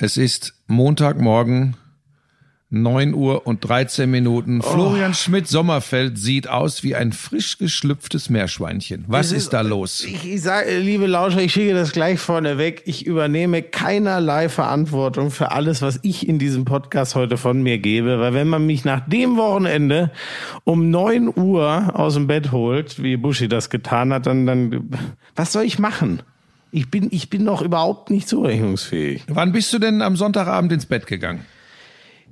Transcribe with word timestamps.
Es 0.00 0.16
ist 0.16 0.54
Montagmorgen, 0.68 1.74
9 2.70 3.14
Uhr 3.14 3.48
und 3.48 3.68
13 3.68 4.08
Minuten. 4.08 4.62
Florian 4.62 5.12
Schmidt-Sommerfeld 5.12 6.16
sieht 6.16 6.46
aus 6.48 6.84
wie 6.84 6.94
ein 6.94 7.10
frisch 7.12 7.58
geschlüpftes 7.58 8.30
Meerschweinchen. 8.30 9.06
Was 9.08 9.32
ist 9.32 9.54
da 9.54 9.62
los? 9.62 10.04
Ich, 10.04 10.24
ich 10.24 10.40
sage, 10.40 10.78
liebe 10.78 11.08
Lauscher, 11.08 11.40
ich 11.40 11.52
schicke 11.52 11.74
das 11.74 11.90
gleich 11.90 12.20
vorneweg. 12.20 12.82
Ich 12.84 13.06
übernehme 13.06 13.60
keinerlei 13.60 14.48
Verantwortung 14.48 15.32
für 15.32 15.50
alles, 15.50 15.82
was 15.82 15.98
ich 16.02 16.28
in 16.28 16.38
diesem 16.38 16.64
Podcast 16.64 17.16
heute 17.16 17.36
von 17.36 17.60
mir 17.60 17.78
gebe. 17.78 18.20
Weil 18.20 18.34
wenn 18.34 18.46
man 18.46 18.66
mich 18.66 18.84
nach 18.84 19.00
dem 19.08 19.36
Wochenende 19.36 20.12
um 20.62 20.90
9 20.90 21.36
Uhr 21.36 21.98
aus 21.98 22.14
dem 22.14 22.28
Bett 22.28 22.52
holt, 22.52 23.02
wie 23.02 23.16
Buschi 23.16 23.48
das 23.48 23.68
getan 23.68 24.12
hat, 24.12 24.26
dann, 24.26 24.46
dann, 24.46 24.90
was 25.34 25.52
soll 25.52 25.64
ich 25.64 25.80
machen? 25.80 26.22
Ich 26.70 26.90
bin, 26.90 27.08
ich 27.10 27.30
bin 27.30 27.44
doch 27.44 27.62
überhaupt 27.62 28.10
nicht 28.10 28.28
zurechnungsfähig. 28.28 29.24
Wann 29.28 29.52
bist 29.52 29.72
du 29.72 29.78
denn 29.78 30.02
am 30.02 30.16
Sonntagabend 30.16 30.72
ins 30.72 30.86
Bett 30.86 31.06
gegangen? 31.06 31.44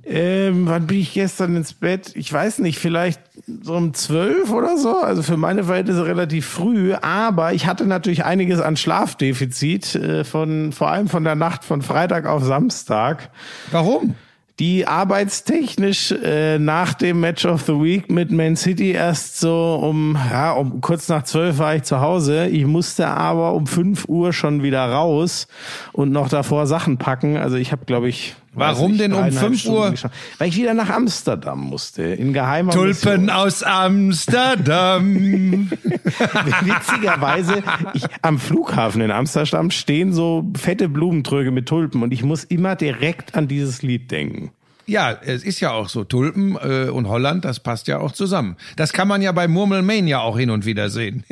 Ähm, 0.09 0.67
wann 0.67 0.87
bin 0.87 0.99
ich 0.99 1.13
gestern 1.13 1.57
ins 1.57 1.73
Bett? 1.73 2.11
Ich 2.15 2.31
weiß 2.31 2.59
nicht, 2.59 2.79
vielleicht 2.79 3.19
so 3.61 3.75
um 3.75 3.93
zwölf 3.93 4.51
oder 4.51 4.77
so. 4.77 4.99
Also 4.99 5.21
für 5.21 5.35
meine 5.35 5.65
Verhältnisse 5.65 6.05
relativ 6.05 6.45
früh. 6.45 6.93
Aber 6.93 7.53
ich 7.53 7.67
hatte 7.67 7.85
natürlich 7.85 8.23
einiges 8.23 8.61
an 8.61 8.77
Schlafdefizit 8.77 9.95
äh, 9.95 10.23
von, 10.23 10.71
vor 10.71 10.89
allem 10.89 11.09
von 11.09 11.25
der 11.25 11.35
Nacht 11.35 11.65
von 11.65 11.81
Freitag 11.81 12.25
auf 12.25 12.43
Samstag. 12.43 13.31
Warum? 13.71 14.15
Die 14.59 14.87
arbeitstechnisch 14.87 16.11
äh, 16.11 16.57
nach 16.57 16.95
dem 16.95 17.19
Match 17.19 17.45
of 17.45 17.61
the 17.61 17.73
Week 17.73 18.09
mit 18.09 18.31
Man 18.31 18.55
City 18.55 18.91
erst 18.91 19.39
so 19.39 19.79
um, 19.83 20.17
ja, 20.31 20.53
um 20.53 20.81
kurz 20.81 21.09
nach 21.09 21.23
zwölf 21.23 21.59
war 21.59 21.75
ich 21.75 21.83
zu 21.83 22.01
Hause. 22.01 22.47
Ich 22.47 22.65
musste 22.65 23.07
aber 23.07 23.53
um 23.53 23.67
fünf 23.67 24.05
Uhr 24.07 24.33
schon 24.33 24.63
wieder 24.63 24.91
raus 24.91 25.47
und 25.93 26.11
noch 26.11 26.27
davor 26.27 26.65
Sachen 26.65 26.97
packen. 26.97 27.37
Also 27.37 27.57
ich 27.57 27.71
habe, 27.71 27.85
glaube 27.85 28.09
ich, 28.09 28.35
Warum 28.57 28.93
ich, 28.93 28.97
denn 28.97 29.13
um 29.13 29.31
fünf 29.31 29.59
Stunden 29.59 29.79
Uhr? 29.79 29.91
geschafft. 29.91 30.15
Weil 30.39 30.49
ich 30.49 30.57
wieder 30.57 30.73
nach 30.73 30.89
Amsterdam 30.89 31.59
musste, 31.59 32.01
in 32.01 32.33
geheimer 32.33 32.73
Tulpen 32.73 33.25
Mission. 33.25 33.29
aus 33.29 33.61
Amsterdam. 33.61 35.69
Witzigerweise, 36.61 37.61
ich, 37.93 38.03
am 38.23 38.39
Flughafen 38.39 39.01
in 39.01 39.11
Amsterdam 39.11 39.69
stehen 39.69 40.11
so 40.11 40.43
fette 40.57 40.89
Blumentröge 40.89 41.51
mit 41.51 41.67
Tulpen 41.67 42.01
und 42.01 42.11
ich 42.11 42.23
muss 42.23 42.43
immer 42.43 42.75
direkt 42.75 43.35
an 43.35 43.47
dieses 43.47 43.83
Lied 43.83 44.09
denken. 44.09 44.49
Ja, 44.87 45.11
es 45.11 45.43
ist 45.43 45.59
ja 45.59 45.71
auch 45.71 45.89
so. 45.89 46.03
Tulpen 46.03 46.55
äh, 46.55 46.89
und 46.89 47.07
Holland, 47.07 47.45
das 47.45 47.59
passt 47.59 47.87
ja 47.87 47.99
auch 47.99 48.13
zusammen. 48.13 48.55
Das 48.75 48.93
kann 48.93 49.07
man 49.07 49.21
ja 49.21 49.31
bei 49.31 49.47
Murmelmania 49.47 50.19
auch 50.21 50.37
hin 50.37 50.49
und 50.49 50.65
wieder 50.65 50.89
sehen. 50.89 51.23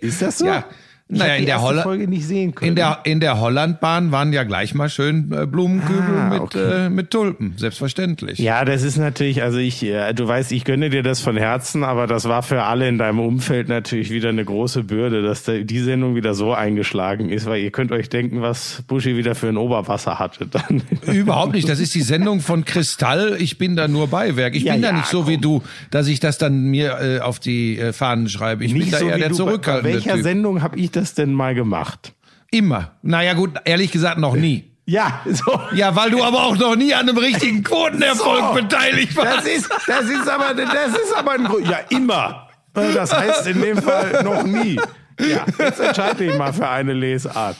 Ist 0.00 0.22
das 0.22 0.38
so? 0.38 0.46
Ja. 0.46 0.64
Ich 1.10 1.18
Naja, 1.18 1.36
in 1.36 1.46
der, 1.46 1.54
erste 1.54 1.66
Holla 1.68 1.82
Folge 1.84 2.06
nicht 2.06 2.26
sehen 2.26 2.54
können. 2.54 2.68
in, 2.70 2.76
der, 2.76 2.98
in 3.04 3.20
der 3.20 3.40
Hollandbahn 3.40 4.12
waren 4.12 4.30
ja 4.34 4.44
gleich 4.44 4.74
mal 4.74 4.90
schön 4.90 5.32
äh, 5.32 5.46
Blumenkübel 5.46 6.02
Ah, 6.18 6.28
mit, 6.28 6.40
okay. 6.40 6.86
äh, 6.86 6.90
mit 6.90 7.10
Tulpen, 7.10 7.54
selbstverständlich. 7.56 8.38
Ja, 8.38 8.64
das 8.66 8.82
ist 8.82 8.98
natürlich, 8.98 9.42
also 9.42 9.56
ich, 9.56 9.82
äh, 9.82 10.12
du 10.12 10.28
weißt, 10.28 10.52
ich 10.52 10.64
gönne 10.64 10.90
dir 10.90 11.02
das 11.02 11.20
von 11.20 11.38
Herzen, 11.38 11.82
aber 11.82 12.06
das 12.06 12.26
war 12.28 12.42
für 12.42 12.64
alle 12.64 12.88
in 12.88 12.98
deinem 12.98 13.20
Umfeld 13.20 13.68
natürlich 13.70 14.10
wieder 14.10 14.28
eine 14.28 14.44
große 14.44 14.84
Bürde, 14.84 15.22
dass 15.22 15.44
da 15.44 15.54
die 15.58 15.78
Sendung 15.80 16.14
wieder 16.14 16.34
so 16.34 16.52
eingeschlagen 16.52 17.30
ist, 17.30 17.46
weil 17.46 17.62
ihr 17.62 17.70
könnt 17.70 17.90
euch 17.92 18.10
denken, 18.10 18.42
was 18.42 18.82
Buschi 18.86 19.16
wieder 19.16 19.34
für 19.34 19.48
ein 19.48 19.56
Oberwasser 19.56 20.18
hatte 20.18 20.46
dann. 20.46 20.82
Überhaupt 21.14 21.54
nicht. 21.54 21.70
Das 21.70 21.80
ist 21.80 21.94
die 21.94 22.02
Sendung 22.02 22.40
von 22.40 22.66
Kristall. 22.66 23.36
Ich 23.38 23.56
bin 23.56 23.76
da 23.76 23.88
nur 23.88 24.08
Beiwerk. 24.08 24.54
Ich 24.54 24.64
Ja, 24.64 24.74
bin 24.74 24.82
da 24.82 24.88
ja, 24.90 24.96
nicht 24.96 25.06
so 25.06 25.26
wie 25.26 25.34
komm. 25.36 25.40
du, 25.42 25.62
dass 25.90 26.06
ich 26.06 26.20
das 26.20 26.36
dann 26.36 26.64
mir 26.64 26.98
äh, 27.00 27.20
auf 27.20 27.38
die 27.40 27.78
äh, 27.78 27.94
Fahnen 27.94 28.28
schreibe. 28.28 28.66
Ich 28.66 28.74
bin 28.74 28.90
da 28.90 28.98
eher 29.00 29.14
wie 29.16 29.20
der 29.20 29.28
du. 29.30 29.34
Bei- 29.38 29.44
zurückhaltende 29.52 29.94
welcher 29.94 30.14
Typ. 30.14 30.22
Sendung 30.22 30.60
habe 30.62 30.76
ich 30.78 30.90
das 30.90 30.97
denn 31.14 31.32
mal 31.32 31.54
gemacht? 31.54 32.12
Immer. 32.50 32.92
Naja 33.02 33.34
gut, 33.34 33.52
ehrlich 33.64 33.92
gesagt 33.92 34.18
noch 34.18 34.34
nie. 34.34 34.70
Ja, 34.86 35.20
so. 35.30 35.60
Ja, 35.74 35.94
weil 35.96 36.10
du 36.10 36.24
aber 36.24 36.44
auch 36.44 36.56
noch 36.56 36.74
nie 36.74 36.94
an 36.94 37.08
einem 37.08 37.18
richtigen 37.18 37.62
Quotenerfolg 37.62 38.42
So. 38.48 38.54
beteiligt 38.54 39.14
warst. 39.16 39.38
Das 39.38 39.44
ist, 39.46 39.68
das 39.86 40.04
ist 40.04 40.28
aber, 40.28 40.54
das 40.54 40.94
ist 40.94 41.14
aber 41.14 41.32
ein 41.32 41.44
Grund. 41.44 41.68
Ja, 41.68 41.78
immer. 41.90 42.48
Das 42.72 43.12
heißt 43.12 43.46
in 43.48 43.60
dem 43.60 43.82
Fall 43.82 44.22
noch 44.24 44.44
nie. 44.44 44.80
Ja, 45.20 45.44
jetzt 45.58 45.80
entscheide 45.80 46.24
ich 46.24 46.38
mal 46.38 46.52
für 46.52 46.68
eine 46.68 46.92
Lesart. 46.94 47.56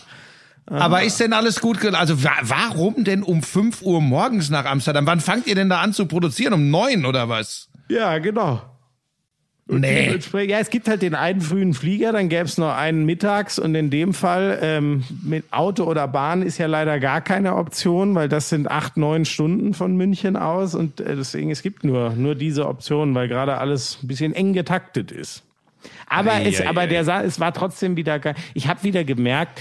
Aber 0.66 1.02
ist 1.02 1.18
denn 1.18 1.32
alles 1.32 1.60
gut? 1.60 1.84
Also 1.94 2.22
wa 2.22 2.30
warum 2.42 3.02
denn 3.04 3.22
um 3.22 3.42
5 3.42 3.82
Uhr 3.82 4.00
morgens 4.00 4.48
nach 4.48 4.64
Amsterdam? 4.64 5.06
Wann 5.06 5.20
fangt 5.20 5.46
ihr 5.46 5.54
denn 5.54 5.68
da 5.68 5.80
an 5.80 5.92
zu 5.92 6.06
produzieren? 6.06 6.52
Um 6.54 6.70
neun 6.70 7.04
oder 7.04 7.28
was? 7.28 7.68
Ja, 7.88 8.18
genau. 8.18 8.62
Nee. 9.70 10.18
Ja, 10.32 10.58
es 10.60 10.70
gibt 10.70 10.88
halt 10.88 11.02
den 11.02 11.14
einen 11.14 11.42
frühen 11.42 11.74
Flieger, 11.74 12.12
dann 12.12 12.30
gäbe 12.30 12.44
es 12.44 12.56
noch 12.56 12.74
einen 12.74 13.04
mittags 13.04 13.58
und 13.58 13.74
in 13.74 13.90
dem 13.90 14.14
Fall 14.14 14.58
ähm, 14.62 15.04
mit 15.22 15.44
Auto 15.50 15.84
oder 15.84 16.08
Bahn 16.08 16.40
ist 16.40 16.56
ja 16.56 16.66
leider 16.66 16.98
gar 17.00 17.20
keine 17.20 17.54
Option, 17.54 18.14
weil 18.14 18.30
das 18.30 18.48
sind 18.48 18.70
acht, 18.70 18.96
neun 18.96 19.26
Stunden 19.26 19.74
von 19.74 19.94
München 19.94 20.36
aus 20.36 20.74
und 20.74 21.00
äh, 21.00 21.16
deswegen 21.16 21.50
es 21.50 21.60
gibt 21.60 21.84
nur 21.84 22.10
nur 22.10 22.34
diese 22.34 22.66
Option, 22.66 23.14
weil 23.14 23.28
gerade 23.28 23.58
alles 23.58 23.98
ein 24.02 24.08
bisschen 24.08 24.32
eng 24.32 24.54
getaktet 24.54 25.12
ist. 25.12 25.42
Aber 26.08 26.32
Ei, 26.32 26.48
es, 26.48 26.60
ei, 26.62 26.68
aber 26.68 26.82
ei. 26.82 26.86
der 26.86 27.24
es 27.24 27.38
war 27.38 27.52
trotzdem 27.52 27.96
wieder 27.96 28.18
geil. 28.18 28.34
Ich 28.54 28.68
habe 28.68 28.82
wieder 28.82 29.04
gemerkt, 29.04 29.60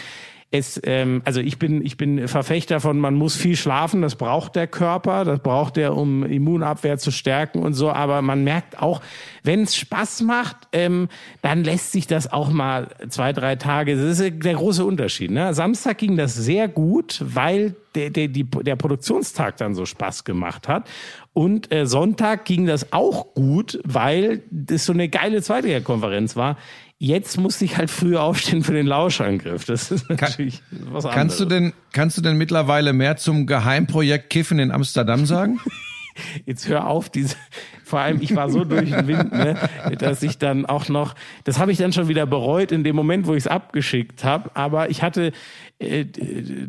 es, 0.50 0.80
ähm, 0.86 1.22
also 1.26 1.42
ich 1.42 1.60
bin, 1.60 1.86
ich 1.86 1.98
bin 1.98 2.28
Verfechter 2.30 2.80
von, 2.80 2.98
man 3.00 3.16
muss 3.16 3.36
viel 3.36 3.58
schlafen, 3.58 4.02
das 4.02 4.16
braucht 4.16 4.56
der 4.56 4.68
Körper, 4.68 5.26
das 5.26 5.42
braucht 5.42 5.78
er, 5.78 5.98
um 5.98 6.24
Immunabwehr 6.24 6.98
zu 6.98 7.12
stärken 7.12 7.60
und 7.64 7.74
so. 7.74 7.92
Aber 7.92 8.22
man 8.22 8.46
merkt 8.46 8.82
auch, 8.82 9.02
wenn 9.44 9.64
es 9.64 9.76
Spaß 9.76 10.22
macht, 10.22 10.56
ähm, 10.72 11.10
dann 11.42 11.66
lässt 11.66 11.92
sich 11.92 12.08
das 12.08 12.32
auch 12.32 12.50
mal 12.50 12.88
zwei, 13.10 13.34
drei 13.34 13.58
Tage. 13.58 13.98
Das 13.98 14.20
ist 14.20 14.44
der 14.46 14.54
große 14.54 14.86
Unterschied. 14.86 15.32
Ne? 15.32 15.54
Samstag 15.54 15.98
ging 15.98 16.16
das 16.16 16.36
sehr 16.36 16.70
gut, 16.70 17.22
weil 17.26 17.76
der, 17.94 18.10
der, 18.10 18.30
die, 18.30 18.46
der 18.46 18.78
Produktionstag 18.78 19.58
dann 19.58 19.76
so 19.76 19.86
Spaß 19.86 20.24
gemacht 20.24 20.70
hat. 20.70 20.88
Und 21.34 21.74
äh, 21.74 21.86
Sonntag 21.86 22.46
ging 22.46 22.66
das 22.66 22.94
auch 22.94 23.34
gut, 23.34 23.80
weil 23.84 24.44
das 24.50 24.86
so 24.86 24.94
eine 24.94 25.10
geile 25.10 25.42
Zweitliga-Konferenz 25.42 26.36
war. 26.36 26.58
Jetzt 27.00 27.38
musste 27.38 27.64
ich 27.64 27.78
halt 27.78 27.92
früher 27.92 28.24
aufstehen 28.24 28.64
für 28.64 28.74
den 28.74 28.88
Lauschangriff. 28.88 29.66
Das 29.66 29.92
ist 29.92 30.10
natürlich 30.10 30.64
was 30.72 31.06
anderes. 31.06 31.14
Kannst 31.14 31.40
du 31.40 31.46
denn, 31.46 31.74
kannst 31.92 32.18
du 32.18 32.22
denn 32.22 32.38
mittlerweile 32.38 32.92
mehr 32.92 33.18
zum 33.18 33.46
Geheimprojekt 33.46 34.32
Kiffen 34.32 34.58
in 34.58 34.72
Amsterdam 34.72 35.26
sagen? 35.26 35.60
Jetzt 36.46 36.68
hör 36.68 36.88
auf, 36.88 37.10
diese, 37.10 37.36
vor 37.84 38.00
allem 38.00 38.20
ich 38.22 38.36
war 38.36 38.50
so 38.50 38.64
durch 38.64 38.90
den 38.90 39.08
Wind, 39.08 39.32
ne, 39.32 39.56
dass 40.00 40.24
ich 40.24 40.40
dann 40.40 40.66
auch 40.66 40.90
noch, 40.90 41.14
das 41.44 41.60
habe 41.60 41.72
ich 41.72 41.78
dann 41.78 41.94
schon 41.94 42.08
wieder 42.08 42.26
bereut 42.26 42.72
in 42.72 42.84
dem 42.84 42.96
Moment, 42.96 43.28
wo 43.28 43.34
ich 43.34 43.44
es 43.44 43.48
abgeschickt 43.48 44.24
habe, 44.24 44.50
aber 44.56 44.90
ich 44.90 45.04
hatte, 45.04 45.32
äh, 45.78 46.06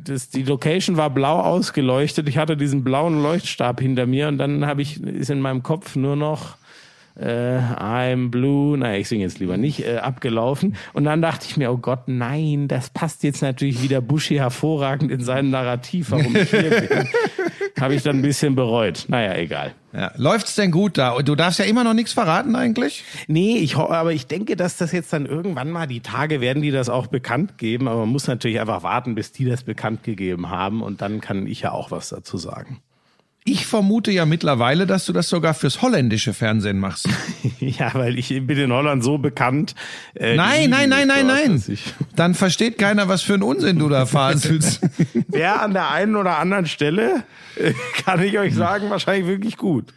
das, 0.04 0.28
die 0.28 0.42
Location 0.42 0.98
war 0.98 1.08
blau 1.08 1.40
ausgeleuchtet, 1.40 2.28
ich 2.28 2.36
hatte 2.36 2.58
diesen 2.58 2.84
blauen 2.84 3.22
Leuchtstab 3.22 3.80
hinter 3.80 4.04
mir 4.04 4.28
und 4.28 4.36
dann 4.36 4.66
habe 4.66 4.82
ich, 4.82 5.02
ist 5.02 5.30
in 5.30 5.40
meinem 5.40 5.62
Kopf 5.62 5.96
nur 5.96 6.14
noch 6.14 6.58
äh, 7.18 7.58
I'm 7.58 8.30
blue, 8.30 8.78
naja, 8.78 8.98
ich 8.98 9.08
singe 9.08 9.24
jetzt 9.24 9.38
lieber 9.38 9.56
nicht, 9.56 9.84
äh, 9.84 9.96
abgelaufen. 9.98 10.76
Und 10.92 11.04
dann 11.04 11.20
dachte 11.20 11.46
ich 11.48 11.56
mir, 11.56 11.72
oh 11.72 11.78
Gott, 11.78 12.02
nein, 12.06 12.68
das 12.68 12.90
passt 12.90 13.22
jetzt 13.24 13.42
natürlich 13.42 13.82
wieder 13.82 14.00
Bushi 14.00 14.36
hervorragend 14.36 15.10
in 15.10 15.22
sein 15.22 15.50
Narrativ, 15.50 16.10
warum 16.10 16.34
ich 16.36 16.50
hier 16.50 16.70
bin. 16.70 17.08
Habe 17.80 17.94
ich 17.94 18.02
dann 18.02 18.16
ein 18.16 18.22
bisschen 18.22 18.54
bereut. 18.54 19.04
Naja, 19.08 19.36
egal. 19.36 19.74
Ja. 19.92 20.12
Läuft's 20.16 20.54
denn 20.56 20.70
gut 20.70 20.98
da? 20.98 21.12
Und 21.12 21.28
Du 21.28 21.34
darfst 21.34 21.58
ja 21.58 21.64
immer 21.64 21.84
noch 21.84 21.94
nichts 21.94 22.12
verraten 22.12 22.56
eigentlich? 22.56 23.04
Nee, 23.26 23.58
ich 23.58 23.76
aber 23.76 24.12
ich 24.12 24.26
denke, 24.26 24.56
dass 24.56 24.76
das 24.76 24.92
jetzt 24.92 25.12
dann 25.12 25.26
irgendwann 25.26 25.70
mal 25.70 25.86
die 25.86 26.00
Tage 26.00 26.40
werden, 26.40 26.62
die 26.62 26.70
das 26.70 26.88
auch 26.88 27.06
bekannt 27.06 27.58
geben. 27.58 27.88
Aber 27.88 28.00
man 28.00 28.08
muss 28.08 28.26
natürlich 28.26 28.60
einfach 28.60 28.82
warten, 28.82 29.14
bis 29.14 29.32
die 29.32 29.44
das 29.44 29.62
bekannt 29.62 30.02
gegeben 30.02 30.50
haben. 30.50 30.82
Und 30.82 31.00
dann 31.00 31.20
kann 31.20 31.46
ich 31.46 31.60
ja 31.60 31.72
auch 31.72 31.90
was 31.90 32.08
dazu 32.08 32.36
sagen. 32.36 32.80
Ich 33.50 33.64
vermute 33.64 34.10
ja 34.10 34.26
mittlerweile, 34.26 34.86
dass 34.86 35.06
du 35.06 35.14
das 35.14 35.30
sogar 35.30 35.54
fürs 35.54 35.80
holländische 35.80 36.34
Fernsehen 36.34 36.78
machst. 36.78 37.08
ja, 37.60 37.94
weil 37.94 38.18
ich 38.18 38.28
bin 38.28 38.58
in 38.58 38.70
Holland 38.70 39.02
so 39.02 39.16
bekannt. 39.16 39.74
Äh, 40.14 40.36
Nein, 40.36 40.68
nein, 40.68 40.90
nein, 40.90 41.08
nein, 41.08 41.26
nein. 41.26 41.62
Dann 42.14 42.34
versteht 42.34 42.76
keiner, 42.76 43.08
was 43.08 43.22
für 43.22 43.32
ein 43.32 43.42
Unsinn 43.42 43.78
du 43.78 43.88
da 43.88 44.04
faselst. 44.04 44.82
Wer 45.28 45.62
an 45.62 45.72
der 45.72 45.90
einen 45.90 46.16
oder 46.16 46.38
anderen 46.38 46.66
Stelle, 46.66 47.22
kann 48.04 48.22
ich 48.22 48.38
euch 48.38 48.54
sagen, 48.54 48.90
wahrscheinlich 48.90 49.26
wirklich 49.26 49.56
gut. 49.56 49.94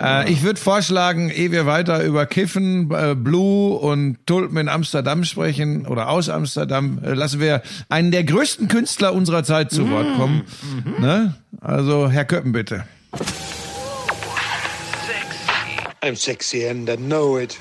Äh, 0.00 0.30
ich 0.30 0.42
würde 0.42 0.60
vorschlagen, 0.60 1.30
ehe 1.30 1.52
wir 1.52 1.66
weiter 1.66 2.02
über 2.02 2.26
Kiffen, 2.26 2.90
äh, 2.90 3.14
Blue 3.14 3.76
und 3.78 4.18
Tulpen 4.26 4.56
in 4.58 4.68
Amsterdam 4.68 5.24
sprechen 5.24 5.86
oder 5.86 6.08
aus 6.08 6.28
Amsterdam, 6.28 6.98
äh, 7.04 7.14
lassen 7.14 7.40
wir 7.40 7.62
einen 7.88 8.10
der 8.10 8.24
größten 8.24 8.68
Künstler 8.68 9.14
unserer 9.14 9.44
Zeit 9.44 9.70
zu 9.70 9.90
Wort 9.90 10.06
kommen. 10.16 10.42
Ne? 10.98 11.34
Also, 11.60 12.08
Herr 12.08 12.24
Köppen, 12.24 12.52
bitte. 12.52 12.84
I'm 16.02 16.16
sexy 16.16 16.68
and 16.68 16.88
I 16.88 16.96
know 16.96 17.38
it. 17.38 17.58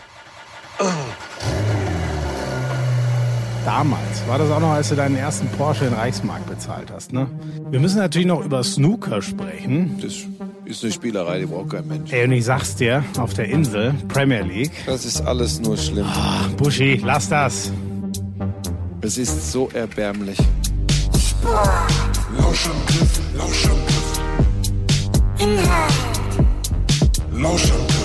Damals 3.64 4.28
war 4.28 4.38
das 4.38 4.52
auch 4.52 4.60
noch, 4.60 4.72
als 4.72 4.90
du 4.90 4.96
deinen 4.96 5.16
ersten 5.16 5.48
Porsche 5.50 5.86
in 5.86 5.94
Reichsmark 5.94 6.46
bezahlt 6.48 6.92
hast, 6.92 7.14
ne? 7.14 7.28
Wir 7.70 7.80
müssen 7.80 8.00
natürlich 8.00 8.28
noch 8.28 8.44
über 8.44 8.62
Snooker 8.62 9.22
sprechen. 9.22 10.00
Das 10.02 10.16
ist 10.66 10.84
eine 10.84 10.94
Spielerei, 10.94 11.40
die 11.40 11.46
braucht 11.46 11.72
kein 11.72 11.88
Mensch. 11.88 12.12
Ey, 12.14 12.24
und 12.24 12.32
ich 12.32 12.46
sag's 12.46 12.76
dir, 12.76 13.04
auf 13.18 13.34
der 13.34 13.46
Insel, 13.46 13.94
Premier 14.08 14.44
League. 14.44 14.72
Das 14.86 15.04
ist 15.06 15.22
alles 15.22 15.60
nur 15.60 15.76
schlimm. 15.76 16.06
Ach, 16.08 16.50
Buschi, 16.52 17.02
lass 17.04 17.28
das. 17.28 17.72
Es 19.02 19.18
ist 19.18 19.52
so 19.52 19.70
erbärmlich. 19.74 20.38
Lauschangriff, 22.38 23.20
Lauschangriff. 23.36 24.20
Inhalt. 25.40 25.94
Lauschangriff. 27.34 28.03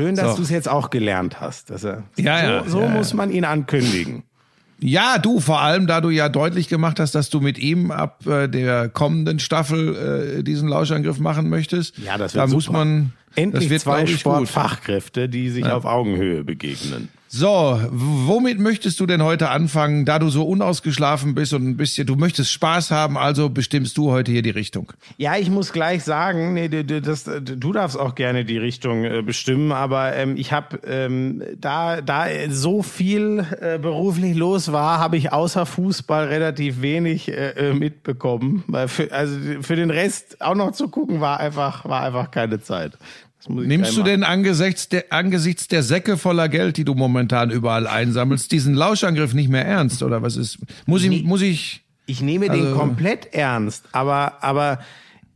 Schön, 0.00 0.16
dass 0.16 0.30
So. 0.32 0.36
du 0.38 0.42
es 0.42 0.50
jetzt 0.50 0.68
auch 0.68 0.90
gelernt 0.90 1.40
hast. 1.40 1.70
Dass 1.70 1.84
er, 1.84 2.04
Ja, 2.16 2.38
so 2.38 2.44
ja, 2.52 2.64
so 2.68 2.80
ja, 2.80 2.88
muss 2.88 3.14
man 3.14 3.30
ihn 3.30 3.44
ankündigen. 3.44 4.22
Ja, 4.82 5.18
du, 5.18 5.40
vor 5.40 5.60
allem, 5.60 5.86
da 5.86 6.00
du 6.00 6.08
ja 6.08 6.30
deutlich 6.30 6.68
gemacht 6.68 7.00
hast, 7.00 7.14
dass 7.14 7.28
du 7.28 7.40
mit 7.40 7.58
ihm 7.58 7.90
ab 7.90 8.26
äh, 8.26 8.48
der 8.48 8.88
kommenden 8.88 9.38
Staffel 9.38 10.38
äh, 10.38 10.42
diesen 10.42 10.68
Lauschangriff 10.70 11.18
machen 11.18 11.50
möchtest. 11.50 11.98
Ja, 11.98 12.16
das 12.16 12.34
wird 12.34 12.42
Da 12.42 12.46
muss 12.52 12.64
super. 12.64 12.78
man. 12.78 13.12
Endlich 13.34 13.68
wird, 13.68 13.82
zwei. 13.82 14.06
Sportfachkräfte, 14.06 15.28
die 15.28 15.50
sich 15.50 15.66
auf 15.66 15.84
Augenhöhe 15.84 16.44
begegnen. 16.44 17.08
So, 17.32 17.80
womit 17.92 18.58
möchtest 18.58 18.98
du 18.98 19.06
denn 19.06 19.22
heute 19.22 19.50
anfangen, 19.50 20.04
da 20.04 20.18
du 20.18 20.30
so 20.30 20.42
unausgeschlafen 20.42 21.36
bist 21.36 21.54
und 21.54 21.64
ein 21.64 21.76
bisschen, 21.76 22.04
du 22.04 22.16
möchtest 22.16 22.50
Spaß 22.50 22.90
haben, 22.90 23.16
also 23.16 23.50
bestimmst 23.50 23.96
du 23.98 24.10
heute 24.10 24.32
hier 24.32 24.42
die 24.42 24.50
Richtung. 24.50 24.92
Ja, 25.16 25.36
ich 25.36 25.48
muss 25.48 25.72
gleich 25.72 26.02
sagen, 26.02 26.54
nee, 26.54 26.68
das, 26.68 27.30
du 27.44 27.72
darfst 27.72 27.96
auch 27.96 28.16
gerne 28.16 28.44
die 28.44 28.58
Richtung 28.58 29.04
äh, 29.04 29.22
bestimmen, 29.22 29.70
aber 29.70 30.16
ähm, 30.16 30.36
ich 30.36 30.52
habe 30.52 30.80
ähm, 30.84 31.44
da 31.56 32.00
da 32.00 32.26
so 32.48 32.82
viel 32.82 33.46
äh, 33.60 33.78
beruflich 33.78 34.36
los 34.36 34.72
war, 34.72 34.98
habe 34.98 35.16
ich 35.16 35.32
außer 35.32 35.66
Fußball 35.66 36.26
relativ 36.26 36.82
wenig 36.82 37.28
äh, 37.28 37.50
äh, 37.50 37.72
mitbekommen. 37.72 38.64
Für, 38.88 39.12
also 39.12 39.38
für 39.60 39.76
den 39.76 39.90
Rest 39.90 40.40
auch 40.40 40.56
noch 40.56 40.72
zu 40.72 40.88
gucken 40.88 41.20
war 41.20 41.38
einfach 41.38 41.84
war 41.84 42.02
einfach 42.02 42.32
keine 42.32 42.60
Zeit. 42.60 42.98
Nimmst 43.48 43.96
du 43.96 44.02
denn 44.02 44.22
angesichts 44.22 44.88
der, 44.88 45.04
angesichts 45.10 45.66
der 45.68 45.82
Säcke 45.82 46.16
voller 46.18 46.48
Geld, 46.48 46.76
die 46.76 46.84
du 46.84 46.94
momentan 46.94 47.50
überall 47.50 47.86
einsammelst, 47.86 48.52
diesen 48.52 48.74
Lauschangriff 48.74 49.32
nicht 49.34 49.48
mehr 49.48 49.64
ernst 49.64 50.02
oder 50.02 50.20
was 50.22 50.36
ist? 50.36 50.58
Muss 50.86 51.02
ich, 51.04 51.24
muss 51.24 51.40
ich? 51.42 51.82
Ich 52.06 52.20
nehme 52.20 52.48
den 52.50 52.66
Also- 52.66 52.76
komplett 52.76 53.32
ernst, 53.32 53.84
aber, 53.92 54.42
aber 54.42 54.80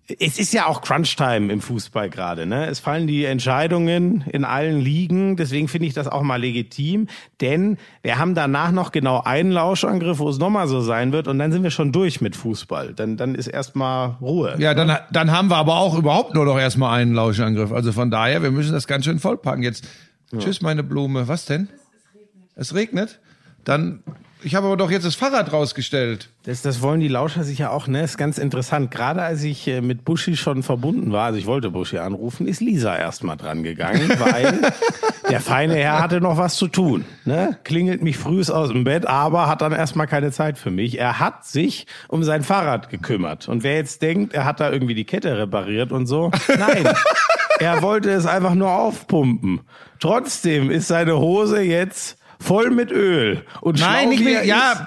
es 0.06 0.38
ist 0.38 0.52
ja 0.52 0.66
auch 0.66 0.82
Crunch-Time 0.82 1.50
im 1.50 1.60
Fußball 1.62 2.10
gerade. 2.10 2.44
Ne? 2.44 2.66
Es 2.66 2.78
fallen 2.78 3.06
die 3.06 3.24
Entscheidungen 3.24 4.22
in 4.30 4.44
allen 4.44 4.80
Ligen, 4.80 5.36
deswegen 5.36 5.66
finde 5.66 5.86
ich 5.86 5.94
das 5.94 6.08
auch 6.08 6.22
mal 6.22 6.36
legitim, 6.36 7.08
denn 7.40 7.78
wir 8.02 8.18
haben 8.18 8.34
danach 8.34 8.70
noch 8.70 8.92
genau 8.92 9.22
einen 9.22 9.50
Lauschangriff, 9.50 10.18
wo 10.18 10.28
es 10.28 10.38
nochmal 10.38 10.68
so 10.68 10.82
sein 10.82 11.12
wird 11.12 11.26
und 11.26 11.38
dann 11.38 11.52
sind 11.52 11.62
wir 11.62 11.70
schon 11.70 11.90
durch 11.90 12.20
mit 12.20 12.36
Fußball. 12.36 12.92
Dann, 12.92 13.16
dann 13.16 13.34
ist 13.34 13.46
erstmal 13.46 14.16
Ruhe. 14.20 14.56
Ja, 14.58 14.74
dann, 14.74 14.94
dann 15.10 15.30
haben 15.30 15.48
wir 15.48 15.56
aber 15.56 15.76
auch 15.76 15.96
überhaupt 15.96 16.34
nur 16.34 16.44
noch 16.44 16.58
erstmal 16.58 17.00
einen 17.00 17.14
Lauschangriff. 17.14 17.72
Also 17.72 17.92
von 17.92 18.10
daher, 18.10 18.42
wir 18.42 18.50
müssen 18.50 18.72
das 18.72 18.86
ganz 18.86 19.06
schön 19.06 19.20
vollpacken. 19.20 19.62
Jetzt, 19.62 19.88
tschüss 20.38 20.60
meine 20.60 20.82
Blume. 20.82 21.28
Was 21.28 21.46
denn? 21.46 21.68
Es 22.56 22.74
regnet? 22.74 23.20
Dann, 23.64 24.02
ich 24.44 24.54
habe 24.54 24.66
aber 24.66 24.76
doch 24.76 24.90
jetzt 24.90 25.06
das 25.06 25.14
Fahrrad 25.14 25.52
rausgestellt. 25.52 26.28
Das, 26.44 26.60
das 26.60 26.82
wollen 26.82 27.00
die 27.00 27.08
Lauscher 27.08 27.44
sicher 27.44 27.72
auch, 27.72 27.86
ne? 27.86 28.02
Ist 28.02 28.18
ganz 28.18 28.36
interessant. 28.36 28.90
Gerade 28.90 29.22
als 29.22 29.42
ich 29.42 29.66
äh, 29.66 29.80
mit 29.80 30.04
Buschi 30.04 30.36
schon 30.36 30.62
verbunden 30.62 31.12
war, 31.12 31.24
also 31.24 31.38
ich 31.38 31.46
wollte 31.46 31.70
Buschi 31.70 31.98
anrufen, 31.98 32.46
ist 32.46 32.60
Lisa 32.60 32.96
erstmal 32.96 33.38
dran 33.38 33.62
gegangen, 33.62 34.08
weil 34.18 34.60
der 35.30 35.40
feine 35.40 35.76
Herr 35.76 36.02
hatte 36.02 36.20
noch 36.20 36.36
was 36.36 36.56
zu 36.56 36.68
tun. 36.68 37.06
Ne? 37.24 37.58
Klingelt 37.64 38.02
mich 38.02 38.18
frühs 38.18 38.50
aus 38.50 38.68
dem 38.68 38.84
Bett, 38.84 39.06
aber 39.06 39.48
hat 39.48 39.62
dann 39.62 39.72
erstmal 39.72 40.06
keine 40.06 40.30
Zeit 40.30 40.58
für 40.58 40.70
mich. 40.70 40.98
Er 40.98 41.18
hat 41.18 41.46
sich 41.46 41.86
um 42.08 42.22
sein 42.22 42.42
Fahrrad 42.42 42.90
gekümmert. 42.90 43.48
Und 43.48 43.62
wer 43.62 43.76
jetzt 43.76 44.02
denkt, 44.02 44.34
er 44.34 44.44
hat 44.44 44.60
da 44.60 44.70
irgendwie 44.70 44.94
die 44.94 45.04
Kette 45.06 45.38
repariert 45.38 45.90
und 45.90 46.06
so, 46.06 46.30
nein. 46.58 46.86
er 47.60 47.80
wollte 47.80 48.10
es 48.10 48.26
einfach 48.26 48.54
nur 48.54 48.70
aufpumpen. 48.70 49.62
Trotzdem 50.00 50.70
ist 50.70 50.88
seine 50.88 51.18
Hose 51.18 51.62
jetzt 51.62 52.18
voll 52.40 52.70
mit 52.70 52.90
Öl. 52.90 53.42
Und 53.60 53.80
Nein, 53.80 54.08
schlau 54.08 54.10
nicht 54.10 54.26
er 54.26 54.44
ja. 54.44 54.72
ist, 54.72 54.80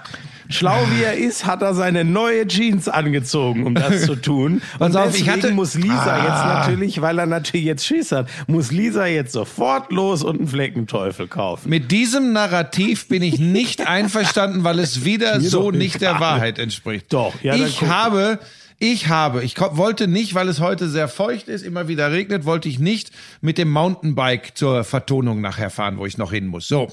Schlau 0.50 0.78
wie 0.96 1.04
er 1.04 1.16
ist, 1.18 1.46
hat 1.46 1.62
er 1.62 1.74
seine 1.74 2.06
neue 2.06 2.48
Jeans 2.48 2.88
angezogen, 2.88 3.66
um 3.66 3.76
das 3.76 4.06
zu 4.06 4.16
tun. 4.16 4.62
Und 4.80 4.96
auf, 4.96 5.08
ich 5.10 5.26
deswegen 5.26 5.32
hatte- 5.44 5.52
muss 5.54 5.76
Lisa 5.76 6.06
Ah. 6.06 6.24
jetzt 6.24 6.68
natürlich, 6.70 7.02
weil 7.02 7.20
er 7.20 7.26
natürlich 7.26 7.66
jetzt 7.66 7.86
Schiss 7.86 8.14
hat, 8.14 8.30
muss 8.48 8.72
Lisa 8.72 9.08
jetzt 9.08 9.34
sofort 9.34 9.92
los 9.92 10.24
und 10.24 10.38
einen 10.40 10.48
Fleckenteufel 10.48 11.28
kaufen. 11.28 11.70
Mit 11.70 11.92
diesem 11.92 12.32
Narrativ 12.32 13.10
bin 13.10 13.24
ich 13.24 13.40
nicht 13.40 13.86
einverstanden, 13.90 14.64
weil 14.64 14.80
es 14.80 15.04
wieder 15.04 15.42
so 15.42 15.72
nicht 15.72 16.00
der 16.00 16.12
egal. 16.12 16.22
Wahrheit 16.22 16.60
entspricht. 16.60 17.08
Doch, 17.12 17.34
ja, 17.44 17.54
ich 17.56 17.82
habe, 17.82 18.40
ich 18.80 19.08
habe, 19.08 19.44
ich 19.44 19.60
wollte 19.60 20.08
nicht, 20.08 20.36
weil 20.36 20.48
es 20.48 20.60
heute 20.60 20.88
sehr 20.88 21.08
feucht 21.08 21.48
ist, 21.48 21.64
immer 21.64 21.88
wieder 21.88 22.12
regnet, 22.12 22.46
wollte 22.46 22.70
ich 22.70 22.78
nicht 22.78 23.12
mit 23.42 23.58
dem 23.58 23.72
Mountainbike 23.72 24.56
zur 24.56 24.84
Vertonung 24.84 25.42
nachher 25.42 25.72
fahren, 25.72 25.98
wo 25.98 26.06
ich 26.06 26.20
noch 26.20 26.32
hin 26.32 26.46
muss. 26.46 26.68
So, 26.68 26.88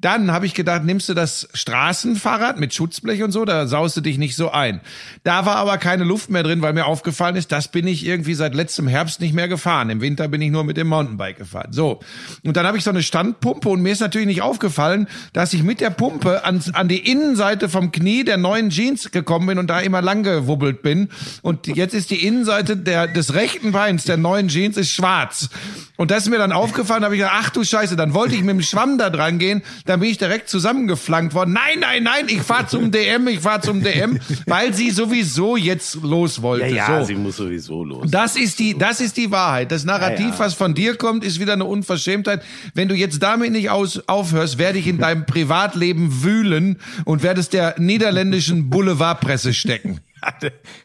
dann 0.00 0.30
habe 0.30 0.46
ich 0.46 0.54
gedacht, 0.54 0.84
nimmst 0.84 1.08
du 1.08 1.14
das 1.14 1.48
Straßenfahrrad 1.52 2.60
mit 2.60 2.72
Schutzblech 2.72 3.24
und 3.24 3.32
so, 3.32 3.44
da 3.44 3.66
saust 3.66 3.96
du 3.96 4.00
dich 4.00 4.16
nicht 4.16 4.36
so 4.36 4.52
ein. 4.52 4.80
Da 5.24 5.44
war 5.44 5.56
aber 5.56 5.76
keine 5.78 6.04
Luft 6.04 6.30
mehr 6.30 6.44
drin, 6.44 6.62
weil 6.62 6.72
mir 6.72 6.86
aufgefallen 6.86 7.34
ist, 7.34 7.50
das 7.50 7.66
bin 7.66 7.88
ich 7.88 8.06
irgendwie 8.06 8.34
seit 8.34 8.54
letztem 8.54 8.86
Herbst 8.86 9.20
nicht 9.20 9.34
mehr 9.34 9.48
gefahren. 9.48 9.90
Im 9.90 10.00
Winter 10.00 10.28
bin 10.28 10.40
ich 10.40 10.52
nur 10.52 10.62
mit 10.62 10.76
dem 10.76 10.86
Mountainbike 10.86 11.38
gefahren. 11.38 11.72
So, 11.72 11.98
und 12.44 12.56
dann 12.56 12.64
habe 12.64 12.78
ich 12.78 12.84
so 12.84 12.90
eine 12.90 13.02
Standpumpe 13.02 13.68
und 13.68 13.82
mir 13.82 13.90
ist 13.90 14.00
natürlich 14.00 14.28
nicht 14.28 14.42
aufgefallen, 14.42 15.08
dass 15.32 15.52
ich 15.52 15.64
mit 15.64 15.80
der 15.80 15.90
Pumpe 15.90 16.44
an, 16.44 16.62
an 16.74 16.86
die 16.86 17.10
Innenseite 17.10 17.68
vom 17.68 17.90
Knie 17.90 18.22
der 18.22 18.36
neuen 18.36 18.70
Jeans 18.70 19.10
gekommen 19.10 19.48
bin 19.48 19.58
und 19.58 19.68
da 19.68 19.80
immer 19.80 20.00
lang 20.00 20.22
gewubbelt 20.22 20.82
bin. 20.82 21.08
Und 21.42 21.66
jetzt 21.66 21.94
ist 21.94 22.10
die 22.10 22.26
Innenseite 22.26 22.76
der, 22.76 23.06
des 23.06 23.34
rechten 23.34 23.72
Beins 23.72 24.04
der 24.04 24.16
neuen 24.16 24.48
Jeans 24.48 24.76
ist 24.76 24.90
schwarz. 24.90 25.48
Und 25.96 26.10
das 26.10 26.24
ist 26.24 26.30
mir 26.30 26.38
dann 26.38 26.52
aufgefallen, 26.52 27.04
habe 27.04 27.14
ich 27.14 27.20
gedacht, 27.20 27.36
ach 27.38 27.50
du 27.50 27.62
Scheiße, 27.62 27.94
dann 27.96 28.14
wollte 28.14 28.34
ich 28.34 28.40
mit 28.40 28.50
dem 28.50 28.62
Schwamm 28.62 28.98
da 28.98 29.10
dran 29.10 29.38
gehen, 29.38 29.62
dann 29.86 30.00
bin 30.00 30.10
ich 30.10 30.18
direkt 30.18 30.48
zusammengeflankt 30.48 31.34
worden. 31.34 31.52
Nein, 31.52 31.78
nein, 31.80 32.02
nein, 32.02 32.26
ich 32.28 32.42
fahr 32.42 32.66
zum 32.66 32.90
DM, 32.90 33.28
ich 33.28 33.40
fahr 33.40 33.62
zum 33.62 33.82
DM, 33.82 34.18
weil 34.46 34.74
sie 34.74 34.90
sowieso 34.90 35.56
jetzt 35.56 35.96
los 36.02 36.42
wollte. 36.42 36.66
Ja, 36.66 36.88
ja, 36.88 37.00
so. 37.00 37.06
sie 37.06 37.14
muss 37.14 37.36
sowieso 37.36 37.84
los. 37.84 38.10
Das 38.10 38.36
ist 38.36 38.58
die, 38.58 38.76
das 38.76 39.00
ist 39.00 39.16
die 39.16 39.30
Wahrheit. 39.30 39.70
Das 39.70 39.84
Narrativ, 39.84 40.26
Ja, 40.26 40.32
ja. 40.32 40.38
was 40.38 40.54
von 40.54 40.74
dir 40.74 40.96
kommt, 40.96 41.22
ist 41.22 41.38
wieder 41.38 41.52
eine 41.52 41.64
Unverschämtheit. 41.64 42.42
Wenn 42.74 42.88
du 42.88 42.94
jetzt 42.94 43.22
damit 43.22 43.52
nicht 43.52 43.70
aus, 43.70 44.02
aufhörst, 44.08 44.58
werde 44.58 44.78
ich 44.78 44.86
in 44.88 44.98
deinem 44.98 45.26
Privatleben 45.26 46.24
wühlen 46.24 46.78
und 47.04 47.22
werde 47.22 47.40
es 47.40 47.48
der 47.50 47.76
niederländischen 47.78 48.68
Boulevardpresse 48.70 49.54
stecken. 49.54 50.00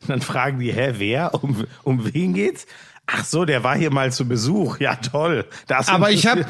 Dann 0.07 0.21
fragen 0.21 0.59
die, 0.59 0.71
hä, 0.73 0.93
wer? 0.97 1.33
Um, 1.43 1.65
um 1.83 2.13
wen 2.13 2.33
geht's? 2.33 2.65
Ach 3.11 3.25
so, 3.25 3.43
der 3.43 3.63
war 3.63 3.75
hier 3.75 3.91
mal 3.91 4.11
zu 4.11 4.27
Besuch. 4.27 4.79
Ja, 4.79 4.95
toll. 4.95 5.45
Das 5.65 5.87
Aber 5.87 6.11
ich 6.11 6.27
habe 6.27 6.45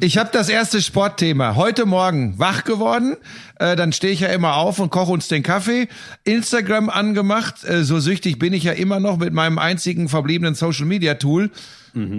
ich 0.00 0.18
hab 0.18 0.32
das 0.32 0.48
erste 0.48 0.82
Sportthema. 0.82 1.54
Heute 1.54 1.86
Morgen 1.86 2.36
wach 2.40 2.64
geworden. 2.64 3.16
Äh, 3.60 3.76
dann 3.76 3.92
stehe 3.92 4.12
ich 4.12 4.18
ja 4.18 4.28
immer 4.28 4.56
auf 4.56 4.80
und 4.80 4.90
koche 4.90 5.12
uns 5.12 5.28
den 5.28 5.44
Kaffee. 5.44 5.86
Instagram 6.24 6.90
angemacht. 6.90 7.62
Äh, 7.62 7.84
so 7.84 8.00
süchtig 8.00 8.40
bin 8.40 8.52
ich 8.52 8.64
ja 8.64 8.72
immer 8.72 8.98
noch 8.98 9.16
mit 9.18 9.32
meinem 9.32 9.58
einzigen 9.58 10.08
verbliebenen 10.08 10.56
Social 10.56 10.86
Media 10.86 11.14
Tool. 11.14 11.50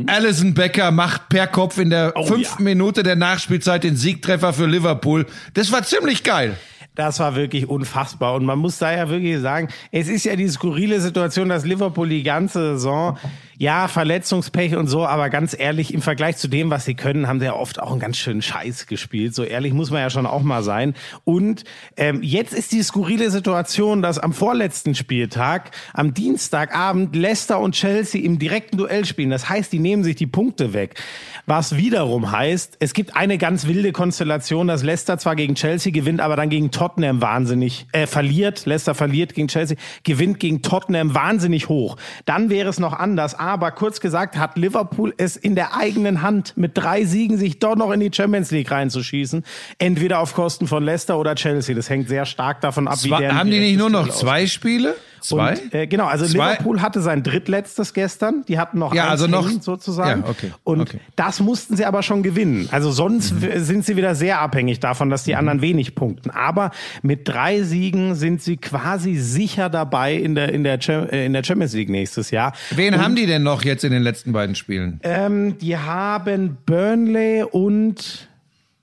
Alison 0.06 0.54
Becker 0.54 0.92
macht 0.92 1.30
per 1.30 1.48
Kopf 1.48 1.80
in 1.80 1.90
der 1.90 2.10
Mhm. 2.10 2.12
Oh, 2.16 2.26
fünften 2.28 2.64
ja. 2.64 2.70
Minute 2.70 3.02
der 3.04 3.16
Nachspielzeit 3.16 3.84
den 3.84 3.98
Siegtreffer 3.98 4.54
für 4.54 4.68
Liverpool. 4.68 5.26
Das 5.56 5.72
war 5.72 5.84
ziemlich 5.84 6.24
geil. 6.24 6.56
Das 6.96 7.20
war 7.20 7.36
wirklich 7.36 7.68
unfassbar. 7.68 8.36
Und 8.36 8.46
man 8.46 8.60
muss 8.60 8.78
da 8.78 8.96
ja 8.96 9.10
wirklich 9.10 9.40
sagen, 9.40 9.70
es 9.92 10.08
ist 10.08 10.26
ja 10.26 10.36
die 10.36 10.48
skurrile 10.48 11.02
Situation, 11.02 11.50
dass 11.50 11.66
Liverpool 11.66 12.08
die 12.08 12.22
ganze 12.22 12.74
Saison, 12.74 13.18
ja, 13.58 13.88
Verletzungspech 13.88 14.76
und 14.76 14.88
so, 14.88 15.06
aber 15.06 15.30
ganz 15.30 15.58
ehrlich, 15.58 15.94
im 15.94 16.02
Vergleich 16.02 16.38
zu 16.38 16.48
dem, 16.48 16.70
was 16.70 16.86
sie 16.86 16.94
können, 16.94 17.28
haben 17.28 17.40
sie 17.40 17.46
ja 17.46 17.56
oft 17.56 17.82
auch 17.82 17.92
einen 17.92 18.00
ganz 18.00 18.18
schönen 18.18 18.42
Scheiß 18.42 18.86
gespielt. 18.86 19.34
So 19.34 19.44
ehrlich 19.44 19.74
muss 19.74 19.90
man 19.90 20.02
ja 20.02 20.10
schon 20.12 20.28
auch 20.28 20.44
mal 20.44 20.62
sein. 20.62 20.94
Und 21.24 21.64
ähm, 21.98 22.22
jetzt 22.22 22.54
ist 22.54 22.72
die 22.72 22.84
skurrile 22.84 23.32
Situation, 23.32 24.04
dass 24.04 24.20
am 24.20 24.34
vorletzten 24.34 24.94
Spieltag, 24.94 25.72
am 25.94 26.14
Dienstagabend, 26.14 27.16
Leicester 27.16 27.60
und 27.60 27.74
Chelsea 27.74 28.24
im 28.24 28.38
direkten 28.38 28.78
Duell 28.78 29.06
spielen. 29.06 29.32
Das 29.32 29.50
heißt, 29.50 29.72
die 29.72 29.80
nehmen 29.80 30.04
sich 30.04 30.16
die 30.16 30.28
Punkte 30.28 30.74
weg. 30.74 31.02
Was 31.46 31.76
wiederum 31.76 32.32
heißt, 32.32 32.78
es 32.80 32.94
gibt 32.94 33.16
eine 33.16 33.38
ganz 33.38 33.66
wilde 33.66 33.92
Konstellation, 33.92 34.68
dass 34.68 34.84
Leicester 34.84 35.18
zwar 35.18 35.36
gegen 35.36 35.56
Chelsea 35.56 35.92
gewinnt, 35.92 36.22
aber 36.22 36.36
dann 36.36 36.50
gegen 36.50 36.70
Tottenham 36.72 36.83
wahnsinnig 36.88 37.88
äh, 37.92 38.08
verliert. 38.08 38.66
Leicester 38.66 38.94
verliert 38.96 39.34
gegen 39.34 39.48
Chelsea, 39.48 39.78
gewinnt 40.04 40.40
gegen 40.40 40.62
Tottenham 40.62 41.16
wahnsinnig 41.16 41.70
hoch. 41.70 41.98
Dann 42.26 42.50
wäre 42.50 42.70
es 42.70 42.80
noch 42.80 42.94
anders. 42.94 43.38
Aber 43.40 43.72
kurz 43.72 44.00
gesagt 44.00 44.38
hat 44.38 44.58
Liverpool 44.58 45.14
es 45.18 45.36
in 45.38 45.56
der 45.56 45.76
eigenen 45.76 46.22
Hand, 46.22 46.54
mit 46.58 46.78
drei 46.78 47.06
Siegen 47.06 47.38
sich 47.38 47.60
doch 47.60 47.76
noch 47.76 47.92
in 47.92 48.00
die 48.00 48.12
Champions 48.14 48.52
League 48.52 48.70
reinzuschießen. 48.72 49.44
Entweder 49.78 50.20
auf 50.20 50.34
Kosten 50.34 50.68
von 50.68 50.84
Leicester 50.84 51.18
oder 51.18 51.36
Chelsea. 51.36 51.76
Das 51.76 51.90
hängt 51.90 52.08
sehr 52.10 52.26
stark 52.26 52.62
davon 52.62 52.88
ab, 52.88 52.98
wie 53.04 53.10
Zwei, 53.10 53.20
deren 53.22 53.38
haben 53.38 53.50
die 53.52 53.60
nicht 53.60 53.78
nur 53.78 53.90
noch 53.90 54.04
Duell 54.08 54.18
zwei 54.18 54.48
Spiele? 54.48 54.96
Zwei? 55.22 55.52
und, 55.54 55.74
äh, 55.74 55.88
genau, 55.88 56.06
also 56.08 56.26
Zwei? 56.26 56.52
Liverpool 56.52 56.82
hatte 56.82 57.02
sein 57.02 57.24
drittletztes 57.24 57.94
gestern. 57.94 58.44
Die 58.50 58.60
hatten 58.60 58.78
noch 58.78 58.94
Ja, 58.94 59.04
eins 59.04 59.12
also 59.22 59.28
noch- 59.28 59.48
hängen, 59.48 59.62
sozusagen. 59.62 60.24
Ja, 60.24 60.30
okay, 60.30 60.52
Und 60.66 60.82
okay. 60.82 61.00
das 61.16 61.40
mussten 61.40 61.78
sie 61.78 61.86
aber 61.86 62.04
schon 62.04 62.24
gewinnen. 62.24 62.68
Also 62.72 62.92
sonst 62.92 63.42
w- 63.42 63.60
sind 63.60 63.86
sie 63.86 63.96
wieder 63.96 64.16
sehr 64.16 64.42
abhängig 64.42 64.82
davon, 64.82 65.10
dass 65.10 65.24
die 65.24 65.36
anderen 65.38 65.62
wenig 65.62 65.96
punkten. 65.96 66.30
Aber 66.30 66.72
mit 67.02 67.28
drei 67.28 67.62
Siegen 67.64 68.16
sind 68.16 68.42
sie 68.42 68.58
quasi 68.58 69.16
sicher 69.16 69.70
dabei 69.70 70.16
in 70.16 70.36
der 70.36 70.52
in 70.52 70.64
der 70.64 70.80
äh, 70.88 71.26
in 71.26 71.34
der 71.34 71.44
Champions 71.44 71.74
League 71.74 71.90
nächstes 71.90 72.32
Jahr. 72.32 72.54
Wen 72.72 73.02
haben 73.02 73.16
die 73.16 73.26
denn 73.26 73.44
noch 73.44 73.64
jetzt 73.64 73.84
in 73.84 73.92
den 73.92 74.04
letzten 74.04 74.34
beiden 74.34 74.56
Spielen? 74.56 75.00
Ähm, 75.04 75.58
die 75.58 75.78
haben 75.78 76.58
Burnley 76.66 77.44
und 77.44 78.28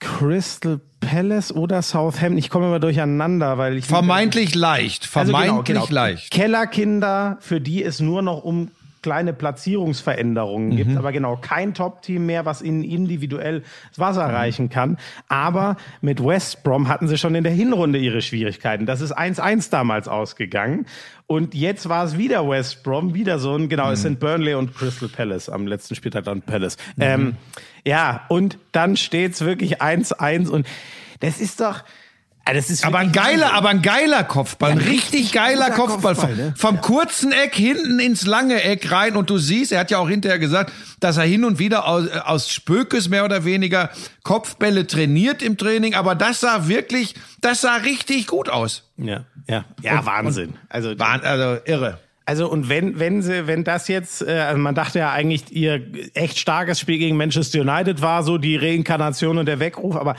Crystal 0.00 0.80
Palace 1.00 1.52
oder 1.52 1.82
Southampton. 1.82 2.38
Ich 2.38 2.50
komme 2.50 2.66
immer 2.66 2.80
durcheinander, 2.80 3.59
weil 3.59 3.76
ich 3.76 3.87
Vermeintlich 3.87 4.54
leicht. 4.54 5.09
Also 5.14 5.32
Vermeintlich 5.32 5.64
genau, 5.64 5.87
genau. 5.87 5.94
leicht. 5.94 6.30
Kellerkinder, 6.30 7.38
für 7.40 7.61
die 7.61 7.82
es 7.82 8.00
nur 8.00 8.23
noch 8.23 8.44
um 8.44 8.70
kleine 9.02 9.33
Platzierungsveränderungen 9.33 10.76
gibt, 10.76 10.97
aber 10.97 11.12
genau 11.12 11.37
kein 11.37 11.75
Top-Team 11.75 12.26
mehr, 12.26 12.45
was 12.45 12.61
ihnen 12.61 12.85
individuell 12.85 13.62
das 13.88 13.99
Wasser 13.99 14.25
reichen 14.26 14.69
kann. 14.69 14.99
Aber 15.28 15.76
mit 16.00 16.25
West 16.25 16.62
Brom 16.62 16.88
hatten 16.88 17.09
sie 17.09 17.16
schon 17.16 17.35
in 17.35 17.45
der 17.45 17.52
Hinrunde 17.52 17.99
ihre 17.99 18.21
Schwierigkeiten. 18.21 18.87
Das 18.87 19.00
ist 19.00 19.16
1-1 19.16 19.71
damals 19.71 20.07
ausgegangen. 20.09 20.87
Und 21.26 21.54
jetzt 21.54 21.88
war 21.88 22.04
es 22.04 22.19
wieder 22.19 22.49
West 22.49 22.83
Brom, 22.83 23.14
wieder 23.14 23.38
so 23.38 23.54
ein, 23.54 23.69
genau, 23.69 23.90
es 23.90 24.02
sind 24.02 24.21
Burnley 24.21 24.54
und 24.54 24.75
Crystal 24.75 25.09
Palace 25.09 25.49
am 25.49 25.66
letzten 25.66 25.95
Spieltag 25.95 26.25
dann 26.25 26.42
Palace. 26.42 26.76
Ähm, 26.99 27.37
ja, 27.87 28.26
und 28.28 28.59
dann 28.73 28.97
steht's 28.97 29.40
wirklich 29.40 29.80
1-1 29.80 30.49
und 30.49 30.66
das 31.21 31.40
ist 31.40 31.61
doch, 31.61 31.85
Aber 32.82 32.99
ein 32.99 33.12
geiler, 33.12 33.42
Wahnsinn. 33.42 33.56
aber 33.56 33.68
ein 33.68 33.82
geiler 33.82 34.25
Kopfball, 34.25 34.73
ein 34.73 34.78
Ja, 34.80 34.85
richtig 34.87 35.12
richtig 35.20 35.32
geiler 35.32 35.70
Kopfball. 35.70 36.14
Kopfball, 36.14 36.35
vom, 36.35 36.37
ne? 36.37 36.54
vom 36.56 36.80
kurzen 36.80 37.30
Eck 37.32 37.54
hinten 37.54 38.00
ins 38.00 38.26
lange 38.26 38.62
Eck 38.62 38.90
rein 38.90 39.14
und 39.16 39.30
du 39.30 39.38
siehst, 39.38 39.70
er 39.73 39.80
hat 39.80 39.90
ja 39.90 39.99
auch 39.99 40.09
hinterher 40.09 40.38
gesagt, 40.40 40.73
dass 40.99 41.16
er 41.16 41.25
hin 41.25 41.44
und 41.44 41.59
wieder 41.61 41.87
aus, 41.87 42.09
aus 42.11 42.50
Spökes 42.50 43.09
mehr 43.09 43.25
oder 43.25 43.44
weniger 43.44 43.90
Kopfbälle 44.25 44.87
trainiert 44.87 45.42
im 45.42 45.56
Training, 45.59 45.94
aber 45.94 46.14
das 46.16 46.40
sah 46.40 46.66
wirklich, 46.66 47.14
das 47.40 47.61
sah 47.61 47.76
richtig 47.76 48.26
gut 48.26 48.49
aus. 48.49 48.90
Ja, 48.97 49.25
ja, 49.49 49.64
ja, 49.82 50.04
Wahnsinn. 50.04 50.54
also, 50.68 50.99
War, 50.99 51.23
also 51.23 51.61
irre. 51.66 51.99
also 52.26 52.50
und 52.50 52.68
wenn 52.68 52.99
wenn 52.99 53.23
sie 53.23 53.47
wenn 53.47 53.64
das 53.64 53.87
jetzt, 53.88 54.23
äh, 54.23 54.32
also 54.40 54.59
man 54.61 54.75
dachte 54.75 54.99
ja 54.99 55.12
eigentlich 55.12 55.50
ihr 55.52 55.82
echt 56.14 56.38
starkes 56.38 56.80
Spiel 56.80 56.99
gegen 56.99 57.16
Manchester 57.16 57.61
United 57.61 58.02
war 58.02 58.23
so 58.25 58.38
die 58.38 58.56
Reinkarnation 58.56 59.38
und 59.38 59.47
der 59.47 59.61
Weckruf, 59.61 59.97
aber 59.97 60.16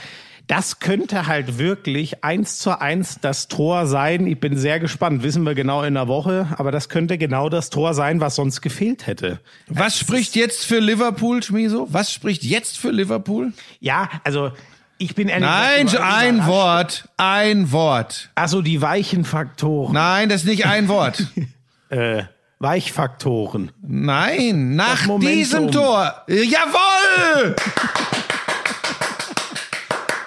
das 0.51 0.79
könnte 0.79 1.27
halt 1.27 1.59
wirklich 1.59 2.25
eins 2.25 2.57
zu 2.57 2.81
eins 2.81 3.19
das 3.21 3.47
Tor 3.47 3.87
sein. 3.87 4.27
Ich 4.27 4.37
bin 4.37 4.57
sehr 4.57 4.81
gespannt. 4.81 5.23
Wissen 5.23 5.45
wir 5.45 5.55
genau 5.55 5.81
in 5.81 5.93
der 5.93 6.09
Woche, 6.09 6.45
aber 6.57 6.73
das 6.73 6.89
könnte 6.89 7.17
genau 7.17 7.47
das 7.47 7.69
Tor 7.69 7.93
sein, 7.93 8.19
was 8.19 8.35
sonst 8.35 8.59
gefehlt 8.59 9.07
hätte. 9.07 9.39
Was 9.67 9.97
spricht 9.97 10.35
jetzt 10.35 10.65
für 10.65 10.79
Liverpool, 10.79 11.41
Schmiso? 11.41 11.87
Was 11.91 12.11
spricht 12.11 12.43
jetzt 12.43 12.77
für 12.77 12.91
Liverpool? 12.91 13.53
Ja, 13.79 14.09
also 14.25 14.51
ich 14.97 15.15
bin 15.15 15.29
ehrlich 15.29 15.47
Nein, 15.47 15.87
ein. 15.97 16.45
Wort, 16.45 17.07
ein 17.15 17.71
Wort. 17.71 18.29
Also 18.35 18.61
die 18.61 18.81
weichen 18.81 19.23
Faktoren, 19.23 19.93
Nein, 19.93 20.27
das 20.27 20.41
ist 20.41 20.47
nicht 20.47 20.65
ein 20.65 20.89
Wort. 20.89 21.27
äh, 21.89 22.23
Weichfaktoren. 22.59 23.71
Nein, 23.81 24.75
nach 24.75 25.17
diesem 25.17 25.71
Tor. 25.71 26.25
Jawohl! 26.27 27.55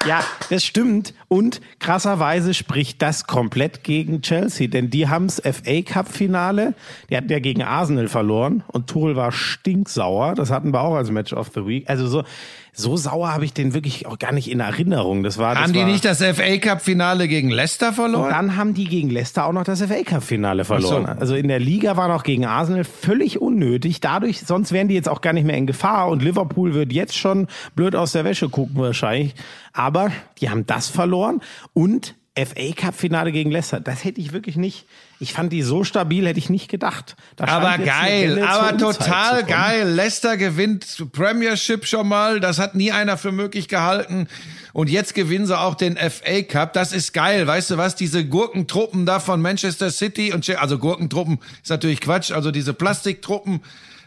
Ja, 0.06 0.22
das 0.50 0.64
stimmt. 0.64 1.14
Und 1.28 1.62
krasserweise 1.78 2.52
spricht 2.52 3.00
das 3.00 3.26
komplett 3.26 3.84
gegen 3.84 4.20
Chelsea, 4.20 4.68
denn 4.68 4.90
die 4.90 5.08
haben's 5.08 5.40
FA 5.40 5.82
Cup 5.82 6.08
Finale. 6.08 6.74
Die 7.08 7.16
hatten 7.16 7.30
ja 7.30 7.38
gegen 7.38 7.62
Arsenal 7.62 8.08
verloren 8.08 8.62
und 8.66 8.88
Tuchel 8.88 9.16
war 9.16 9.32
stinksauer. 9.32 10.34
Das 10.34 10.50
hatten 10.50 10.72
wir 10.74 10.82
auch 10.82 10.94
als 10.94 11.10
Match 11.10 11.32
of 11.32 11.50
the 11.54 11.66
Week. 11.66 11.88
Also 11.88 12.06
so, 12.06 12.22
so 12.76 12.96
sauer 12.96 13.32
habe 13.32 13.44
ich 13.44 13.52
den 13.52 13.72
wirklich 13.72 14.06
auch 14.06 14.18
gar 14.18 14.32
nicht 14.32 14.50
in 14.50 14.58
Erinnerung. 14.58 15.22
Das 15.22 15.38
war, 15.38 15.54
das 15.54 15.62
Haben 15.62 15.72
die 15.72 15.80
war, 15.80 15.86
nicht 15.86 16.04
das 16.04 16.18
FA 16.18 16.58
Cup 16.58 16.82
Finale 16.82 17.28
gegen 17.28 17.50
Leicester 17.50 17.88
und 17.88 17.94
verloren? 17.94 18.30
dann 18.30 18.56
haben 18.56 18.74
die 18.74 18.84
gegen 18.84 19.10
Leicester 19.10 19.46
auch 19.46 19.52
noch 19.52 19.62
das 19.62 19.80
FA 19.80 20.02
Cup 20.02 20.24
Finale 20.24 20.64
verloren. 20.64 21.06
So. 21.06 21.20
Also 21.20 21.34
in 21.36 21.46
der 21.48 21.60
Liga 21.60 21.96
war 21.96 22.08
noch 22.08 22.24
gegen 22.24 22.44
Arsenal 22.44 22.82
völlig 22.84 23.40
unnötig. 23.40 24.00
Dadurch, 24.00 24.40
sonst 24.40 24.72
wären 24.72 24.88
die 24.88 24.94
jetzt 24.94 25.08
auch 25.08 25.20
gar 25.20 25.32
nicht 25.32 25.46
mehr 25.46 25.56
in 25.56 25.66
Gefahr 25.66 26.08
und 26.08 26.22
Liverpool 26.22 26.74
wird 26.74 26.92
jetzt 26.92 27.16
schon 27.16 27.46
blöd 27.76 27.94
aus 27.94 28.12
der 28.12 28.24
Wäsche 28.24 28.48
gucken 28.48 28.76
wahrscheinlich. 28.76 29.34
Aber 29.72 30.10
die 30.40 30.50
haben 30.50 30.66
das 30.66 30.88
verloren 30.88 31.40
und 31.74 32.16
FA 32.36 32.72
Cup 32.74 32.96
Finale 32.96 33.30
gegen 33.30 33.52
Leicester. 33.52 33.78
Das 33.78 34.02
hätte 34.02 34.20
ich 34.20 34.32
wirklich 34.32 34.56
nicht. 34.56 34.86
Ich 35.20 35.32
fand 35.32 35.52
die 35.52 35.62
so 35.62 35.84
stabil, 35.84 36.26
hätte 36.26 36.40
ich 36.40 36.50
nicht 36.50 36.68
gedacht. 36.68 37.14
Da 37.36 37.46
Aber 37.46 37.78
geil, 37.78 38.42
aber 38.42 38.76
total 38.76 39.44
geil. 39.44 39.88
Leicester 39.88 40.36
gewinnt 40.36 41.12
Premiership 41.12 41.86
schon 41.86 42.08
mal. 42.08 42.40
Das 42.40 42.58
hat 42.58 42.74
nie 42.74 42.90
einer 42.90 43.16
für 43.18 43.30
möglich 43.30 43.68
gehalten. 43.68 44.26
Und 44.72 44.90
jetzt 44.90 45.14
gewinnen 45.14 45.46
sie 45.46 45.56
auch 45.56 45.76
den 45.76 45.96
FA 45.96 46.42
Cup. 46.42 46.72
Das 46.72 46.92
ist 46.92 47.12
geil. 47.12 47.46
Weißt 47.46 47.70
du 47.70 47.76
was? 47.76 47.94
Diese 47.94 48.26
Gurkentruppen 48.26 49.06
da 49.06 49.20
von 49.20 49.40
Manchester 49.40 49.90
City 49.90 50.32
und 50.32 50.48
also 50.58 50.78
Gurkentruppen 50.78 51.38
ist 51.62 51.70
natürlich 51.70 52.00
Quatsch. 52.00 52.32
Also 52.32 52.50
diese 52.50 52.74
Plastiktruppen. 52.74 53.60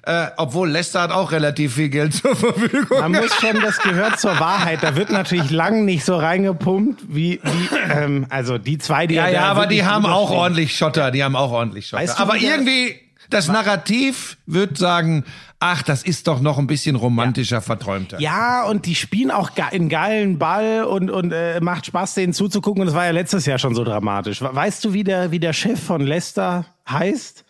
Äh, 0.08 0.28
obwohl 0.38 0.70
Leicester 0.70 1.02
hat 1.02 1.12
auch 1.12 1.34
relativ 1.34 1.76
viel 1.76 1.90
Geld 1.90 2.14
zur 2.14 2.34
Verfügung. 2.34 2.98
Man 2.98 3.12
muss 3.12 3.36
schon, 3.42 3.60
das 3.62 3.78
gehört 3.80 4.18
zur 4.22 4.40
Wahrheit. 4.40 4.80
Da 4.82 4.96
wird 4.96 5.10
natürlich 5.12 5.52
lang 5.52 5.84
nicht 5.84 6.06
so 6.06 6.16
reingepumpt 6.16 7.02
wie, 7.10 7.42
wie 7.44 7.70
ähm, 7.92 8.26
also 8.30 8.58
die 8.58 8.78
zwei, 8.78 9.06
die 9.06 9.16
Ja, 9.16 9.26
da 9.26 9.32
ja, 9.32 9.42
aber 9.52 9.68
die 9.68 9.84
haben 9.84 10.06
auch 10.06 10.30
ordentlich 10.32 10.78
Schotter. 10.78 11.12
Die 11.12 11.24
haben 11.26 11.36
auch 11.36 11.52
ordentlich 11.52 11.88
Schotter. 11.88 12.04
Weißt 12.04 12.20
du, 12.20 12.24
aber 12.24 12.38
irgendwie, 12.38 12.96
das 13.30 13.50
Narrativ 13.50 14.38
wird 14.46 14.78
sagen, 14.78 15.26
ach, 15.60 15.82
das 15.84 16.04
ist 16.04 16.28
doch 16.30 16.40
noch 16.40 16.58
ein 16.58 16.68
bisschen 16.68 16.96
romantischer, 16.96 17.60
verträumter. 17.62 18.18
Ja, 18.22 18.64
und 18.64 18.86
die 18.86 18.96
spielen 18.96 19.32
auch 19.32 19.56
ge- 19.56 19.66
einen 19.70 19.90
geilen 19.90 20.38
Ball 20.40 20.86
und, 20.86 21.12
und 21.12 21.34
äh, 21.34 21.60
macht 21.60 21.86
Spaß, 21.88 22.14
denen 22.14 22.32
zuzugucken. 22.32 22.80
Und 22.80 22.88
das 22.88 22.96
war 22.96 23.04
ja 23.04 23.12
letztes 23.12 23.46
Jahr 23.46 23.60
schon 23.60 23.76
so 23.76 23.84
dramatisch. 23.84 24.42
We- 24.42 24.56
Weißt 24.56 24.86
du, 24.86 24.94
wie 24.94 25.04
der, 25.04 25.32
wie 25.32 25.40
der 25.40 25.52
Chef 25.52 25.84
von 25.84 26.00
Leicester 26.00 26.66
heißt? 26.90 27.44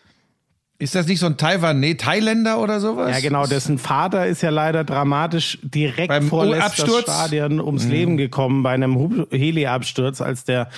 Ist 0.80 0.94
das 0.94 1.08
nicht 1.08 1.20
so 1.20 1.26
ein 1.26 1.38
Taiwan, 1.38 1.80
nee, 1.80 1.96
Thailänder 1.96 2.60
oder 2.60 2.80
sowas? 2.80 3.10
Ja, 3.10 3.20
genau, 3.20 3.48
dessen 3.48 3.80
Vater 3.80 4.28
ist 4.28 4.44
ja 4.44 4.52
leider 4.52 4.84
dramatisch 4.84 5.58
direkt 5.64 6.10
Beim 6.10 6.28
vor 6.28 6.56
Absturz? 6.56 7.02
Stadion 7.02 7.60
ums 7.60 7.86
Leben 7.86 8.16
gekommen 8.16 8.62
bei 8.62 8.72
einem 8.72 9.26
Heli-Absturz, 9.32 10.22
als 10.22 10.44
der, 10.44 10.70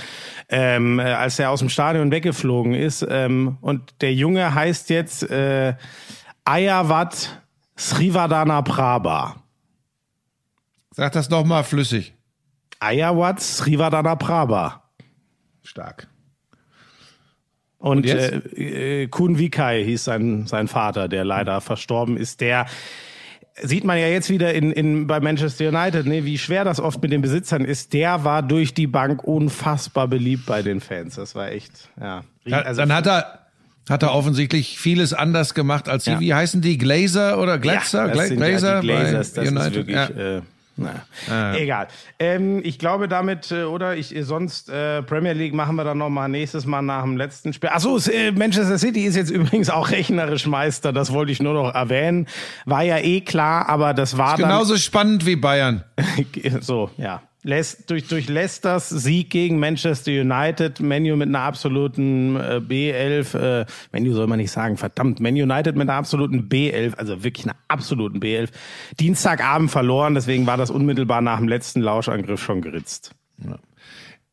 ähm, 0.48 1.00
äh, 1.00 1.04
als 1.04 1.36
der 1.36 1.50
aus 1.50 1.60
dem 1.60 1.68
Stadion 1.68 2.12
weggeflogen 2.12 2.76
ist. 2.76 3.06
Ähm, 3.10 3.58
und 3.60 3.94
der 4.00 4.14
Junge 4.14 4.56
heißt 4.56 4.90
jetzt 4.90 5.30
äh, 5.30 5.74
Ayawat 6.46 7.42
Srivadana 7.78 8.62
Prabha. 8.62 9.36
Sag 10.92 11.12
das 11.12 11.30
noch 11.30 11.44
mal 11.44 11.64
flüssig. 11.64 12.14
Ayawat 12.80 13.42
Srivadana 13.42 14.16
Prabha. 14.16 14.84
Stark. 15.62 16.08
Und, 17.80 18.06
jetzt? 18.06 18.32
äh, 18.58 19.04
äh, 19.04 19.08
Kun 19.08 19.40
Vikai 19.40 19.84
hieß 19.86 20.04
sein, 20.04 20.46
sein 20.48 20.68
Vater, 20.68 21.08
der 21.08 21.24
leider 21.26 21.62
verstorben 21.62 22.18
ist. 22.18 22.42
Der 22.42 22.66
sieht 23.62 23.84
man 23.84 23.98
ja 23.98 24.08
jetzt 24.08 24.30
wieder 24.30 24.54
in, 24.54 24.72
in, 24.72 25.08
bei 25.08 25.20
Manchester 25.20 25.70
United, 25.70 26.06
ne, 26.06 26.24
wie 26.26 26.38
schwer 26.38 26.64
das 26.64 26.80
oft 26.80 27.02
mit 27.02 27.12
den 27.12 27.22
Besitzern 27.22 27.64
ist. 27.66 27.94
Der 27.94 28.24
war 28.24 28.42
durch 28.44 28.74
die 28.74 28.88
Bank 28.88 29.24
unfassbar 29.24 30.08
beliebt 30.08 30.46
bei 30.46 30.62
den 30.62 30.80
Fans. 30.82 31.16
Das 31.16 31.36
war 31.36 31.52
echt, 31.52 31.90
ja. 32.00 32.24
Ja, 32.46 32.62
Also, 32.62 32.82
dann 32.82 32.94
hat 32.94 33.08
er, 33.08 33.40
hat 33.90 34.04
er 34.04 34.14
offensichtlich 34.14 34.78
vieles 34.80 35.14
anders 35.14 35.54
gemacht 35.54 35.88
als 35.90 36.04
die, 36.06 36.12
Ja. 36.12 36.20
wie 36.20 36.34
heißen 36.34 36.62
die, 36.62 36.78
Glazer 36.78 37.38
oder 37.42 37.54
ja, 37.54 37.58
Glatzer? 37.58 38.06
das 38.08 38.14
Gla 38.14 38.26
sind 38.28 38.38
Glazer 38.38 38.74
ja 38.76 38.82
die 38.82 38.88
Glazers, 38.88 39.34
das 39.34 39.48
United. 39.50 39.68
ist 39.68 39.76
wirklich, 39.76 39.96
ja. 39.96 40.38
äh, 40.38 40.42
naja. 40.80 41.58
Egal. 41.58 41.88
Ähm, 42.20 42.62
ich 42.64 42.80
glaube 42.80 43.08
damit, 43.08 43.52
äh, 43.52 43.64
oder 43.64 43.96
ich 43.96 44.16
äh, 44.16 44.24
sonst 44.24 44.70
äh, 44.70 45.04
Premier 45.04 45.34
League 45.34 45.54
machen 45.54 45.76
wir 45.76 45.84
dann 45.84 45.98
noch 45.98 46.10
mal 46.10 46.28
nächstes 46.28 46.66
Mal 46.66 46.82
nach 46.82 47.04
dem 47.04 47.18
letzten 47.18 47.54
Spiel. 47.54 47.70
Achso, 47.70 47.98
äh, 48.10 48.32
Manchester 48.32 48.78
City 48.78 49.06
ist 49.06 49.16
jetzt 49.16 49.30
übrigens 49.32 49.70
auch 49.70 49.92
rechnerisch 49.92 50.48
Meister. 50.48 50.94
Das 50.94 51.14
wollte 51.14 51.32
ich 51.32 51.42
nur 51.42 51.54
noch 51.54 51.74
erwähnen. 51.74 52.28
War 52.66 52.84
ja 52.84 52.98
eh 52.98 53.22
klar, 53.22 53.68
aber 53.70 53.94
das 53.94 54.18
war 54.18 54.38
dann 54.38 54.50
Genauso 54.50 54.78
spannend 54.78 55.26
wie 55.26 55.36
Bayern. 55.36 55.84
so, 56.62 56.90
ja. 56.98 57.22
Durch, 57.42 58.08
durch 58.08 58.28
Leicesters 58.28 58.90
Sieg 58.90 59.30
gegen 59.30 59.60
Manchester 59.60 60.12
United, 60.12 60.82
Menu 60.82 61.16
mit 61.16 61.30
einer 61.30 61.40
absoluten 61.40 62.36
äh, 62.36 62.60
B11, 62.60 63.62
äh, 63.62 63.66
Menu 63.94 64.14
soll 64.14 64.28
man 64.28 64.40
nicht 64.40 64.52
sagen, 64.52 64.76
verdammt, 64.76 65.22
Man 65.22 65.36
United 65.36 65.78
mit 65.78 65.90
einer 65.90 65.98
absoluten 65.98 66.50
B11, 66.50 66.96
also 66.96 67.24
wirklich 67.24 67.46
einer 67.46 67.56
absoluten 67.70 68.20
B11, 68.20 68.50
Dienstagabend 69.00 69.72
verloren, 69.72 70.16
deswegen 70.16 70.48
war 70.48 70.58
das 70.58 70.70
unmittelbar 70.70 71.22
nach 71.22 71.38
dem 71.38 71.48
letzten 71.48 71.80
Lauschangriff 71.80 72.44
schon 72.44 72.62
geritzt. 72.62 73.16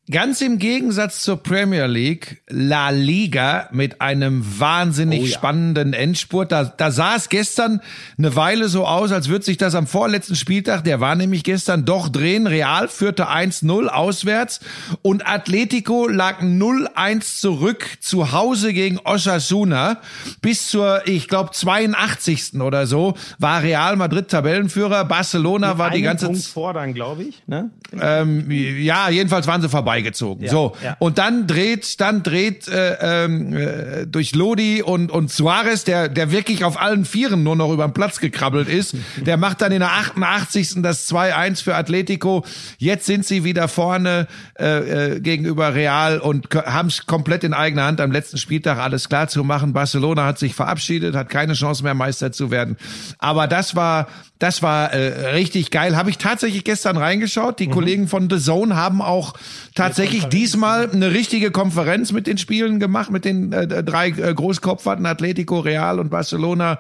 Ganz 0.09 0.41
im 0.41 0.59
Gegensatz 0.61 1.23
zur 1.23 1.43
Premier 1.43 1.87
League, 1.87 2.41
La 2.49 2.91
Liga 2.91 3.69
mit 3.73 4.01
einem 4.01 4.45
wahnsinnig 4.61 5.21
Oh 5.21 5.25
ja. 5.25 5.35
spannenden 5.35 5.95
Endspurt. 5.95 6.53
Da, 6.53 6.63
da 6.63 6.93
sah 6.93 7.17
es 7.17 7.29
gestern 7.29 7.81
eine 8.17 8.37
Weile 8.37 8.69
so 8.69 8.87
aus, 8.87 9.11
als 9.11 9.29
würde 9.29 9.45
sich 9.45 9.57
das 9.57 9.75
am 9.75 9.89
vorletzten 9.89 10.37
Spieltag, 10.37 10.85
der 10.85 11.01
war 11.01 11.17
nämlich 11.17 11.43
gestern, 11.43 11.85
doch 11.85 12.09
drehen. 12.09 12.47
Real 12.47 12.87
führte 12.87 13.29
1-0 13.29 13.87
auswärts 13.89 14.61
und 15.03 15.27
Atletico 15.29 16.07
lag 16.07 16.41
0-1 16.41 17.41
zurück 17.41 17.85
zu 17.99 18.31
Hause 18.31 18.73
gegen 18.73 19.01
Osasuna. 19.03 20.01
Bis 20.41 20.69
zur, 20.69 21.09
ich 21.09 21.27
glaube, 21.27 21.51
82. 21.51 22.61
oder 22.61 22.87
so 22.87 23.15
war 23.41 23.61
Real 23.65 23.97
Madrid 23.97 24.29
Tabellenführer. 24.29 25.05
Barcelona 25.05 25.79
war 25.79 25.91
die 25.91 26.03
ganze 26.03 26.27
Zeit. 26.33 26.95
glaube 26.95 27.25
ich. 27.25 27.43
Ne? 27.49 27.71
Ähm, 28.01 28.49
ja, 28.53 29.09
jedenfalls 29.11 29.49
waren 29.49 29.61
sie 29.63 29.69
vorbei 29.69 29.96
vorbeigezogen. 29.97 30.45
Ja, 30.45 30.51
so. 30.51 30.77
ja. 30.83 30.97
Und 30.99 31.19
dann 31.19 31.47
dreht, 31.47 32.01
dann 32.01 32.23
dreht 32.23 32.69
äh, 32.69 33.25
ähm, 33.25 33.57
äh, 33.57 34.07
durch 34.07 34.35
Lodi 34.35 34.83
und, 34.83 35.11
und 35.11 35.31
Suarez, 35.31 35.85
der, 35.85 36.09
der 36.09 36.31
wirklich 36.31 36.65
auf 36.65 36.81
allen 36.81 37.05
Vieren 37.05 37.43
nur 37.43 37.57
noch 37.57 37.73
über 37.73 37.87
den 37.87 37.93
Platz 37.93 38.21
gekrabbelt 38.21 38.69
ist, 38.69 38.97
der 39.17 39.37
macht 39.37 39.61
dann 39.61 39.73
in 39.73 39.81
der 39.81 39.93
88. 39.93 40.83
das 40.83 41.11
2-1 41.11 41.63
für 41.63 41.75
Atletico. 41.75 42.45
Jetzt 42.79 43.07
sind 43.07 43.25
sie 43.25 43.45
wieder 43.45 43.69
vorne 43.69 44.27
äh, 44.59 45.15
äh, 45.15 45.21
gegenüber 45.21 45.75
Real 45.75 46.19
und 46.19 46.55
haben 46.55 46.89
es 46.89 47.07
komplett 47.07 47.45
in 47.45 47.55
eigener 47.55 47.85
Hand 47.85 48.01
am 48.01 48.13
letzten 48.13 48.39
Spieltag 48.39 48.79
alles 48.79 49.09
klar 49.09 49.29
zu 49.29 49.45
machen. 49.45 49.73
Barcelona 49.73 50.27
hat 50.27 50.39
sich 50.39 50.55
verabschiedet, 50.55 51.15
hat 51.15 51.29
keine 51.29 51.55
Chance 51.55 51.83
mehr 51.83 51.95
Meister 51.95 52.33
zu 52.33 52.51
werden. 52.51 52.77
Aber 53.19 53.47
das 53.47 53.75
war 53.75 54.09
das 54.39 54.63
war 54.63 54.93
äh, 54.93 55.31
richtig 55.31 55.71
geil. 55.71 55.97
Habe 55.97 56.11
ich 56.11 56.19
tatsächlich 56.19 56.65
gestern 56.65 56.97
reingeschaut. 56.97 57.59
Die 57.59 57.69
Kollegen 57.69 58.07
von 58.07 58.29
The 58.29 58.39
Zone 58.39 58.77
haben 58.77 59.01
auch 59.01 59.35
tatsächlich 59.75 60.27
diesmal 60.27 60.91
eine 60.91 61.13
richtige 61.13 61.51
Konferenz 61.51 62.13
mit 62.13 62.27
den 62.27 62.37
Spielen 62.37 62.79
gemacht, 62.79 63.11
mit 63.11 63.25
den 63.25 63.53
äh, 63.53 63.83
drei 63.83 64.09
äh, 64.09 64.35
Großkopferten, 64.35 65.07
Atletico, 65.07 65.61
Real 65.61 65.99
und 65.99 66.11
Barcelona. 66.11 66.79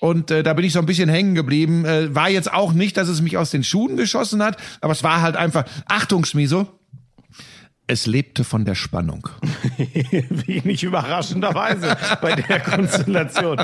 Und 0.00 0.30
äh, 0.30 0.42
da 0.42 0.54
bin 0.54 0.64
ich 0.64 0.72
so 0.72 0.78
ein 0.78 0.86
bisschen 0.86 1.08
hängen 1.08 1.34
geblieben. 1.34 1.84
Äh, 1.84 2.14
war 2.14 2.28
jetzt 2.28 2.52
auch 2.52 2.72
nicht, 2.72 2.96
dass 2.96 3.08
es 3.08 3.20
mich 3.20 3.36
aus 3.36 3.50
den 3.50 3.64
Schuhen 3.64 3.96
geschossen 3.96 4.42
hat, 4.42 4.56
aber 4.80 4.92
es 4.92 5.02
war 5.02 5.22
halt 5.22 5.36
einfach, 5.36 5.64
Achtung, 5.86 6.24
Schmiso, 6.24 6.68
es 7.90 8.06
lebte 8.06 8.44
von 8.44 8.64
der 8.64 8.76
Spannung. 8.76 9.28
Wenig 10.46 10.84
überraschenderweise 10.84 11.96
bei 12.22 12.36
der 12.36 12.60
Konstellation. 12.60 13.60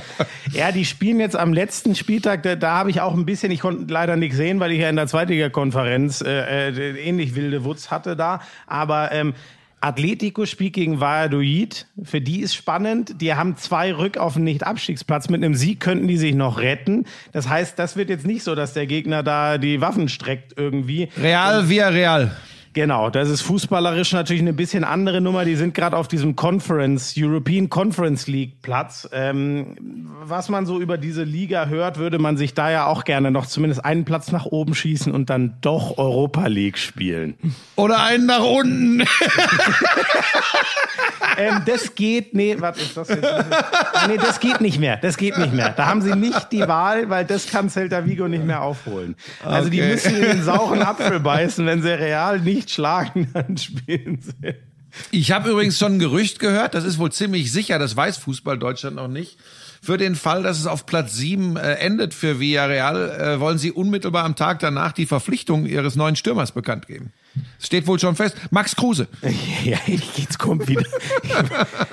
Ja, 0.53 0.73
die 0.73 0.85
spielen 0.85 1.21
jetzt 1.21 1.37
am 1.37 1.53
letzten 1.53 1.95
Spieltag, 1.95 2.43
da, 2.43 2.57
da 2.57 2.73
habe 2.77 2.91
ich 2.91 3.01
auch 3.01 3.15
ein 3.15 3.25
bisschen, 3.25 3.53
ich 3.53 3.61
konnte 3.61 3.93
leider 3.93 4.17
nichts 4.17 4.37
sehen, 4.37 4.59
weil 4.59 4.73
ich 4.73 4.81
ja 4.81 4.91
in 4.91 4.97
der 4.97 5.07
Zweitliga-Konferenz 5.07 6.23
äh, 6.23 6.71
äh, 6.71 6.99
ähnlich 6.99 7.37
wilde 7.37 7.65
Wutz 7.65 7.91
hatte 7.93 8.17
da. 8.17 8.41
Aber 8.67 9.13
ähm, 9.13 9.35
Atletico 9.81 10.45
spielt 10.45 10.73
gegen 10.73 10.99
Valladolid. 10.99 11.87
Für 12.03 12.21
die 12.21 12.41
ist 12.41 12.57
spannend. 12.57 13.21
Die 13.21 13.33
haben 13.35 13.57
zwei 13.57 13.95
Rück 13.95 14.19
auf 14.19 14.35
den 14.35 14.43
Nicht-Abstiegsplatz. 14.45 15.29
Mit 15.29 15.45
einem 15.45 15.55
Sieg 15.55 15.79
könnten 15.79 16.09
die 16.09 16.17
sich 16.17 16.35
noch 16.35 16.59
retten. 16.59 17.05
Das 17.31 17.49
heißt, 17.49 17.79
das 17.79 17.97
wird 17.97 18.11
jetzt 18.11 18.27
nicht 18.27 18.43
so, 18.43 18.57
dass 18.57 18.73
der 18.73 18.87
Gegner 18.87 19.23
da 19.23 19.59
die 19.59 19.81
Waffen 19.81 20.09
streckt 20.09 20.55
irgendwie. 20.57 21.11
Real 21.17 21.69
via 21.69 21.89
Real. 21.89 22.37
Genau, 22.77 23.09
das 23.09 23.31
ist 23.31 23.41
fußballerisch 23.41 24.13
natürlich 24.13 24.43
eine 24.43 24.53
bisschen 24.53 24.85
andere 24.85 25.23
Nummer. 25.23 25.47
Die 25.47 25.57
sind 25.57 25.73
gerade 25.73 25.97
auf 25.97 26.09
diesem 26.09 26.37
Conference, 26.37 27.15
European 27.17 27.71
Conference 27.71 28.27
League 28.27 28.61
Platz. 28.61 29.09
Ähm, 29.15 29.79
was 30.23 30.51
man 30.51 30.67
so 30.67 30.79
über 30.79 30.99
diese 30.99 31.23
Liga 31.23 31.69
hört, 31.69 31.97
würde 31.97 32.19
man 32.19 32.37
sich 32.37 32.53
da 32.53 32.71
ja 32.71 32.85
auch 32.85 33.05
gerne 33.05 33.31
noch 33.31 33.47
zumindest 33.47 33.83
einen 33.83 34.05
Platz 34.05 34.31
nach 34.31 34.45
oben 34.45 34.75
schießen 34.75 35.11
und 35.11 35.31
dann 35.31 35.57
doch 35.63 35.97
Europa 35.97 36.49
League 36.49 36.77
spielen. 36.77 37.39
Oder 37.77 38.03
einen 38.03 38.27
nach 38.27 38.45
unten. 38.45 39.01
ähm, 41.39 41.63
das 41.65 41.95
geht, 41.95 42.35
nee, 42.35 42.57
was 42.59 42.77
ist 42.77 42.95
das 42.95 43.09
jetzt? 43.09 43.25
Ah, 43.25 44.07
nee, 44.07 44.19
das 44.19 44.39
geht 44.39 44.61
nicht 44.61 44.79
mehr. 44.79 44.99
Das 44.99 45.17
geht 45.17 45.39
nicht 45.39 45.55
mehr. 45.55 45.71
Da 45.71 45.87
haben 45.87 46.03
sie 46.03 46.15
nicht 46.15 46.53
die 46.53 46.61
Wahl, 46.69 47.09
weil 47.09 47.25
das 47.25 47.51
kann 47.51 47.71
Celta 47.71 48.05
Vigo 48.05 48.29
nicht 48.29 48.45
mehr 48.45 48.61
aufholen. 48.61 49.17
Also 49.43 49.71
die 49.71 49.81
Okay. 49.81 49.93
müssen 49.93 50.17
in 50.17 50.23
den 50.23 50.43
sauren 50.43 50.83
Apfel 50.83 51.21
beißen. 51.21 51.65
Wenn 51.65 51.81
sie 51.81 51.89
Real 51.91 52.39
nicht 52.41 52.66
schlagen, 52.71 53.31
dann 53.35 53.57
spielen 53.57 54.21
sie. 54.21 54.55
Ich 55.11 55.33
habe 55.33 55.51
übrigens 55.51 55.79
schon 55.79 55.95
ein 55.95 55.99
Gerücht 55.99 56.39
gehört, 56.39 56.75
das 56.75 56.85
ist 56.85 56.99
wohl 56.99 57.13
ziemlich 57.13 57.53
sicher, 57.53 57.79
das 57.79 57.97
weiß 57.97 58.17
Fußball 58.19 58.59
Deutschland 58.59 58.97
noch 58.97 59.09
nicht. 59.09 59.39
Für 59.83 59.99
den 59.99 60.15
Fall, 60.15 60.43
dass 60.43 60.59
es 60.59 60.67
auf 60.67 60.87
Platz 60.87 61.15
7 61.15 61.57
äh, 61.57 61.75
endet 61.75 62.15
für 62.15 62.41
Villarreal, 62.41 63.11
äh, 63.11 63.41
wollen 63.41 63.59
sie 63.59 63.73
unmittelbar 63.73 64.25
am 64.25 64.35
Tag 64.35 64.59
danach 64.61 64.93
die 64.93 65.07
Verpflichtung 65.07 65.67
ihres 65.67 65.97
neuen 65.97 66.17
Stürmers 66.17 66.53
bekannt 66.53 66.87
geben. 66.87 67.13
Steht 67.61 67.87
wohl 67.87 67.99
schon 67.99 68.17
fest. 68.17 68.37
Max 68.51 68.77
Kruse. 68.77 69.09
Ja, 69.65 69.79
jetzt 70.17 70.39
kommt 70.39 70.69
wieder. 70.69 70.85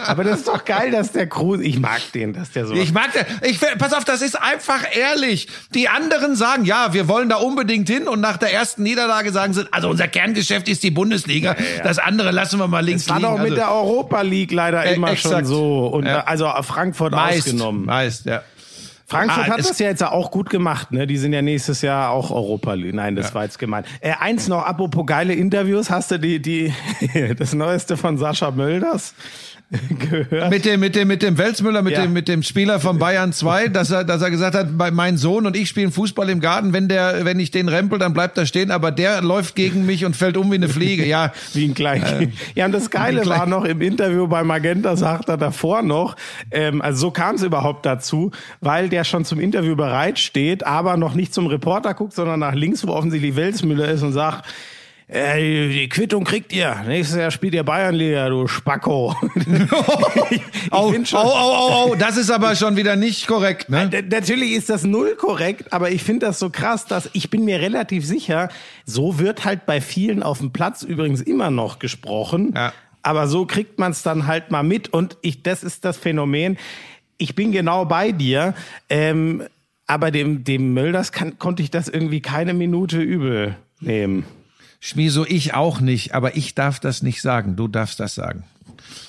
Aber 0.06 0.24
das 0.24 0.40
ist 0.40 0.48
doch 0.48 0.64
geil, 0.66 0.92
dass 0.92 1.12
der 1.12 1.28
Kruse, 1.28 1.64
ich 1.64 1.80
mag 1.80 2.02
den, 2.14 2.34
dass 2.34 2.52
der 2.52 2.68
so. 2.68 2.74
Ich 2.76 2.94
mag 2.94 3.12
der, 3.14 3.26
ich, 3.50 3.60
pass 3.80 3.94
auf, 3.94 4.06
das 4.06 4.22
ist 4.22 4.40
einfach 4.40 4.84
ehrlich. 4.96 5.48
Die 5.74 5.90
anderen 5.90 6.36
sagen, 6.36 6.66
ja, 6.66 6.94
wir 6.94 7.08
wollen 7.08 7.30
da 7.30 7.38
unbedingt 7.38 7.90
hin 7.90 8.08
und 8.08 8.22
nach 8.22 8.38
der 8.38 8.54
ersten 8.54 8.84
Niederlage 8.84 9.32
sagen 9.32 9.54
sie, 9.54 9.66
also 9.72 9.90
unser 9.90 10.08
Kerngeschäft 10.08 10.68
ist 10.68 10.84
die 10.84 10.92
Bundesliga. 10.92 11.56
Das 11.84 11.98
andere 12.00 12.32
lassen 12.32 12.60
wir 12.60 12.68
mal 12.68 12.82
links 12.86 13.06
das 13.06 13.10
war 13.14 13.20
liegen. 13.20 13.32
doch 13.32 13.38
mit 13.40 13.52
also, 13.52 13.56
der 13.56 13.72
Europa 13.72 14.22
League 14.22 14.52
leider 14.52 14.86
Äh, 14.86 14.96
immer 14.96 15.12
exakt. 15.12 15.34
schon 15.36 15.46
so. 15.46 15.88
Und 15.88 16.06
Ja. 16.06 16.22
also 16.26 16.52
Frankfurt 16.62 17.12
meist, 17.14 17.40
ausgenommen. 17.48 17.86
meist, 17.86 18.26
ja. 18.26 18.44
Frankfurt 19.06 19.50
Ah, 19.50 19.52
hat 19.52 19.60
das 19.60 19.80
ja 19.80 19.88
jetzt 19.88 20.04
auch 20.04 20.32
gut 20.32 20.50
gemacht, 20.50 20.92
ne? 20.92 21.06
Die 21.06 21.18
sind 21.18 21.34
ja 21.34 21.42
nächstes 21.42 21.82
Jahr 21.82 22.12
auch 22.12 22.32
Europa 22.32 22.74
League. 22.74 22.94
Nein, 22.94 23.16
das 23.16 23.36
war 23.36 23.44
jetzt 23.44 23.60
gemein. 23.60 23.84
Äh, 24.00 24.14
eins 24.20 24.48
noch, 24.48 24.64
apropos 24.64 25.06
geile 25.06 25.34
Interviews, 25.34 25.90
hast 25.90 26.12
du 26.12 26.20
die, 26.20 26.42
die, 26.42 26.74
das 27.38 27.54
Neueste 27.54 27.98
von 27.98 28.18
Sascha 28.18 28.52
Mölders 28.52 29.14
gehört? 30.00 30.50
Mit 30.50 30.66
dem, 30.66 30.80
mit 30.80 30.96
dem, 30.96 31.08
mit 31.08 31.22
dem 31.22 31.38
Welsmüller, 31.38 31.82
mit 31.82 31.94
Ja. 31.94 32.02
dem, 32.04 32.14
mit 32.14 32.28
dem 32.28 32.44
Spieler 32.44 32.80
von 32.80 33.00
Bayern 33.00 33.34
2, 33.34 33.70
dass 33.70 33.92
er, 33.92 34.04
dass 34.04 34.22
er 34.22 34.30
gesagt 34.30 34.56
hat, 34.56 34.78
bei 34.78 34.92
mein 34.92 35.18
Sohn 35.18 35.46
und 35.46 35.56
ich 35.56 35.70
spielen 35.70 35.92
Fußball 35.92 36.30
im 36.30 36.40
Garten, 36.40 36.74
wenn 36.74 36.88
der, 36.88 37.26
wenn 37.26 37.40
ich 37.40 37.52
den 37.52 37.68
rempel, 37.70 38.00
dann 38.00 38.14
bleibt 38.14 38.38
er 38.38 38.46
stehen, 38.46 38.72
aber 38.72 38.92
der 38.92 39.22
läuft 39.22 39.56
gegen 39.56 39.86
mich 39.86 40.06
und 40.06 40.16
fällt 40.16 40.38
um 40.38 40.52
wie 40.52 40.56
eine 40.56 40.70
Fliege. 40.70 41.06
Ja. 41.06 41.34
Wie 41.54 41.66
ein 41.66 41.74
Kleinkind. 41.74 42.34
ja, 42.56 42.66
und 42.66 42.72
das 42.72 42.90
Geile 42.90 43.26
war 43.26 43.46
noch 43.46 43.66
im 43.66 43.82
Interview 43.82 44.28
bei 44.28 44.44
Magenta, 44.44 44.96
sagt 44.96 45.30
er 45.30 45.38
davor 45.38 45.82
noch, 45.82 46.16
ähm, 46.52 46.82
also 46.82 47.00
so 47.08 47.12
kam 47.12 47.36
es 47.36 47.44
überhaupt 47.44 47.86
dazu, 47.86 48.32
weil 48.62 48.90
der 48.90 49.04
schon 49.04 49.26
zum 49.26 49.40
Interview 49.40 49.76
bereit 49.76 50.20
steht, 50.20 50.66
aber 50.66 50.98
noch 50.98 51.14
nicht 51.16 51.34
zum 51.34 51.48
Reporter 51.48 51.94
guckt, 51.94 52.14
sondern 52.14 52.40
nach 52.40 52.54
links, 52.56 52.86
wo 52.88 52.92
offensichtlich 52.94 53.36
Welsmüller 53.36 53.88
ist 53.90 54.04
und 54.04 54.14
sagt, 54.14 54.46
äh, 55.08 55.70
die 55.70 55.90
Quittung 55.90 56.24
kriegt 56.24 56.54
ihr. 56.54 56.76
Nächstes 56.88 57.18
Jahr 57.18 57.32
spielt 57.32 57.54
ihr 57.54 57.64
Bayernliga, 57.64 58.30
du 58.30 58.48
Spacko. 58.48 59.16
schon- 61.06 61.20
oh, 61.20 61.32
oh, 61.34 61.88
oh, 61.92 61.96
das 61.96 62.18
ist 62.18 62.32
aber 62.32 62.56
schon 62.56 62.76
wieder 62.76 62.96
nicht 62.96 63.28
korrekt, 63.28 63.70
ne? 63.70 63.90
D- 63.90 64.02
Natürlich 64.04 64.52
ist 64.54 64.70
das 64.70 64.84
null 64.84 65.16
korrekt, 65.16 65.72
aber 65.74 65.92
ich 65.92 66.04
finde 66.04 66.26
das 66.28 66.40
so 66.40 66.50
krass, 66.50 66.86
dass 66.86 67.10
ich 67.14 67.30
bin 67.30 67.46
mir 67.46 67.60
relativ 67.60 68.06
sicher, 68.06 68.50
so 68.86 69.20
wird 69.20 69.46
halt 69.46 69.66
bei 69.66 69.82
vielen 69.82 70.24
auf 70.24 70.40
dem 70.40 70.52
Platz 70.52 70.84
übrigens 70.84 71.22
immer 71.22 71.52
noch 71.52 71.80
gesprochen. 71.80 72.54
Ja. 72.56 72.74
Aber 73.02 73.28
so 73.28 73.46
kriegt 73.46 73.80
man 73.80 73.92
es 73.92 74.02
dann 74.02 74.28
halt 74.28 74.50
mal 74.52 74.64
mit 74.64 74.94
und 74.94 75.18
ich, 75.22 75.44
das 75.44 75.64
ist 75.64 75.84
das 75.86 75.98
Phänomen. 75.98 76.58
Ich 77.18 77.36
bin 77.36 77.52
genau 77.52 77.86
bei 77.86 78.12
dir, 78.12 78.54
ähm, 78.90 79.44
aber 79.88 80.10
dem, 80.12 80.44
dem 80.46 80.74
Mölders 80.74 81.12
kann, 81.12 81.38
konnte 81.38 81.62
ich 81.62 81.70
das 81.70 81.90
irgendwie 81.90 82.22
keine 82.22 82.54
Minute 82.54 83.02
übel 83.02 83.56
nehmen. 83.82 84.26
Schmieso, 84.86 85.26
ich 85.26 85.54
auch 85.54 85.80
nicht, 85.80 86.14
aber 86.14 86.36
ich 86.36 86.56
darf 86.56 86.82
das 86.82 87.04
nicht 87.04 87.22
sagen. 87.22 87.56
Du 87.56 87.70
darfst 87.70 88.02
das 88.02 88.16
sagen. 88.16 88.44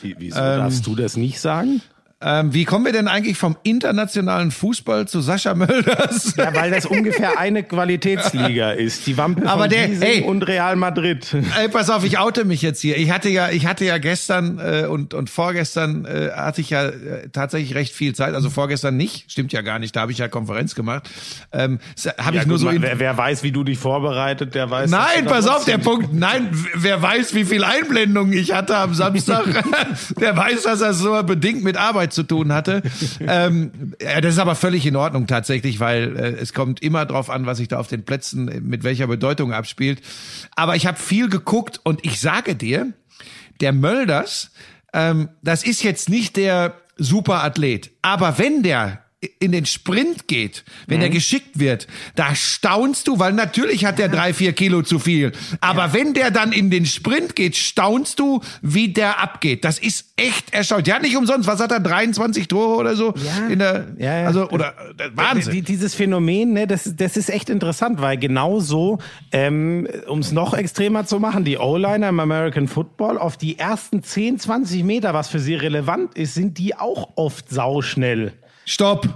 Wie, 0.02 0.14
wieso 0.20 0.38
darfst 0.38 0.86
du 0.86 0.94
das 0.94 1.16
nicht 1.16 1.40
sagen? 1.40 1.82
Ähm, 2.26 2.54
wie 2.54 2.64
kommen 2.64 2.86
wir 2.86 2.92
denn 2.92 3.06
eigentlich 3.06 3.36
vom 3.36 3.54
internationalen 3.64 4.50
Fußball 4.50 5.06
zu 5.06 5.20
Sascha 5.20 5.54
Mölders? 5.54 6.34
Ja, 6.38 6.54
weil 6.54 6.70
das 6.70 6.86
ungefähr 6.86 7.38
eine 7.38 7.62
Qualitätsliga 7.62 8.70
ist. 8.70 9.06
Die 9.06 9.18
Wampe 9.18 9.46
Aber 9.46 9.62
von 9.64 9.70
der- 9.70 10.02
ey. 10.02 10.22
und 10.22 10.42
Real 10.46 10.76
Madrid. 10.76 11.36
Ey, 11.58 11.68
pass 11.68 11.90
auf, 11.90 12.02
ich 12.04 12.18
oute 12.18 12.44
mich 12.46 12.62
jetzt 12.62 12.80
hier. 12.80 12.96
Ich 12.96 13.10
hatte 13.10 13.28
ja, 13.28 13.50
ich 13.50 13.66
hatte 13.66 13.84
ja 13.84 13.98
gestern 13.98 14.58
äh, 14.58 14.86
und 14.86 15.12
und 15.12 15.28
vorgestern 15.28 16.06
äh, 16.06 16.30
hatte 16.34 16.62
ich 16.62 16.70
ja 16.70 16.86
äh, 16.86 17.28
tatsächlich 17.30 17.74
recht 17.74 17.92
viel 17.94 18.14
Zeit. 18.14 18.34
Also 18.34 18.48
vorgestern 18.48 18.96
nicht, 18.96 19.30
stimmt 19.30 19.52
ja 19.52 19.60
gar 19.60 19.78
nicht. 19.78 19.94
Da 19.94 20.00
habe 20.00 20.12
ich 20.12 20.18
ja 20.18 20.28
Konferenz 20.28 20.74
gemacht. 20.74 21.10
Ähm, 21.52 21.78
habe 22.18 22.38
ich 22.38 22.46
nur 22.46 22.54
gut, 22.56 22.60
so. 22.60 22.66
man- 22.66 22.80
wer, 22.80 22.98
wer 23.00 23.16
weiß, 23.18 23.42
wie 23.42 23.52
du 23.52 23.64
dich 23.64 23.78
vorbereitet, 23.78 24.54
der 24.54 24.70
weiß. 24.70 24.90
Nein, 24.90 25.26
pass 25.26 25.46
auf, 25.46 25.64
der 25.66 25.76
Punkt. 25.78 26.14
Nein, 26.14 26.48
wer 26.74 27.02
weiß, 27.02 27.34
wie 27.34 27.44
viel 27.44 27.64
Einblendungen 27.64 28.32
ich 28.32 28.52
hatte 28.54 28.76
am 28.78 28.94
Samstag, 28.94 29.44
der 30.20 30.34
weiß, 30.36 30.62
dass 30.62 30.78
das 30.80 30.98
so 30.98 31.22
bedingt 31.22 31.62
mit 31.62 31.76
Arbeit 31.76 32.13
zu 32.14 32.22
tun 32.22 32.52
hatte. 32.52 32.82
ähm, 33.20 33.94
ja, 34.00 34.20
das 34.20 34.34
ist 34.34 34.38
aber 34.38 34.54
völlig 34.54 34.86
in 34.86 34.96
Ordnung 34.96 35.26
tatsächlich, 35.26 35.80
weil 35.80 36.16
äh, 36.16 36.30
es 36.40 36.52
kommt 36.52 36.82
immer 36.82 37.04
drauf 37.06 37.30
an, 37.30 37.46
was 37.46 37.58
sich 37.58 37.68
da 37.68 37.78
auf 37.78 37.88
den 37.88 38.04
Plätzen 38.04 38.48
äh, 38.48 38.60
mit 38.60 38.84
welcher 38.84 39.06
Bedeutung 39.06 39.52
abspielt. 39.52 40.00
Aber 40.56 40.76
ich 40.76 40.86
habe 40.86 40.98
viel 40.98 41.28
geguckt 41.28 41.80
und 41.82 42.04
ich 42.04 42.20
sage 42.20 42.54
dir, 42.54 42.92
der 43.60 43.72
Mölders, 43.72 44.50
ähm, 44.92 45.28
das 45.42 45.64
ist 45.64 45.82
jetzt 45.82 46.08
nicht 46.08 46.36
der 46.36 46.74
Superathlet, 46.96 47.90
aber 48.02 48.38
wenn 48.38 48.62
der 48.62 49.03
in 49.38 49.52
den 49.52 49.66
Sprint 49.66 50.28
geht, 50.28 50.64
wenn 50.86 51.00
er 51.00 51.10
geschickt 51.10 51.58
wird, 51.58 51.86
da 52.14 52.34
staunst 52.34 53.08
du, 53.08 53.18
weil 53.18 53.32
natürlich 53.32 53.84
hat 53.84 53.98
der 53.98 54.08
drei, 54.08 54.32
vier 54.32 54.52
Kilo 54.52 54.82
zu 54.82 54.98
viel. 54.98 55.32
Aber 55.60 55.92
wenn 55.92 56.14
der 56.14 56.30
dann 56.30 56.52
in 56.52 56.70
den 56.70 56.86
Sprint 56.86 57.36
geht, 57.36 57.56
staunst 57.56 58.20
du, 58.20 58.40
wie 58.62 58.88
der 58.88 59.20
abgeht. 59.20 59.64
Das 59.64 59.78
ist 59.78 60.12
echt 60.16 60.52
erstaunlich. 60.52 60.84
Der 60.84 60.96
hat 60.96 61.02
nicht 61.02 61.16
umsonst, 61.16 61.48
was 61.48 61.60
hat 61.60 61.72
er, 61.72 61.80
23 61.80 62.48
Tore 62.48 62.76
oder 62.76 62.96
so? 62.96 63.14
Ja. 63.16 63.48
In 63.48 63.58
der, 63.58 63.86
Ja, 63.98 64.20
ja. 64.20 64.26
Also, 64.26 64.48
oder, 64.50 64.74
äh, 64.98 65.10
Wahnsinn. 65.14 65.52
Die, 65.52 65.62
dieses 65.62 65.94
Phänomen, 65.94 66.52
ne, 66.52 66.66
das, 66.66 66.94
das 66.96 67.16
ist 67.16 67.30
echt 67.30 67.50
interessant, 67.50 68.00
weil 68.00 68.16
genau 68.16 68.60
so, 68.60 68.98
ähm, 69.32 69.88
um 70.06 70.20
es 70.20 70.32
noch 70.32 70.54
extremer 70.54 71.06
zu 71.06 71.18
machen, 71.18 71.44
die 71.44 71.58
O-Liner 71.58 72.08
im 72.08 72.20
American 72.20 72.68
Football 72.68 73.18
auf 73.18 73.36
die 73.36 73.58
ersten 73.58 74.02
10, 74.02 74.38
20 74.38 74.84
Meter, 74.84 75.14
was 75.14 75.28
für 75.28 75.38
sie 75.38 75.54
relevant 75.54 76.16
ist, 76.16 76.34
sind 76.34 76.58
die 76.58 76.76
auch 76.76 77.10
oft 77.16 77.50
sauschnell. 77.50 78.32
Stopp. 78.64 79.08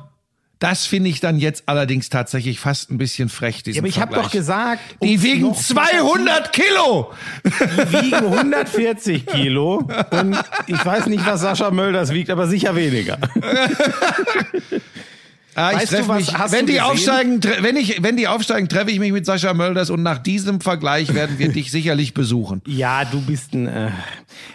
Das 0.61 0.87
finde 0.87 1.08
ich 1.08 1.20
dann 1.20 1.38
jetzt 1.38 1.62
allerdings 1.66 2.08
tatsächlich 2.08 2.58
fast 2.58 2.90
ein 2.90 2.98
bisschen 2.98 3.28
frech, 3.28 3.62
diesen 3.62 3.76
Ja, 3.76 3.80
aber 3.82 3.88
ich 3.88 4.00
habe 4.00 4.14
doch 4.16 4.28
gesagt, 4.32 4.80
Die 5.00 5.22
wiegen 5.22 5.42
noch- 5.42 5.56
200 5.56 6.52
Kilo! 6.52 7.12
Die 7.44 7.92
wiegen 7.92 8.16
140 8.26 9.24
Kilo 9.24 9.88
und 10.11 10.37
ich 10.66 10.84
weiß 10.84 11.06
nicht, 11.06 11.24
was 11.24 11.42
Sascha 11.42 11.70
Mölders 11.70 12.12
wiegt, 12.12 12.28
aber 12.30 12.48
sicher 12.48 12.74
weniger. 12.74 13.18
Ah, 15.59 15.71
ich 15.73 15.79
Weißt 15.83 15.92
du 15.92 15.97
treff 15.97 16.09
was, 16.09 16.16
mich, 16.18 16.38
hast 16.38 16.53
wenn 16.53 16.66
die 16.66 16.73
gesehen? 16.75 16.85
aufsteigen, 16.87 17.40
wenn 17.62 17.77
ich, 17.77 18.03
wenn 18.03 18.16
die 18.16 18.29
aufsteigen, 18.29 18.68
treffe 18.68 18.90
ich 18.90 18.99
mich 19.01 19.12
mit 19.12 19.27
Sascha 19.27 19.55
Mölders 19.55 19.90
und 19.90 20.03
nach 20.03 20.18
diesem 20.18 20.61
Vergleich 20.61 21.14
werden 21.14 21.38
wir 21.38 21.49
dich 21.53 21.71
sicherlich 21.71 22.14
besuchen. 22.14 22.62
Ja, 22.66 23.05
du 23.05 23.21
bist 23.21 23.55
ein. 23.55 23.66
Äh, 23.66 23.90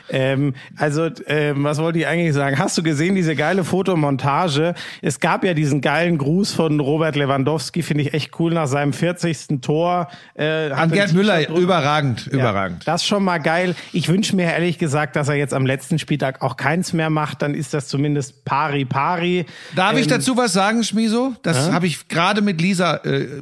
ähm, 0.10 0.54
also, 0.78 1.10
ähm, 1.28 1.64
was 1.64 1.80
wollte 1.80 2.00
ich 2.00 2.08
eigentlich 2.08 2.34
sagen? 2.34 2.58
Hast 2.60 2.78
du 2.78 2.84
gesehen, 2.84 3.16
diese 3.16 3.36
geile 3.36 3.64
Fotomontage? 3.64 4.76
Es 5.02 5.20
gab 5.20 5.44
ja 5.44 5.54
diesen 5.54 5.82
geilen 5.82 6.18
Gruß 6.18 6.54
von 6.54 6.80
Robert 6.80 7.16
Lewandowski, 7.16 7.82
finde 7.82 8.04
ich 8.04 8.14
echt 8.14 8.40
cool, 8.40 8.54
nach 8.54 8.68
seinem 8.68 8.94
40. 8.94 9.62
Tor. 9.62 10.10
Äh, 10.36 10.70
An 10.72 10.92
Gerd 10.92 11.14
Müller, 11.14 11.42
drüber- 11.44 11.60
überragend, 11.60 12.28
Ja, 12.32 12.40
überragend. 12.40 12.84
Das 12.86 13.02
ist 13.02 13.08
schon 13.08 13.24
mal 13.24 13.40
geil. 13.40 13.76
Ich 13.92 14.08
wünsche 14.08 14.36
mir 14.36 14.46
ehrlich 14.46 14.78
gesagt, 14.78 15.16
dass 15.16 15.28
er 15.30 15.36
jetzt 15.36 15.54
am 15.54 15.66
letzten 15.66 16.00
Spieltag 16.00 16.42
auch 16.42 16.58
keins 16.58 16.94
mehr 16.94 17.10
macht. 17.10 17.42
Dann 17.42 17.56
ist 17.56 17.74
das 17.74 17.88
zumindest 17.88 18.46
pari 18.46 18.86
pari. 18.86 19.46
Darf 19.76 19.94
ich 19.98 20.04
Ähm, 20.04 20.10
dazu 20.10 20.38
was 20.38 20.54
sagen, 20.54 20.84
Schmiso? 20.94 21.36
Das 21.42 21.72
habe 21.72 21.88
ich 21.88 22.08
gerade 22.08 22.42
mit 22.42 22.62
Lisa 22.62 22.98
äh, 22.98 23.42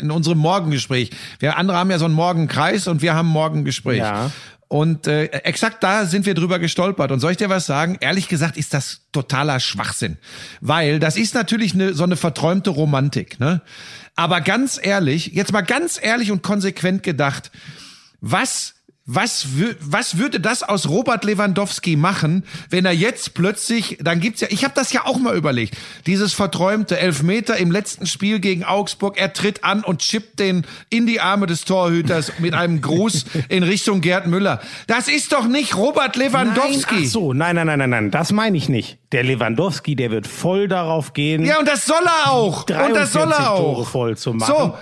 in 0.00 0.10
unserem 0.10 0.38
Morgengespräch. 0.38 1.10
Wir 1.38 1.56
andere 1.56 1.78
haben 1.78 1.90
ja 1.90 1.98
so 1.98 2.04
einen 2.04 2.14
Morgenkreis 2.14 2.88
und 2.88 3.00
wir 3.00 3.14
haben 3.14 3.28
Morgengespräch. 3.28 3.98
Ja. 3.98 4.30
Und 4.66 5.06
äh, 5.06 5.26
exakt 5.26 5.82
da 5.82 6.04
sind 6.04 6.26
wir 6.26 6.34
drüber 6.34 6.58
gestolpert. 6.58 7.10
Und 7.12 7.20
soll 7.20 7.32
ich 7.32 7.36
dir 7.36 7.48
was 7.48 7.66
sagen? 7.66 7.96
Ehrlich 8.00 8.28
gesagt 8.28 8.56
ist 8.56 8.74
das 8.74 9.02
totaler 9.12 9.60
Schwachsinn. 9.60 10.16
Weil 10.60 10.98
das 10.98 11.16
ist 11.16 11.34
natürlich 11.34 11.74
eine, 11.74 11.94
so 11.94 12.04
eine 12.04 12.16
verträumte 12.16 12.70
Romantik. 12.70 13.40
Ne? 13.40 13.62
Aber 14.16 14.40
ganz 14.40 14.78
ehrlich, 14.82 15.26
jetzt 15.28 15.52
mal 15.52 15.62
ganz 15.62 15.98
ehrlich 16.00 16.30
und 16.30 16.42
konsequent 16.42 17.02
gedacht, 17.02 17.50
was 18.20 18.74
was, 19.12 19.48
was 19.80 20.18
würde 20.18 20.38
das 20.38 20.62
aus 20.62 20.88
Robert 20.88 21.24
Lewandowski 21.24 21.96
machen, 21.96 22.44
wenn 22.68 22.84
er 22.84 22.92
jetzt 22.92 23.34
plötzlich, 23.34 23.98
dann 24.00 24.20
gibt's 24.20 24.40
ja, 24.40 24.48
ich 24.50 24.62
habe 24.62 24.74
das 24.76 24.92
ja 24.92 25.04
auch 25.04 25.18
mal 25.18 25.36
überlegt, 25.36 25.76
dieses 26.06 26.32
verträumte 26.32 26.96
Elfmeter 26.96 27.56
im 27.56 27.72
letzten 27.72 28.06
Spiel 28.06 28.38
gegen 28.38 28.62
Augsburg, 28.64 29.18
er 29.18 29.32
tritt 29.32 29.64
an 29.64 29.82
und 29.82 29.98
chippt 29.98 30.38
den 30.38 30.64
in 30.90 31.06
die 31.06 31.20
Arme 31.20 31.46
des 31.46 31.64
Torhüters 31.64 32.34
mit 32.38 32.54
einem 32.54 32.80
Gruß 32.80 33.24
in 33.48 33.64
Richtung 33.64 34.00
Gerd 34.00 34.28
Müller. 34.28 34.60
Das 34.86 35.08
ist 35.08 35.32
doch 35.32 35.48
nicht 35.48 35.76
Robert 35.76 36.14
Lewandowski. 36.14 36.94
Nein, 36.94 37.04
ach 37.04 37.10
so, 37.10 37.32
nein, 37.32 37.56
nein, 37.56 37.66
nein, 37.66 37.78
nein, 37.80 37.90
nein, 37.90 38.10
das 38.12 38.30
meine 38.30 38.56
ich 38.56 38.68
nicht. 38.68 38.98
Der 39.10 39.24
Lewandowski, 39.24 39.96
der 39.96 40.12
wird 40.12 40.28
voll 40.28 40.68
darauf 40.68 41.14
gehen. 41.14 41.44
Ja, 41.44 41.58
und 41.58 41.66
das 41.66 41.84
soll 41.84 42.04
er 42.04 42.30
auch. 42.30 42.60
Und 42.60 42.94
das 42.94 43.12
soll 43.12 43.26
43 43.26 43.44
er 43.44 43.50
auch. 43.50 43.58
Tore 43.58 43.84
voll 43.86 44.16
zu 44.16 44.34
machen. 44.34 44.54
So. 44.56 44.74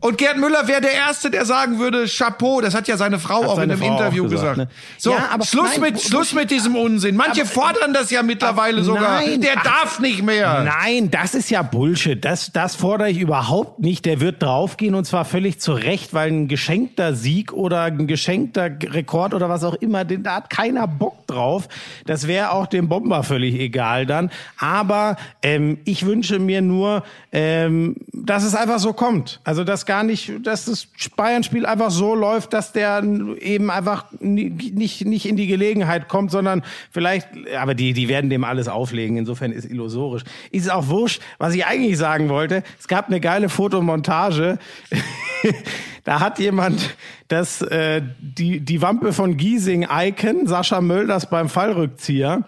Und 0.00 0.16
Gerd 0.16 0.36
Müller 0.36 0.68
wäre 0.68 0.80
der 0.80 0.92
Erste, 0.92 1.28
der 1.28 1.44
sagen 1.44 1.80
würde, 1.80 2.04
Chapeau, 2.06 2.60
das 2.60 2.72
hat 2.74 2.86
ja 2.86 2.96
seine 2.96 3.18
Frau 3.18 3.44
auch 3.44 3.56
seine 3.56 3.72
in 3.74 3.80
einem 3.82 3.88
Frau 3.90 3.98
Interview 3.98 4.28
gesagt, 4.28 4.54
gesagt. 4.56 4.70
ne? 4.70 4.76
So, 4.96 5.10
Ja, 5.10 5.30
aber 5.32 5.44
Schluss 5.44 5.70
nein, 5.72 5.80
mit, 5.92 6.00
Schluss 6.00 6.32
mit 6.34 6.52
diesem 6.52 6.76
Unsinn. 6.76 7.16
Manche 7.16 7.44
fordern 7.44 7.92
das 7.92 8.10
ja 8.12 8.22
mittlerweile 8.22 8.76
aber- 8.76 8.84
sogar. 8.84 9.20
nein, 9.22 9.40
der 9.40 9.54
ach, 9.56 9.64
darf 9.64 9.98
nicht 9.98 10.22
mehr. 10.22 10.62
Nein, 10.62 11.10
das 11.10 11.34
ist 11.34 11.50
ja 11.50 11.62
Bullshit. 11.62 12.24
Das, 12.24 12.52
das 12.52 12.76
fordere 12.76 13.10
ich 13.10 13.18
überhaupt 13.18 13.80
nicht. 13.80 14.04
Der 14.04 14.20
wird 14.20 14.40
draufgehen 14.40 14.94
und 14.94 15.04
zwar 15.04 15.24
völlig 15.24 15.58
zu 15.58 15.72
Recht, 15.72 16.14
weil 16.14 16.30
ein 16.30 16.46
geschenkter 16.46 17.14
Sieg 17.14 17.52
oder 17.52 17.82
ein 17.82 18.06
geschenkter 18.06 18.70
Rekord 18.80 19.34
oder 19.34 19.48
was 19.48 19.64
auch 19.64 19.74
immer, 19.74 20.04
den, 20.04 20.22
da 20.22 20.36
hat 20.36 20.48
keiner 20.50 20.86
Bock 20.86 21.26
drauf. 21.26 21.68
Das 22.06 22.28
wäre 22.28 22.52
auch 22.52 22.66
dem 22.68 22.88
Bomber 22.88 23.24
völlig 23.24 23.56
egal 23.58 24.06
dann. 24.06 24.30
Aber 24.60 25.16
ähm, 25.42 25.78
ich 25.84 26.06
wünsche 26.06 26.38
mir 26.38 26.62
nur, 26.62 27.02
ähm, 27.32 27.96
dass 28.12 28.44
es 28.44 28.54
einfach 28.54 28.78
so 28.78 28.92
kommt. 28.92 29.40
Also 29.42 29.64
dass 29.64 29.87
gar 29.88 30.04
nicht, 30.04 30.30
dass 30.46 30.66
das 30.66 30.86
Bayern-Spiel 31.16 31.66
einfach 31.66 31.90
so 31.90 32.14
läuft, 32.14 32.52
dass 32.52 32.70
der 32.70 33.02
eben 33.40 33.70
einfach 33.72 34.04
ni- 34.20 34.50
nicht, 34.50 35.04
nicht 35.04 35.26
in 35.26 35.34
die 35.36 35.48
Gelegenheit 35.48 36.06
kommt, 36.08 36.30
sondern 36.30 36.62
vielleicht, 36.92 37.26
aber 37.58 37.74
die, 37.74 37.92
die 37.94 38.06
werden 38.08 38.30
dem 38.30 38.44
alles 38.44 38.68
auflegen. 38.68 39.16
Insofern 39.16 39.50
ist 39.50 39.64
illusorisch. 39.64 40.22
Ist 40.52 40.70
auch 40.70 40.86
wurscht. 40.86 41.20
Was 41.38 41.54
ich 41.54 41.66
eigentlich 41.66 41.98
sagen 41.98 42.28
wollte, 42.28 42.62
es 42.78 42.86
gab 42.86 43.08
eine 43.08 43.18
geile 43.18 43.48
Fotomontage. 43.48 44.58
da 46.04 46.20
hat 46.20 46.38
jemand 46.38 46.94
das, 47.28 47.62
äh, 47.62 48.02
die, 48.20 48.60
die 48.60 48.80
Wampe 48.82 49.12
von 49.12 49.36
Giesing 49.36 49.88
Icon, 49.90 50.46
Sascha 50.46 50.80
Mölders 50.80 51.28
beim 51.28 51.48
Fallrückzieher, 51.48 52.44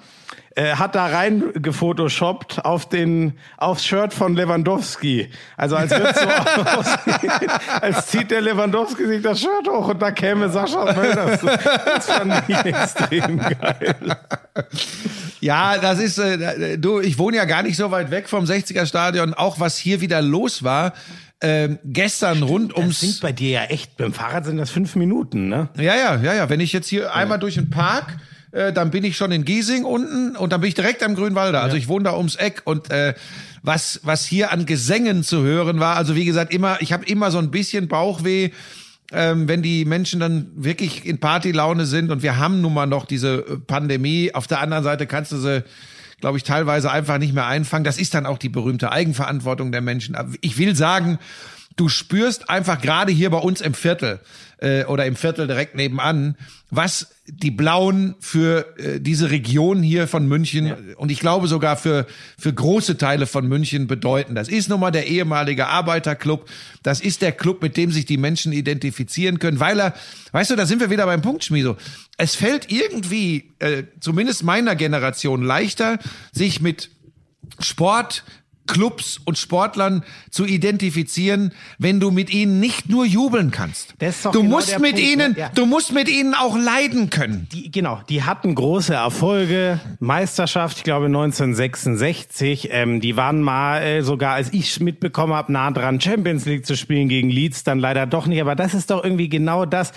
äh, 0.61 0.77
hat 0.77 0.95
da 0.95 1.07
rein 1.07 1.43
gefotoshoppt 1.55 2.67
auf 2.67 2.87
den 2.87 3.33
aufs 3.57 3.87
Shirt 3.87 4.13
von 4.13 4.35
Lewandowski. 4.35 5.31
Also 5.57 5.77
als 5.77 5.91
so 5.91 5.97
aussehen, 5.97 7.41
als 7.81 8.09
zieht 8.09 8.31
der 8.31 8.43
Lewandowski 8.43 9.07
sich 9.07 9.23
das 9.23 9.41
Shirt 9.41 9.69
hoch 9.69 9.89
und 9.89 10.03
da 10.03 10.11
käme 10.11 10.51
Sascha 10.51 10.93
Mölders. 10.93 11.41
Das 11.41 12.07
fand 12.07 12.43
ich 12.47 12.57
extrem 12.65 13.39
geil. 13.39 14.17
Ja, 15.41 15.79
das 15.79 15.99
ist, 15.99 16.19
äh, 16.19 16.77
du, 16.77 17.01
ich 17.01 17.19
wohne 17.19 17.39
ja 17.39 17.47
gar 17.47 17.63
nicht 17.63 17.77
so 17.77 17.91
weit 17.91 18.11
weg 18.11 18.29
vom 18.29 18.45
60er 18.45 18.85
Stadion. 18.85 19.33
Auch 19.33 19.61
was 19.61 19.79
hier 19.79 20.03
wieder 20.03 20.21
los 20.21 20.63
war, 20.63 20.93
ähm, 21.41 21.79
gestern 21.85 22.43
rund 22.43 22.73
Das 22.73 22.79
ums. 22.79 23.01
sind 23.01 23.21
bei 23.23 23.33
dir 23.33 23.51
ja 23.51 23.65
echt, 23.65 23.97
beim 23.97 24.13
Fahrrad 24.13 24.45
sind 24.45 24.59
das 24.59 24.69
fünf 24.69 24.95
Minuten, 24.95 25.49
ne? 25.49 25.71
Ja, 25.79 25.97
ja, 25.97 26.17
ja, 26.17 26.35
ja. 26.35 26.51
Wenn 26.51 26.61
ich 26.61 26.75
jetzt 26.75 26.89
hier 26.89 27.15
einmal 27.15 27.39
durch 27.39 27.55
den 27.55 27.71
Park, 27.71 28.19
äh, 28.53 28.73
dann 28.73 28.91
bin 28.91 29.05
ich 29.05 29.17
schon 29.17 29.33
in 29.33 29.45
Giesing 29.45 29.85
unten 29.85 30.37
und 30.37 30.53
dann 30.53 30.61
bin 30.61 30.69
ich 30.69 30.75
direkt 30.75 31.03
am 31.03 31.15
Grünwalder. 31.15 31.63
Also 31.63 31.77
ich 31.77 31.89
wohne 31.89 32.05
da 32.05 32.17
ums 32.17 32.37
Eck 32.37 32.63
und 32.65 32.91
äh, 32.91 33.15
was 33.63 34.01
was 34.03 34.25
hier 34.25 34.53
an 34.53 34.67
Gesängen 34.67 35.23
zu 35.23 35.43
hören 35.43 35.81
war, 35.81 35.97
also 35.97 36.17
wie 36.17 36.25
gesagt 36.25 36.53
immer, 36.53 36.79
ich 36.81 36.93
habe 36.93 37.05
immer 37.07 37.31
so 37.31 37.39
ein 37.39 37.51
bisschen 37.51 37.89
Bauchweh. 37.89 38.51
Ähm, 39.13 39.49
wenn 39.49 39.61
die 39.61 39.85
Menschen 39.85 40.21
dann 40.21 40.53
wirklich 40.55 41.05
in 41.05 41.19
Partylaune 41.19 41.85
sind 41.85 42.13
und 42.13 42.23
wir 42.23 42.37
haben 42.37 42.61
nun 42.61 42.73
mal 42.73 42.87
noch 42.87 43.07
diese 43.07 43.39
äh, 43.39 43.57
Pandemie. 43.57 44.33
Auf 44.33 44.47
der 44.47 44.61
anderen 44.61 44.85
Seite 44.85 45.09
kannst 45.09 45.33
du 45.33 45.39
sie, 45.39 45.65
glaube 46.21 46.39
ich, 46.39 46.45
teilweise 46.45 46.93
einfach 46.93 47.19
nicht 47.19 47.35
mehr 47.35 47.49
einfangen. 47.49 47.83
Das 47.83 47.99
ist 47.99 48.15
dann 48.15 48.25
auch 48.25 48.39
die 48.39 48.49
berühmte 48.49 48.93
Eigenverantwortung 48.93 49.73
der 49.73 49.81
Menschen. 49.81 50.15
Aber 50.15 50.31
ich 50.43 50.59
will 50.59 50.77
sagen, 50.77 51.19
du 51.81 51.89
spürst 51.89 52.51
einfach 52.51 52.83
gerade 52.83 53.11
hier 53.11 53.31
bei 53.31 53.39
uns 53.39 53.63
im 53.63 53.73
Viertel 53.73 54.21
äh, 54.59 54.85
oder 54.85 55.07
im 55.07 55.17
Viertel 55.17 55.47
direkt 55.47 55.75
nebenan, 55.77 56.37
was 56.69 57.15
die 57.27 57.51
Blauen 57.51 58.17
für 58.21 58.77
äh, 58.77 59.01
diese 59.01 59.31
Region 59.31 59.83
hier 59.83 60.07
von 60.07 60.27
München 60.29 60.95
und 60.97 61.11
ich 61.11 61.21
glaube 61.21 61.49
sogar 61.49 61.79
für, 61.79 62.07
für 62.39 62.53
große 62.53 62.99
Teile 62.99 63.27
von 63.27 63.49
München 63.49 63.87
bedeuten. 63.87 64.35
Das 64.35 64.49
ist 64.49 64.69
nun 64.69 64.79
mal 64.79 64.91
der 64.91 65.07
ehemalige 65.07 65.69
Arbeiterclub. 65.69 66.47
Das 66.83 67.01
ist 67.01 67.23
der 67.23 67.33
Club, 67.33 67.63
mit 67.63 67.79
dem 67.79 67.93
sich 67.93 68.05
die 68.05 68.19
Menschen 68.19 68.53
identifizieren 68.53 69.39
können, 69.39 69.59
weil 69.59 69.81
er, 69.81 69.95
weißt 70.33 70.51
du, 70.51 70.57
da 70.57 70.67
sind 70.67 70.81
wir 70.81 70.91
wieder 70.91 71.07
beim 71.07 71.23
Punkt, 71.23 71.45
Schmieso. 71.45 71.79
Es 72.19 72.35
fällt 72.35 72.71
irgendwie, 72.71 73.55
äh, 73.59 73.85
zumindest 74.01 74.45
meiner 74.45 74.77
Generation, 74.77 75.43
leichter, 75.43 75.99
sich 76.31 76.61
mit 76.61 76.91
Sport, 77.59 78.25
Clubs 78.67 79.21
und 79.25 79.37
Sportlern 79.37 80.05
zu 80.31 80.47
identifizieren, 80.47 81.53
wenn 81.79 81.99
du 81.99 82.11
mit 82.11 82.31
ihnen 82.31 82.61
nicht 82.61 82.89
nur 82.89 83.05
jubeln 83.05 83.51
kannst. 83.51 83.95
Das 83.99 84.17
ist 84.17 84.27
doch 84.27 84.33
du 84.33 84.43
genau 84.43 84.57
musst 84.57 84.79
mit 84.79 84.93
Punkt, 84.93 85.01
ihnen, 85.01 85.33
ne? 85.33 85.39
Ja. 85.39 85.51
du 85.55 85.67
musst 85.67 85.93
mit 85.93 86.09
ihnen 86.09 86.35
auch 86.35 86.57
leiden 86.57 87.11
können. 87.11 87.49
Die, 87.53 87.71
genau, 87.71 88.01
die 88.09 88.23
hatten 88.23 88.55
große 88.55 88.95
Erfolge, 88.95 89.81
Meisterschaft, 89.99 90.79
ich 90.79 90.85
glaube 90.85 91.07
1966. 91.07 92.69
Ähm, 92.71 93.01
die 93.01 93.17
waren 93.17 93.43
mal 93.43 93.83
äh, 93.83 94.03
sogar, 94.03 94.35
als 94.35 94.53
ich 94.53 94.79
mitbekommen 94.81 95.33
habe, 95.33 95.53
nah 95.53 95.71
dran 95.71 96.01
Champions 96.01 96.45
League 96.45 96.67
zu 96.67 96.77
spielen 96.77 97.09
gegen 97.09 97.31
Leeds, 97.31 97.65
dann 97.65 97.79
leider 97.79 98.07
doch 98.07 98.27
nicht. 98.27 98.41
Aber 98.41 98.55
das 98.55 98.75
ist 98.75 98.91
doch 98.91 99.03
irgendwie 99.03 99.29
genau 99.29 99.67
das. 99.67 99.93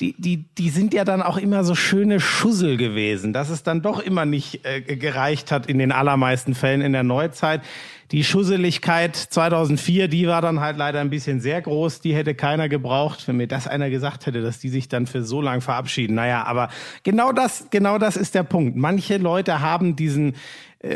Die, 0.00 0.14
die, 0.18 0.44
die 0.58 0.70
sind 0.70 0.92
ja 0.92 1.04
dann 1.04 1.22
auch 1.22 1.36
immer 1.36 1.62
so 1.62 1.76
schöne 1.76 2.18
Schussel 2.18 2.76
gewesen, 2.76 3.32
dass 3.32 3.48
es 3.48 3.62
dann 3.62 3.80
doch 3.80 4.00
immer 4.00 4.24
nicht 4.24 4.64
äh, 4.64 4.80
gereicht 4.80 5.52
hat 5.52 5.66
in 5.66 5.78
den 5.78 5.92
allermeisten 5.92 6.54
Fällen 6.54 6.80
in 6.80 6.92
der 6.92 7.04
Neuzeit. 7.04 7.62
Die 8.10 8.22
Schusseligkeit 8.22 9.16
2004, 9.16 10.08
die 10.08 10.26
war 10.26 10.42
dann 10.42 10.60
halt 10.60 10.76
leider 10.76 11.00
ein 11.00 11.10
bisschen 11.10 11.40
sehr 11.40 11.62
groß. 11.62 12.00
Die 12.00 12.14
hätte 12.14 12.34
keiner 12.34 12.68
gebraucht, 12.68 13.26
wenn 13.26 13.36
mir 13.36 13.46
das 13.46 13.66
einer 13.66 13.88
gesagt 13.88 14.26
hätte, 14.26 14.42
dass 14.42 14.58
die 14.58 14.68
sich 14.68 14.88
dann 14.88 15.06
für 15.06 15.22
so 15.22 15.40
lang 15.40 15.60
verabschieden. 15.60 16.14
Naja, 16.14 16.44
aber 16.44 16.68
genau 17.02 17.32
das, 17.32 17.68
genau 17.70 17.98
das 17.98 18.16
ist 18.16 18.34
der 18.34 18.42
Punkt. 18.42 18.76
Manche 18.76 19.16
Leute 19.16 19.60
haben 19.60 19.96
diesen, 19.96 20.34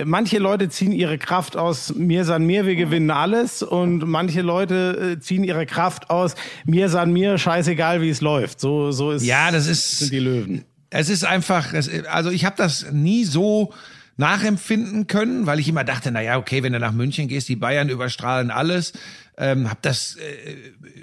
manche 0.05 0.39
Leute 0.39 0.69
ziehen 0.69 0.93
ihre 0.93 1.19
Kraft 1.19 1.57
aus 1.57 1.95
mir 1.95 2.25
san 2.25 2.45
mir, 2.45 2.67
wir 2.67 2.77
gewinnen 2.77 3.11
alles 3.11 3.63
und 3.63 4.07
manche 4.07 4.43
Leute 4.43 5.17
äh, 5.17 5.21
ziehen 5.21 5.45
ihre 5.45 5.67
Kraft 5.67 6.11
aus 6.11 6.35
mir 6.65 6.89
san 6.89 7.13
mir, 7.13 7.39
scheißegal 7.39 8.03
wie 8.03 8.11
es 8.11 8.21
läuft. 8.21 8.61
So, 8.61 8.91
so 8.93 9.13
ist, 9.13 9.25
Ja, 9.25 9.51
das 9.51 9.67
ist, 9.67 9.99
sind 10.01 10.13
die 10.13 10.19
Löwen. 10.19 10.65
es 10.91 11.09
ist 11.09 11.25
einfach, 11.25 11.73
also 12.11 12.31
ich 12.31 12.45
habe 12.45 12.57
das 12.57 12.93
nie 12.93 13.25
so 13.25 13.73
nachempfinden 14.17 15.07
können, 15.07 15.47
weil 15.47 15.61
ich 15.61 15.69
immer 15.69 15.85
dachte, 15.85 16.11
na 16.11 16.21
ja, 16.21 16.39
okay, 16.39 16.63
wenn 16.63 16.73
du 16.73 16.81
nach 16.81 16.93
München 16.93 17.29
gehst, 17.29 17.49
die 17.49 17.57
Bayern 17.57 17.89
überstrahlen 17.89 18.51
alles. 18.51 18.93
Ähm, 19.41 19.71
habe 19.71 19.79
das 19.83 20.17
äh, 20.17 20.55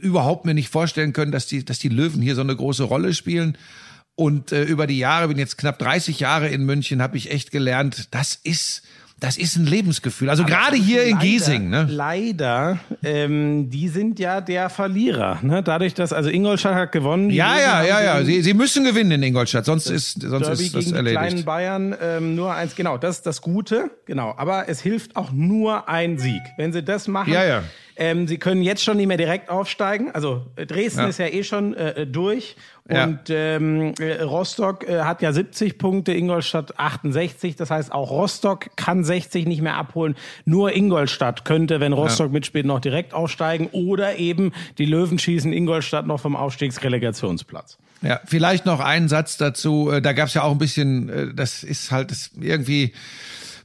überhaupt 0.02 0.44
mir 0.46 0.54
nicht 0.54 0.68
vorstellen 0.68 1.14
können, 1.14 1.32
dass 1.32 1.48
die, 1.48 1.64
dass 1.64 1.80
die 1.80 1.88
Löwen 1.88 2.22
hier 2.22 2.36
so 2.36 2.42
eine 2.42 2.54
große 2.56 2.84
Rolle 2.84 3.14
spielen. 3.14 3.58
Und 4.16 4.52
äh, 4.52 4.64
über 4.64 4.88
die 4.88 4.98
Jahre, 4.98 5.28
bin 5.28 5.38
jetzt 5.38 5.58
knapp 5.58 5.78
30 5.80 6.20
Jahre 6.22 6.48
in 6.48 6.66
München, 6.66 7.02
habe 7.02 7.18
ich 7.18 7.32
echt 7.32 7.52
gelernt, 7.52 8.08
das 8.12 8.40
ist 8.44 8.84
das 9.22 9.38
ist 9.38 9.56
ein 9.56 9.66
Lebensgefühl. 9.66 10.30
Also 10.30 10.44
gerade 10.44 10.76
hier 10.76 11.04
in 11.04 11.12
leider, 11.16 11.22
Giesing, 11.26 11.70
ne? 11.70 11.88
Leider, 11.90 12.80
ähm, 13.02 13.70
die 13.70 13.88
sind 13.88 14.20
ja 14.20 14.42
der 14.42 14.70
Verlierer. 14.70 15.40
Ne? 15.42 15.64
Dadurch, 15.64 15.94
dass, 15.94 16.12
also 16.12 16.30
Ingolstadt 16.30 16.76
hat 16.76 16.92
gewonnen. 16.92 17.30
Ja, 17.30 17.58
ja, 17.58 17.82
ja, 17.84 18.04
ja. 18.04 18.24
Sie, 18.26 18.42
sie 18.42 18.54
müssen 18.54 18.84
gewinnen 18.84 19.12
in 19.12 19.24
Ingolstadt, 19.24 19.64
sonst 19.64 19.90
ist, 19.90 20.22
sonst 20.22 20.48
Derby 20.48 20.64
ist 20.66 20.76
das 20.76 20.84
gegen 20.86 20.96
die 20.98 21.02
kleinen 21.12 21.16
erledigt. 21.18 21.46
Bayern 21.46 21.96
ähm, 22.02 22.36
nur 22.36 22.54
eins. 22.54 22.76
Genau, 22.76 22.98
das 22.98 23.18
ist 23.18 23.26
das 23.26 23.42
Gute. 23.42 23.90
Genau, 24.06 24.34
aber 24.36 24.68
es 24.68 24.82
hilft 24.82 25.16
auch 25.16 25.32
nur 25.32 25.88
ein 25.88 26.18
Sieg. 26.18 26.42
Wenn 26.58 26.74
sie 26.74 26.84
das 26.84 27.08
machen, 27.08 27.32
Ja, 27.32 27.46
ja. 27.46 27.64
Ähm, 27.98 28.28
sie 28.28 28.38
können 28.38 28.62
jetzt 28.62 28.84
schon 28.84 28.98
nicht 28.98 29.08
mehr 29.08 29.16
direkt 29.16 29.50
aufsteigen. 29.50 30.12
Also 30.12 30.46
äh, 30.58 30.66
Dresden 30.66 31.00
Ja. 31.00 31.08
ist 31.08 31.18
ja 31.20 31.28
eh 31.28 31.46
schon 31.46 31.74
äh, 31.76 32.06
durch. 32.06 32.58
Ja. 32.88 33.06
Und 33.06 33.30
ähm, 33.30 33.94
äh, 34.00 34.22
Rostock 34.22 34.88
äh, 34.88 35.02
hat 35.02 35.24
ja 35.24 35.34
70 35.34 35.80
Punkte, 35.80 36.14
Ingolstadt 36.14 36.78
68. 36.78 37.56
Das 37.56 37.72
heißt, 37.72 37.92
auch 37.92 38.12
Rostock 38.12 38.68
kann 38.76 39.04
60 39.04 39.48
nicht 39.48 39.62
mehr 39.62 39.76
abholen. 39.76 40.16
Nur 40.46 40.76
Ingolstadt 40.76 41.46
könnte, 41.46 41.80
wenn 41.80 41.94
Rostock 41.94 42.32
mitspielt, 42.32 42.68
noch 42.68 42.80
direkt 42.80 43.16
aufsteigen. 43.16 43.70
Oder 43.72 44.18
eben 44.18 44.52
die 44.78 44.86
Löwen 44.86 45.18
schießen 45.18 45.52
Ingolstadt 45.52 46.06
noch 46.06 46.20
vom 46.20 46.36
Aufstiegsrelegationsplatz. 46.36 47.80
Ja, 48.04 48.20
vielleicht 48.26 48.68
noch 48.68 48.82
einen 48.82 49.08
Satz 49.08 49.38
dazu. 49.38 49.90
Äh, 49.92 50.02
Da 50.02 50.14
gab 50.14 50.28
es 50.28 50.36
ja 50.36 50.44
auch 50.44 50.52
ein 50.52 50.60
bisschen, 50.60 51.10
äh, 51.10 51.34
das 51.34 51.64
ist 51.64 51.90
halt 51.90 52.12
das 52.12 52.32
irgendwie, 52.40 52.94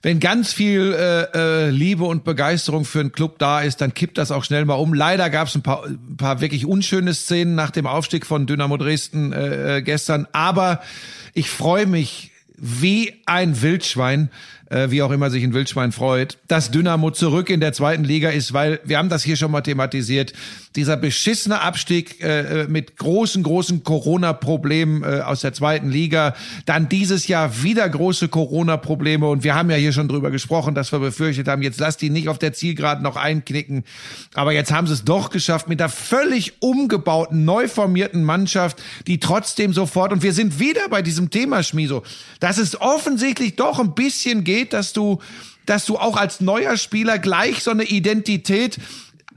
wenn 0.03 0.19
ganz 0.19 0.53
viel 0.53 0.95
äh, 0.95 1.67
äh, 1.67 1.71
Liebe 1.71 2.05
und 2.05 2.25
Begeisterung 2.25 2.85
für 2.87 3.01
einen 3.01 3.13
Club 3.13 3.39
da 3.39 3.61
ist, 3.61 3.83
dann 3.83 3.93
kippt 3.93 4.17
das 4.17 4.33
auch 4.33 4.45
schnell 4.45 4.65
mal 4.65 4.75
um. 4.75 4.95
Leider 4.95 5.29
gab 5.29 5.49
es 5.49 5.55
ein 5.55 5.63
paar, 5.63 5.85
ein 5.85 6.17
paar 6.17 6.41
wirklich 6.41 6.65
unschöne 6.65 7.13
Szenen 7.13 7.55
nach 7.55 7.71
dem 7.71 7.87
Aufstieg 7.87 8.25
von 8.25 8.47
Dynamo 8.47 8.79
Dresden 8.79 9.33
äh, 9.33 9.79
äh, 9.79 9.83
gestern. 9.83 10.27
Aber 10.33 10.81
ich 11.35 11.51
freue 11.51 11.87
mich 11.87 12.31
wie 12.57 13.15
ein 13.27 13.61
Wildschwein, 13.61 14.31
äh, 14.70 14.90
wie 14.90 15.02
auch 15.02 15.11
immer 15.11 15.30
sich 15.30 15.44
ein 15.44 15.52
Wildschwein 15.52 15.92
freut, 15.92 16.38
dass 16.48 16.70
Dynamo 16.70 17.11
zurück 17.11 17.50
in 17.50 17.61
der 17.61 17.72
zweiten 17.72 18.04
Liga 18.04 18.30
ist, 18.30 18.52
weil 18.52 18.80
wir 18.85 18.98
haben 18.98 19.09
das 19.09 19.22
hier 19.22 19.37
schon 19.37 19.50
mal 19.50 19.61
thematisiert. 19.61 20.33
Dieser 20.76 20.96
beschissene 20.96 21.61
Abstieg 21.61 22.22
äh, 22.22 22.66
mit 22.68 22.96
großen, 22.96 23.42
großen 23.42 23.83
Corona-Problemen 23.83 25.02
äh, 25.02 25.20
aus 25.20 25.40
der 25.40 25.52
zweiten 25.52 25.90
Liga, 25.90 26.35
dann 26.64 26.88
dieses 26.88 27.26
Jahr 27.26 27.62
wieder 27.62 27.88
große 27.88 28.28
Corona-Probleme 28.28 29.26
und 29.28 29.42
wir 29.42 29.56
haben 29.56 29.70
ja 29.70 29.76
hier 29.76 29.92
schon 29.92 30.06
drüber 30.06 30.30
gesprochen, 30.30 30.76
dass 30.76 30.92
wir 30.92 31.00
befürchtet 31.00 31.48
haben, 31.48 31.62
jetzt 31.62 31.80
lass 31.80 31.96
die 31.96 32.09
nicht 32.09 32.28
auf 32.28 32.38
der 32.38 32.52
Zielgeraden 32.52 33.02
noch 33.02 33.16
einknicken, 33.16 33.83
aber 34.35 34.52
jetzt 34.52 34.70
haben 34.70 34.87
sie 34.87 34.92
es 34.92 35.04
doch 35.04 35.30
geschafft 35.30 35.68
mit 35.68 35.80
der 35.80 35.88
völlig 35.88 36.62
umgebauten, 36.62 37.44
neu 37.44 37.66
formierten 37.66 38.22
Mannschaft, 38.22 38.80
die 39.09 39.18
trotzdem 39.18 39.72
sofort 39.72 40.12
und 40.12 40.22
wir 40.22 40.33
sind 40.33 40.61
wieder 40.61 40.88
bei 40.88 41.02
diesem 41.02 41.30
Thema 41.30 41.64
Schmiso, 41.64 42.04
dass 42.38 42.59
es 42.59 42.80
offensichtlich 42.80 43.56
doch 43.56 43.80
ein 43.80 43.94
bisschen 43.96 44.44
geht, 44.44 44.60
dass 44.68 44.92
du 44.92 45.20
dass 45.66 45.87
du 45.87 45.99
auch 45.99 46.16
als 46.16 46.40
neuer 46.40 46.77
Spieler 46.77 47.18
gleich 47.18 47.62
so 47.62 47.70
eine 47.70 47.85
Identität 47.85 48.79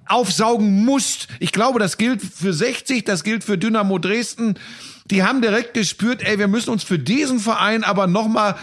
aufsaugen 0.07 0.83
musst. 0.83 1.27
Ich 1.39 1.51
glaube, 1.51 1.79
das 1.79 1.97
gilt 1.97 2.21
für 2.21 2.53
60, 2.53 3.03
das 3.03 3.23
gilt 3.23 3.43
für 3.43 3.57
Dynamo 3.57 3.99
Dresden. 3.99 4.55
Die 5.11 5.23
haben 5.23 5.41
direkt 5.41 5.73
gespürt, 5.73 6.23
ey, 6.23 6.39
wir 6.39 6.47
müssen 6.47 6.71
uns 6.71 6.83
für 6.83 6.97
diesen 6.97 7.39
Verein 7.39 7.83
aber 7.83 8.07
noch 8.07 8.27
mal 8.27 8.55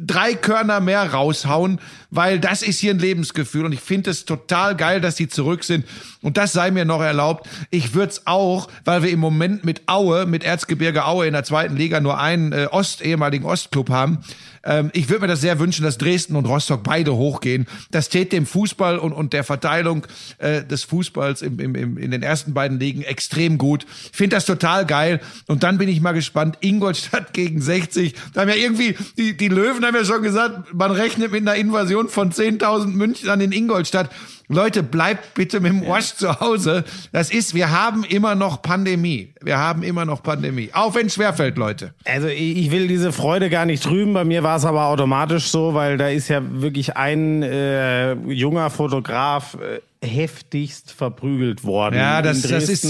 drei 0.00 0.34
Körner 0.34 0.80
mehr 0.80 1.12
raushauen, 1.12 1.80
weil 2.10 2.38
das 2.38 2.62
ist 2.62 2.78
hier 2.78 2.92
ein 2.92 2.98
Lebensgefühl 2.98 3.64
und 3.64 3.72
ich 3.72 3.80
finde 3.80 4.10
es 4.10 4.24
total 4.24 4.76
geil, 4.76 5.00
dass 5.00 5.14
die 5.14 5.28
zurück 5.28 5.64
sind 5.64 5.86
und 6.20 6.36
das 6.36 6.52
sei 6.52 6.70
mir 6.70 6.84
noch 6.84 7.00
erlaubt. 7.00 7.48
Ich 7.70 7.94
würde 7.94 8.12
es 8.12 8.26
auch, 8.26 8.68
weil 8.84 9.02
wir 9.02 9.10
im 9.10 9.20
Moment 9.20 9.64
mit 9.64 9.82
Aue, 9.86 10.26
mit 10.26 10.44
Erzgebirge 10.44 11.06
Aue 11.06 11.26
in 11.26 11.32
der 11.32 11.44
zweiten 11.44 11.76
Liga 11.76 12.00
nur 12.00 12.18
einen 12.18 12.52
äh, 12.52 12.68
Ost 12.70 13.02
ehemaligen 13.02 13.44
Ostclub 13.44 13.90
haben. 13.90 14.18
Ähm, 14.64 14.90
ich 14.92 15.08
würde 15.08 15.22
mir 15.22 15.28
das 15.28 15.40
sehr 15.40 15.58
wünschen, 15.58 15.84
dass 15.84 15.98
Dresden 15.98 16.36
und 16.36 16.46
Rostock 16.46 16.82
beide 16.82 17.14
hochgehen. 17.14 17.66
Das 17.90 18.08
täte 18.08 18.30
dem 18.30 18.46
Fußball 18.46 18.98
und, 18.98 19.12
und 19.12 19.32
der 19.32 19.44
Verteilung 19.44 20.06
äh, 20.38 20.64
des 20.64 20.84
Fußballs 20.84 21.42
im, 21.42 21.58
im, 21.60 21.74
im, 21.74 21.98
in 21.98 22.10
den 22.10 22.22
ersten 22.22 22.54
beiden 22.54 22.78
Ligen 22.78 23.02
extrem 23.02 23.58
gut. 23.58 23.86
Ich 24.10 24.16
finde 24.16 24.36
das 24.36 24.46
total 24.46 24.86
geil 24.86 25.20
und 25.46 25.62
dann 25.62 25.78
bin 25.78 25.88
ich 25.88 26.00
mal 26.00 26.12
gespannt. 26.12 26.58
Ingolstadt 26.60 27.32
gegen 27.32 27.60
60. 27.60 28.14
Da 28.34 28.42
haben 28.42 28.48
ja 28.48 28.56
irgendwie 28.56 28.96
die, 29.16 29.36
die 29.36 29.48
Löwen 29.48 29.84
haben 29.84 29.94
ja 29.94 30.04
schon 30.04 30.22
gesagt, 30.22 30.74
man 30.74 30.90
rechnet 30.90 31.32
mit 31.32 31.42
einer 31.42 31.56
Invasion 31.56 32.08
von 32.08 32.32
10.000 32.32 32.86
Münchnern 32.86 33.40
in 33.40 33.52
Ingolstadt. 33.52 34.10
Leute, 34.50 34.82
bleibt 34.82 35.34
bitte 35.34 35.60
mit 35.60 35.72
dem 35.72 35.90
Arsch 35.90 36.14
zu 36.14 36.40
Hause. 36.40 36.84
Das 37.12 37.30
ist, 37.30 37.54
wir 37.54 37.70
haben 37.70 38.02
immer 38.04 38.34
noch 38.34 38.62
Pandemie. 38.62 39.34
Wir 39.42 39.58
haben 39.58 39.82
immer 39.82 40.06
noch 40.06 40.22
Pandemie. 40.22 40.70
Auch 40.72 40.94
wenn 40.94 41.06
es 41.06 41.14
schwerfällt, 41.14 41.58
Leute. 41.58 41.92
Also 42.06 42.28
ich 42.28 42.70
will 42.70 42.88
diese 42.88 43.12
Freude 43.12 43.50
gar 43.50 43.66
nicht 43.66 43.82
trüben. 43.82 44.14
Bei 44.14 44.24
mir 44.24 44.42
war 44.42 44.56
es 44.56 44.64
aber 44.64 44.86
automatisch 44.86 45.48
so, 45.48 45.74
weil 45.74 45.98
da 45.98 46.08
ist 46.08 46.28
ja 46.28 46.40
wirklich 46.42 46.96
ein 46.96 47.42
äh, 47.42 48.14
junger 48.14 48.70
Fotograf 48.70 49.58
äh, 49.60 49.80
heftigst 50.06 50.92
verprügelt 50.92 51.64
worden. 51.64 51.96
Ja, 51.96 52.22
das, 52.22 52.40
das, 52.42 52.68
ist, 52.70 52.84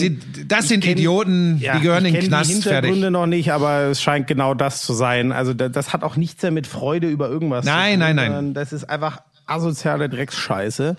das 0.47 0.69
sind 0.69 0.85
kenn- 0.85 0.93
Idioten, 0.93 1.59
Ja, 1.59 1.77
die 1.77 1.83
gehören 1.83 2.05
in 2.05 2.15
den 2.15 2.29
Knast, 2.29 2.51
die 2.51 2.55
Hintergründe 2.55 2.99
fertig. 3.01 3.11
noch 3.11 3.27
nicht, 3.27 3.51
aber 3.53 3.81
es 3.91 4.01
scheint 4.03 4.27
genau 4.29 4.55
das 4.55 4.83
zu 4.83 4.93
sein. 4.93 5.33
Also 5.33 5.55
da- 5.55 5.69
das 5.71 5.93
hat 5.93 6.05
auch 6.05 6.17
nichts 6.17 6.43
mehr 6.43 6.53
mit 6.53 6.67
Freude 6.69 7.09
über 7.09 7.29
irgendwas 7.29 7.65
Nein, 7.65 7.85
zu 7.85 7.91
tun. 7.95 7.99
nein, 8.01 8.17
nein. 8.17 8.27
sondern 8.33 8.55
Das 8.55 8.73
ist 8.73 8.85
einfach 8.89 9.23
asoziale 9.47 10.09
Drecksscheiße. 10.11 10.97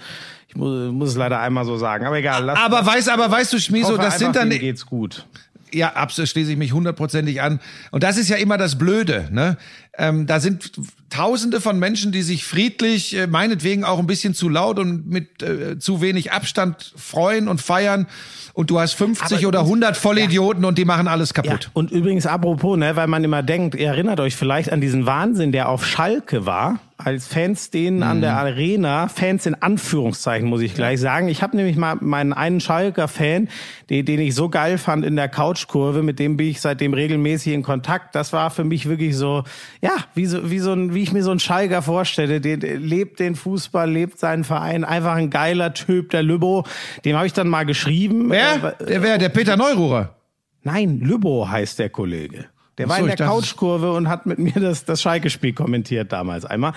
Ich 0.50 0.56
muss, 0.56 0.92
muss 0.92 1.10
es 1.10 1.16
leider 1.16 1.40
einmal 1.40 1.64
so 1.64 1.78
sagen. 1.78 2.06
Aber 2.06 2.18
egal. 2.18 2.44
Lass, 2.44 2.60
Aber 2.60 2.86
weißt, 2.86 3.10
aber 3.10 3.30
weißt 3.32 3.54
du, 3.54 3.58
hoffe 3.58 3.98
das 4.02 4.20
sind 4.20 4.36
dann, 4.36 4.50
geht's 4.50 4.86
gut. 4.86 5.28
ja, 5.72 5.94
absolut 5.94 6.28
schließe 6.30 6.52
ich 6.52 6.58
mich 6.58 6.74
hundertprozentig 6.74 7.42
an. 7.42 7.60
Und 7.92 8.04
das 8.04 8.18
ist 8.18 8.30
ja 8.30 8.36
immer 8.38 8.58
das 8.58 8.78
Blöde, 8.78 9.30
ne? 9.32 9.58
Ähm, 10.00 10.26
da 10.26 10.40
sind 10.40 10.72
Tausende 11.12 11.60
von 11.60 11.80
Menschen, 11.80 12.12
die 12.12 12.22
sich 12.22 12.46
friedlich, 12.46 13.18
äh, 13.18 13.26
meinetwegen 13.26 13.84
auch 13.84 13.98
ein 13.98 14.06
bisschen 14.06 14.36
zu 14.36 14.48
laut 14.48 14.78
und 14.78 15.08
mit 15.10 15.42
äh, 15.42 15.80
zu 15.80 16.02
wenig 16.02 16.32
Abstand 16.32 16.94
freuen 16.96 17.48
und 17.48 17.60
feiern. 17.62 18.06
Und 18.54 18.70
du 18.70 18.80
hast 18.80 18.94
50 18.94 19.40
Aber 19.40 19.48
oder 19.48 19.60
uns- 19.62 19.70
100 19.70 19.98
Vollidioten 19.98 20.66
und 20.66 20.78
die 20.78 20.86
machen 20.86 21.08
alles 21.08 21.30
Ja, 21.36 21.42
kaputt. 21.42 21.72
und 21.74 21.90
übrigens 21.92 22.28
apropos, 22.28 22.78
ne, 22.78 22.96
weil 22.96 23.08
man 23.08 23.24
immer 23.24 23.42
denkt, 23.42 23.74
ihr 23.74 23.88
erinnert 23.88 24.20
euch 24.20 24.36
vielleicht 24.36 24.72
an 24.72 24.82
diesen 24.82 25.06
Wahnsinn, 25.08 25.52
der 25.52 25.70
auf 25.70 25.84
Schalke 25.86 26.46
war, 26.46 26.80
als 26.98 27.26
Fans 27.28 27.70
denen 27.72 28.04
an 28.04 28.18
Mhm. 28.18 28.22
der 28.22 28.38
Arena, 28.38 29.08
Fans 29.08 29.46
in 29.48 29.56
Anführungszeichen 29.56 30.48
muss 30.50 30.62
ich 30.62 30.76
gleich 30.76 31.00
sagen. 31.00 31.30
Ich 31.30 31.42
habe 31.42 31.56
nämlich 31.56 31.78
mal 31.78 31.96
meinen 32.02 32.34
einen 32.34 32.60
Schalker 32.60 33.08
Fan, 33.08 33.48
den, 33.90 34.06
den 34.06 34.20
ich 34.20 34.36
so 34.36 34.50
geil 34.50 34.78
fand 34.78 35.06
in 35.06 35.16
der 35.16 35.30
Couchkurve, 35.30 36.04
mit 36.04 36.20
dem 36.20 36.36
bin 36.38 36.48
ich 36.50 36.60
seitdem 36.62 36.94
regelmäßig 36.94 37.54
in 37.54 37.64
Kontakt. 37.64 38.14
Das 38.16 38.34
war 38.34 38.52
für 38.52 38.66
mich 38.66 38.88
wirklich 38.90 39.16
so, 39.16 39.44
ja, 39.82 39.89
wie 40.14 40.26
so 40.26 40.50
wie 40.50 40.60
so 40.60 40.74
ein, 40.74 40.94
wie 40.94 41.04
ich 41.04 41.12
mir 41.12 41.24
so 41.24 41.32
einen 41.32 41.40
Schalker 41.40 41.82
vorstelle, 41.82 42.42
der, 42.42 42.58
der 42.58 42.78
lebt 42.78 43.20
den 43.20 43.36
Fußball, 43.36 43.90
lebt 43.90 44.20
seinen 44.20 44.44
Verein, 44.44 44.84
einfach 44.84 45.16
ein 45.16 45.30
geiler 45.30 45.74
Typ, 45.74 46.10
der 46.12 46.24
Lübbo. 46.24 46.66
Dem 47.06 47.16
habe 47.16 47.28
ich 47.28 47.34
dann 47.34 47.48
mal 47.48 47.66
geschrieben. 47.66 48.30
Wer? 48.30 48.76
Äh, 48.80 48.86
Der 48.86 49.02
wäre 49.04 49.18
der 49.18 49.30
Peter 49.30 49.58
Neururer. 49.58 50.16
Nein, 50.64 51.00
Lübbo 51.00 51.50
heißt 51.50 51.80
der 51.80 51.90
Kollege. 51.90 52.46
Der 52.78 52.88
war 52.88 52.98
so, 52.98 53.06
in 53.06 53.16
der 53.16 53.28
Couchkurve 53.28 53.92
und 53.94 54.08
hat 54.08 54.26
mit 54.26 54.40
mir 54.40 54.54
das, 54.54 54.86
das 54.86 55.02
Schalke-Spiel 55.02 55.54
kommentiert 55.54 56.12
damals 56.12 56.46
einmal. 56.46 56.74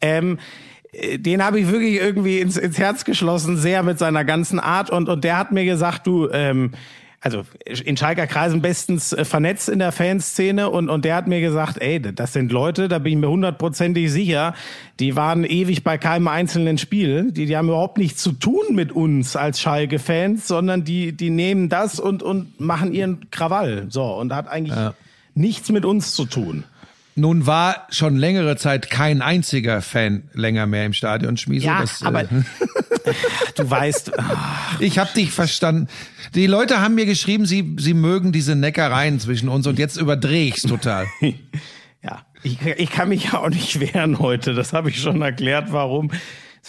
Ähm, 0.00 0.38
äh, 0.92 1.18
den 1.18 1.44
habe 1.44 1.60
ich 1.60 1.70
wirklich 1.70 1.96
irgendwie 1.96 2.40
ins, 2.40 2.56
ins 2.56 2.78
Herz 2.78 3.04
geschlossen, 3.04 3.56
sehr 3.56 3.82
mit 3.82 3.98
seiner 3.98 4.24
ganzen 4.24 4.58
Art. 4.58 4.90
Und, 4.90 5.08
und 5.08 5.24
der 5.24 5.38
hat 5.38 5.52
mir 5.52 5.64
gesagt, 5.64 6.06
du, 6.06 6.28
ähm, 6.32 6.72
also 7.24 7.42
in 7.84 7.96
Schalker 7.96 8.26
Kreisen 8.26 8.60
bestens 8.60 9.14
äh, 9.14 9.24
vernetzt 9.24 9.70
in 9.70 9.78
der 9.78 9.92
Fanszene 9.92 10.68
und, 10.68 10.90
und 10.90 11.06
der 11.06 11.16
hat 11.16 11.26
mir 11.26 11.40
gesagt, 11.40 11.80
ey, 11.80 11.98
das 12.00 12.34
sind 12.34 12.52
Leute, 12.52 12.86
da 12.86 12.98
bin 12.98 13.14
ich 13.14 13.18
mir 13.18 13.30
hundertprozentig 13.30 14.12
sicher, 14.12 14.54
die 15.00 15.16
waren 15.16 15.44
ewig 15.44 15.82
bei 15.84 15.96
keinem 15.96 16.28
einzelnen 16.28 16.76
Spiel, 16.76 17.32
die, 17.32 17.46
die 17.46 17.56
haben 17.56 17.68
überhaupt 17.68 17.96
nichts 17.96 18.22
zu 18.22 18.32
tun 18.32 18.62
mit 18.72 18.92
uns 18.92 19.36
als 19.36 19.58
Schalke-Fans, 19.58 20.46
sondern 20.46 20.84
die, 20.84 21.12
die 21.12 21.30
nehmen 21.30 21.70
das 21.70 21.98
und, 21.98 22.22
und 22.22 22.60
machen 22.60 22.92
ihren 22.92 23.30
Krawall. 23.30 23.86
So, 23.88 24.04
und 24.04 24.34
hat 24.34 24.46
eigentlich 24.46 24.78
nichts 25.34 25.70
mit 25.70 25.86
uns 25.86 26.14
zu 26.14 26.26
tun. 26.26 26.64
Nun 27.16 27.46
war 27.46 27.86
schon 27.90 28.16
längere 28.16 28.56
Zeit 28.56 28.90
kein 28.90 29.22
einziger 29.22 29.82
Fan 29.82 30.24
länger 30.32 30.66
mehr 30.66 30.84
im 30.84 30.92
Stadion, 30.92 31.36
Schmiso. 31.36 31.66
Ja, 31.66 31.80
das, 31.80 32.02
äh, 32.02 32.06
aber 32.06 32.24
du 33.56 33.70
weißt, 33.70 34.12
Ich 34.80 34.98
habe 34.98 35.10
dich 35.14 35.30
verstanden. 35.30 35.88
Die 36.34 36.46
Leute 36.46 36.80
haben 36.80 36.96
mir 36.96 37.06
geschrieben, 37.06 37.46
sie, 37.46 37.76
sie 37.78 37.94
mögen 37.94 38.32
diese 38.32 38.56
Neckereien 38.56 39.20
zwischen 39.20 39.48
uns 39.48 39.66
und 39.66 39.78
jetzt 39.78 39.96
überdrehe 39.96 40.48
ich's 40.48 40.62
total. 40.62 41.06
Ja, 42.02 42.26
ich, 42.42 42.58
ich 42.60 42.90
kann 42.90 43.08
mich 43.08 43.32
ja 43.32 43.38
auch 43.38 43.48
nicht 43.48 43.80
wehren 43.80 44.18
heute. 44.18 44.52
Das 44.52 44.74
habe 44.74 44.90
ich 44.90 45.00
schon 45.00 45.22
erklärt, 45.22 45.72
warum. 45.72 46.10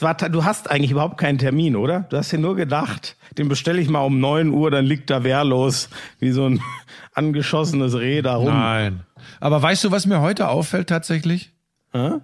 War, 0.02 0.16
du 0.16 0.44
hast 0.44 0.70
eigentlich 0.70 0.92
überhaupt 0.92 1.18
keinen 1.18 1.38
Termin, 1.38 1.76
oder? 1.76 2.02
Du 2.10 2.18
hast 2.18 2.32
dir 2.32 2.38
nur 2.38 2.56
gedacht, 2.56 3.16
den 3.38 3.48
bestelle 3.48 3.82
ich 3.82 3.90
mal 3.90 4.02
um 4.02 4.20
9 4.20 4.50
Uhr, 4.50 4.70
dann 4.72 4.86
liegt 4.86 5.10
da 5.10 5.24
wehrlos 5.24 5.90
wie 6.20 6.32
so 6.32 6.46
ein 6.46 6.62
angeschossenes 7.14 7.96
Reh 7.96 8.22
da 8.22 8.36
rum. 8.36 8.48
Nein. 8.48 9.02
Aber 9.40 9.62
weißt 9.62 9.84
du, 9.86 9.92
was 9.92 10.06
mir 10.06 10.22
heute 10.22 10.50
auffällt 10.50 10.90
tatsächlich? 10.90 11.52
Hä? 11.94 12.16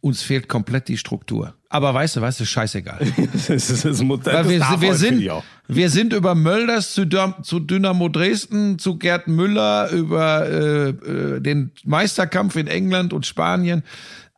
Uns 0.00 0.22
fehlt 0.22 0.48
komplett 0.48 0.88
die 0.88 0.96
Struktur. 0.96 1.54
Aber 1.68 1.92
weißt 1.92 2.16
du, 2.16 2.20
was 2.20 2.40
ist 2.40 2.48
scheißegal. 2.48 2.98
Das, 3.32 3.50
ist, 3.50 3.84
das, 3.84 4.02
muss, 4.02 4.20
das 4.20 4.48
wir, 4.48 4.60
wir, 4.80 4.94
sind, 4.94 5.30
wir 5.68 5.90
sind 5.90 6.12
über 6.12 6.34
Mölders 6.34 6.94
zu, 6.94 7.06
zu 7.42 7.60
Dynamo 7.60 8.08
Dresden, 8.08 8.78
zu 8.78 8.98
Gerd 8.98 9.28
Müller, 9.28 9.90
über 9.90 10.46
äh, 10.48 10.88
äh, 10.88 11.40
den 11.40 11.72
Meisterkampf 11.84 12.56
in 12.56 12.66
England 12.66 13.12
und 13.12 13.26
Spanien. 13.26 13.82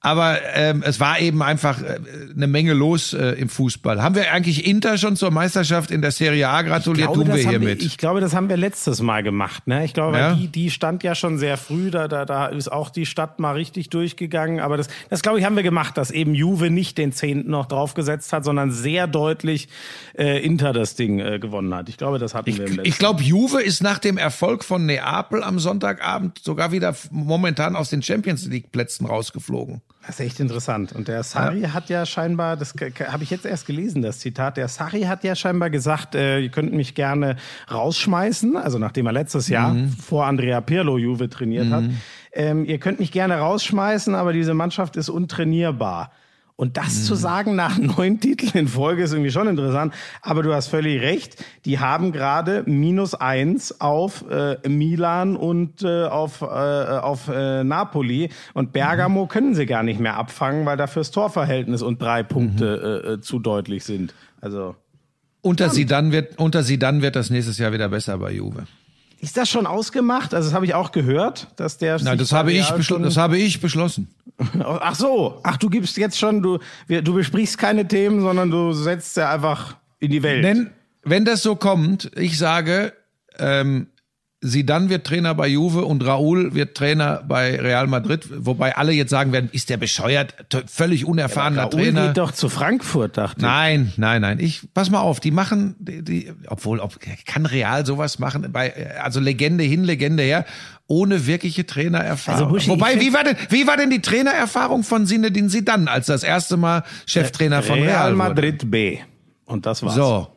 Aber 0.05 0.38
ähm, 0.55 0.83
es 0.85 0.99
war 0.99 1.21
eben 1.21 1.43
einfach 1.43 1.81
äh, 1.81 1.99
eine 2.35 2.49
Menge 2.49 2.73
los 2.73 3.15
äh, 3.15 3.31
im 3.38 3.49
Fußball. 3.49 4.03
Haben 4.03 4.17
wir 4.17 4.33
eigentlich 4.33 4.67
Inter 4.67 4.99
schon 4.99 5.15
zur 5.15 5.31
Meisterschaft 5.31 5.93
in 5.93 6.03
der 6.03 6.11
Serie 6.11 6.49
A 6.49 6.62
gratuliert? 6.62 7.12
glaube, 7.12 7.25
Tun 7.31 7.37
wir 7.37 7.49
hiermit. 7.49 7.83
Ich 7.85 7.99
glaube, 7.99 8.21
das 8.21 8.35
haben 8.35 8.49
wir 8.49 8.57
letztes 8.57 9.01
Mal 9.01 9.23
gemacht. 9.23 9.69
Ne? 9.69 9.85
Ich 9.85 9.95
glaube, 9.95 10.19
Ja. 10.19 10.35
die, 10.35 10.49
die 10.49 10.71
stand 10.73 11.05
ja 11.05 11.15
schon 11.15 11.38
sehr 11.38 11.57
früh. 11.57 11.93
Da, 11.93 12.09
da, 12.09 12.25
da 12.25 12.47
ist 12.47 12.71
auch 12.71 12.91
die 12.91 13.07
Stadt 13.07 13.38
mal 13.38 13.53
richtig 13.53 13.91
durchgegangen. 13.91 14.59
Aber 14.59 14.77
das, 14.77 14.88
das 15.09 15.23
glaube 15.23 15.38
ich, 15.38 15.45
haben 15.45 15.55
wir 15.55 15.62
gemacht, 15.62 15.97
dass 15.97 16.11
eben 16.11 16.35
Juve 16.35 16.69
nicht 16.71 16.99
den 16.99 17.12
Zehnten 17.12 17.51
noch 17.51 17.67
draufgesetzt 17.67 18.33
hat, 18.33 18.45
sondern 18.45 18.73
sehr 18.73 19.07
deutlich 19.07 19.69
äh, 20.19 20.45
Inter 20.45 20.73
das 20.73 20.97
Ding 20.97 21.21
äh, 21.21 21.38
gewonnen 21.38 21.73
hat. 21.75 21.88
Ich 21.88 21.97
glaube, 21.97 22.19
das 22.19 22.35
hatten 22.35 22.49
wir 22.57 22.67
im 22.67 22.73
letzten 22.73 22.88
Ich 22.88 22.99
glaube, 22.99 23.23
Juve 23.23 23.62
ist 23.62 23.85
nach 23.85 24.01
dem 24.01 24.19
Erfolg 24.19 24.65
von 24.65 24.85
Neapel 24.85 25.45
am 25.45 25.61
Sonntagabend 25.61 26.41
sogar 26.43 26.73
wieder 26.73 26.93
momentan 27.12 27.77
aus 27.77 27.88
den 27.91 28.03
Champions 28.03 28.47
League 28.47 28.73
Plätzen 28.73 29.07
rausgeflogen. 29.07 29.81
Das 30.05 30.19
ist 30.19 30.27
echt 30.27 30.41
interessant. 30.41 30.93
Und 30.93 31.07
der 31.07 31.23
Sari 31.23 31.62
hat 31.62 31.88
ja 31.88 32.05
scheinbar, 32.05 32.57
das 32.57 32.75
habe 33.09 33.23
ich 33.23 33.31
jetzt 33.31 33.47
erst 33.47 33.67
gelesen, 33.67 34.03
das 34.03 34.19
Zitat, 34.19 34.57
der 34.57 34.67
Sari 34.67 35.03
hat 35.03 35.23
ja 35.23 35.37
scheinbar 35.37 35.71
gesagt, 35.71 36.17
äh, 36.17 36.41
ihr 36.41 36.49
könnt 36.49 36.73
mich 36.73 36.97
gerne 36.97 37.37
rausschmeißen, 37.71 38.57
also 38.57 38.79
nachdem 38.79 39.07
er 39.07 39.12
letztes 39.12 39.49
Jahr 39.49 39.77
vor 40.01 40.27
Andrea 40.27 40.61
Pirlo 40.61 40.99
Juve 40.99 41.29
trainiert 41.29 41.71
hat, 41.71 41.85
ähm, 42.33 42.65
ihr 42.65 42.79
könnt 42.79 42.99
mich 42.99 43.12
gerne 43.12 43.38
rausschmeißen, 43.38 44.15
aber 44.15 44.33
diese 44.33 44.55
Mannschaft 44.55 44.97
ist 44.97 45.09
untrainierbar. 45.09 46.11
Und 46.57 46.77
das 46.77 47.05
zu 47.07 47.15
sagen 47.15 47.57
nach 47.57 47.79
neun 47.97 48.21
Titeln 48.21 48.53
in 48.55 48.69
Folge 48.69 49.03
ist 49.03 49.12
irgendwie 49.12 49.31
schon 49.31 49.49
interessant. 49.49 49.95
Aber 50.21 50.43
du 50.43 50.55
hast 50.55 50.69
völlig 50.69 51.01
recht. 51.01 51.43
Die 51.65 51.79
haben 51.79 52.12
gerade 52.12 52.62
minus 52.67 53.15
eins 53.15 53.81
auf 53.81 54.25
äh, 54.31 54.57
Milan 54.69 55.37
und 55.37 55.83
äh, 55.83 56.05
auf, 56.05 56.43
äh, 56.43 56.45
auf 56.45 57.29
äh, 57.29 57.65
Napoli. 57.65 58.31
Und 58.55 58.73
Bergamo 58.73 59.27
können 59.27 59.55
sie 59.55 59.67
gar 59.67 59.83
nicht 59.83 59.99
mehr 59.99 60.17
abfangen, 60.17 60.67
weil 60.67 60.77
dafür 60.77 61.01
das 61.01 61.11
Torverhältnis 61.11 61.83
und 61.83 62.01
drei 62.01 62.23
Punkte 62.23 63.03
äh, 63.05 63.12
äh, 63.12 63.21
zu 63.21 63.38
deutlich 63.38 63.85
sind. 63.85 64.15
Also 64.41 64.77
Unter 65.41 65.71
sie 65.71 65.87
dann 65.87 66.12
wird 66.12 66.38
unter 66.38 66.62
sie 66.62 66.79
dann 66.79 67.03
wird 67.03 67.17
das 67.17 67.31
nächstes 67.31 67.59
Jahr 67.59 67.73
wieder 67.73 67.88
besser 67.88 68.19
bei 68.19 68.33
Juve. 68.33 68.67
Ist 69.22 69.37
das 69.37 69.48
schon 69.48 69.66
ausgemacht? 69.66 70.35
Also 70.35 70.48
das 70.48 70.54
habe 70.54 70.66
ich 70.66 70.74
auch 70.74 70.90
gehört, 70.90 71.46
dass 71.54 71.78
der. 71.78 72.02
Nein, 72.02 72.18
das 72.18 72.32
habe 72.32 72.52
ich 72.52 72.68
beschlossen. 72.72 73.04
Das 73.04 73.16
habe 73.16 73.38
ich 73.38 73.61
beschlossen. 73.61 74.08
Ach 74.58 74.96
so, 74.96 75.40
ach 75.44 75.56
du 75.56 75.70
gibst 75.70 75.96
jetzt 75.96 76.18
schon, 76.18 76.42
du, 76.42 76.58
du 76.88 77.14
besprichst 77.14 77.56
keine 77.56 77.87
Themen, 77.87 78.20
sondern 78.20 78.50
du 78.50 78.72
setzt 78.72 79.16
ja 79.16 79.32
einfach 79.32 79.76
in 80.00 80.11
die 80.11 80.24
Welt. 80.24 80.42
Denn 80.42 80.70
wenn 81.04 81.24
das 81.24 81.42
so 81.42 81.54
kommt, 81.54 82.11
ich 82.16 82.37
sage, 82.37 82.94
ähm, 83.38 83.87
Zidane 84.44 84.88
wird 84.88 85.07
Trainer 85.07 85.35
bei 85.35 85.46
Juve 85.46 85.85
und 85.85 86.05
Raúl 86.05 86.55
wird 86.55 86.76
Trainer 86.76 87.22
bei 87.26 87.61
Real 87.61 87.87
Madrid, 87.87 88.28
wobei 88.37 88.76
alle 88.76 88.92
jetzt 88.92 89.11
sagen 89.11 89.33
werden, 89.33 89.48
ist 89.52 89.70
der 89.70 89.76
bescheuert, 89.76 90.35
völlig 90.66 91.05
unerfahrener 91.05 91.62
Raoul 91.62 91.70
Trainer. 91.70 92.07
geht 92.09 92.18
doch 92.18 92.33
zu 92.33 92.48
Frankfurt, 92.48 93.16
dachte 93.16 93.38
ich. 93.38 93.42
Nein, 93.42 93.92
nein, 93.96 94.20
nein. 94.20 94.40
Ich 94.40 94.62
pass 94.74 94.90
mal 94.90 95.00
auf, 95.00 95.20
die 95.20 95.31
machen, 95.31 95.76
die, 95.78 96.02
die 96.02 96.33
obwohl, 96.48 96.81
ob 96.81 96.98
kann 97.24 97.46
Real 97.46 97.87
sowas 97.87 98.18
machen? 98.18 98.48
Bei 98.52 98.98
also 99.00 99.20
Legende 99.20 99.62
hin, 99.62 99.85
Legende 99.85 100.24
her, 100.24 100.44
ohne 100.88 101.26
wirkliche 101.26 101.64
Trainererfahrung. 101.64 102.40
Also, 102.40 102.52
Buschi, 102.52 102.70
Wobei, 102.70 103.00
wie 103.00 103.12
war 103.12 103.22
denn, 103.22 103.37
wie 103.48 103.66
war 103.66 103.76
denn 103.76 103.90
die 103.90 104.02
Trainererfahrung 104.02 104.83
von 104.83 105.07
Zinedine 105.07 105.48
Zidane, 105.48 105.88
als 105.88 106.07
das 106.07 106.24
erste 106.24 106.57
Mal 106.57 106.83
Cheftrainer 107.07 107.62
von 107.62 107.78
Real, 107.78 108.07
Real? 108.09 108.14
Madrid 108.14 108.70
B. 108.70 108.98
Und 109.44 109.66
das 109.66 109.83
war's. 109.83 109.94
So. 109.94 110.28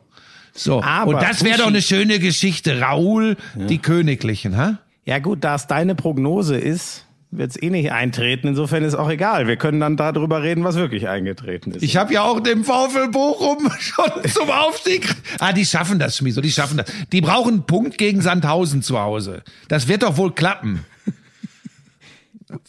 So. 0.56 0.82
Aber, 0.82 1.12
und 1.12 1.22
das 1.22 1.44
wäre 1.44 1.58
doch 1.58 1.66
eine 1.66 1.82
schöne 1.82 2.18
Geschichte. 2.18 2.80
Raoul, 2.80 3.36
die 3.54 3.78
Königlichen, 3.78 4.56
ha? 4.56 4.78
Ja 5.04 5.18
gut, 5.20 5.44
da 5.44 5.54
es 5.54 5.66
deine 5.66 5.94
Prognose 5.94 6.56
ist, 6.56 7.06
wird 7.30 7.50
es 7.50 7.62
eh 7.62 7.70
nicht 7.70 7.92
eintreten. 7.92 8.48
Insofern 8.48 8.82
ist 8.82 8.94
auch 8.94 9.10
egal. 9.10 9.46
Wir 9.46 9.56
können 9.56 9.80
dann 9.80 9.96
darüber 9.96 10.42
reden, 10.42 10.64
was 10.64 10.76
wirklich 10.76 11.08
eingetreten 11.08 11.72
ist. 11.72 11.82
Ich 11.82 11.96
habe 11.96 12.12
ja 12.12 12.22
auch 12.22 12.40
dem 12.40 12.64
VfL 12.64 13.08
Bochum 13.10 13.70
schon 13.78 14.30
zum 14.30 14.50
Aufstieg. 14.50 15.14
Ah, 15.38 15.52
die 15.52 15.64
schaffen 15.64 15.98
das, 15.98 16.16
Schmieso, 16.16 16.40
die 16.40 16.50
schaffen 16.50 16.78
das. 16.78 16.86
Die 17.12 17.20
brauchen 17.20 17.54
einen 17.54 17.66
Punkt 17.66 17.98
gegen 17.98 18.20
Sandhausen 18.20 18.82
zu 18.82 18.98
Hause. 18.98 19.42
Das 19.68 19.88
wird 19.88 20.02
doch 20.02 20.16
wohl 20.16 20.32
klappen. 20.32 20.84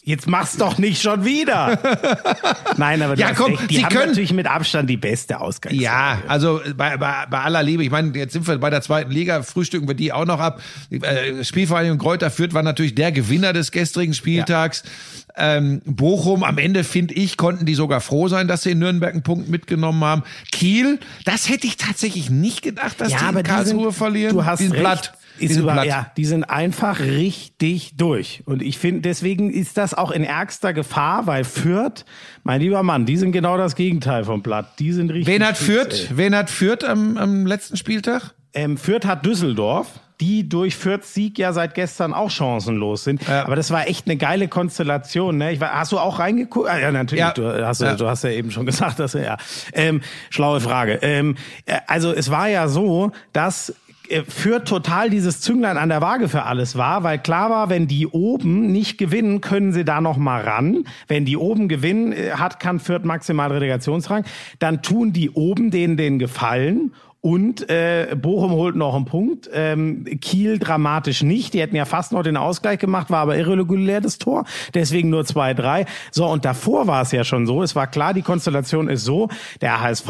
Jetzt 0.02 0.26
mach's 0.26 0.56
doch 0.56 0.76
nicht 0.78 1.00
schon 1.00 1.24
wieder. 1.24 1.78
Nein, 2.78 3.00
aber 3.00 3.16
Ja, 3.16 3.32
komm, 3.32 3.54
recht. 3.54 3.70
Die 3.70 3.76
Sie 3.76 3.84
haben 3.84 3.94
können- 3.94 4.08
natürlich 4.08 4.32
mit 4.32 4.46
Abstand 4.48 4.90
die 4.90 4.96
beste 4.96 5.40
Ausgangslage. 5.40 5.80
Ja, 5.84 6.18
also 6.26 6.60
bei, 6.76 6.96
bei, 6.96 7.26
bei 7.30 7.38
aller 7.40 7.62
Liebe, 7.62 7.84
ich 7.84 7.90
meine, 7.90 8.16
jetzt 8.18 8.32
sind 8.32 8.48
wir 8.48 8.58
bei 8.58 8.70
der 8.70 8.82
zweiten 8.82 9.12
Liga, 9.12 9.42
frühstücken 9.42 9.86
wir 9.86 9.94
die 9.94 10.12
auch 10.12 10.24
noch 10.24 10.40
ab. 10.40 10.60
Äh, 10.90 11.44
Spielvereinigung 11.44 11.98
Kräuter 11.98 12.30
Fürth 12.32 12.54
war 12.54 12.64
natürlich 12.64 12.96
der 12.96 13.12
Gewinner 13.12 13.52
des 13.52 13.70
gestrigen 13.70 14.14
Spieltags. 14.14 14.82
Ähm, 15.36 15.80
Bochum, 15.84 16.42
am 16.42 16.58
Ende 16.58 16.82
finde 16.82 17.14
ich, 17.14 17.36
konnten 17.36 17.64
die 17.64 17.74
sogar 17.74 18.00
froh 18.00 18.26
sein, 18.26 18.48
dass 18.48 18.64
sie 18.64 18.72
in 18.72 18.80
Nürnberg 18.80 19.12
einen 19.12 19.22
Punkt 19.22 19.48
mitgenommen 19.48 20.02
haben. 20.02 20.24
Kiel, 20.50 20.98
das 21.24 21.48
hätte 21.48 21.68
ich 21.68 21.76
tatsächlich 21.76 22.30
nicht 22.30 22.62
gedacht, 22.62 23.00
dass 23.00 23.08
die 23.14 23.14
in 23.14 23.42
Karlsruhe 23.44 23.82
sind, 23.84 23.92
verlieren. 23.92 24.34
Du 24.34 24.44
hast 24.44 24.58
die 24.58 24.64
sind 24.64 24.72
recht. 24.72 24.82
platt. 24.82 25.12
Die 25.40 25.44
Ist 25.46 25.54
sind 25.54 25.62
über, 25.62 25.72
platt. 25.72 25.86
ja, 25.86 26.10
die 26.16 26.24
sind 26.24 26.44
einfach 26.44 27.00
richtig 27.00 27.96
durch. 27.96 28.42
Und 28.46 28.62
ich 28.62 28.78
finde, 28.78 29.02
deswegen 29.02 29.50
ist 29.50 29.76
das 29.76 29.94
auch 29.94 30.10
in 30.10 30.24
ärgster 30.24 30.72
Gefahr, 30.72 31.26
weil 31.26 31.44
Fürth, 31.44 32.04
mein 32.44 32.60
lieber 32.60 32.82
Mann, 32.82 33.06
die 33.06 33.16
sind 33.16 33.32
genau 33.32 33.56
das 33.56 33.74
Gegenteil 33.76 34.24
vom 34.24 34.42
Blatt. 34.42 34.78
Die 34.78 34.92
sind 34.92 35.10
richtig. 35.10 35.32
Wen 35.34 35.46
hat 35.46 35.56
Fürth, 35.56 36.08
ey. 36.10 36.16
wen 36.16 36.34
hat 36.34 36.50
Fürth 36.50 36.84
am, 36.84 37.16
am 37.16 37.46
letzten 37.46 37.76
Spieltag? 37.76 38.34
Ähm, 38.54 38.76
Fürth 38.78 39.04
hat 39.06 39.24
Düsseldorf, 39.26 39.88
die 40.20 40.48
durch 40.48 40.74
Fürths 40.74 41.14
Sieg 41.14 41.38
ja 41.38 41.52
seit 41.52 41.74
gestern 41.74 42.12
auch 42.12 42.30
chancenlos 42.30 43.04
sind. 43.04 43.26
Ja. 43.28 43.44
Aber 43.44 43.54
das 43.54 43.70
war 43.70 43.86
echt 43.86 44.06
eine 44.06 44.16
geile 44.16 44.48
Konstellation. 44.48 45.36
Ne? 45.38 45.52
Ich 45.52 45.60
war, 45.60 45.72
hast 45.74 45.92
du 45.92 45.98
auch 46.00 46.18
reingeguckt? 46.18 46.68
Ah, 46.68 46.78
ja, 46.80 46.90
natürlich. 46.90 47.20
Ja. 47.20 47.32
Du, 47.32 47.64
hast, 47.64 47.80
Ja. 47.82 47.94
du 47.94 48.08
hast 48.08 48.24
ja 48.24 48.30
eben 48.30 48.50
schon 48.50 48.66
gesagt, 48.66 48.98
dass 48.98 49.12
ja. 49.12 49.36
Ähm, 49.72 50.00
schlaue 50.30 50.60
Frage. 50.60 50.98
Ähm, 51.02 51.36
äh, 51.66 51.76
also 51.86 52.12
es 52.12 52.30
war 52.30 52.48
ja 52.48 52.66
so, 52.66 53.12
dass 53.32 53.74
äh, 54.10 54.24
Fürth 54.26 54.66
total 54.66 55.10
dieses 55.10 55.40
Zünglein 55.40 55.76
an 55.76 55.88
der 55.88 56.00
Waage 56.00 56.28
für 56.28 56.44
alles 56.44 56.76
war, 56.76 57.02
weil 57.02 57.18
klar 57.18 57.50
war, 57.50 57.68
wenn 57.68 57.86
die 57.86 58.06
oben 58.06 58.72
nicht 58.72 58.98
gewinnen, 58.98 59.40
können 59.40 59.72
sie 59.72 59.84
da 59.84 60.00
noch 60.00 60.16
mal 60.16 60.42
ran. 60.42 60.84
Wenn 61.06 61.24
die 61.24 61.36
oben 61.36 61.68
gewinnen, 61.68 62.12
äh, 62.12 62.32
hat 62.32 62.60
kann 62.60 62.80
Fürth 62.80 63.04
maximal 63.04 63.52
Relegationsrang, 63.52 64.24
dann 64.58 64.82
tun 64.82 65.12
die 65.12 65.30
oben 65.30 65.70
denen 65.70 65.96
den 65.96 66.18
Gefallen 66.18 66.92
und 67.20 67.68
äh, 67.68 68.14
Bochum 68.16 68.52
holt 68.52 68.76
noch 68.76 68.94
einen 68.94 69.04
Punkt. 69.04 69.50
Ähm, 69.52 70.04
Kiel 70.20 70.58
dramatisch 70.58 71.22
nicht. 71.22 71.52
Die 71.52 71.60
hätten 71.60 71.74
ja 71.74 71.84
fast 71.84 72.12
noch 72.12 72.22
den 72.22 72.36
Ausgleich 72.36 72.78
gemacht, 72.78 73.10
war 73.10 73.20
aber 73.20 73.36
irregulär 73.36 74.00
das 74.00 74.18
Tor. 74.18 74.44
Deswegen 74.72 75.10
nur 75.10 75.22
2-3. 75.22 75.86
So, 76.12 76.26
und 76.26 76.44
davor 76.44 76.86
war 76.86 77.02
es 77.02 77.10
ja 77.10 77.24
schon 77.24 77.46
so. 77.46 77.62
Es 77.62 77.74
war 77.74 77.88
klar, 77.88 78.14
die 78.14 78.22
Konstellation 78.22 78.88
ist 78.88 79.04
so. 79.04 79.28
Der 79.60 79.80
HSV 79.80 80.08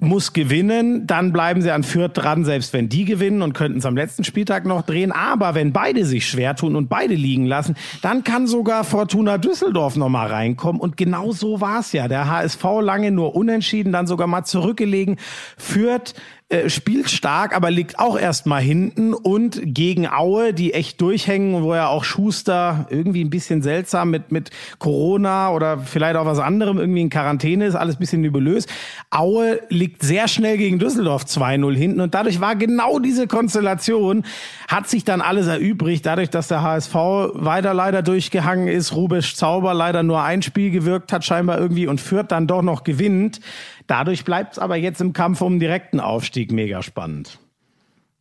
muss 0.00 0.32
gewinnen, 0.32 1.08
dann 1.08 1.32
bleiben 1.32 1.60
sie 1.60 1.72
an 1.72 1.82
Fürth 1.82 2.12
dran, 2.14 2.44
selbst 2.44 2.72
wenn 2.72 2.88
die 2.88 3.04
gewinnen 3.04 3.42
und 3.42 3.52
könnten 3.52 3.78
es 3.78 3.86
am 3.86 3.96
letzten 3.96 4.22
Spieltag 4.22 4.64
noch 4.64 4.82
drehen. 4.82 5.10
Aber 5.10 5.56
wenn 5.56 5.72
beide 5.72 6.04
sich 6.04 6.28
schwer 6.28 6.54
tun 6.54 6.76
und 6.76 6.88
beide 6.88 7.14
liegen 7.14 7.46
lassen, 7.46 7.74
dann 8.00 8.22
kann 8.22 8.46
sogar 8.46 8.84
Fortuna 8.84 9.38
Düsseldorf 9.38 9.96
noch 9.96 10.08
mal 10.08 10.28
reinkommen. 10.28 10.80
Und 10.80 10.96
genau 10.96 11.32
so 11.32 11.60
war 11.60 11.80
es 11.80 11.92
ja. 11.92 12.06
Der 12.06 12.30
HSV 12.30 12.62
lange 12.80 13.10
nur 13.10 13.34
unentschieden, 13.34 13.92
dann 13.92 14.06
sogar 14.06 14.28
mal 14.28 14.44
zurückgelegen. 14.44 15.16
Fürth 15.56 16.14
äh, 16.50 16.70
spielt 16.70 17.10
stark, 17.10 17.54
aber 17.54 17.70
liegt 17.70 17.98
auch 17.98 18.18
erstmal 18.18 18.62
hinten 18.62 19.12
und 19.12 19.60
gegen 19.62 20.08
Aue, 20.08 20.54
die 20.54 20.72
echt 20.72 20.98
durchhängen, 20.98 21.62
wo 21.62 21.74
ja 21.74 21.88
auch 21.88 22.04
Schuster 22.04 22.86
irgendwie 22.88 23.22
ein 23.22 23.28
bisschen 23.28 23.60
seltsam 23.60 24.08
mit, 24.08 24.32
mit 24.32 24.48
Corona 24.78 25.50
oder 25.50 25.76
vielleicht 25.76 26.16
auch 26.16 26.24
was 26.24 26.38
anderem 26.38 26.78
irgendwie 26.78 27.02
in 27.02 27.10
Quarantäne 27.10 27.66
ist, 27.66 27.74
alles 27.74 27.96
bisschen 27.96 28.22
nebulös. 28.22 28.66
Aue 29.10 29.60
liegt 29.68 30.02
sehr 30.02 30.26
schnell 30.26 30.56
gegen 30.56 30.78
Düsseldorf 30.78 31.24
2-0 31.24 31.74
hinten 31.74 32.00
und 32.00 32.14
dadurch 32.14 32.40
war 32.40 32.56
genau 32.56 32.98
diese 32.98 33.26
Konstellation, 33.26 34.24
hat 34.68 34.88
sich 34.88 35.04
dann 35.04 35.20
alles 35.20 35.48
erübrigt, 35.48 36.06
dadurch, 36.06 36.30
dass 36.30 36.48
der 36.48 36.62
HSV 36.62 36.94
weiter 36.94 37.74
leider 37.74 38.00
durchgehangen 38.00 38.68
ist, 38.68 38.94
Rubisch 38.94 39.36
Zauber 39.36 39.74
leider 39.74 40.02
nur 40.02 40.22
ein 40.22 40.40
Spiel 40.40 40.70
gewirkt 40.70 41.12
hat 41.12 41.26
scheinbar 41.26 41.58
irgendwie 41.58 41.86
und 41.86 42.00
Fürth 42.00 42.28
dann 42.28 42.46
doch 42.46 42.62
noch 42.62 42.84
gewinnt. 42.84 43.40
Dadurch 43.88 44.24
bleibt 44.24 44.52
es 44.52 44.58
aber 44.60 44.76
jetzt 44.76 45.00
im 45.00 45.12
Kampf 45.12 45.40
um 45.40 45.54
den 45.54 45.60
direkten 45.60 45.98
Aufstieg 45.98 46.52
mega 46.52 46.82
spannend. 46.82 47.40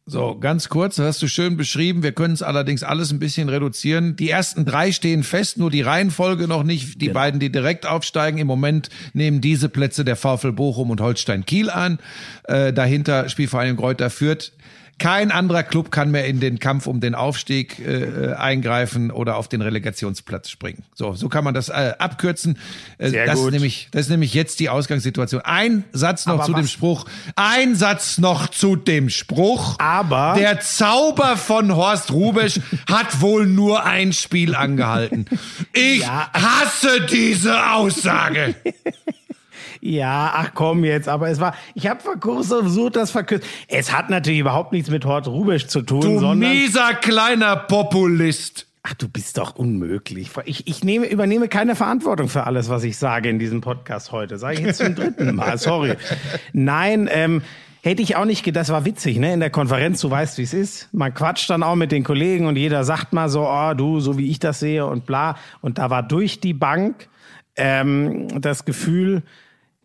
So, 0.09 0.37
ganz 0.39 0.69
kurz, 0.69 0.95
das 0.95 1.05
hast 1.05 1.21
du 1.21 1.27
schön 1.27 1.57
beschrieben. 1.57 2.01
Wir 2.01 2.13
können 2.13 2.33
es 2.33 2.41
allerdings 2.41 2.81
alles 2.81 3.11
ein 3.11 3.19
bisschen 3.19 3.49
reduzieren. 3.49 4.15
Die 4.15 4.29
ersten 4.29 4.63
drei 4.63 4.93
stehen 4.93 5.23
fest, 5.23 5.57
nur 5.57 5.69
die 5.69 5.81
Reihenfolge 5.81 6.47
noch 6.47 6.63
nicht. 6.63 7.01
Die 7.01 7.09
beiden, 7.09 7.41
die 7.41 7.51
direkt 7.51 7.85
aufsteigen, 7.85 8.37
im 8.37 8.47
Moment 8.47 8.87
nehmen 9.11 9.41
diese 9.41 9.67
Plätze 9.67 10.05
der 10.05 10.15
VfL 10.15 10.53
Bochum 10.53 10.91
und 10.91 11.01
Holstein 11.01 11.45
Kiel 11.45 11.69
an. 11.69 11.99
Äh, 12.45 12.71
dahinter 12.71 13.27
Spielvereinigung 13.27 13.79
Kräuter 13.83 14.09
Fürth. 14.09 14.53
Kein 14.99 15.31
anderer 15.31 15.63
Club 15.63 15.91
kann 15.91 16.09
mehr 16.11 16.25
in 16.25 16.39
den 16.39 16.59
Kampf 16.59 16.87
um 16.87 16.99
den 16.99 17.13
Aufstieg 17.13 17.79
äh, 17.79 18.33
eingreifen 18.33 19.11
oder 19.11 19.37
auf 19.37 19.47
den 19.47 19.61
Relegationsplatz 19.61 20.49
springen. 20.49 20.83
So, 20.95 21.13
so 21.13 21.29
kann 21.29 21.43
man 21.43 21.53
das 21.53 21.69
äh, 21.69 21.93
abkürzen. 21.99 22.57
Äh, 22.97 23.09
Sehr 23.09 23.25
das 23.27 23.35
gut. 23.37 23.47
ist 23.47 23.51
nämlich, 23.53 23.87
das 23.91 24.01
ist 24.05 24.09
nämlich 24.09 24.33
jetzt 24.33 24.59
die 24.59 24.69
Ausgangssituation. 24.69 25.41
Ein 25.41 25.83
Satz 25.93 26.25
noch 26.25 26.35
Aber 26.35 26.43
zu 26.45 26.53
dem 26.53 26.63
was- 26.63 26.71
Spruch. 26.71 27.05
Ein 27.35 27.75
Satz 27.75 28.17
noch 28.17 28.47
zu 28.47 28.75
dem 28.75 29.09
Spruch. 29.09 29.75
Aber- 29.79 30.33
der 30.37 30.59
Zauber 30.61 31.37
von 31.37 31.75
Horst 31.75 32.11
Rubesch 32.11 32.59
hat 32.89 33.21
wohl 33.21 33.45
nur 33.45 33.85
ein 33.85 34.13
Spiel 34.13 34.55
angehalten. 34.55 35.25
Ich 35.73 36.01
Ja. 36.01 36.31
hasse 36.33 37.01
diese 37.11 37.71
Aussage. 37.71 38.55
Ja, 39.81 40.31
ach 40.35 40.51
komm 40.53 40.83
jetzt, 40.83 41.07
aber 41.07 41.29
es 41.29 41.39
war, 41.39 41.53
ich 41.75 41.87
habe 41.87 41.99
versucht, 42.01 42.95
das 42.95 43.11
verkürzt. 43.11 43.47
Es 43.67 43.95
hat 43.95 44.09
natürlich 44.09 44.39
überhaupt 44.39 44.71
nichts 44.71 44.89
mit 44.89 45.05
Hort 45.05 45.27
Rubisch 45.27 45.67
zu 45.67 45.81
tun, 45.81 46.01
Du 46.01 46.19
sondern. 46.19 46.51
mieser 46.51 46.93
kleiner 46.95 47.55
Populist. 47.55 48.65
Ach, 48.83 48.93
du 48.93 49.09
bist 49.09 49.37
doch 49.37 49.55
unmöglich. 49.55 50.31
Ich, 50.45 50.65
ich 50.67 50.83
nehme, 50.83 51.07
übernehme 51.07 51.49
keine 51.49 51.75
Verantwortung 51.75 52.29
für 52.29 52.45
alles, 52.45 52.69
was 52.69 52.83
ich 52.85 52.97
sage 52.97 53.27
in 53.29 53.37
diesem 53.37 53.59
Podcast 53.59 54.13
heute. 54.13 54.37
Sage 54.37 54.55
ich 54.55 54.59
jetzt 54.61 54.77
zum 54.77 54.95
dritten 54.95 55.35
Mal. 55.35 55.57
Sorry. 55.57 55.95
Nein, 56.53 57.09
ähm, 57.11 57.41
hätte 57.81 58.01
ich 58.01 58.15
auch 58.15 58.23
nicht 58.23 58.43
gedacht. 58.43 58.61
Das 58.61 58.69
war 58.69 58.85
witzig, 58.85 59.17
ne? 59.17 59.33
In 59.33 59.41
der 59.41 59.49
Konferenz, 59.49 59.99
du 59.99 60.09
weißt, 60.09 60.37
wie 60.37 60.43
es 60.43 60.53
ist. 60.53 60.87
Man 60.93 61.13
quatscht 61.13 61.49
dann 61.49 61.63
auch 61.63 61.75
mit 61.75 61.91
den 61.91 62.05
Kollegen 62.05 62.45
und 62.45 62.55
jeder 62.55 62.85
sagt 62.85 63.11
mal 63.11 63.27
so, 63.27 63.45
oh, 63.45 63.73
du, 63.73 63.99
so 63.99 64.17
wie 64.17 64.29
ich 64.31 64.39
das 64.39 64.59
sehe 64.61 64.85
und 64.85 65.05
bla. 65.05 65.35
Und 65.61 65.79
da 65.79 65.89
war 65.89 66.01
durch 66.01 66.39
die 66.39 66.53
Bank 66.53 67.09
ähm, 67.57 68.27
das 68.41 68.63
Gefühl, 68.63 69.21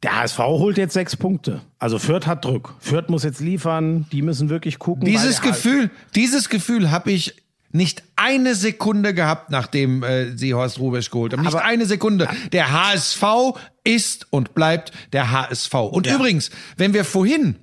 der 0.03 0.16
HSV 0.20 0.38
holt 0.38 0.78
jetzt 0.78 0.94
sechs 0.94 1.16
Punkte. 1.16 1.61
Also 1.78 1.98
Fürth 1.98 2.26
hat 2.26 2.44
Druck. 2.44 2.74
Fürth 2.80 3.09
muss 3.09 3.22
jetzt 3.22 3.40
liefern. 3.40 4.07
Die 4.12 4.22
müssen 4.22 4.48
wirklich 4.48 4.78
gucken. 4.78 5.05
Dieses 5.05 5.40
Gefühl, 5.40 5.90
dieses 6.14 6.48
Gefühl 6.48 6.90
habe 6.90 7.12
ich 7.12 7.36
nicht 7.70 8.03
eine 8.16 8.55
Sekunde 8.55 9.14
gehabt, 9.14 9.50
nachdem 9.50 10.03
äh, 10.03 10.36
sie 10.36 10.53
Horst 10.55 10.78
Rubesch 10.78 11.11
geholt 11.11 11.32
haben. 11.32 11.42
Nicht 11.42 11.55
Aber- 11.55 11.64
eine 11.64 11.86
Sekunde. 11.86 12.28
Der 12.53 12.70
HSV 12.72 13.22
ist 13.84 14.26
und 14.30 14.55
bleibt 14.55 14.92
der 15.12 15.30
HSV. 15.30 15.74
Und 15.74 16.07
übrigens, 16.07 16.50
wenn 16.76 16.92
wir 16.94 17.05
vorhin 17.05 17.57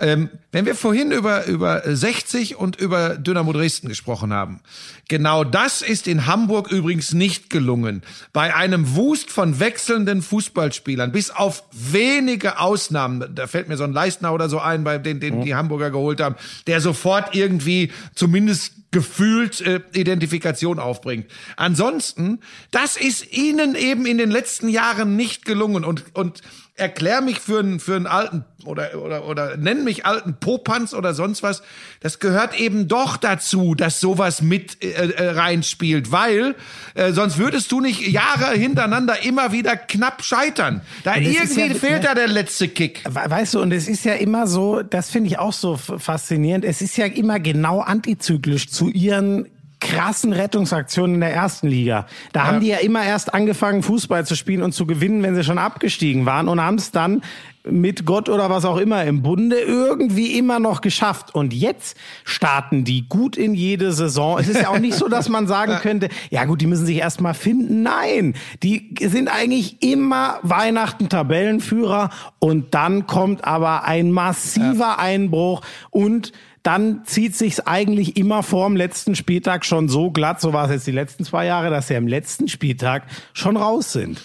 ähm, 0.00 0.28
wenn 0.50 0.66
wir 0.66 0.74
vorhin 0.74 1.12
über, 1.12 1.46
über 1.46 1.82
60 1.84 2.56
und 2.56 2.76
über 2.76 3.16
Dynamo 3.16 3.52
Dresden 3.52 3.88
gesprochen 3.88 4.32
haben, 4.32 4.60
genau 5.08 5.44
das 5.44 5.82
ist 5.82 6.08
in 6.08 6.26
Hamburg 6.26 6.70
übrigens 6.72 7.12
nicht 7.12 7.48
gelungen. 7.48 8.02
Bei 8.32 8.54
einem 8.54 8.96
Wust 8.96 9.30
von 9.30 9.60
wechselnden 9.60 10.22
Fußballspielern, 10.22 11.12
bis 11.12 11.30
auf 11.30 11.62
wenige 11.70 12.58
Ausnahmen, 12.58 13.34
da 13.34 13.46
fällt 13.46 13.68
mir 13.68 13.76
so 13.76 13.84
ein 13.84 13.92
Leistner 13.92 14.32
oder 14.32 14.48
so 14.48 14.58
ein, 14.58 14.82
bei 14.82 14.98
den, 14.98 15.20
den 15.20 15.42
die 15.42 15.54
Hamburger 15.54 15.90
geholt 15.90 16.20
haben, 16.20 16.34
der 16.66 16.80
sofort 16.80 17.34
irgendwie 17.36 17.92
zumindest 18.14 18.72
gefühlt 18.90 19.60
äh, 19.60 19.80
Identifikation 19.92 20.78
aufbringt. 20.78 21.26
Ansonsten, 21.56 22.38
das 22.70 22.96
ist 22.96 23.32
ihnen 23.32 23.74
eben 23.74 24.06
in 24.06 24.18
den 24.18 24.30
letzten 24.30 24.68
Jahren 24.68 25.16
nicht 25.16 25.44
gelungen 25.44 25.84
und, 25.84 26.04
und 26.14 26.42
erklär 26.76 27.20
mich 27.20 27.38
für 27.38 27.60
einen, 27.60 27.78
für 27.78 27.94
einen 27.94 28.06
alten 28.08 28.44
oder, 28.64 29.00
oder, 29.00 29.26
oder 29.28 29.56
nenn 29.56 29.84
mich 29.84 30.06
alten 30.06 30.34
Popanz 30.40 30.92
oder 30.94 31.14
sonst 31.14 31.42
was. 31.42 31.62
Das 32.00 32.18
gehört 32.18 32.58
eben 32.58 32.88
doch 32.88 33.16
dazu, 33.16 33.74
dass 33.74 34.00
sowas 34.00 34.42
mit 34.42 34.82
äh, 34.82 34.88
äh, 34.90 35.30
reinspielt, 35.30 36.10
weil 36.10 36.56
äh, 36.94 37.12
sonst 37.12 37.38
würdest 37.38 37.70
du 37.70 37.80
nicht 37.80 38.08
Jahre 38.08 38.52
hintereinander 38.54 39.22
immer 39.24 39.52
wieder 39.52 39.76
knapp 39.76 40.24
scheitern. 40.24 40.80
Da 41.04 41.14
irgendwie 41.16 41.60
ja- 41.68 41.74
fehlt 41.74 42.04
da 42.04 42.14
der 42.14 42.26
letzte 42.28 42.66
Kick. 42.68 43.04
We- 43.08 43.30
Weißt 43.30 43.54
du, 43.54 43.60
und 43.60 43.70
es 43.72 43.86
ist 43.86 44.04
ja 44.04 44.14
immer 44.14 44.46
so, 44.46 44.82
das 44.82 45.10
finde 45.10 45.28
ich 45.28 45.38
auch 45.38 45.52
so 45.52 45.76
faszinierend, 45.76 46.64
es 46.64 46.80
ist 46.82 46.96
ja 46.96 47.06
immer 47.06 47.38
genau 47.38 47.80
antizyklisch 47.80 48.68
zu 48.70 48.88
ihren 48.88 49.46
krassen 49.80 50.32
Rettungsaktionen 50.32 51.16
in 51.16 51.20
der 51.20 51.34
ersten 51.34 51.68
Liga. 51.68 52.06
Da 52.32 52.46
haben 52.46 52.60
die 52.60 52.68
ja 52.68 52.78
immer 52.78 53.04
erst 53.04 53.34
angefangen, 53.34 53.82
Fußball 53.82 54.26
zu 54.26 54.36
spielen 54.36 54.62
und 54.62 54.72
zu 54.72 54.86
gewinnen, 54.86 55.22
wenn 55.22 55.34
sie 55.34 55.44
schon 55.44 55.58
abgestiegen 55.58 56.26
waren 56.26 56.48
und 56.48 56.60
haben 56.60 56.76
es 56.76 56.90
dann 56.90 57.22
mit 57.66 58.04
Gott 58.04 58.28
oder 58.28 58.50
was 58.50 58.64
auch 58.64 58.76
immer 58.76 59.04
im 59.04 59.22
Bunde 59.22 59.56
irgendwie 59.56 60.38
immer 60.38 60.58
noch 60.58 60.80
geschafft. 60.80 61.34
Und 61.34 61.54
jetzt 61.54 61.96
starten 62.24 62.84
die 62.84 63.08
gut 63.08 63.36
in 63.36 63.54
jede 63.54 63.92
Saison. 63.92 64.38
Es 64.38 64.48
ist 64.48 64.60
ja 64.60 64.68
auch 64.68 64.78
nicht 64.78 64.96
so, 64.96 65.08
dass 65.08 65.28
man 65.28 65.46
sagen 65.54 65.76
könnte, 65.80 66.08
ja 66.30 66.44
gut, 66.44 66.60
die 66.60 66.66
müssen 66.66 66.86
sich 66.86 66.98
erst 66.98 67.20
mal 67.20 67.34
finden. 67.34 67.82
Nein, 67.82 68.34
die 68.62 68.94
sind 69.00 69.28
eigentlich 69.28 69.82
immer 69.82 70.38
Weihnachten 70.42 71.08
Tabellenführer 71.08 72.10
und 72.38 72.74
dann 72.74 73.06
kommt 73.06 73.44
aber 73.44 73.84
ein 73.84 74.10
massiver 74.10 74.98
Einbruch 74.98 75.62
und 75.90 76.32
dann 76.64 77.04
zieht 77.04 77.36
sich's 77.36 77.60
eigentlich 77.60 78.16
immer 78.16 78.42
vorm 78.42 78.74
letzten 78.74 79.14
Spieltag 79.14 79.64
schon 79.64 79.88
so 79.88 80.10
glatt, 80.10 80.40
so 80.40 80.52
war 80.52 80.64
es 80.64 80.70
jetzt 80.72 80.86
die 80.86 80.92
letzten 80.92 81.24
zwei 81.24 81.44
Jahre, 81.44 81.70
dass 81.70 81.88
sie 81.88 81.96
am 81.96 82.08
letzten 82.08 82.48
Spieltag 82.48 83.04
schon 83.34 83.56
raus 83.56 83.92
sind. 83.92 84.22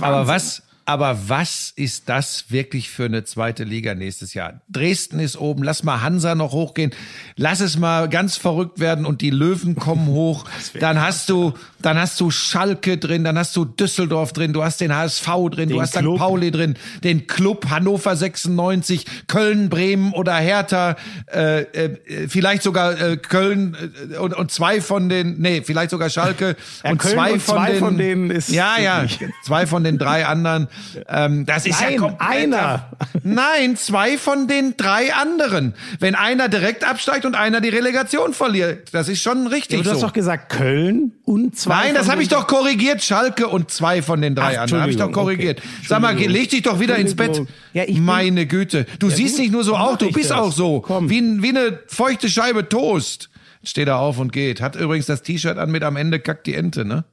Aber 0.00 0.26
was, 0.26 0.62
aber 0.86 1.28
was 1.28 1.72
ist 1.74 2.08
das 2.08 2.46
wirklich 2.50 2.90
für 2.90 3.04
eine 3.04 3.24
zweite 3.24 3.64
Liga 3.64 3.94
nächstes 3.94 4.34
Jahr? 4.34 4.60
Dresden 4.68 5.18
ist 5.18 5.36
oben, 5.36 5.62
lass 5.62 5.82
mal 5.82 6.02
Hansa 6.02 6.34
noch 6.34 6.52
hochgehen, 6.52 6.92
lass 7.36 7.60
es 7.60 7.78
mal 7.78 8.08
ganz 8.08 8.36
verrückt 8.36 8.80
werden 8.80 9.06
und 9.06 9.20
die 9.20 9.30
Löwen 9.30 9.76
kommen 9.76 10.06
hoch. 10.08 10.44
Dann 10.78 11.00
hast 11.00 11.28
du, 11.28 11.54
dann 11.80 11.98
hast 11.98 12.20
du 12.20 12.30
Schalke 12.30 12.98
drin, 12.98 13.24
dann 13.24 13.38
hast 13.38 13.56
du 13.56 13.64
Düsseldorf 13.64 14.32
drin, 14.32 14.52
du 14.52 14.62
hast 14.62 14.80
den 14.80 14.94
HSV 14.94 15.26
drin, 15.50 15.68
du 15.68 15.76
Den 15.76 15.80
hast 15.80 15.94
St. 15.94 16.02
Pauli 16.02 16.50
drin, 16.50 16.76
den 17.02 17.26
Club 17.26 17.70
Hannover 17.70 18.14
96, 18.14 19.06
Köln, 19.26 19.68
Bremen 19.68 20.12
oder 20.12 20.34
Hertha, 20.34 20.96
äh, 21.32 21.62
äh, 21.62 22.28
vielleicht 22.28 22.62
sogar 22.62 23.00
äh, 23.00 23.16
Köln 23.16 23.76
äh, 24.12 24.16
und, 24.18 24.34
und 24.34 24.50
zwei 24.50 24.80
von 24.80 25.08
den, 25.08 25.40
nee, 25.40 25.62
vielleicht 25.64 25.90
sogar 25.90 26.10
Schalke 26.10 26.56
Ja, 26.84 26.90
und 26.90 26.98
Köln 26.98 27.14
zwei, 27.14 27.32
und 27.32 27.42
von, 27.42 27.56
zwei 27.56 27.70
den, 27.70 27.78
von 27.78 27.98
denen 27.98 28.30
ist 28.30 28.50
ja, 28.50 28.78
ja, 28.78 29.06
zwei 29.44 29.66
von 29.66 29.84
den 29.84 29.98
drei 29.98 30.26
anderen. 30.26 30.68
Ähm, 31.08 31.46
das 31.46 31.66
ist 31.66 31.80
ja 31.80 31.90
Nein, 31.90 31.98
komplett. 31.98 32.30
einer. 32.30 32.90
Nein, 33.22 33.76
zwei 33.76 34.18
von 34.18 34.48
den 34.48 34.76
drei 34.76 35.14
anderen. 35.14 35.74
Wenn 36.00 36.14
einer 36.14 36.48
direkt 36.48 36.84
absteigt 36.88 37.24
und 37.24 37.34
einer 37.34 37.60
die 37.60 37.68
Relegation 37.68 38.32
verliert, 38.34 38.88
das 38.92 39.08
ist 39.08 39.22
schon 39.22 39.46
richtig 39.46 39.78
Ja, 39.78 39.84
du 39.84 39.90
hast 39.90 40.00
so. 40.00 40.06
doch 40.06 40.12
gesagt 40.12 40.50
Köln 40.50 41.12
und 41.24 41.56
zwei. 41.56 41.84
Nein, 41.86 41.94
das 41.94 42.08
habe 42.10 42.22
ich 42.22 42.28
doch 42.28 42.46
korrigiert. 42.46 43.02
Schalke 43.02 43.48
und 43.48 43.70
zwei 43.70 44.02
von 44.02 44.20
den 44.20 44.34
drei 44.34 44.56
Ach, 44.58 44.62
anderen. 44.62 44.82
Habe 44.82 44.90
ich 44.92 44.98
doch 44.98 45.12
korrigiert. 45.12 45.58
okay. 45.58 45.68
Sag 45.86 46.00
mal, 46.00 46.14
leg 46.16 46.50
dich 46.50 46.62
doch 46.62 46.80
wieder 46.80 46.96
ins 46.96 47.14
Bett. 47.16 47.40
Ja, 47.72 47.84
ich 47.86 47.98
Meine 47.98 48.46
Güte. 48.46 48.86
Du 48.98 49.10
siehst 49.10 49.34
gut, 49.34 49.40
nicht 49.42 49.52
nur 49.52 49.64
so 49.64 49.72
mach 49.72 49.96
du 49.98 50.10
bist 50.12 50.30
das. 50.30 50.38
auch 50.38 50.52
so. 50.52 50.80
Komm. 50.80 51.10
Wie, 51.10 51.42
wie 51.42 51.48
eine 51.50 51.80
feuchte 51.86 52.28
Scheibe 52.28 52.68
Toast. 52.68 53.30
Steht 53.62 53.88
er 53.88 53.98
auf 53.98 54.18
und 54.18 54.32
geht. 54.32 54.60
Hat 54.60 54.76
übrigens 54.76 55.06
das 55.06 55.22
T-Shirt 55.22 55.56
an 55.58 55.70
mit 55.70 55.82
am 55.84 55.96
Ende 55.96 56.20
kackt 56.20 56.46
die 56.46 56.54
Ente, 56.54 56.84
ne? 56.84 57.04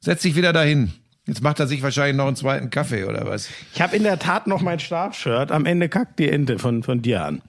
Setz 0.00 0.22
dich 0.22 0.36
wieder 0.36 0.52
dahin. 0.52 0.92
Jetzt 1.26 1.42
macht 1.42 1.58
er 1.58 1.66
sich 1.66 1.82
wahrscheinlich 1.82 2.16
noch 2.16 2.28
einen 2.28 2.36
zweiten 2.36 2.70
Kaffee 2.70 3.04
oder 3.04 3.26
was? 3.26 3.48
Ich 3.74 3.82
habe 3.82 3.96
in 3.96 4.04
der 4.04 4.18
Tat 4.20 4.46
noch 4.46 4.62
mein 4.62 4.78
Stabshirt. 4.78 5.50
Am 5.50 5.66
Ende 5.66 5.88
kackt 5.88 6.20
die 6.20 6.28
Ente 6.30 6.58
von, 6.60 6.84
von 6.84 7.02
dir 7.02 7.24
an. 7.24 7.42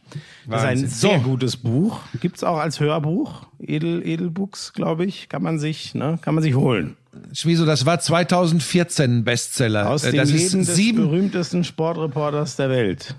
Das 0.48 0.62
ist 0.64 0.68
ein 0.68 0.88
sehr 0.88 1.18
So. 1.20 1.24
gutes 1.24 1.58
Buch. 1.58 2.00
Gibt's 2.20 2.44
auch 2.44 2.58
als 2.58 2.80
Hörbuch. 2.80 3.46
Edel, 3.60 4.02
Edelbooks, 4.06 4.74
glaube 4.74 5.06
ich. 5.06 5.30
Kann 5.30 5.44
man 5.44 5.60
sich, 5.60 5.94
ne, 5.94 6.18
kann 6.24 6.34
man 6.34 6.44
sich 6.44 6.56
holen. 6.56 6.98
Schwieso, 7.34 7.66
das 7.68 7.86
war 7.86 8.00
2014 8.00 9.20
ein 9.20 9.24
Bestseller. 9.24 9.90
Aus 9.90 10.04
Äh, 10.04 10.12
dem 10.12 10.18
das 10.22 10.30
Leben 10.32 10.44
ist 10.62 10.70
des 10.70 10.76
sieben. 10.76 10.98
berühmtesten 11.04 11.64
Sportreporters 11.64 12.56
der 12.56 12.70
Welt. 12.70 13.16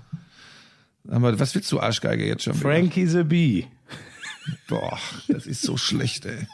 Aber 1.09 1.39
was 1.39 1.55
willst 1.55 1.71
du 1.71 1.79
Arschgeige 1.79 2.25
jetzt 2.25 2.43
schon? 2.43 2.53
wieder? 2.53 2.61
Frankie 2.69 3.05
the 3.07 3.23
Bee. 3.23 3.65
Boah, 4.67 4.97
das 5.27 5.45
ist 5.45 5.61
so 5.61 5.77
schlecht, 5.77 6.25
ey. 6.25 6.47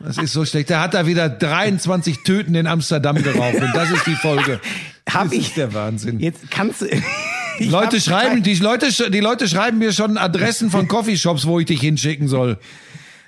Das 0.00 0.18
ist 0.18 0.32
so 0.32 0.44
schlecht. 0.44 0.70
Der 0.70 0.80
hat 0.80 0.94
da 0.94 1.06
wieder 1.06 1.28
23 1.28 2.22
Tüten 2.22 2.54
in 2.54 2.66
Amsterdam 2.66 3.20
geraucht 3.22 3.56
und 3.56 3.74
das 3.74 3.90
ist 3.90 4.06
die 4.06 4.14
Folge. 4.14 4.60
Hab 5.10 5.24
das 5.24 5.32
ich- 5.32 5.48
ist 5.48 5.56
der 5.56 5.72
Wahnsinn. 5.74 6.20
Jetzt 6.20 6.50
kannst 6.50 6.82
du. 6.82 6.86
Leute 7.60 8.00
schreiben, 8.00 8.42
die 8.44 8.54
Leute, 8.54 9.10
die 9.10 9.20
Leute 9.20 9.48
schreiben 9.48 9.78
mir 9.78 9.92
schon 9.92 10.16
Adressen 10.16 10.70
von 10.70 10.86
Coffeeshops, 10.86 11.44
wo 11.46 11.58
ich 11.58 11.66
dich 11.66 11.80
hinschicken 11.80 12.28
soll. 12.28 12.58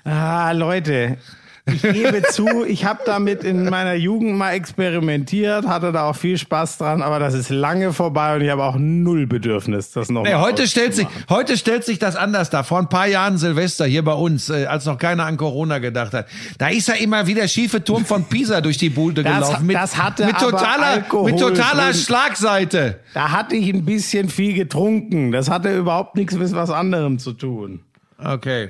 Ah, 0.05 0.51
Leute. 0.53 1.17
Ich 1.65 1.83
gebe 1.83 2.23
zu, 2.23 2.65
ich 2.65 2.85
habe 2.85 3.01
damit 3.05 3.43
in 3.43 3.65
meiner 3.69 3.93
Jugend 3.93 4.35
mal 4.35 4.53
experimentiert, 4.53 5.67
hatte 5.67 5.91
da 5.91 6.09
auch 6.09 6.15
viel 6.15 6.37
Spaß 6.37 6.79
dran, 6.79 7.03
aber 7.03 7.19
das 7.19 7.35
ist 7.35 7.49
lange 7.49 7.93
vorbei 7.93 8.35
und 8.35 8.41
ich 8.41 8.49
habe 8.49 8.63
auch 8.63 8.77
null 8.79 9.27
Bedürfnis, 9.27 9.91
das 9.91 10.09
noch 10.09 10.23
Nee, 10.23 10.33
heute 10.33 10.67
stellt 10.67 10.95
sich, 10.95 11.05
heute 11.29 11.57
stellt 11.57 11.83
sich 11.83 11.99
das 11.99 12.15
anders 12.15 12.49
dar. 12.49 12.63
Vor 12.63 12.79
ein 12.79 12.89
paar 12.89 13.05
Jahren 13.05 13.37
Silvester 13.37 13.85
hier 13.85 14.03
bei 14.03 14.13
uns, 14.13 14.49
äh, 14.49 14.65
als 14.65 14.85
noch 14.87 14.97
keiner 14.97 15.25
an 15.25 15.37
Corona 15.37 15.77
gedacht 15.77 16.13
hat. 16.13 16.25
Da 16.57 16.69
ist 16.69 16.87
ja 16.87 16.95
immer 16.95 17.27
wieder 17.27 17.47
schiefe 17.47 17.83
Turm 17.83 18.05
von 18.05 18.25
Pisa 18.25 18.59
durch 18.61 18.77
die 18.77 18.89
Bude 18.89 19.21
Das- 19.23 19.33
gelaufen. 19.47 19.65
Mit, 19.67 19.75
das 19.75 19.97
hatte 19.97 20.25
mit 20.25 20.37
totaler, 20.39 20.85
Alkohol 20.87 21.31
mit 21.31 21.39
totaler. 21.39 21.93
Schlagseite. 21.93 22.99
Da 23.13 23.31
hatte 23.31 23.55
ich 23.55 23.71
ein 23.71 23.85
bisschen 23.85 24.29
viel 24.29 24.53
getrunken. 24.55 25.31
Das 25.31 25.49
hatte 25.49 25.77
überhaupt 25.77 26.15
nichts 26.15 26.33
mit 26.35 26.51
was 26.53 26.71
anderem 26.71 27.19
zu 27.19 27.33
tun. 27.33 27.81
Okay. 28.17 28.69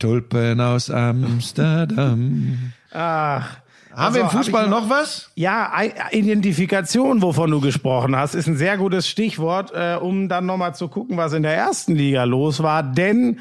Tulpen 0.00 0.60
aus 0.60 0.90
Amsterdam. 0.90 2.72
Ach, 2.90 3.58
Haben 3.94 4.14
wir 4.14 4.20
im 4.22 4.26
Also, 4.26 4.38
hab 4.38 4.44
Fußball 4.44 4.64
ich 4.64 4.70
noch 4.70 4.88
was? 4.90 5.30
Ja, 5.34 5.70
Identifikation, 6.10 7.22
wovon 7.22 7.50
du 7.50 7.60
gesprochen 7.60 8.16
hast, 8.16 8.34
ist 8.34 8.48
ein 8.48 8.56
sehr 8.56 8.78
gutes 8.78 9.06
Stichwort, 9.08 9.72
äh, 9.74 9.96
um 10.00 10.28
dann 10.28 10.46
nochmal 10.46 10.74
zu 10.74 10.88
gucken, 10.88 11.16
was 11.16 11.34
in 11.34 11.42
der 11.42 11.54
ersten 11.54 11.94
Liga 11.94 12.24
los 12.24 12.62
war. 12.62 12.82
Denn 12.82 13.40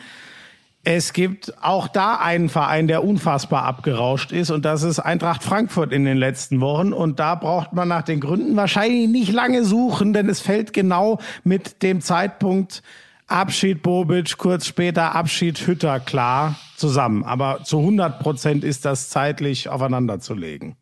es 0.84 1.14
gibt 1.14 1.54
auch 1.62 1.88
da 1.88 2.16
einen 2.16 2.50
Verein, 2.50 2.88
der 2.88 3.04
unfassbar 3.04 3.64
abgerauscht 3.64 4.32
ist 4.32 4.50
und 4.50 4.66
das 4.66 4.84
ist 4.84 5.00
Eintracht 5.00 5.44
Frankfurt 5.44 5.94
in 5.94 6.04
den 6.04 6.18
letzten 6.18 6.62
Wochen. 6.62 6.92
Und 6.92 7.20
da 7.20 7.36
braucht 7.36 7.72
man 7.74 7.88
nach 7.88 8.04
den 8.04 8.20
Gründen 8.20 8.56
wahrscheinlich 8.58 9.08
nicht 9.08 9.32
lange 9.32 9.64
suchen, 9.64 10.14
denn 10.14 10.28
es 10.28 10.42
fällt 10.42 10.74
genau 10.74 11.20
mit 11.44 11.84
dem 11.84 12.02
Zeitpunkt 12.02 12.82
Abschied 13.30 13.84
Bobic, 13.84 14.38
kurz 14.38 14.66
später 14.66 15.16
Abschied 15.16 15.68
Hütter 15.68 16.00
klar 16.00 16.56
zusammen. 16.76 17.24
Aber 17.24 17.64
zu 17.64 17.80
100 17.80 18.20
Prozent 18.20 18.64
ist 18.64 18.86
das 18.86 19.10
zeitlich 19.10 19.70
aufeinander 19.70 20.20
zu 20.20 20.34
legen. 20.34 20.76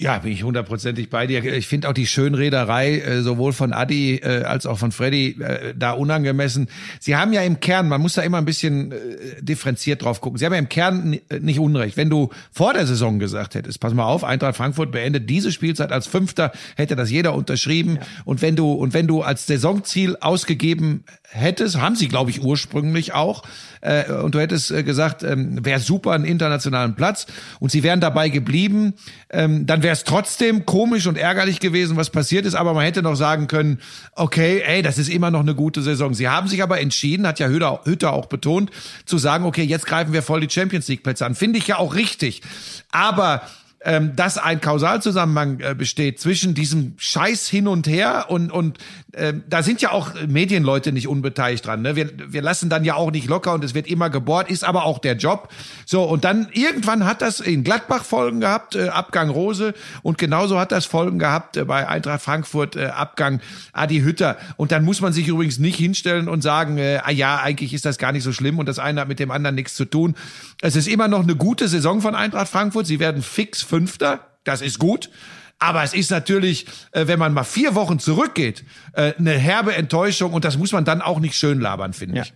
Ja, 0.00 0.16
bin 0.18 0.30
ich 0.30 0.44
hundertprozentig 0.44 1.10
bei 1.10 1.26
dir. 1.26 1.44
Ich 1.44 1.66
finde 1.66 1.88
auch 1.88 1.92
die 1.92 2.06
Schönrederei 2.06 3.00
äh, 3.00 3.20
sowohl 3.20 3.52
von 3.52 3.72
Adi 3.72 4.14
äh, 4.18 4.44
als 4.44 4.64
auch 4.64 4.78
von 4.78 4.92
Freddy 4.92 5.42
äh, 5.42 5.74
da 5.76 5.90
unangemessen. 5.90 6.68
Sie 7.00 7.16
haben 7.16 7.32
ja 7.32 7.42
im 7.42 7.58
Kern, 7.58 7.88
man 7.88 8.00
muss 8.00 8.12
da 8.12 8.22
immer 8.22 8.38
ein 8.38 8.44
bisschen 8.44 8.92
äh, 8.92 8.96
differenziert 9.40 10.04
drauf 10.04 10.20
gucken. 10.20 10.38
Sie 10.38 10.46
haben 10.46 10.52
ja 10.52 10.60
im 10.60 10.68
Kern 10.68 11.18
äh, 11.28 11.40
nicht 11.40 11.58
Unrecht. 11.58 11.96
Wenn 11.96 12.10
du 12.10 12.30
vor 12.52 12.74
der 12.74 12.86
Saison 12.86 13.18
gesagt 13.18 13.56
hättest, 13.56 13.80
pass 13.80 13.92
mal 13.92 14.04
auf, 14.04 14.22
Eintracht 14.22 14.54
Frankfurt 14.54 14.92
beendet 14.92 15.28
diese 15.28 15.50
Spielzeit 15.50 15.90
als 15.90 16.06
Fünfter, 16.06 16.52
hätte 16.76 16.94
das 16.94 17.10
jeder 17.10 17.34
unterschrieben. 17.34 17.98
Und 18.24 18.40
wenn 18.40 18.54
du 18.54 18.70
und 18.70 18.94
wenn 18.94 19.08
du 19.08 19.22
als 19.22 19.48
Saisonziel 19.48 20.16
ausgegeben 20.20 21.02
hättest, 21.28 21.80
haben 21.80 21.96
sie 21.96 22.06
glaube 22.06 22.30
ich 22.30 22.40
ursprünglich 22.44 23.14
auch, 23.14 23.42
äh, 23.80 24.12
und 24.12 24.34
du 24.34 24.40
hättest 24.40 24.68
gesagt, 24.84 25.24
ähm, 25.24 25.64
wäre 25.64 25.80
super 25.80 26.12
einen 26.12 26.24
internationalen 26.24 26.94
Platz 26.94 27.26
und 27.58 27.72
sie 27.72 27.82
wären 27.82 28.00
dabei 28.00 28.28
geblieben, 28.28 28.94
ähm, 29.30 29.66
dann 29.66 29.82
wäre 29.82 29.87
es 29.92 30.04
trotzdem 30.04 30.66
komisch 30.66 31.06
und 31.06 31.16
ärgerlich 31.16 31.60
gewesen, 31.60 31.96
was 31.96 32.10
passiert 32.10 32.46
ist, 32.46 32.54
aber 32.54 32.74
man 32.74 32.84
hätte 32.84 33.02
noch 33.02 33.14
sagen 33.14 33.46
können, 33.46 33.80
okay, 34.14 34.62
ey, 34.64 34.82
das 34.82 34.98
ist 34.98 35.08
immer 35.08 35.30
noch 35.30 35.40
eine 35.40 35.54
gute 35.54 35.82
Saison. 35.82 36.14
Sie 36.14 36.28
haben 36.28 36.48
sich 36.48 36.62
aber 36.62 36.80
entschieden, 36.80 37.26
hat 37.26 37.38
ja 37.38 37.48
Hütter, 37.48 37.80
Hütter 37.84 38.12
auch 38.12 38.26
betont, 38.26 38.70
zu 39.04 39.18
sagen, 39.18 39.44
okay, 39.44 39.62
jetzt 39.62 39.86
greifen 39.86 40.12
wir 40.12 40.22
voll 40.22 40.40
die 40.40 40.50
Champions 40.50 40.88
League 40.88 41.02
Plätze 41.02 41.26
an. 41.26 41.34
Finde 41.34 41.58
ich 41.58 41.66
ja 41.66 41.78
auch 41.78 41.94
richtig. 41.94 42.42
Aber 42.90 43.42
ähm, 43.84 44.16
dass 44.16 44.38
ein 44.38 44.60
Kausalzusammenhang 44.60 45.60
äh, 45.60 45.74
besteht 45.76 46.18
zwischen 46.20 46.54
diesem 46.54 46.94
Scheiß 46.96 47.48
hin 47.48 47.68
und 47.68 47.86
her 47.86 48.26
und 48.28 48.50
und 48.50 48.78
ähm, 49.14 49.44
da 49.48 49.62
sind 49.62 49.80
ja 49.80 49.92
auch 49.92 50.14
Medienleute 50.26 50.90
nicht 50.90 51.06
unbeteiligt 51.06 51.64
dran. 51.64 51.82
Ne? 51.82 51.94
Wir, 51.94 52.10
wir 52.28 52.42
lassen 52.42 52.68
dann 52.68 52.84
ja 52.84 52.94
auch 52.94 53.12
nicht 53.12 53.28
locker 53.28 53.54
und 53.54 53.62
es 53.62 53.74
wird 53.74 53.86
immer 53.86 54.10
gebohrt, 54.10 54.50
ist 54.50 54.64
aber 54.64 54.84
auch 54.84 54.98
der 54.98 55.16
Job. 55.16 55.48
So 55.86 56.02
und 56.02 56.24
dann 56.24 56.48
irgendwann 56.52 57.04
hat 57.04 57.22
das 57.22 57.38
in 57.38 57.62
Gladbach 57.62 58.04
Folgen 58.04 58.40
gehabt, 58.40 58.74
äh, 58.74 58.88
Abgang 58.88 59.30
Rose 59.30 59.74
und 60.02 60.18
genauso 60.18 60.58
hat 60.58 60.72
das 60.72 60.84
Folgen 60.84 61.20
gehabt 61.20 61.56
äh, 61.56 61.64
bei 61.64 61.86
Eintracht 61.86 62.22
Frankfurt 62.22 62.74
äh, 62.74 62.86
Abgang 62.86 63.40
Adi 63.72 64.00
Hütter 64.00 64.38
und 64.56 64.72
dann 64.72 64.84
muss 64.84 65.00
man 65.00 65.12
sich 65.12 65.28
übrigens 65.28 65.58
nicht 65.58 65.76
hinstellen 65.76 66.28
und 66.28 66.42
sagen, 66.42 66.78
äh, 66.78 67.00
ah 67.04 67.12
ja, 67.12 67.40
eigentlich 67.40 67.72
ist 67.74 67.84
das 67.84 67.96
gar 67.96 68.10
nicht 68.10 68.24
so 68.24 68.32
schlimm 68.32 68.58
und 68.58 68.66
das 68.66 68.80
eine 68.80 69.02
hat 69.02 69.08
mit 69.08 69.20
dem 69.20 69.30
anderen 69.30 69.54
nichts 69.54 69.76
zu 69.76 69.84
tun. 69.84 70.16
Es 70.60 70.74
ist 70.74 70.88
immer 70.88 71.06
noch 71.06 71.22
eine 71.22 71.36
gute 71.36 71.68
Saison 71.68 72.00
von 72.00 72.16
Eintracht 72.16 72.48
Frankfurt. 72.48 72.86
Sie 72.86 72.98
werden 72.98 73.22
fix 73.22 73.67
Fünfter. 73.68 74.38
Das 74.44 74.62
ist 74.62 74.78
gut. 74.78 75.10
Aber 75.58 75.82
es 75.82 75.92
ist 75.92 76.10
natürlich, 76.10 76.66
äh, 76.92 77.06
wenn 77.06 77.18
man 77.18 77.32
mal 77.32 77.44
vier 77.44 77.74
Wochen 77.74 77.98
zurückgeht, 77.98 78.64
äh, 78.92 79.14
eine 79.18 79.32
herbe 79.32 79.74
Enttäuschung 79.74 80.32
und 80.32 80.44
das 80.44 80.56
muss 80.56 80.72
man 80.72 80.84
dann 80.84 81.02
auch 81.02 81.18
nicht 81.18 81.34
schön 81.34 81.60
labern, 81.60 81.92
finde 81.92 82.20
ich. 82.20 82.32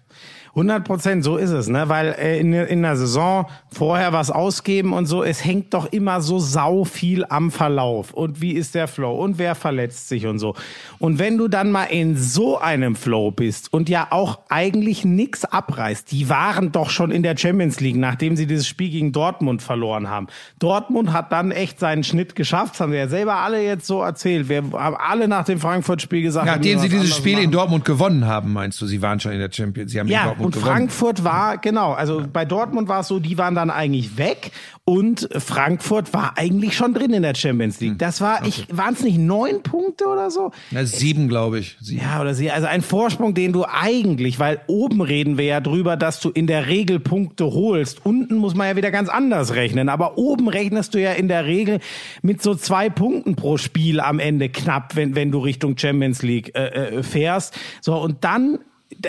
100 0.54 0.84
Prozent, 0.84 1.24
so 1.24 1.38
ist 1.38 1.50
es, 1.50 1.68
ne? 1.68 1.88
Weil 1.88 2.14
äh, 2.18 2.38
in, 2.38 2.52
in 2.52 2.82
der 2.82 2.96
Saison 2.96 3.46
vorher 3.70 4.12
was 4.12 4.30
ausgeben 4.30 4.92
und 4.92 5.06
so, 5.06 5.22
es 5.22 5.42
hängt 5.42 5.72
doch 5.72 5.90
immer 5.90 6.20
so 6.20 6.38
sau 6.38 6.84
viel 6.84 7.24
am 7.24 7.50
Verlauf. 7.50 8.12
Und 8.12 8.42
wie 8.42 8.52
ist 8.52 8.74
der 8.74 8.86
Flow? 8.86 9.14
Und 9.14 9.38
wer 9.38 9.54
verletzt 9.54 10.08
sich 10.08 10.26
und 10.26 10.38
so. 10.38 10.54
Und 10.98 11.18
wenn 11.18 11.38
du 11.38 11.48
dann 11.48 11.70
mal 11.70 11.84
in 11.84 12.18
so 12.18 12.58
einem 12.58 12.96
Flow 12.96 13.30
bist 13.30 13.72
und 13.72 13.88
ja 13.88 14.08
auch 14.10 14.40
eigentlich 14.50 15.06
nix 15.06 15.46
abreißt, 15.46 16.12
die 16.12 16.28
waren 16.28 16.70
doch 16.70 16.90
schon 16.90 17.12
in 17.12 17.22
der 17.22 17.34
Champions 17.38 17.80
League, 17.80 17.96
nachdem 17.96 18.36
sie 18.36 18.46
dieses 18.46 18.68
Spiel 18.68 18.90
gegen 18.90 19.12
Dortmund 19.12 19.62
verloren 19.62 20.10
haben. 20.10 20.26
Dortmund 20.58 21.14
hat 21.14 21.32
dann 21.32 21.50
echt 21.50 21.80
seinen 21.80 22.04
Schnitt 22.04 22.34
geschafft, 22.34 22.74
das 22.74 22.80
haben 22.80 22.92
wir 22.92 22.98
ja 22.98 23.08
selber 23.08 23.36
alle 23.36 23.64
jetzt 23.64 23.86
so 23.86 24.02
erzählt. 24.02 24.50
Wir 24.50 24.62
haben 24.74 24.96
alle 24.96 25.28
nach 25.28 25.46
dem 25.46 25.58
Frankfurt-Spiel 25.58 26.20
gesagt, 26.20 26.44
Nachdem 26.44 26.78
sie 26.78 26.90
dieses 26.90 27.16
Spiel 27.16 27.38
in 27.38 27.44
machen. 27.44 27.52
Dortmund 27.52 27.84
gewonnen 27.86 28.26
haben, 28.26 28.52
meinst 28.52 28.82
du? 28.82 28.86
Sie 28.86 29.00
waren 29.00 29.18
schon 29.18 29.32
in 29.32 29.38
der 29.38 29.50
Champions, 29.50 29.92
sie 29.92 29.98
haben 29.98 30.08
in 30.08 30.12
Ja, 30.12 30.34
Dortmund 30.42 30.56
und 30.56 30.62
gewonnen. 30.62 30.76
Frankfurt 30.76 31.24
war, 31.24 31.58
genau, 31.58 31.92
also 31.92 32.24
bei 32.32 32.44
Dortmund 32.44 32.88
war 32.88 33.00
es 33.00 33.08
so, 33.08 33.18
die 33.18 33.38
waren 33.38 33.54
dann 33.54 33.70
eigentlich 33.70 34.18
weg 34.18 34.50
und 34.84 35.28
Frankfurt 35.36 36.12
war 36.12 36.36
eigentlich 36.36 36.76
schon 36.76 36.92
drin 36.92 37.12
in 37.12 37.22
der 37.22 37.34
Champions 37.36 37.80
Hm. 37.80 37.86
League. 37.88 37.98
Das 37.98 38.20
war, 38.20 38.44
ich, 38.46 38.66
waren 38.70 38.94
es 38.94 39.02
nicht 39.02 39.18
neun 39.18 39.62
Punkte 39.62 40.06
oder 40.06 40.30
so? 40.30 40.50
Na, 40.72 40.84
sieben, 40.84 41.28
glaube 41.28 41.60
ich. 41.60 41.76
Sieben. 41.80 42.02
Ja, 42.02 42.20
oder 42.20 42.34
sie, 42.34 42.50
also 42.50 42.66
ein 42.66 42.82
Vorsprung, 42.82 43.34
den 43.34 43.52
du 43.52 43.64
eigentlich, 43.64 44.40
weil 44.40 44.60
oben 44.66 45.00
reden 45.00 45.38
wir 45.38 45.44
ja 45.44 45.60
drüber, 45.60 45.96
dass 45.96 46.18
du 46.18 46.30
in 46.30 46.48
der 46.48 46.66
Regel 46.66 46.98
Punkte 46.98 47.44
holst. 47.44 48.04
Unten 48.04 48.36
muss 48.36 48.56
man 48.56 48.66
ja 48.66 48.76
wieder 48.76 48.90
ganz 48.90 49.08
anders 49.08 49.54
rechnen. 49.54 49.88
Aber 49.88 50.18
oben 50.18 50.48
rechnest 50.48 50.94
du 50.94 51.00
ja 51.00 51.12
in 51.12 51.28
der 51.28 51.46
Regel 51.46 51.78
mit 52.22 52.42
so 52.42 52.54
zwei 52.56 52.90
Punkten 52.90 53.36
pro 53.36 53.58
Spiel 53.58 54.00
am 54.00 54.18
Ende 54.18 54.48
knapp, 54.48 54.96
wenn, 54.96 55.14
wenn 55.14 55.30
du 55.30 55.38
Richtung 55.38 55.78
Champions 55.78 56.22
League 56.22 56.56
äh, 56.56 56.98
äh, 56.98 57.02
fährst. 57.04 57.54
So, 57.80 57.94
und 57.96 58.24
dann 58.24 58.58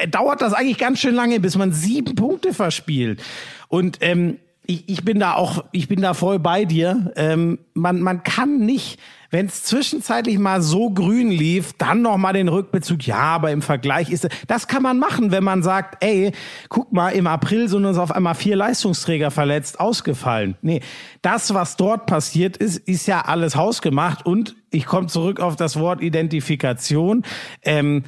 dauert 0.09 0.41
das 0.41 0.53
eigentlich 0.53 0.77
ganz 0.77 0.99
schön 0.99 1.15
lange, 1.15 1.39
bis 1.39 1.57
man 1.57 1.71
sieben 1.71 2.15
Punkte 2.15 2.53
verspielt. 2.53 3.21
Und 3.67 3.97
ähm, 4.01 4.37
ich, 4.65 4.87
ich 4.87 5.03
bin 5.03 5.19
da 5.19 5.33
auch, 5.33 5.65
ich 5.71 5.87
bin 5.87 6.01
da 6.01 6.13
voll 6.13 6.39
bei 6.39 6.65
dir. 6.65 7.11
Ähm, 7.15 7.59
man, 7.73 8.01
man 8.01 8.23
kann 8.23 8.59
nicht, 8.59 8.99
wenn 9.29 9.47
es 9.47 9.63
zwischenzeitlich 9.63 10.39
mal 10.39 10.61
so 10.61 10.89
grün 10.89 11.31
lief, 11.31 11.73
dann 11.77 12.01
noch 12.01 12.17
mal 12.17 12.33
den 12.33 12.47
Rückbezug. 12.47 13.05
Ja, 13.05 13.17
aber 13.17 13.51
im 13.51 13.61
Vergleich 13.61 14.09
ist 14.09 14.27
das 14.47 14.67
kann 14.67 14.83
man 14.83 14.99
machen, 14.99 15.31
wenn 15.31 15.43
man 15.43 15.63
sagt, 15.63 16.03
ey, 16.03 16.31
guck 16.69 16.93
mal, 16.93 17.09
im 17.09 17.27
April 17.27 17.67
sind 17.67 17.85
uns 17.85 17.97
auf 17.97 18.11
einmal 18.11 18.35
vier 18.35 18.55
Leistungsträger 18.55 19.31
verletzt, 19.31 19.79
ausgefallen. 19.79 20.55
Nee, 20.61 20.81
das, 21.21 21.53
was 21.53 21.75
dort 21.75 22.05
passiert 22.05 22.55
ist, 22.55 22.77
ist 22.77 23.07
ja 23.07 23.21
alles 23.21 23.55
hausgemacht. 23.55 24.25
Und 24.25 24.55
ich 24.69 24.85
komme 24.85 25.07
zurück 25.07 25.39
auf 25.41 25.55
das 25.55 25.77
Wort 25.77 26.01
Identifikation. 26.01 27.23
Ähm, 27.63 28.03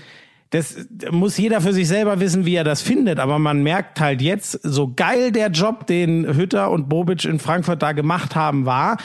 das 0.55 0.87
muss 1.11 1.37
jeder 1.37 1.59
für 1.59 1.73
sich 1.73 1.87
selber 1.87 2.19
wissen, 2.21 2.45
wie 2.45 2.55
er 2.55 2.63
das 2.63 2.81
findet. 2.81 3.19
Aber 3.19 3.39
man 3.39 3.61
merkt 3.61 3.99
halt 3.99 4.21
jetzt, 4.21 4.51
so 4.63 4.93
geil 4.95 5.31
der 5.31 5.49
Job, 5.49 5.85
den 5.85 6.25
Hütter 6.35 6.71
und 6.71 6.87
Bobic 6.87 7.25
in 7.25 7.39
Frankfurt 7.39 7.81
da 7.81 7.91
gemacht 7.91 8.35
haben, 8.35 8.65
war, 8.65 8.97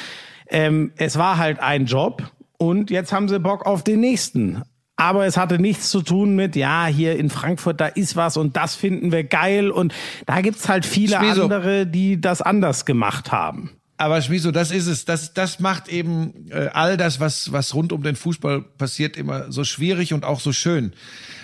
ähm, 0.49 0.93
es 0.97 1.19
war 1.19 1.39
halt 1.39 1.59
ein 1.59 1.87
Job 1.87 2.31
und 2.57 2.91
jetzt 2.91 3.13
haben 3.13 3.29
sie 3.29 3.41
Bock 3.41 3.67
auf 3.67 3.83
den 3.83 4.01
nächsten. 4.01 4.63
Aber 4.95 5.27
es 5.27 5.37
hatte 5.37 5.59
nichts 5.59 5.91
zu 5.91 6.03
tun 6.03 6.37
mit, 6.37 6.55
ja, 6.55 6.87
hier 6.87 7.17
in 7.17 7.31
Frankfurt, 7.31 7.81
da 7.81 7.87
ist 7.87 8.17
was 8.17 8.37
und 8.37 8.57
das 8.57 8.77
finden 8.77 9.11
wir 9.11 9.25
geil. 9.25 9.71
Und 9.71 9.95
da 10.27 10.41
gibt's 10.43 10.69
halt 10.69 10.87
viele 10.87 11.17
Schmieso. 11.17 11.45
andere, 11.45 11.87
die 11.87 12.21
das 12.21 12.43
anders 12.43 12.85
gemacht 12.85 13.33
haben. 13.33 13.71
Aber 13.97 14.23
Schmiso, 14.23 14.51
das 14.51 14.71
ist 14.71 14.87
es. 14.87 15.05
Das, 15.05 15.35
das 15.35 15.59
macht 15.61 15.89
eben 15.89 16.51
äh, 16.51 16.69
all 16.73 16.97
das, 16.97 17.19
was, 17.19 17.53
was 17.53 17.75
rund 17.75 17.93
um 17.93 18.03
den 18.03 18.17
Fußball 18.17 18.63
passiert, 18.63 19.17
immer 19.17 19.53
so 19.53 19.65
schwierig 19.65 20.15
und 20.15 20.25
auch 20.25 20.41
so 20.41 20.53
schön. 20.53 20.93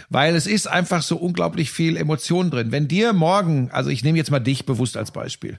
Weil 0.09 0.35
es 0.35 0.47
ist 0.47 0.67
einfach 0.69 1.03
so 1.03 1.17
unglaublich 1.17 1.71
viel 1.71 1.97
Emotion 1.97 2.51
drin. 2.51 2.73
Wenn 2.73 2.89
dir 2.89 3.13
morgen, 3.13 3.71
also 3.73 3.91
ich 3.91 4.05
nehme 4.05 4.19
jetzt 4.19 4.31
mal 4.31 4.41
dich 4.41 4.67
bewusst 4.67 4.97
als 4.97 5.11
Beispiel, 5.11 5.59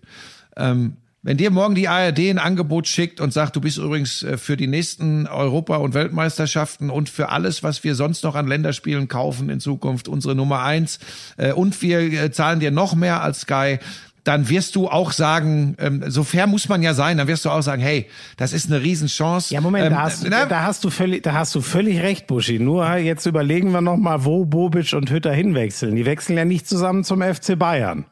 ähm, 0.55 0.97
wenn 1.23 1.35
dir 1.35 1.51
morgen 1.51 1.75
die 1.75 1.89
ARD 1.89 2.19
ein 2.19 2.37
Angebot 2.37 2.87
schickt 2.87 3.19
und 3.19 3.33
sagt, 3.33 3.55
du 3.55 3.59
bist 3.59 3.77
übrigens 3.77 4.23
äh, 4.23 4.37
für 4.37 4.55
die 4.55 4.67
nächsten 4.67 5.27
Europa- 5.27 5.75
und 5.75 5.93
Weltmeisterschaften 5.93 6.89
und 6.89 7.09
für 7.09 7.27
alles, 7.27 7.63
was 7.63 7.83
wir 7.83 7.95
sonst 7.95 8.23
noch 8.23 8.35
an 8.35 8.47
Länderspielen 8.47 9.09
kaufen 9.09 9.49
in 9.49 9.59
Zukunft, 9.59 10.07
unsere 10.07 10.35
Nummer 10.35 10.61
eins, 10.61 10.99
äh, 11.35 11.51
und 11.51 11.81
wir 11.81 11.99
äh, 11.99 12.31
zahlen 12.31 12.61
dir 12.61 12.71
noch 12.71 12.95
mehr 12.95 13.23
als 13.23 13.41
Sky, 13.41 13.79
dann 14.27 14.49
wirst 14.49 14.75
du 14.75 14.89
auch 14.89 15.13
sagen, 15.13 15.77
ähm, 15.79 16.03
so 16.07 16.23
fair 16.23 16.47
muss 16.47 16.67
man 16.67 16.83
ja 16.83 16.93
sein, 16.93 17.17
dann 17.17 17.27
wirst 17.27 17.45
du 17.45 17.49
auch 17.49 17.61
sagen, 17.61 17.81
hey, 17.81 18.07
das 18.35 18.51
ist 18.51 18.69
eine 18.69 18.81
Riesenchance. 18.81 19.53
Ja, 19.53 19.61
Moment, 19.61 19.85
ähm, 19.85 19.93
da, 19.93 20.01
hast, 20.01 20.27
na, 20.29 20.45
da 20.45 20.63
hast 20.63 20.83
du 20.83 20.89
völlig, 20.89 21.23
da 21.23 21.33
hast 21.33 21.55
du 21.55 21.61
völlig 21.61 22.01
recht, 22.01 22.27
Buschi. 22.27 22.59
Nur 22.59 22.97
jetzt 22.97 23.25
überlegen 23.25 23.71
wir 23.71 23.79
noch 23.79 23.95
mal, 23.95 24.25
wo 24.25 24.43
Bobic 24.43 24.91
und 24.93 25.09
Hütter 25.09 25.31
hinwechseln. 25.31 25.95
Die 25.95 26.05
wechseln 26.05 26.37
ja 26.37 26.43
nicht 26.43 26.67
zusammen 26.67 27.05
zum 27.05 27.21
FC 27.21 27.57
Bayern. 27.57 28.05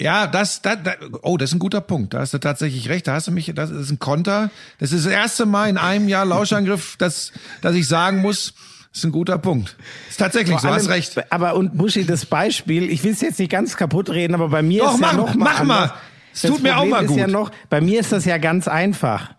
Ja, 0.00 0.26
das, 0.26 0.62
das, 0.62 0.78
das, 0.82 0.96
oh, 1.20 1.36
das 1.36 1.50
ist 1.50 1.56
ein 1.56 1.58
guter 1.58 1.82
Punkt. 1.82 2.14
Da 2.14 2.20
hast 2.20 2.32
du 2.32 2.38
tatsächlich 2.38 2.88
recht. 2.88 3.06
Da 3.06 3.12
hast 3.12 3.26
du 3.26 3.32
mich, 3.32 3.52
das 3.54 3.70
ist 3.70 3.90
ein 3.90 3.98
Konter. 3.98 4.50
Das 4.78 4.92
ist 4.92 5.04
das 5.04 5.12
erste 5.12 5.44
Mal 5.44 5.68
in 5.68 5.76
einem 5.76 6.08
Jahr 6.08 6.24
Lauschangriff, 6.24 6.96
dass, 6.96 7.32
dass 7.60 7.74
ich 7.74 7.86
sagen 7.86 8.22
muss, 8.22 8.54
das 8.90 8.98
ist 8.98 9.04
ein 9.04 9.12
guter 9.12 9.38
Punkt. 9.38 9.76
Ist 10.08 10.18
tatsächlich 10.18 10.56
so, 10.56 10.66
Vor 10.66 10.74
hast 10.74 10.82
allem- 10.88 10.92
recht. 10.92 11.32
Aber 11.32 11.54
und 11.56 11.76
Buschi, 11.78 12.04
das 12.04 12.26
Beispiel, 12.26 12.90
ich 12.90 13.04
will 13.04 13.12
es 13.12 13.20
jetzt 13.20 13.38
nicht 13.38 13.50
ganz 13.50 13.76
kaputt 13.76 14.10
reden, 14.10 14.34
aber 14.34 14.48
bei 14.48 14.62
mir 14.62 14.82
Doch, 14.82 14.94
ist 14.94 15.00
mach- 15.00 15.12
ja 15.12 15.16
noch 15.18 15.34
mal 15.34 15.44
mach 15.54 15.64
mal. 15.64 15.92
Es 16.32 16.42
tut 16.42 16.62
mir 16.62 16.76
auch 16.76 16.80
Problem 16.82 16.90
mal 16.90 17.04
ist 17.04 17.16
Ja 17.16 17.24
gut. 17.26 17.32
noch, 17.32 17.50
bei 17.68 17.80
mir 17.80 18.00
ist 18.00 18.12
das 18.12 18.24
ja 18.24 18.38
ganz 18.38 18.68
einfach. 18.68 19.34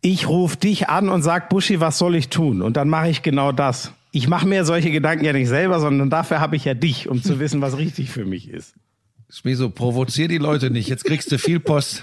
Ich 0.00 0.26
rufe 0.28 0.56
dich 0.56 0.88
an 0.88 1.08
und 1.08 1.22
sag, 1.22 1.48
Buschi, 1.48 1.80
was 1.80 1.96
soll 1.98 2.16
ich 2.16 2.28
tun? 2.28 2.60
Und 2.60 2.76
dann 2.76 2.88
mache 2.88 3.08
ich 3.08 3.22
genau 3.22 3.52
das. 3.52 3.92
Ich 4.10 4.28
mache 4.28 4.46
mir 4.46 4.64
solche 4.64 4.90
Gedanken 4.90 5.24
ja 5.24 5.32
nicht 5.32 5.48
selber, 5.48 5.80
sondern 5.80 6.10
dafür 6.10 6.40
habe 6.40 6.56
ich 6.56 6.64
ja 6.64 6.74
dich, 6.74 7.08
um 7.08 7.22
zu 7.22 7.38
wissen, 7.40 7.60
was 7.62 7.78
richtig 7.78 8.10
für 8.10 8.24
mich 8.26 8.48
ist. 8.50 8.74
Schmieso, 9.30 9.70
provozier 9.70 10.28
die 10.28 10.36
Leute 10.38 10.70
nicht. 10.70 10.88
Jetzt 10.88 11.04
kriegst 11.04 11.32
du 11.32 11.38
viel 11.38 11.60
Post. 11.60 12.02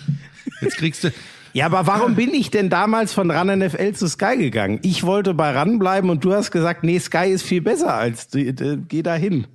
Jetzt 0.62 0.78
kriegst 0.78 1.04
du, 1.04 1.12
Ja, 1.54 1.66
aber 1.66 1.88
warum 1.88 2.16
bin 2.16 2.34
ich 2.34 2.52
denn 2.52 2.70
damals 2.70 3.14
von 3.14 3.32
RAN 3.32 3.60
NFL 3.60 3.94
zu 3.94 4.08
Sky 4.08 4.38
gegangen? 4.38 4.80
Ich 4.84 5.04
wollte 5.04 5.34
bei 5.34 5.52
RAN 5.52 5.80
bleiben 5.80 6.10
und 6.10 6.24
du 6.24 6.34
hast 6.34 6.52
gesagt, 6.52 6.84
nee, 6.84 7.00
Sky 7.00 7.30
ist 7.30 7.44
viel 7.44 7.62
besser 7.62 7.94
als, 7.94 8.34
äh, 8.36 8.54
geh 8.88 9.02
da 9.02 9.16
hin. 9.16 9.48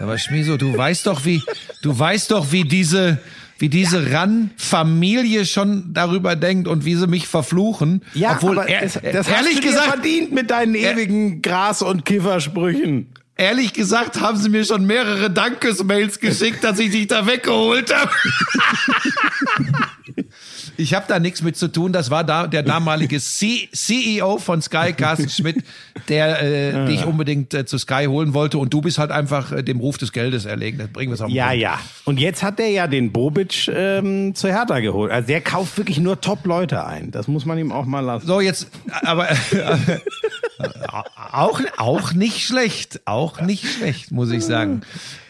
Aber 0.00 0.18
Schmieso, 0.18 0.56
du 0.56 0.76
weißt 0.76 1.06
doch, 1.06 1.24
wie, 1.24 1.42
du 1.82 1.96
weißt 1.96 2.32
doch, 2.32 2.50
wie 2.50 2.64
diese, 2.64 3.18
wie 3.58 3.68
diese 3.68 4.02
ja. 4.02 4.18
RAN-Familie 4.18 5.46
schon 5.46 5.94
darüber 5.94 6.34
denkt 6.34 6.66
und 6.66 6.84
wie 6.84 6.96
sie 6.96 7.06
mich 7.06 7.28
verfluchen. 7.28 8.02
Ja, 8.14 8.32
obwohl 8.32 8.58
aber 8.58 8.68
er, 8.68 8.82
es, 8.82 8.94
das 8.94 9.28
ehrlich 9.28 9.28
hast 9.28 9.58
du 9.58 9.60
gesagt 9.60 9.86
verdient 9.86 10.32
mit 10.32 10.50
deinen 10.50 10.74
ewigen 10.74 11.42
Gras- 11.42 11.82
und 11.82 12.04
Kiffersprüchen. 12.04 13.12
Ehrlich 13.36 13.72
gesagt 13.72 14.20
haben 14.20 14.36
sie 14.36 14.48
mir 14.48 14.64
schon 14.64 14.86
mehrere 14.86 15.30
Dankesmails 15.30 16.18
geschickt, 16.18 16.64
dass 16.64 16.78
ich 16.78 16.90
dich 16.90 17.06
da 17.06 17.26
weggeholt 17.26 17.94
habe. 17.94 18.10
Ich 20.76 20.94
habe 20.94 21.04
da 21.08 21.18
nichts 21.18 21.42
mit 21.42 21.56
zu 21.56 21.68
tun. 21.68 21.92
Das 21.92 22.10
war 22.10 22.24
da 22.24 22.46
der 22.46 22.62
damalige 22.62 23.20
C 23.20 23.68
CEO 23.72 24.38
von 24.38 24.62
Sky, 24.62 24.92
Carsten 24.92 25.28
Schmidt, 25.28 25.64
der 26.08 26.42
äh, 26.42 26.86
dich 26.86 27.04
unbedingt 27.04 27.52
äh, 27.54 27.64
zu 27.66 27.78
Sky 27.78 28.06
holen 28.08 28.34
wollte. 28.34 28.58
Und 28.58 28.72
du 28.72 28.80
bist 28.80 28.98
halt 28.98 29.10
einfach 29.10 29.52
äh, 29.52 29.62
dem 29.62 29.80
Ruf 29.80 29.98
des 29.98 30.12
Geldes 30.12 30.44
erlegen. 30.44 30.78
Das 30.78 30.88
bringen 30.88 31.10
wir 31.10 31.14
es 31.14 31.20
auf 31.20 31.28
den 31.28 31.36
Ja, 31.36 31.48
Punkt. 31.48 31.60
ja. 31.62 31.78
Und 32.04 32.20
jetzt 32.20 32.42
hat 32.42 32.58
der 32.58 32.70
ja 32.70 32.86
den 32.86 33.12
Bobic 33.12 33.68
ähm, 33.68 34.34
zu 34.34 34.48
Hertha 34.48 34.80
geholt. 34.80 35.12
Also 35.12 35.26
der 35.28 35.40
kauft 35.40 35.76
wirklich 35.78 35.98
nur 35.98 36.20
Top-Leute 36.20 36.84
ein. 36.86 37.10
Das 37.10 37.28
muss 37.28 37.44
man 37.44 37.58
ihm 37.58 37.72
auch 37.72 37.84
mal 37.86 38.00
lassen. 38.00 38.26
So, 38.26 38.40
jetzt, 38.40 38.68
aber 39.02 39.30
äh, 39.50 39.76
auch, 41.32 41.60
auch 41.78 42.12
nicht 42.12 42.44
schlecht. 42.44 43.00
Auch 43.06 43.40
nicht 43.40 43.66
schlecht, 43.66 44.10
muss 44.12 44.30
ich 44.30 44.44
sagen. 44.44 44.82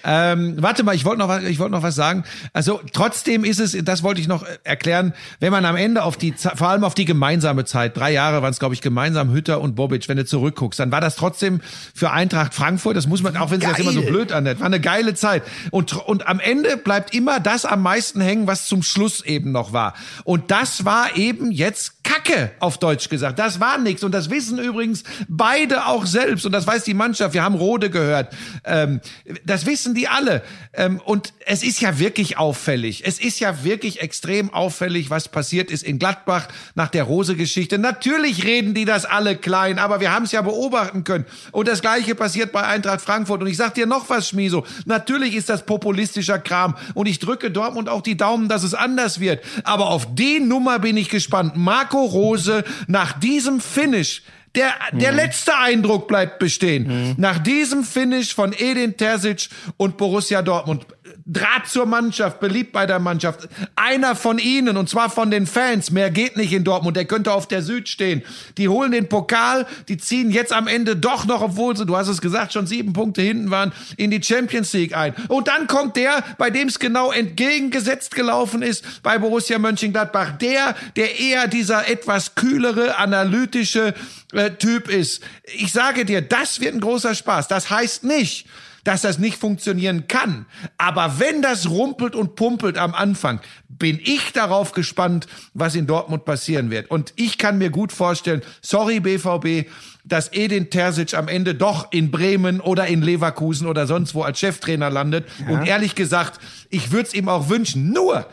Ähm, 0.05 0.57
warte 0.59 0.83
mal, 0.83 0.95
ich 0.95 1.05
wollte 1.05 1.21
noch, 1.21 1.29
was, 1.29 1.45
ich 1.45 1.59
wollte 1.59 1.73
noch 1.73 1.83
was 1.83 1.95
sagen. 1.95 2.25
Also 2.53 2.81
trotzdem 2.93 3.45
ist 3.45 3.61
es, 3.61 3.77
das 3.85 4.03
wollte 4.03 4.21
ich 4.21 4.29
noch 4.29 4.45
erklären, 4.65 5.15
wenn 5.41 5.53
man 5.53 5.65
am 5.65 5.77
Ende 5.77 6.03
auf 6.03 6.17
die, 6.17 6.33
vor 6.33 6.69
allem 6.69 6.85
auf 6.85 6.95
die 6.95 7.05
gemeinsame 7.05 7.65
Zeit, 7.65 7.97
drei 7.97 8.13
Jahre 8.13 8.43
waren 8.43 8.51
es, 8.51 8.59
glaube 8.59 8.75
ich, 8.75 8.81
gemeinsam 8.81 9.33
Hütter 9.33 9.61
und 9.61 9.77
Bobic, 9.77 10.09
wenn 10.09 10.17
du 10.17 10.25
zurückguckst, 10.25 10.81
dann 10.81 10.91
war 10.91 11.01
das 11.01 11.17
trotzdem 11.17 11.61
für 11.95 12.11
Eintracht 12.11 12.55
Frankfurt, 12.55 12.97
das 12.97 13.07
muss 13.07 13.23
man, 13.23 13.37
auch 13.37 13.51
wenn 13.51 13.61
sich 13.61 13.71
das 13.71 13.79
immer 13.79 13.93
so 13.93 14.03
blöd 14.03 14.33
anhört, 14.33 14.61
war 14.61 14.67
eine 14.67 14.81
geile 14.81 15.15
Zeit. 15.15 15.45
Und, 15.71 15.95
und 15.95 16.27
am 16.27 16.41
Ende 16.41 16.77
bleibt 16.77 17.15
immer 17.15 17.39
das 17.39 17.65
am 17.65 17.83
meisten 17.83 18.21
hängen, 18.21 18.47
was 18.47 18.67
zum 18.67 18.83
Schluss 18.83 19.25
eben 19.25 19.53
noch 19.53 19.73
war. 19.73 19.95
Und 20.25 20.51
das 20.51 20.85
war 20.85 21.17
eben 21.17 21.53
jetzt 21.53 22.02
Kacke, 22.03 22.53
auf 22.59 22.79
Deutsch 22.79 23.09
gesagt. 23.09 23.39
Das 23.39 23.61
war 23.61 23.79
nichts. 23.79 24.03
Und 24.03 24.13
das 24.13 24.31
wissen 24.31 24.59
übrigens 24.59 25.05
beide 25.29 25.87
auch 25.87 26.07
selbst. 26.07 26.45
Und 26.45 26.53
das 26.53 26.67
weiß 26.67 26.85
die 26.85 26.95
Mannschaft. 26.95 27.35
Wir 27.35 27.43
haben 27.43 27.55
Rode 27.55 27.91
gehört. 27.91 28.35
Ähm, 28.65 29.01
das 29.45 29.67
wissen 29.67 29.95
die 29.95 30.09
alle. 30.09 30.43
Ähm, 30.73 31.01
und 31.05 31.33
es 31.47 31.63
ist 31.63 31.81
ja 31.81 31.99
wirklich 31.99 32.39
auffällig. 32.39 33.05
Es 33.07 33.21
ist 33.21 33.41
ja 33.41 33.65
wirklich 33.65 34.01
extrem 34.01 34.53
auffällig, 34.53 35.11
was 35.11 35.29
passiert 35.29 35.71
ist 35.71 35.85
in 35.85 35.99
Gladbach 35.99 36.49
nach 36.75 36.89
der 36.89 37.05
Rose-Geschichte. 37.05 37.79
Natürlich 37.79 38.45
reden 38.45 38.75
die 38.75 38.85
das 38.85 39.05
alle 39.05 39.37
klein, 39.37 39.79
aber 39.79 40.01
wir 40.01 40.13
haben 40.13 40.25
es 40.25 40.33
ja 40.33 40.43
beobachten 40.43 41.05
können. 41.05 41.27
Und 41.53 41.69
das 41.69 41.81
Gleiche 41.81 42.15
passiert 42.15 42.53
bei 42.53 42.65
Eintracht 42.65 43.01
Frankfurt. 43.01 43.41
Und 43.41 43.47
ich 43.47 43.57
sag 43.57 43.75
dir 43.75 43.87
noch 43.87 44.11
was, 44.11 44.29
Schmieso. 44.29 44.65
Natürlich 44.87 45.35
ist 45.35 45.49
das 45.49 45.67
populistischer 45.67 46.39
Kram. 46.39 46.77
Und 46.95 47.07
ich 47.07 47.19
drücke 47.19 47.51
Dortmund 47.51 47.89
auch 47.89 48.03
die 48.03 48.17
Daumen, 48.17 48.49
dass 48.49 48.63
es 48.63 48.75
anders 48.75 49.21
wird. 49.21 49.45
Aber 49.65 49.91
auf 49.91 50.15
die 50.15 50.41
Nummer 50.41 50.79
bin 50.79 50.97
ich 50.97 51.09
gespannt. 51.09 51.57
Marco 51.93 52.05
Rose 52.07 52.65
nach 52.87 53.19
diesem 53.21 53.61
Finish 53.61 54.23
der, 54.55 54.73
der 54.93 55.13
mhm. 55.13 55.17
letzte 55.17 55.57
Eindruck 55.57 56.09
bleibt 56.09 56.39
bestehen. 56.39 56.87
Mhm. 56.87 57.15
Nach 57.17 57.39
diesem 57.39 57.85
Finish 57.85 58.35
von 58.35 58.53
Edin 58.53 58.97
Terzic 58.99 59.49
und 59.79 59.97
Borussia 59.97 60.43
Dortmund 60.43 60.87
Draht 61.27 61.69
zur 61.69 61.87
Mannschaft, 61.87 62.41
beliebt 62.41 62.73
bei 62.73 62.87
der 62.87 62.99
Mannschaft. 62.99 63.49
Einer 63.77 64.17
von 64.17 64.39
ihnen, 64.39 64.77
und 64.77 64.89
zwar 64.89 65.11
von 65.11 65.31
den 65.31 65.47
Fans, 65.47 65.91
mehr 65.91 66.11
geht 66.11 66.37
nicht 66.37 66.53
in 66.53 66.65
Dortmund, 66.65 66.97
der 66.97 67.05
könnte 67.05 67.33
auf 67.33 67.47
der 67.47 67.63
Süd 67.63 67.89
stehen. 67.89 68.23
Die 68.59 68.69
holen 68.69 68.93
den 68.93 69.09
Pokal, 69.09 69.67
die 69.89 69.97
ziehen 69.97 70.31
jetzt 70.31 70.53
am 70.53 70.67
Ende 70.67 70.97
doch 70.97 71.25
noch, 71.27 71.43
obwohl 71.43 71.77
sie, 71.77 71.87
du 71.87 71.97
hast 71.97 72.09
es 72.09 72.21
gesagt, 72.21 72.53
schon 72.53 72.67
sieben 72.67 72.93
Punkte 72.93 73.23
hinten 73.23 73.51
waren, 73.51 73.73
in 73.97 74.11
die 74.11 74.23
Champions 74.23 74.73
League 74.73 74.97
ein. 74.97 75.15
Und 75.29 75.49
dann 75.49 75.67
kommt 75.67 75.97
der, 75.97 76.23
bei 76.39 76.51
dem 76.51 76.69
es 76.69 76.79
genau 76.79 77.13
entgegengesetzt 77.13 78.15
gelaufen 78.15 78.63
ist, 78.63 79.03
bei 79.03 79.19
Borussia 79.19 79.59
Mönchengladbach. 79.59 80.39
Der, 80.39 80.75
der 80.97 81.19
eher 81.19 81.49
dieser 81.49 81.89
etwas 81.89 82.35
kühlere, 82.35 82.97
analytische 82.97 83.95
äh, 84.33 84.51
Typ 84.53 84.89
ist. 84.89 85.23
Ich 85.45 85.73
sage 85.73 86.05
dir, 86.05 86.23
das 86.23 86.61
wird 86.61 86.75
ein 86.75 86.81
großer 86.81 87.15
Spaß. 87.15 87.49
Das 87.49 87.71
heißt 87.71 88.05
nicht, 88.05 88.47
dass 88.85 89.03
das 89.03 89.19
nicht 89.19 89.39
funktionieren 89.39 90.09
kann. 90.09 90.47
Aber 90.79 91.19
wenn 91.19 91.43
das 91.43 91.69
rumpelt 91.69 92.15
und 92.15 92.35
pumpelt 92.35 92.79
am 92.79 92.95
Anfang, 92.95 93.41
bin 93.69 94.01
ich 94.03 94.33
darauf 94.33 94.73
gespannt, 94.73 95.27
was 95.55 95.75
in 95.75 95.87
Dortmund 95.87 96.25
passieren 96.25 96.71
wird. 96.71 96.91
Und 96.91 97.13
ich 97.17 97.39
kann 97.39 97.59
mir 97.59 97.71
gut 97.71 97.93
vorstellen, 97.93 98.43
sorry 98.61 99.01
BVB, 99.01 99.69
dass 100.05 100.33
Edin 100.33 100.71
Terzic 100.71 101.15
am 101.15 101.29
Ende 101.29 101.55
doch 101.55 101.93
in 101.93 102.11
Bremen 102.11 102.61
oder 102.61 102.87
in 102.87 103.03
Leverkusen 103.03 103.67
oder 103.67 103.87
sonst 103.87 104.15
wo 104.15 104.23
als 104.23 104.41
Cheftrainer 104.41 104.91
landet. 104.91 105.27
Ja. 105.41 105.55
Und 105.55 105.67
ehrlich 105.67 105.95
gesagt, 105.95 106.41
ich 106.71 106.91
würde 106.91 107.09
es 107.09 107.15
ihm 107.15 107.29
auch 107.29 107.49
wünschen. 107.49 107.93
Nur, 107.93 108.27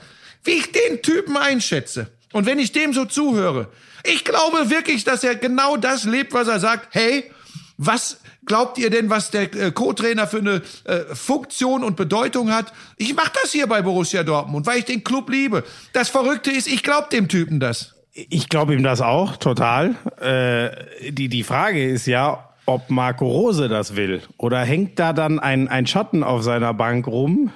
wie 0.44 0.52
ich 0.52 0.72
den 0.72 1.02
Typen 1.02 1.38
einschätze 1.38 2.12
und 2.34 2.46
wenn 2.46 2.60
ich 2.60 2.72
dem 2.72 2.94
so 2.94 3.06
zuhöre, 3.06 3.68
ich 4.04 4.24
glaube 4.24 4.70
wirklich, 4.70 5.04
dass 5.04 5.24
er 5.24 5.36
genau 5.36 5.78
das 5.78 6.06
lebt, 6.06 6.34
was 6.34 6.48
er 6.48 6.60
sagt. 6.60 6.96
Hey, 6.96 7.32
was 7.78 8.20
glaubt 8.50 8.78
ihr 8.78 8.90
denn, 8.90 9.10
was 9.10 9.32
der 9.32 9.44
äh, 9.56 9.72
Co-Trainer 9.72 10.28
für 10.28 10.40
eine 10.40 10.62
äh, 10.84 11.16
Funktion 11.16 11.86
und 11.86 11.96
Bedeutung 11.96 12.52
hat? 12.52 12.74
Ich 12.98 13.16
mache 13.16 13.32
das 13.42 13.54
hier 13.54 13.68
bei 13.68 13.82
Borussia 13.82 14.24
Dortmund, 14.24 14.68
weil 14.68 14.80
ich 14.80 14.86
den 14.86 15.06
Club 15.06 15.30
liebe. 15.30 15.64
Das 15.94 16.10
Verrückte 16.10 16.52
ist, 16.52 16.68
ich 16.68 16.84
glaube 16.84 17.08
dem 17.10 17.30
Typen 17.30 17.62
das. 17.62 17.96
Ich 18.12 18.50
glaube 18.50 18.74
ihm 18.74 18.84
das 18.84 19.00
auch, 19.00 19.38
total. 19.38 19.96
Äh, 20.20 21.12
die, 21.12 21.30
die 21.30 21.44
Frage 21.44 21.90
ist 21.90 22.08
ja, 22.08 22.49
ob 22.70 22.92
Marco 22.92 23.26
Rose 23.26 23.68
das 23.68 23.96
will. 23.96 24.22
Oder 24.38 24.60
hängt 24.60 25.00
da 25.00 25.12
dann 25.12 25.40
ein, 25.40 25.68
ein 25.68 25.88
Schatten 25.88 26.24
auf 26.24 26.44
seiner 26.44 26.72
Bank 26.76 27.08
rum? 27.08 27.52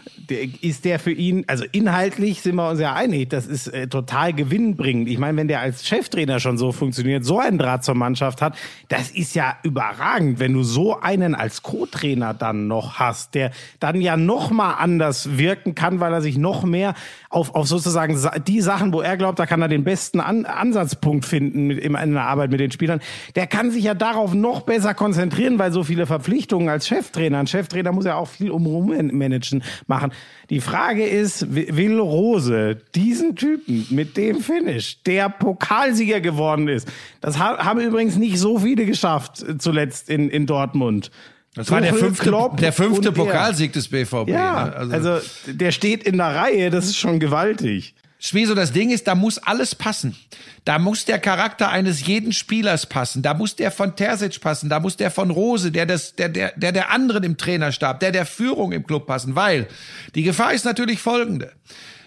Ist 0.61 0.85
der 0.85 0.97
für 0.97 1.11
ihn, 1.11 1.43
also 1.47 1.65
inhaltlich 1.71 2.41
sind 2.41 2.55
wir 2.55 2.67
uns 2.67 2.79
ja 2.79 2.93
einig, 2.93 3.29
das 3.29 3.45
ist 3.45 3.67
äh, 3.67 3.87
total 3.87 4.33
gewinnbringend. 4.33 5.07
Ich 5.07 5.19
meine, 5.19 5.37
wenn 5.37 5.47
der 5.47 5.59
als 5.59 5.87
Cheftrainer 5.87 6.39
schon 6.39 6.57
so 6.57 6.71
funktioniert, 6.71 7.25
so 7.25 7.39
einen 7.39 7.59
Draht 7.59 7.83
zur 7.83 7.93
Mannschaft 7.93 8.41
hat, 8.41 8.55
das 8.89 9.11
ist 9.11 9.35
ja 9.35 9.55
überragend, 9.61 10.39
wenn 10.39 10.53
du 10.53 10.63
so 10.63 10.99
einen 10.99 11.35
als 11.35 11.61
Co-Trainer 11.61 12.33
dann 12.33 12.67
noch 12.67 12.95
hast, 12.95 13.35
der 13.35 13.51
dann 13.79 14.01
ja 14.01 14.17
noch 14.17 14.49
mal 14.49 14.73
anders 14.73 15.37
wirken 15.37 15.75
kann, 15.75 15.99
weil 15.99 16.11
er 16.11 16.21
sich 16.21 16.39
noch 16.39 16.63
mehr 16.63 16.95
auf, 17.29 17.53
auf 17.53 17.67
sozusagen 17.67 18.17
die 18.47 18.61
Sachen, 18.61 18.93
wo 18.93 19.01
er 19.01 19.17
glaubt, 19.17 19.37
da 19.37 19.45
kann 19.45 19.61
er 19.61 19.67
den 19.67 19.83
besten 19.83 20.19
An 20.19 20.45
Ansatzpunkt 20.45 21.25
finden 21.25 21.67
mit, 21.67 21.77
in 21.79 22.13
der 22.13 22.23
Arbeit 22.23 22.49
mit 22.49 22.59
den 22.59 22.71
Spielern, 22.71 22.99
der 23.35 23.45
kann 23.45 23.69
sich 23.69 23.83
ja 23.83 23.93
darauf 23.93 24.33
noch 24.33 24.61
besser 24.61 24.95
konzentrieren, 25.03 25.59
weil 25.59 25.73
so 25.73 25.83
viele 25.83 26.05
Verpflichtungen 26.05 26.69
als 26.69 26.87
Cheftrainer. 26.87 27.37
Ein 27.37 27.47
Cheftrainer 27.47 27.91
muss 27.91 28.05
ja 28.05 28.15
auch 28.15 28.29
viel 28.29 28.49
umrum 28.51 28.95
managen 29.11 29.61
machen. 29.85 30.13
Die 30.49 30.61
Frage 30.61 31.05
ist, 31.05 31.53
will 31.53 31.99
Rose 31.99 32.77
diesen 32.95 33.35
Typen 33.35 33.85
mit 33.89 34.15
dem 34.15 34.39
Finish, 34.39 35.03
der 35.03 35.27
Pokalsieger 35.27 36.21
geworden 36.21 36.69
ist, 36.69 36.87
das 37.19 37.37
haben 37.37 37.81
übrigens 37.81 38.15
nicht 38.15 38.39
so 38.39 38.59
viele 38.59 38.85
geschafft 38.85 39.43
äh, 39.43 39.57
zuletzt 39.57 40.09
in, 40.09 40.29
in 40.29 40.45
Dortmund. 40.45 41.11
Das 41.53 41.69
war 41.69 41.81
der 41.81 41.93
fünfte, 41.93 42.23
Klopp 42.23 42.57
der 42.57 42.71
fünfte 42.71 43.11
Pokalsieg 43.11 43.73
des 43.73 43.89
BVB. 43.89 44.29
Ja, 44.29 44.65
ne? 44.65 44.75
also, 44.75 45.09
also 45.09 45.27
der 45.47 45.71
steht 45.73 46.03
in 46.03 46.17
der 46.17 46.33
Reihe, 46.33 46.69
das 46.69 46.85
ist 46.85 46.97
schon 46.97 47.19
gewaltig. 47.19 47.93
Schmieso, 48.25 48.55
das 48.55 48.71
Ding 48.71 48.89
ist, 48.89 49.05
da 49.05 49.15
muss 49.15 49.37
alles 49.37 49.75
passen. 49.75 50.15
Da 50.63 50.79
muss 50.79 51.03
der 51.03 51.19
Charakter 51.19 51.69
eines 51.69 52.07
jeden 52.07 52.31
Spielers 52.31 52.85
passen. 52.85 53.21
Da 53.21 53.33
muss 53.33 53.57
der 53.57 53.69
von 53.69 53.97
Terzic 53.97 54.39
passen. 54.39 54.69
Da 54.69 54.79
muss 54.79 54.95
der 54.95 55.11
von 55.11 55.29
Rose, 55.29 55.73
der 55.73 55.85
des, 55.85 56.15
der, 56.15 56.29
der, 56.29 56.53
der 56.55 56.71
der 56.71 56.89
anderen 56.89 57.25
im 57.25 57.35
Trainerstab, 57.35 57.99
der 57.99 58.13
der 58.13 58.25
Führung 58.25 58.71
im 58.71 58.87
Club 58.87 59.07
passen. 59.07 59.35
Weil 59.35 59.67
die 60.15 60.23
Gefahr 60.23 60.53
ist 60.53 60.63
natürlich 60.63 61.01
folgende. 61.01 61.51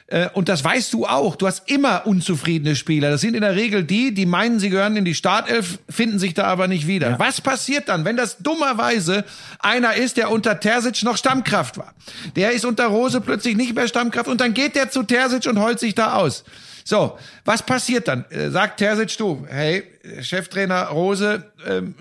Äh, 0.09 0.29
und 0.35 0.49
das 0.49 0.63
weißt 0.63 0.93
du 0.93 1.07
auch. 1.07 1.37
Du 1.37 1.47
hast 1.47 1.69
immer 1.69 2.07
unzufriedene 2.07 2.77
Spieler. 2.77 3.11
Das 3.11 3.21
sind 3.21 3.35
in 3.35 3.41
der 3.41 3.57
Regel 3.57 3.85
die, 3.85 4.15
die 4.15 4.27
meinen, 4.27 4.61
sie 4.61 4.71
gehören 4.71 4.97
in 4.97 5.05
die 5.05 5.15
Startelf, 5.15 5.79
finden 5.89 6.19
sich 6.19 6.35
da 6.35 6.45
aber 6.45 6.69
nicht 6.69 6.87
wieder. 6.87 7.11
Ja. 7.11 7.19
Was 7.19 7.41
passiert 7.41 7.89
dann, 7.89 8.05
wenn 8.05 8.17
das 8.17 8.39
dummerweise 8.39 9.25
einer 9.59 9.95
ist, 9.95 10.17
der 10.17 10.31
unter 10.31 10.61
Terzic 10.61 11.03
noch 11.03 11.17
Stammkraft 11.17 11.77
war? 11.79 11.95
Der 12.37 12.53
ist 12.53 12.65
unter 12.65 12.87
Rose 12.87 13.21
plötzlich 13.21 13.57
nicht 13.57 13.75
mehr 13.75 13.89
Stammkraft 13.89 14.29
und 14.29 14.41
dann 14.41 14.55
geht 14.55 14.77
der 14.77 14.91
zu 14.91 15.03
Terzic 15.03 15.47
und 15.47 15.61
heult 15.61 15.81
sich 15.81 15.95
da 15.95 16.15
aus. 16.15 16.45
So, 16.85 17.19
was 17.45 17.65
passiert 17.65 18.07
dann? 18.07 18.25
Äh, 18.31 18.51
sagt 18.51 18.79
Terzic 18.79 19.19
du, 19.19 19.45
hey, 19.49 19.83
Cheftrainer 20.21 20.85
Rose, 20.85 21.51
ähm, 21.67 21.97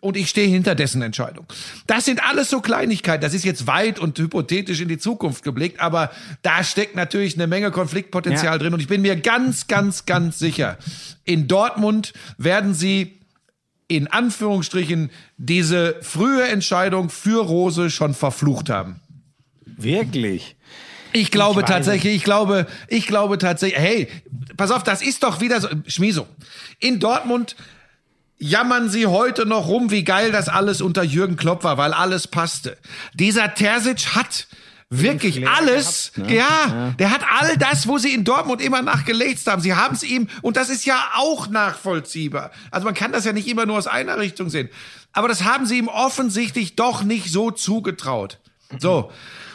und 0.00 0.16
ich 0.16 0.28
stehe 0.28 0.48
hinter 0.48 0.74
dessen 0.74 1.02
Entscheidung. 1.02 1.46
Das 1.86 2.04
sind 2.04 2.22
alles 2.22 2.50
so 2.50 2.60
Kleinigkeiten. 2.60 3.22
Das 3.22 3.34
ist 3.34 3.44
jetzt 3.44 3.66
weit 3.66 3.98
und 3.98 4.18
hypothetisch 4.18 4.80
in 4.80 4.88
die 4.88 4.98
Zukunft 4.98 5.42
geblickt, 5.42 5.80
aber 5.80 6.10
da 6.42 6.62
steckt 6.62 6.96
natürlich 6.96 7.34
eine 7.34 7.46
Menge 7.46 7.70
Konfliktpotenzial 7.70 8.54
ja. 8.54 8.58
drin. 8.58 8.74
Und 8.74 8.80
ich 8.80 8.88
bin 8.88 9.02
mir 9.02 9.16
ganz, 9.16 9.66
ganz, 9.66 10.06
ganz 10.06 10.38
sicher, 10.38 10.78
in 11.24 11.48
Dortmund 11.48 12.12
werden 12.38 12.74
sie 12.74 13.20
in 13.88 14.06
Anführungsstrichen 14.06 15.10
diese 15.36 15.96
frühe 16.00 16.44
Entscheidung 16.44 17.10
für 17.10 17.44
Rose 17.44 17.90
schon 17.90 18.14
verflucht 18.14 18.70
haben. 18.70 19.00
Wirklich? 19.64 20.56
Ich 21.12 21.30
glaube 21.32 21.62
Ich 21.62 21.66
tatsächlich, 21.66 22.14
ich 22.14 22.24
glaube, 22.24 22.66
ich 22.86 23.06
glaube 23.06 23.38
tatsächlich, 23.38 23.80
hey, 23.80 24.08
pass 24.56 24.70
auf, 24.70 24.84
das 24.84 25.02
ist 25.02 25.24
doch 25.24 25.40
wieder 25.40 25.60
so, 25.60 25.68
Schmieso. 25.86 26.28
In 26.78 27.00
Dortmund 27.00 27.56
jammern 28.40 28.88
sie 28.88 29.06
heute 29.06 29.46
noch 29.46 29.68
rum, 29.68 29.90
wie 29.90 30.02
geil 30.02 30.32
das 30.32 30.48
alles 30.48 30.80
unter 30.80 31.04
Jürgen 31.04 31.36
Klopp 31.36 31.62
war, 31.62 31.78
weil 31.78 31.92
alles 31.92 32.26
passte. 32.26 32.76
Dieser 33.14 33.54
Terzic 33.54 34.16
hat 34.16 34.48
wirklich 34.88 35.46
alles, 35.48 36.12
gehabt, 36.14 36.30
ne? 36.30 36.36
ja, 36.36 36.94
der 36.98 37.10
hat 37.12 37.20
all 37.38 37.56
das, 37.56 37.86
wo 37.86 37.98
sie 37.98 38.12
in 38.12 38.24
Dortmund 38.24 38.60
immer 38.60 38.82
nachgelegt 38.82 39.46
haben. 39.46 39.62
Sie 39.62 39.74
haben 39.74 39.94
es 39.94 40.02
ihm, 40.02 40.26
und 40.42 40.56
das 40.56 40.68
ist 40.68 40.84
ja 40.84 40.98
auch 41.16 41.48
nachvollziehbar. 41.48 42.50
Also 42.72 42.86
man 42.86 42.94
kann 42.94 43.12
das 43.12 43.24
ja 43.24 43.32
nicht 43.32 43.46
immer 43.46 43.66
nur 43.66 43.78
aus 43.78 43.86
einer 43.86 44.18
Richtung 44.18 44.48
sehen. 44.48 44.68
Aber 45.12 45.28
das 45.28 45.44
haben 45.44 45.66
sie 45.66 45.78
ihm 45.78 45.88
offensichtlich 45.88 46.74
doch 46.74 47.04
nicht 47.04 47.30
so 47.30 47.50
zugetraut. 47.50 48.38
So. 48.78 49.12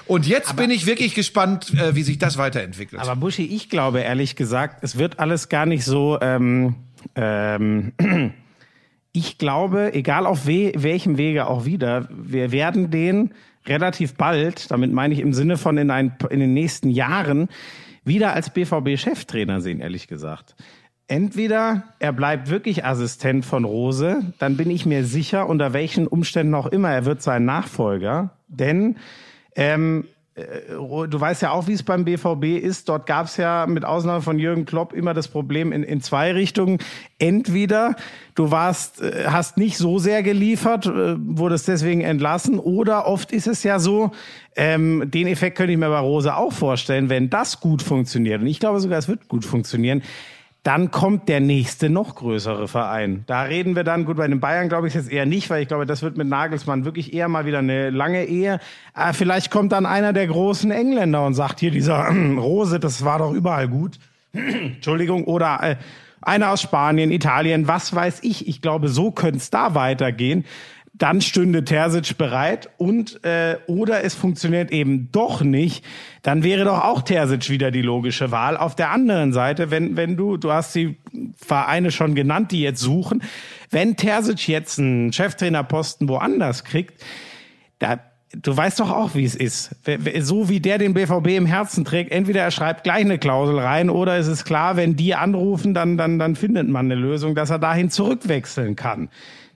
Und 0.08 0.28
jetzt 0.28 0.56
bin 0.56 0.70
ich 0.70 0.86
wirklich 0.86 1.16
gespannt, 1.16 1.74
äh, 1.74 1.96
wie 1.96 2.04
sich 2.04 2.20
das 2.20 2.38
weiterentwickelt. 2.38 3.02
Aber 3.02 3.16
Buschi, 3.16 3.44
ich 3.44 3.70
glaube 3.70 4.02
ehrlich 4.02 4.36
gesagt, 4.36 4.84
es 4.84 4.98
wird 4.98 5.20
alles 5.20 5.50
gar 5.50 5.66
nicht 5.66 5.84
so. 5.84 6.20
Ähm, 6.22 6.76
ähm, 7.16 7.94
ich 9.16 9.38
glaube, 9.38 9.94
egal 9.94 10.26
auf 10.26 10.46
we 10.46 10.74
welchem 10.76 11.18
Wege 11.18 11.48
auch 11.48 11.66
wieder, 11.66 12.10
wir 12.12 12.52
werden 12.52 12.92
den 12.92 13.34
relativ 13.66 14.16
bald, 14.16 14.70
damit 14.70 14.92
meine 14.92 15.14
ich 15.14 15.22
im 15.22 15.34
Sinne 15.34 15.58
von 15.58 15.78
in, 15.78 15.90
ein, 15.90 16.18
in 16.30 16.40
den 16.40 16.54
nächsten 16.54 16.90
Jahren, 16.90 17.48
wieder 18.04 18.34
als 18.34 18.52
BVB-Cheftrainer 18.52 19.62
sehen, 19.62 19.80
ehrlich 19.80 20.08
gesagt. 20.08 20.56
Entweder 21.08 21.84
er 22.00 22.12
bleibt 22.12 22.50
wirklich 22.50 22.84
Assistent 22.84 23.46
von 23.46 23.64
Rose, 23.64 24.34
dann 24.40 24.58
bin 24.58 24.70
ich 24.70 24.86
mir 24.86 25.06
sicher, 25.06 25.48
unter 25.48 25.72
welchen 25.72 26.08
Umständen 26.08 26.54
auch 26.54 26.68
immer, 26.68 26.90
er 26.90 27.06
wird 27.06 27.22
sein 27.22 27.46
Nachfolger. 27.46 28.32
Denn 28.48 28.98
ähm, 29.56 30.06
du 30.36 31.20
weißt 31.20 31.44
ja 31.44 31.52
auch, 31.52 31.68
wie 31.68 31.74
es 31.74 31.84
beim 31.84 32.04
BVB 32.04 32.62
ist. 32.62 32.90
Dort 32.90 33.06
gab 33.06 33.28
es 33.28 33.38
ja 33.38 33.66
mit 33.68 33.86
Ausnahme 33.86 34.22
von 34.22 34.38
Jürgen 34.38 34.66
Klopp 34.66 34.92
immer 34.92 35.14
das 35.14 35.30
Problem 35.30 35.72
in, 35.72 35.84
in 35.84 36.02
zwei 36.02 36.34
Richtungen. 36.34 36.80
Entweder 37.20 37.96
du 38.36 38.52
warst, 38.52 39.02
äh, 39.02 39.28
hast 39.28 39.58
nicht 39.58 39.78
so 39.78 39.98
sehr 39.98 40.24
geliefert, 40.24 40.88
äh, 40.88 41.16
wurdest 41.18 41.70
deswegen 41.70 42.02
entlassen, 42.02 42.60
oder 42.60 43.08
oft 43.08 43.32
ist 43.32 43.48
es 43.48 43.64
ja 43.64 43.80
so, 43.80 44.12
ähm, 44.58 45.10
den 45.10 45.28
Effekt 45.28 45.58
könnte 45.58 45.72
ich 45.72 45.80
mir 45.80 45.90
bei 45.90 46.00
Rose 46.00 46.36
auch 46.36 46.52
vorstellen, 46.52 47.10
wenn 47.10 47.30
das 47.30 47.62
gut 47.62 47.82
funktioniert. 47.82 48.42
Und 48.42 48.48
ich 48.48 48.60
glaube 48.60 48.82
sogar, 48.82 49.00
es 49.00 49.08
wird 49.08 49.30
gut 49.30 49.46
funktionieren 49.46 50.04
dann 50.66 50.90
kommt 50.90 51.30
der 51.30 51.42
nächste 51.42 51.92
noch 51.92 52.16
größere 52.16 52.68
Verein. 52.68 53.24
Da 53.28 53.44
reden 53.44 53.76
wir 53.76 53.84
dann, 53.84 54.04
gut, 54.04 54.18
bei 54.18 54.28
den 54.28 54.40
Bayern 54.40 54.68
glaube 54.68 54.88
ich 54.88 54.96
jetzt 54.96 55.12
eher 55.12 55.28
nicht, 55.28 55.52
weil 55.52 55.62
ich 55.62 55.68
glaube, 55.68 55.86
das 55.86 56.02
wird 56.02 56.18
mit 56.18 56.28
Nagelsmann 56.28 56.86
wirklich 56.86 57.14
eher 57.14 57.28
mal 57.28 57.46
wieder 57.46 57.60
eine 57.60 57.92
lange 57.92 58.26
Ehe. 58.26 58.60
Aber 58.96 59.14
vielleicht 59.14 59.52
kommt 59.52 59.74
dann 59.74 59.86
einer 59.86 60.12
der 60.12 60.26
großen 60.26 60.72
Engländer 60.72 61.24
und 61.24 61.36
sagt 61.36 61.60
hier, 61.60 61.70
dieser 61.70 62.10
Rose, 62.38 62.80
das 62.80 63.06
war 63.06 63.20
doch 63.20 63.32
überall 63.32 63.68
gut. 63.68 64.00
Entschuldigung, 64.34 65.26
oder 65.26 65.60
äh, 65.62 65.76
einer 66.20 66.50
aus 66.50 66.64
Spanien, 66.64 67.12
Italien, 67.12 67.68
was 67.68 67.94
weiß 67.94 68.22
ich. 68.24 68.48
Ich 68.48 68.60
glaube, 68.60 68.88
so 68.88 69.12
könnte 69.12 69.38
es 69.38 69.52
da 69.52 69.76
weitergehen 69.76 70.46
dann 70.98 71.20
stünde 71.22 71.66
Terzic 71.66 72.18
bereit 72.18 72.70
und 72.78 73.24
äh, 73.26 73.58
oder 73.68 74.04
es 74.04 74.16
funktioniert 74.16 74.72
eben 74.72 75.10
doch 75.12 75.42
nicht, 75.42 75.84
dann 76.22 76.44
wäre 76.44 76.64
doch 76.64 76.84
auch 76.84 77.02
Terzic 77.02 77.50
wieder 77.50 77.72
die 77.72 77.82
logische 77.82 78.32
Wahl. 78.32 78.56
Auf 78.56 78.76
der 78.76 78.92
anderen 78.92 79.34
Seite, 79.34 79.72
wenn 79.72 79.98
wenn 79.98 80.16
du 80.16 80.38
du 80.38 80.52
hast 80.52 80.74
die 80.76 80.98
Vereine 81.38 81.92
schon 81.92 82.16
genannt, 82.16 82.52
die 82.52 82.62
jetzt 82.62 82.80
suchen, 82.80 83.24
wenn 83.72 83.98
Terzic 83.98 84.48
jetzt 84.48 84.80
einen 84.80 85.12
Cheftrainerposten 85.12 86.08
woanders 86.08 86.64
kriegt, 86.64 87.04
da 87.80 88.00
Du 88.42 88.56
weißt 88.56 88.82
doch 88.82 88.92
auch, 88.92 89.16
wie 89.16 89.24
es 89.24 89.36
ist. 89.36 89.76
So 90.20 90.50
wie 90.50 90.60
der 90.60 90.78
den 90.78 90.94
BVB 90.94 91.28
im 91.28 91.46
Herzen 91.46 91.86
trägt, 91.86 92.12
entweder 92.12 92.42
er 92.42 92.52
schreibt 92.52 92.84
gleich 92.84 93.02
eine 93.02 93.18
Klausel 93.18 93.58
rein 93.60 93.90
oder 93.90 94.18
es 94.18 94.28
ist 94.28 94.44
klar, 94.44 94.76
wenn 94.76 94.98
die 94.98 95.16
anrufen, 95.16 95.74
dann, 95.74 95.96
dann, 95.96 96.20
dann 96.20 96.36
findet 96.36 96.68
man 96.68 96.88
eine 96.88 96.96
Lösung, 96.96 97.34
dass 97.34 97.50
er 97.50 97.60
dahin 97.60 97.90
zurückwechseln 97.90 98.76
kann. 98.76 99.10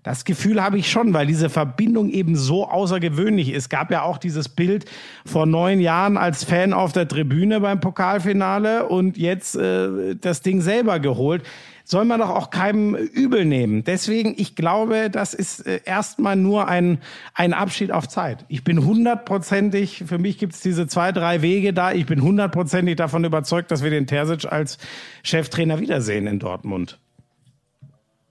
Das 0.04 0.24
Gefühl 0.24 0.64
habe 0.64 0.78
ich 0.78 0.90
schon, 0.90 1.14
weil 1.14 1.28
diese 1.28 1.50
Verbindung 1.50 2.10
eben 2.10 2.38
so 2.38 2.70
außergewöhnlich 2.70 3.52
ist. 3.52 3.70
Gab 3.70 3.92
ja 3.92 4.04
auch 4.04 4.18
dieses 4.18 4.48
Bild 4.48 4.86
vor 5.26 5.46
neun 5.46 5.82
Jahren 5.82 6.16
als 6.16 6.46
Fan 6.46 6.72
auf 6.72 6.94
der 6.94 7.08
Tribüne 7.08 7.60
beim 7.60 7.82
Pokalfinale 7.82 8.88
und 8.88 9.18
jetzt 9.18 9.56
äh, 9.58 10.16
das 10.16 10.42
Ding 10.42 10.62
selber 10.62 11.00
geholt. 11.00 11.44
Soll 11.84 12.06
man 12.06 12.20
doch 12.20 12.30
auch 12.30 12.50
keinem 12.50 12.96
übel 12.96 13.44
nehmen. 13.46 13.84
Deswegen, 13.84 14.36
ich 14.38 14.56
glaube, 14.56 15.10
das 15.10 15.34
ist 15.34 15.68
äh, 15.68 15.82
erstmal 15.84 16.38
nur 16.38 16.70
ein, 16.70 17.00
ein 17.34 17.54
Abschied 17.54 17.92
auf 17.92 18.08
Zeit. 18.08 18.46
Ich 18.48 18.64
bin 18.64 18.86
hundertprozentig, 18.86 20.04
für 20.08 20.18
mich 20.18 20.38
gibt 20.38 20.54
es 20.54 20.62
diese 20.62 20.88
zwei, 20.88 21.12
drei 21.12 21.42
Wege 21.42 21.74
da. 21.74 21.92
Ich 21.92 22.06
bin 22.06 22.22
hundertprozentig 22.22 22.96
davon 22.96 23.26
überzeugt, 23.26 23.70
dass 23.72 23.84
wir 23.84 23.90
den 23.90 24.08
Terzic 24.08 24.50
als 24.50 24.78
Cheftrainer 25.24 25.80
wiedersehen 25.82 26.26
in 26.26 26.40
Dortmund. 26.40 27.00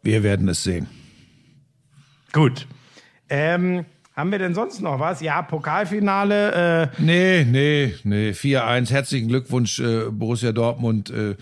Wir 0.03 0.23
werden 0.23 0.49
es 0.49 0.63
sehen. 0.63 0.87
Gut. 2.33 2.67
Ähm, 3.29 3.85
haben 4.15 4.33
wir 4.33 4.39
denn 4.39 4.55
sonst 4.55 4.81
noch 4.81 4.99
was? 4.99 5.21
Ja, 5.21 5.43
Pokalfinale. 5.43 6.91
Äh, 6.99 7.03
Nee, 7.03 7.47
nee, 7.49 7.95
nee. 8.05 8.31
4-1. 8.31 8.91
Herzlichen 8.91 9.29
Glückwunsch, 9.29 9.79
äh, 9.79 10.11
Borussia 10.11 10.53
Dortmund. 10.53 11.11
Äh, 11.11 11.37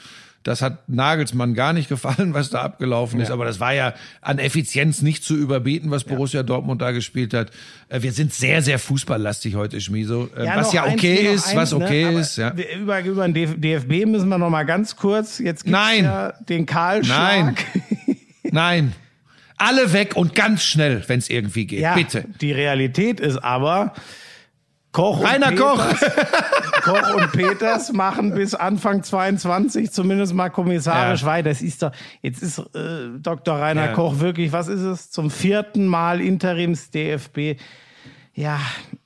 das 0.46 0.62
hat 0.62 0.88
Nagelsmann 0.88 1.54
gar 1.54 1.72
nicht 1.72 1.88
gefallen, 1.88 2.32
was 2.32 2.50
da 2.50 2.60
abgelaufen 2.62 3.18
ist. 3.18 3.32
Aber 3.32 3.44
das 3.44 3.58
war 3.58 3.72
ja 3.72 3.94
an 4.20 4.38
Effizienz 4.38 5.02
nicht 5.02 5.24
zu 5.24 5.34
überbieten, 5.36 5.90
was 5.90 6.04
Borussia 6.04 6.44
Dortmund 6.44 6.80
da 6.80 6.92
gespielt 6.92 7.34
hat. 7.34 7.50
Äh, 7.88 8.02
wir 8.02 8.12
sind 8.12 8.32
sehr, 8.32 8.62
sehr 8.62 8.78
fußballlastig 8.78 9.56
heute, 9.56 9.80
Schmieso. 9.80 10.28
Äh, 10.36 10.46
was 10.54 10.68
noch 10.68 10.74
ja 10.74 10.84
eins, 10.84 10.94
okay 10.94 11.24
noch 11.24 11.32
ist, 11.32 11.46
eins, 11.48 11.56
was 11.56 11.72
ne? 11.72 11.84
okay 11.84 12.04
Aber 12.04 12.20
ist. 12.20 12.36
Ja. 12.36 12.54
Über, 12.78 13.00
über 13.00 13.26
den 13.26 13.34
DF 13.34 13.54
DFB 13.58 14.06
müssen 14.06 14.28
wir 14.28 14.38
noch 14.38 14.50
mal 14.50 14.64
ganz 14.64 14.94
kurz. 14.94 15.38
Jetzt 15.38 15.64
gibt's 15.64 15.80
Nein. 15.80 16.04
ja 16.04 16.32
den 16.48 16.64
Kahlschlag. 16.66 17.54
Nein. 17.54 18.16
Nein. 18.52 18.92
Alle 19.58 19.92
weg 19.92 20.16
und 20.16 20.34
ganz 20.34 20.62
schnell, 20.64 21.02
wenn 21.06 21.18
es 21.18 21.30
irgendwie 21.30 21.66
geht. 21.66 21.80
Ja, 21.80 21.94
Bitte. 21.94 22.24
Die 22.40 22.52
Realität 22.52 23.20
ist 23.20 23.38
aber, 23.38 23.94
Koch 24.92 25.20
und 25.20 25.26
Rainer 25.26 25.52
Koch. 25.52 25.82
Peters, 25.88 26.12
Koch 26.82 27.14
und 27.14 27.32
Peters 27.32 27.92
machen 27.92 28.34
bis 28.34 28.54
Anfang 28.54 29.02
22 29.02 29.90
zumindest 29.90 30.32
mal 30.34 30.48
kommissarisch 30.50 31.20
Ja. 31.22 31.26
weiter. 31.26 31.48
Das 31.50 31.60
ist 31.62 31.82
doch, 31.82 31.92
jetzt 32.22 32.42
ist 32.42 32.58
äh, 32.74 33.08
Dr. 33.18 33.56
Rainer 33.58 33.86
Ja. 33.86 33.92
Koch 33.92 34.20
wirklich, 34.20 34.52
was 34.52 34.68
ist 34.68 34.80
es, 34.80 35.10
zum 35.10 35.30
vierten 35.30 35.86
Mal 35.86 36.20
Interims 36.20 36.90
DFB. 36.90 37.58
Ja, 38.34 38.58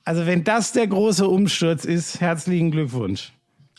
also 0.05 0.25
wenn 0.25 0.43
das 0.43 0.71
der 0.73 0.87
große 0.87 1.27
Umsturz 1.27 1.85
ist, 1.85 2.19
herzlichen 2.21 2.71
Glückwunsch. 2.71 3.31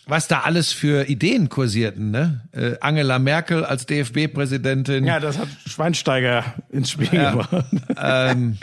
Was 0.07 0.27
da 0.27 0.41
alles 0.41 0.73
für 0.73 1.09
Ideen 1.09 1.49
kursierten, 1.49 2.11
ne? 2.11 2.41
Äh, 2.53 2.73
Angela 2.81 3.19
Merkel 3.19 3.65
als 3.65 3.87
DFB-Präsidentin. 3.87 5.05
Ja, 5.05 5.21
das 5.21 5.39
hat 5.39 5.49
Schweinsteiger 5.67 6.45
ins 6.71 6.91
Spiel 6.91 7.09
gebracht. 7.09 7.65
ähm, 8.03 8.59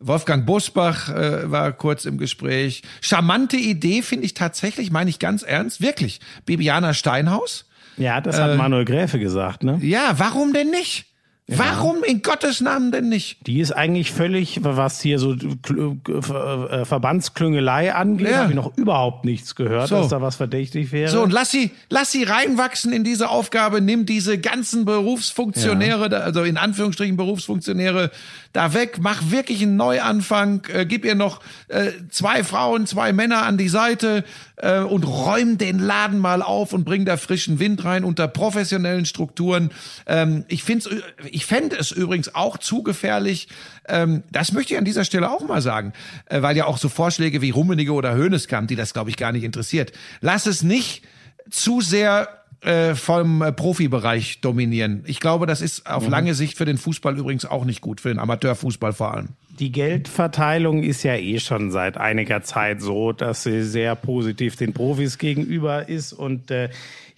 Wolfgang 0.00 0.44
Bosbach 0.44 1.08
äh, 1.08 1.50
war 1.50 1.72
kurz 1.72 2.04
im 2.04 2.18
Gespräch. 2.18 2.82
Charmante 3.00 3.56
Idee 3.56 4.02
finde 4.02 4.26
ich 4.26 4.34
tatsächlich, 4.34 4.90
meine 4.90 5.10
ich 5.10 5.18
ganz 5.18 5.42
ernst, 5.42 5.80
wirklich. 5.80 6.20
Bibiana 6.44 6.92
Steinhaus. 6.92 7.66
Ja, 7.96 8.20
das 8.20 8.38
hat 8.38 8.56
Manuel 8.56 8.84
Gräfe 8.84 9.18
gesagt, 9.20 9.62
ne? 9.62 9.78
Ja, 9.80 10.14
warum 10.18 10.52
denn 10.52 10.70
nicht? 10.70 11.06
Warum 11.46 12.02
in 12.02 12.22
Gottes 12.22 12.62
Namen 12.62 12.90
denn 12.90 13.10
nicht? 13.10 13.46
Die 13.46 13.60
ist 13.60 13.72
eigentlich 13.72 14.12
völlig, 14.12 14.60
was 14.62 15.02
hier 15.02 15.18
so 15.18 15.34
äh, 15.34 16.84
Verbandsklüngelei 16.86 17.94
angeht, 17.94 18.30
Ja. 18.30 18.38
habe 18.38 18.50
ich 18.50 18.56
noch 18.56 18.76
überhaupt 18.78 19.26
nichts 19.26 19.54
gehört, 19.54 19.88
So. 19.88 19.96
dass 19.96 20.08
da 20.08 20.22
was 20.22 20.36
verdächtig 20.36 20.90
wäre. 20.90 21.10
So, 21.10 21.22
und 21.22 21.32
lass 21.34 21.50
sie, 21.50 21.70
lass 21.90 22.10
sie 22.12 22.22
reinwachsen 22.22 22.94
in 22.94 23.04
diese 23.04 23.28
Aufgabe, 23.28 23.82
nimm 23.82 24.06
diese 24.06 24.38
ganzen 24.38 24.86
Berufsfunktionäre, 24.86 26.08
da, 26.08 26.20
also 26.20 26.42
in 26.44 26.56
Anführungsstrichen 26.56 27.18
Berufsfunktionäre, 27.18 28.10
da 28.54 28.72
weg, 28.72 28.98
mach 29.00 29.30
wirklich 29.30 29.60
einen 29.62 29.76
Neuanfang, 29.76 30.62
äh, 30.72 30.86
gib 30.86 31.04
ihr 31.04 31.14
noch 31.14 31.40
äh, 31.68 31.90
zwei 32.10 32.42
Frauen, 32.42 32.86
zwei 32.86 33.12
Männer 33.12 33.42
an 33.44 33.58
die 33.58 33.68
Seite 33.68 34.24
äh, 34.56 34.80
und 34.80 35.04
räum 35.04 35.58
den 35.58 35.78
Laden 35.78 36.18
mal 36.18 36.42
auf 36.42 36.72
und 36.72 36.84
bring 36.84 37.04
da 37.04 37.16
frischen 37.16 37.58
Wind 37.58 37.84
rein 37.84 38.04
unter 38.04 38.28
professionellen 38.28 39.06
Strukturen. 39.06 39.70
Ähm, 40.06 40.44
ich 40.48 40.64
find's, 40.64 40.88
ich 41.30 41.46
fände 41.46 41.76
es 41.76 41.90
übrigens 41.90 42.34
auch 42.34 42.58
zu 42.58 42.82
gefährlich, 42.82 43.48
ähm, 43.88 44.22
das 44.30 44.52
möchte 44.52 44.74
ich 44.74 44.78
an 44.78 44.84
dieser 44.84 45.04
Stelle 45.04 45.30
auch 45.30 45.46
mal 45.46 45.60
sagen, 45.60 45.92
äh, 46.26 46.42
weil 46.42 46.56
ja 46.56 46.66
auch 46.66 46.78
so 46.78 46.88
Vorschläge 46.88 47.42
wie 47.42 47.50
Rummenigge 47.50 47.92
oder 47.92 48.16
Hoeneß 48.16 48.48
kamen, 48.48 48.66
die 48.66 48.76
das, 48.76 48.92
glaube 48.92 49.10
ich, 49.10 49.16
gar 49.16 49.32
nicht 49.32 49.44
interessiert. 49.44 49.92
Lass 50.20 50.46
es 50.46 50.62
nicht 50.62 51.04
zu 51.50 51.80
sehr 51.80 52.43
äh, 52.64 52.94
vom 52.94 53.42
äh, 53.42 53.52
Profibereich 53.52 54.40
dominieren. 54.40 55.04
Ich 55.06 55.20
glaube, 55.20 55.46
das 55.46 55.60
ist 55.60 55.86
auf 55.86 56.08
lange 56.08 56.34
Sicht 56.34 56.56
für 56.56 56.64
den 56.64 56.78
Fußball 56.78 57.18
übrigens 57.18 57.44
auch 57.44 57.64
nicht 57.64 57.80
gut, 57.80 58.00
für 58.00 58.08
den 58.08 58.18
Amateurfußball 58.18 58.92
vor 58.92 59.14
allem. 59.14 59.28
Die 59.58 59.70
Geldverteilung 59.70 60.82
ist 60.82 61.02
ja 61.02 61.14
eh 61.14 61.38
schon 61.38 61.70
seit 61.70 61.96
einiger 61.96 62.42
Zeit 62.42 62.80
so, 62.80 63.12
dass 63.12 63.44
sie 63.44 63.62
sehr 63.62 63.94
positiv 63.94 64.56
den 64.56 64.72
Profis 64.72 65.18
gegenüber 65.18 65.88
ist 65.88 66.12
und 66.12 66.50
äh, 66.50 66.70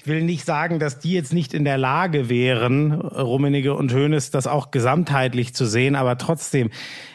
will 0.07 0.23
nicht 0.23 0.45
sagen, 0.45 0.79
dass 0.79 0.99
die 0.99 1.13
jetzt 1.13 1.33
nicht 1.33 1.55
in 1.55 1.65
der 1.65 1.79
Lage 1.79 2.29
wären, 2.29 2.93
Rummenigge 2.93 3.75
und 3.75 3.93
Hoeneß, 3.93 4.31
das 4.31 4.47
auch 4.47 4.71
gesamtheitlich 4.71 5.55
zu 5.55 5.67
sehen, 5.67 5.97
aber 5.97 6.19
trotzdem, 6.19 6.71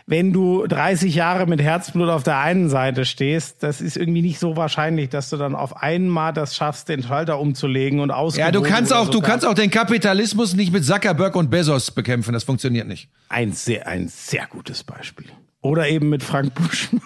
wenn 0.05 0.33
du 0.33 0.67
30 0.67 1.15
Jahre 1.15 1.47
mit 1.47 1.61
Herzblut 1.61 2.09
auf 2.09 2.23
der 2.23 2.39
einen 2.39 2.69
Seite 2.69 3.05
stehst, 3.05 3.63
das 3.63 3.81
ist 3.81 3.97
irgendwie 3.97 4.21
nicht 4.21 4.39
so 4.39 4.57
wahrscheinlich, 4.57 5.09
dass 5.09 5.29
du 5.29 5.37
dann 5.37 5.55
auf 5.55 5.81
einmal 5.81 6.33
das 6.33 6.55
schaffst, 6.55 6.89
den 6.89 7.03
Schalter 7.03 7.39
umzulegen 7.39 7.99
und 7.99 8.11
aus. 8.11 8.35
Ja, 8.35 8.51
du 8.51 8.61
kannst 8.61 8.93
auch, 8.93 9.09
du 9.09 9.21
kannst 9.21 9.45
auch 9.45 9.53
den 9.53 9.69
Kapitalismus 9.69 10.53
nicht 10.53 10.73
mit 10.73 10.83
Zuckerberg 10.85 11.35
und 11.35 11.49
Bezos 11.49 11.91
bekämpfen. 11.91 12.33
Das 12.33 12.43
funktioniert 12.43 12.87
nicht. 12.87 13.09
Ein 13.29 13.53
sehr, 13.53 13.87
ein 13.87 14.07
sehr 14.07 14.47
gutes 14.47 14.83
Beispiel. 14.83 15.27
Oder 15.61 15.87
eben 15.87 16.09
mit 16.09 16.23
Frank 16.23 16.53
Buschmann. 16.55 17.01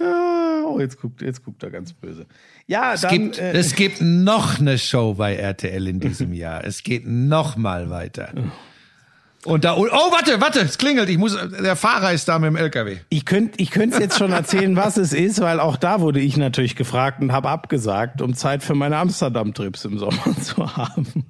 Oh, 0.00 0.78
jetzt 0.80 1.00
guckt, 1.00 1.22
jetzt 1.22 1.44
guckt 1.44 1.62
er 1.62 1.70
ganz 1.70 1.92
böse. 1.92 2.26
Ja, 2.66 2.94
es 2.94 3.02
dann, 3.02 3.10
gibt, 3.10 3.38
äh, 3.38 3.52
es 3.52 3.74
gibt 3.74 4.00
noch 4.00 4.58
eine 4.58 4.78
Show 4.78 5.14
bei 5.14 5.36
RTL 5.36 5.86
in 5.88 6.00
diesem 6.00 6.32
Jahr. 6.32 6.64
Es 6.64 6.82
geht 6.82 7.06
noch 7.06 7.56
mal 7.56 7.90
weiter. 7.90 8.32
Und 9.44 9.64
da, 9.64 9.76
oh, 9.76 9.84
warte, 9.84 10.40
warte, 10.40 10.60
es 10.60 10.76
klingelt. 10.76 11.08
Ich 11.08 11.18
muss, 11.18 11.38
der 11.62 11.76
Fahrer 11.76 12.12
ist 12.12 12.26
da 12.26 12.38
mit 12.40 12.48
dem 12.48 12.56
LKW. 12.56 12.96
Ich 13.10 13.24
könnte 13.24 13.60
ich 13.62 13.70
könnte 13.70 14.00
jetzt 14.00 14.18
schon 14.18 14.32
erzählen, 14.32 14.74
was 14.74 14.96
es 14.96 15.12
ist, 15.12 15.40
weil 15.40 15.60
auch 15.60 15.76
da 15.76 16.00
wurde 16.00 16.18
ich 16.18 16.36
natürlich 16.36 16.74
gefragt 16.74 17.20
und 17.20 17.30
habe 17.30 17.48
abgesagt, 17.48 18.20
um 18.22 18.34
Zeit 18.34 18.64
für 18.64 18.74
meine 18.74 18.96
Amsterdam-Trips 18.96 19.84
im 19.84 19.98
Sommer 19.98 20.36
zu 20.42 20.76
haben. 20.76 21.24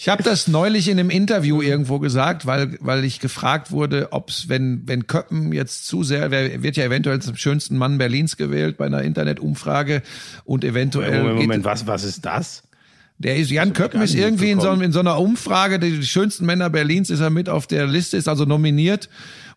Ich 0.00 0.08
habe 0.08 0.22
das 0.22 0.46
neulich 0.46 0.88
in 0.88 0.98
einem 0.98 1.10
Interview 1.10 1.60
irgendwo 1.60 1.98
gesagt, 1.98 2.46
weil, 2.46 2.78
weil 2.80 3.04
ich 3.04 3.18
gefragt 3.18 3.72
wurde, 3.72 4.08
ob's 4.12 4.48
wenn, 4.48 4.82
wenn 4.86 5.08
Köppen 5.08 5.52
jetzt 5.52 5.86
zu 5.86 6.04
sehr, 6.04 6.30
wer 6.30 6.62
wird 6.62 6.76
ja 6.76 6.84
eventuell 6.84 7.20
zum 7.20 7.36
schönsten 7.36 7.76
Mann 7.76 7.98
Berlins 7.98 8.36
gewählt 8.36 8.76
bei 8.76 8.86
einer 8.86 9.02
Internetumfrage 9.02 10.02
und 10.44 10.64
eventuell. 10.64 11.22
Moment, 11.22 11.40
Moment 11.40 11.62
geht, 11.62 11.64
was, 11.64 11.86
was 11.88 12.04
ist 12.04 12.24
das? 12.24 12.62
Der 13.18 13.36
ist, 13.36 13.50
Jan 13.50 13.72
Köppen 13.72 14.00
ist 14.00 14.14
irgendwie 14.14 14.52
in 14.52 14.60
so, 14.60 14.70
in 14.70 14.92
so 14.92 15.00
einer 15.00 15.18
Umfrage, 15.18 15.80
die, 15.80 15.98
die 15.98 16.06
schönsten 16.06 16.46
Männer 16.46 16.70
Berlins 16.70 17.10
ist 17.10 17.18
er 17.18 17.30
mit 17.30 17.48
auf 17.48 17.66
der 17.66 17.88
Liste, 17.88 18.16
ist 18.16 18.28
also 18.28 18.44
nominiert. 18.44 19.08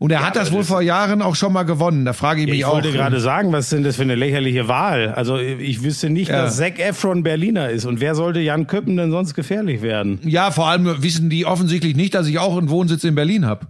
Und 0.02 0.10
er 0.12 0.22
Ja, 0.22 0.26
hat 0.26 0.36
das 0.36 0.52
wohl 0.52 0.64
vor 0.64 0.82
Jahren 0.82 1.22
auch 1.22 1.36
schon 1.36 1.54
mal 1.54 1.62
gewonnen. 1.62 2.06
Da 2.06 2.14
frage 2.14 2.42
ich 2.42 2.48
mich 2.48 2.58
Ich 2.58 2.66
auch. 2.66 2.74
wollte 2.74 2.92
gerade 2.92 3.20
sagen, 3.20 3.52
was 3.52 3.70
sind 3.70 3.84
das 3.86 3.98
für 3.98 4.02
eine 4.02 4.16
lächerliche 4.16 4.68
Wahl? 4.68 5.10
Also 5.14 5.38
ich 5.38 5.84
wüsste 5.84 6.10
nicht, 6.10 6.30
Ja. 6.30 6.42
dass 6.42 6.58
Zac 6.58 6.80
Efron 6.80 7.22
Berliner 7.22 7.70
ist. 7.70 7.86
Und 7.86 8.00
wer 8.02 8.16
sollte 8.16 8.40
Jan 8.40 8.66
Köppen 8.66 8.98
denn 8.98 9.12
sonst 9.12 9.36
gefährlich 9.36 9.84
werden? 9.84 10.18
Ja, 10.24 10.50
vor 10.50 10.68
allem 10.70 11.04
wissen 11.04 11.30
die 11.30 11.46
offensichtlich 11.46 11.96
nicht, 11.96 12.16
dass 12.16 12.26
ich 12.26 12.40
auch 12.40 12.58
einen 12.58 12.72
Wohnsitz 12.72 13.04
in 13.04 13.14
Berlin 13.14 13.46
habe. 13.46 13.68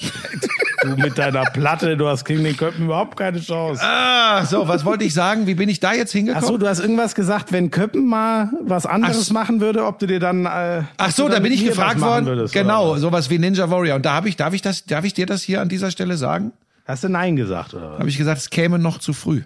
Du 0.82 0.96
mit 0.96 1.18
deiner 1.18 1.44
Platte, 1.44 1.96
du 1.96 2.06
hast 2.08 2.24
gegen 2.24 2.42
den 2.42 2.56
Köppen 2.56 2.86
überhaupt 2.86 3.16
keine 3.18 3.38
Chance. 3.40 3.82
Ah, 3.84 4.44
so, 4.46 4.66
was 4.66 4.84
wollte 4.84 5.04
ich 5.04 5.12
sagen? 5.12 5.46
Wie 5.46 5.54
bin 5.54 5.68
ich 5.68 5.78
da 5.80 5.92
jetzt 5.92 6.10
Ach 6.10 6.14
hingekommen? 6.14 6.46
so, 6.46 6.56
du 6.56 6.66
hast 6.66 6.80
irgendwas 6.80 7.14
gesagt, 7.14 7.52
wenn 7.52 7.70
Köppen 7.70 8.06
mal 8.06 8.50
was 8.62 8.86
anderes 8.86 9.28
Ach, 9.28 9.34
machen 9.34 9.60
würde, 9.60 9.84
ob 9.84 9.98
du 9.98 10.06
dir 10.06 10.20
dann. 10.20 10.46
Äh, 10.46 10.82
Ach 10.96 11.10
so, 11.10 11.28
da 11.28 11.38
bin 11.40 11.52
ich 11.52 11.64
gefragt 11.64 12.00
worden. 12.00 12.24
würdest, 12.26 12.54
genau, 12.54 12.84
oder 12.86 12.92
was? 12.94 13.00
sowas 13.02 13.30
wie 13.30 13.38
Ninja 13.38 13.70
Warrior. 13.70 13.96
Und 13.96 14.06
da 14.06 14.12
habe 14.14 14.28
ich, 14.30 14.36
darf 14.36 14.54
ich 14.54 14.62
das, 14.62 14.84
darf 14.86 15.04
ich 15.04 15.12
dir 15.12 15.26
das 15.26 15.42
hier 15.42 15.60
an 15.60 15.68
dieser 15.68 15.90
Stelle 15.90 16.16
sagen? 16.16 16.52
Hast 16.86 17.04
du 17.04 17.08
Nein 17.10 17.36
gesagt, 17.36 17.74
oder 17.74 17.92
was? 17.92 17.98
Habe 17.98 18.08
ich 18.08 18.16
gesagt, 18.16 18.38
es 18.38 18.48
käme 18.50 18.78
noch 18.78 18.98
zu 18.98 19.12
früh. 19.12 19.42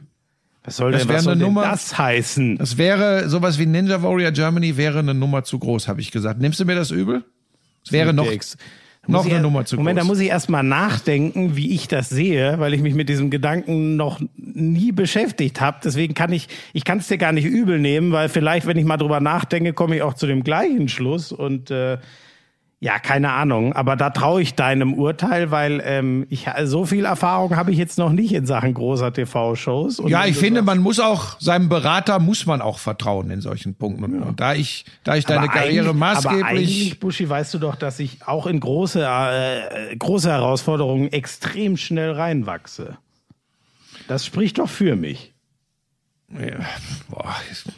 Was 0.63 0.77
soll 0.77 0.93
Das 0.93 1.01
denn, 1.03 1.09
wäre 1.09 1.19
was 1.19 1.25
soll 1.25 1.33
eine 1.33 1.41
denn 1.45 1.53
Nummer- 1.53 1.65
das 1.69 1.99
heißen? 1.99 2.57
Das 2.59 2.79
wäre 2.79 3.29
sowas 3.29 3.59
wie 3.59 3.67
Ninja 3.67 4.03
Warrior 4.03 4.31
Germany 4.31 4.77
wäre 4.77 5.01
eine 5.01 5.13
Nummer 5.15 5.43
zu 5.45 5.59
groß, 5.59 5.89
habe 5.89 6.01
ich 6.01 6.11
gesagt. 6.11 6.41
Nimmst 6.41 6.61
du 6.61 6.65
mir 6.65 6.75
das 6.77 6.91
übel? 6.91 7.25
Es 7.85 7.93
wäre 7.93 8.15
noch, 8.15 8.25
noch 9.07 9.27
ich 9.27 9.33
eine 9.33 9.43
Nummer 9.43 9.65
zu 9.65 9.77
Moment, 9.77 9.99
groß. 9.99 10.07
da 10.07 10.13
muss 10.13 10.21
ich 10.21 10.29
erst 10.29 10.49
mal 10.49 10.63
nachdenken, 10.63 11.57
wie 11.57 11.75
ich 11.75 11.89
das 11.89 12.09
sehe, 12.09 12.59
weil 12.59 12.75
ich 12.75 12.81
mich 12.81 12.95
mit 12.95 13.09
diesem 13.09 13.31
Gedanken 13.31 13.97
noch 13.97 14.21
nie 14.37 14.93
beschäftigt 14.93 15.61
habe. 15.61 15.79
Deswegen 15.85 16.15
kann 16.15 16.33
ich, 16.33 16.49
ich 16.73 16.85
kann 16.85 16.99
es 16.99 17.09
dir 17.09 17.19
gar 17.19 17.33
nicht 17.33 17.45
übel 17.45 17.79
nehmen, 17.79 18.13
weil 18.13 18.29
vielleicht, 18.29 18.67
wenn 18.67 18.77
ich 18.77 18.85
mal 18.85 18.97
drüber 18.97 19.21
nachdenke, 19.21 19.73
komme 19.73 19.97
ich 19.97 20.03
auch 20.03 20.15
zu 20.15 20.27
dem 20.27 20.45
gleichen 20.45 20.89
Schluss 20.89 21.33
und 21.33 21.71
äh, 21.71 21.99
ja, 22.81 22.99
keine 22.99 23.33
Ahnung. 23.33 23.73
Aber 23.73 23.97
da 23.97 24.11
traue 24.11 24.43
ich 24.43 24.55
deinem 24.55 24.93
Urteil, 24.95 25.51
weil 25.51 25.81
ähm, 25.85 26.27
ich 26.29 26.47
so 26.65 26.85
viel 26.85 27.07
Erfahrung 27.07 27.57
habe 27.57 27.73
ich 27.73 27.79
jetzt 27.79 27.97
noch 27.97 28.13
nicht 28.13 28.33
in 28.33 28.45
Sachen 28.45 28.75
großer 28.75 29.13
TV-Shows. 29.13 30.03
Ja, 30.07 30.27
ich 30.27 30.37
finde, 30.37 30.61
man 30.61 30.79
muss 30.81 31.01
auch 31.01 31.41
seinem 31.41 31.69
Berater 31.71 32.19
muss 32.19 32.45
man 32.45 32.61
auch 32.61 32.79
vertrauen 32.79 33.31
in 33.31 33.41
solchen 33.41 33.75
Punkten. 33.75 34.05
Und, 34.05 34.23
und 34.23 34.41
da 34.41 34.53
ich, 34.55 34.85
da 35.03 35.17
ich 35.17 35.25
deine 35.25 35.45
Aber 35.45 35.49
Karriere 35.53 35.71
eigentlich- 35.71 35.89
Aber 35.89 35.95
maßgeblich 35.95 36.45
eigentlich, 36.45 37.01
Buschi, 37.01 37.29
weißt 37.29 37.55
du 37.55 37.59
doch, 37.59 37.77
dass 37.77 37.99
ich 38.01 38.27
auch 38.27 38.47
in 38.47 38.61
große, 38.61 39.03
äh, 39.03 39.97
große 39.97 40.31
Herausforderungen 40.31 41.11
extrem 41.13 41.77
schnell 41.79 42.13
reinwachse. 42.13 42.99
Das 44.09 44.27
spricht 44.27 44.59
doch 44.59 44.69
für 44.69 44.97
mich. 44.97 45.33
Ja, 46.31 46.59
boah, 47.09 47.35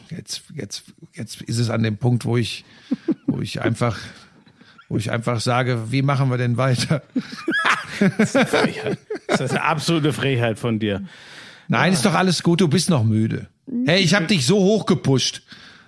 jetzt, 0.09 0.43
jetzt, 0.55 0.83
jetzt 1.13 1.41
ist 1.43 1.59
es 1.59 1.69
an 1.69 1.83
dem 1.83 1.97
Punkt, 1.97 2.25
wo 2.25 2.37
ich, 2.37 2.65
wo 3.27 3.39
ich 3.39 3.61
einfach, 3.61 3.97
wo 4.89 4.97
ich 4.97 5.11
einfach 5.11 5.39
sage, 5.39 5.91
wie 5.91 6.01
machen 6.01 6.29
wir 6.29 6.37
denn 6.37 6.57
weiter? 6.57 7.01
Frechheit. 7.97 8.97
Das 9.27 9.41
ist 9.41 9.51
eine 9.51 9.63
absolute 9.63 10.13
Frechheit 10.13 10.59
von 10.59 10.79
dir. 10.79 11.03
Nein, 11.67 11.93
ist 11.93 12.05
doch 12.05 12.13
alles 12.13 12.43
gut, 12.43 12.61
du 12.61 12.67
bist 12.67 12.89
noch 12.89 13.03
müde. 13.03 13.47
Hey, 13.85 14.01
ich 14.01 14.13
habe 14.13 14.25
dich 14.25 14.45
so 14.45 14.57
hoch 14.57 14.85
gepusht. 14.85 15.41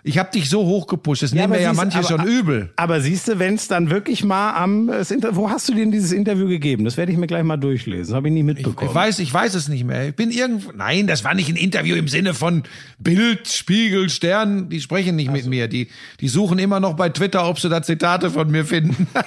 Ich 0.03 0.17
habe 0.17 0.31
dich 0.31 0.49
so 0.49 0.65
hoch 0.65 0.87
gepusht. 0.87 1.23
Das 1.23 1.33
nehmen 1.33 1.49
mir 1.49 1.61
ja 1.61 1.73
manche 1.73 1.99
aber- 1.99 2.07
schon 2.07 2.25
übel. 2.25 2.71
Aber 2.77 3.01
siehst 3.01 3.27
du, 3.27 3.37
wenn 3.39 3.55
es 3.55 3.67
dann 3.67 3.89
wirklich 3.89 4.23
mal 4.23 4.53
am, 4.53 4.87
das 4.87 5.11
Inter 5.11 5.35
wo 5.35 5.49
hast 5.49 5.67
du 5.67 5.73
denn 5.73 5.91
dieses 5.91 6.11
Interview 6.11 6.47
gegeben? 6.47 6.85
Das 6.85 6.95
werde 6.97 7.11
ich 7.11 7.17
mir 7.17 7.27
gleich 7.27 7.43
mal 7.43 7.57
durchlesen. 7.57 8.15
Habe 8.15 8.29
ich 8.29 8.33
nie 8.33 8.43
mitbekommen. 8.43 8.89
Ich 8.89 8.95
weiß, 8.95 9.19
ich 9.19 9.33
weiß 9.33 9.55
es 9.55 9.67
nicht 9.67 9.83
mehr. 9.83 10.09
Ich 10.09 10.15
bin 10.15 10.31
irgendwo. 10.31 10.71
Nein, 10.71 11.07
das 11.07 11.23
war 11.23 11.33
nicht 11.33 11.49
ein 11.49 11.57
Interview 11.57 11.95
im 11.95 12.07
Sinne 12.07 12.33
von 12.33 12.63
Bild, 12.97 13.47
Spiegel, 13.47 14.09
Stern. 14.09 14.69
Die 14.69 14.79
sprechen 14.81 15.15
nicht 15.15 15.31
mit 15.31 15.45
mir. 15.45 15.67
Die, 15.67 15.89
die 16.21 16.27
suchen 16.27 16.59
immer 16.59 16.79
noch 16.79 16.93
bei 16.93 17.09
Twitter, 17.09 17.47
ob 17.47 17.59
sie 17.59 17.69
da 17.69 17.81
Zitate 17.81 18.31
von 18.31 18.49
mir 18.49 18.65
finden. 18.65 19.07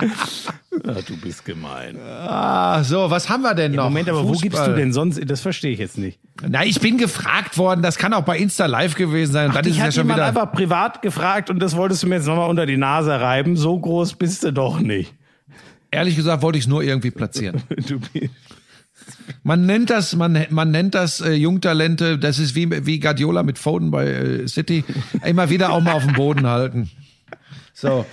Ja, 0.84 0.94
du 1.06 1.16
bist 1.16 1.44
gemein. 1.44 1.98
Ah, 2.00 2.82
so, 2.84 3.10
was 3.10 3.28
haben 3.28 3.42
wir 3.42 3.54
denn 3.54 3.72
noch? 3.72 3.84
Moment, 3.84 4.08
aber 4.08 4.24
wo 4.24 4.28
Fußball. 4.28 4.42
gibst 4.42 4.66
du 4.66 4.74
denn 4.74 4.92
sonst? 4.92 5.20
Das 5.26 5.40
verstehe 5.40 5.72
ich 5.72 5.78
jetzt 5.78 5.98
nicht. 5.98 6.18
Na, 6.46 6.64
ich 6.64 6.80
bin 6.80 6.98
gefragt 6.98 7.58
worden. 7.58 7.82
Das 7.82 7.98
kann 7.98 8.12
auch 8.14 8.24
bei 8.24 8.38
Insta 8.38 8.66
Live 8.66 8.94
gewesen 8.94 9.32
sein. 9.32 9.48
Und 9.48 9.56
dann 9.56 9.64
ist 9.64 9.72
es 9.72 9.78
ja 9.78 9.84
hat 9.84 9.94
schon 9.94 10.08
wieder. 10.08 10.24
einfach 10.24 10.52
privat 10.52 11.02
gefragt 11.02 11.50
und 11.50 11.58
das 11.60 11.76
wolltest 11.76 12.02
du 12.02 12.06
mir 12.06 12.16
jetzt 12.16 12.26
nochmal 12.26 12.48
unter 12.48 12.66
die 12.66 12.76
Nase 12.76 13.20
reiben. 13.20 13.56
So 13.56 13.78
groß 13.78 14.14
bist 14.14 14.44
du 14.44 14.52
doch 14.52 14.80
nicht. 14.80 15.14
Ehrlich 15.90 16.16
gesagt 16.16 16.42
wollte 16.42 16.58
ich 16.58 16.64
es 16.64 16.68
nur 16.68 16.82
irgendwie 16.82 17.10
platzieren. 17.10 17.62
Du 17.88 17.98
bist 17.98 18.30
Man 19.42 19.66
nennt 19.66 19.90
das, 19.90 20.14
man, 20.14 20.46
man 20.50 20.70
nennt 20.70 20.94
das 20.94 21.20
äh, 21.20 21.32
Jungtalente. 21.32 22.18
Das 22.18 22.38
ist 22.38 22.54
wie, 22.54 22.86
wie 22.86 23.00
Guardiola 23.00 23.42
mit 23.42 23.58
Foden 23.58 23.90
bei 23.90 24.06
äh, 24.06 24.48
City. 24.48 24.84
Immer 25.24 25.50
wieder 25.50 25.72
auch 25.72 25.80
mal 25.80 25.94
auf 25.94 26.04
dem 26.04 26.14
Boden 26.14 26.46
halten. 26.46 26.90
So. 27.74 28.06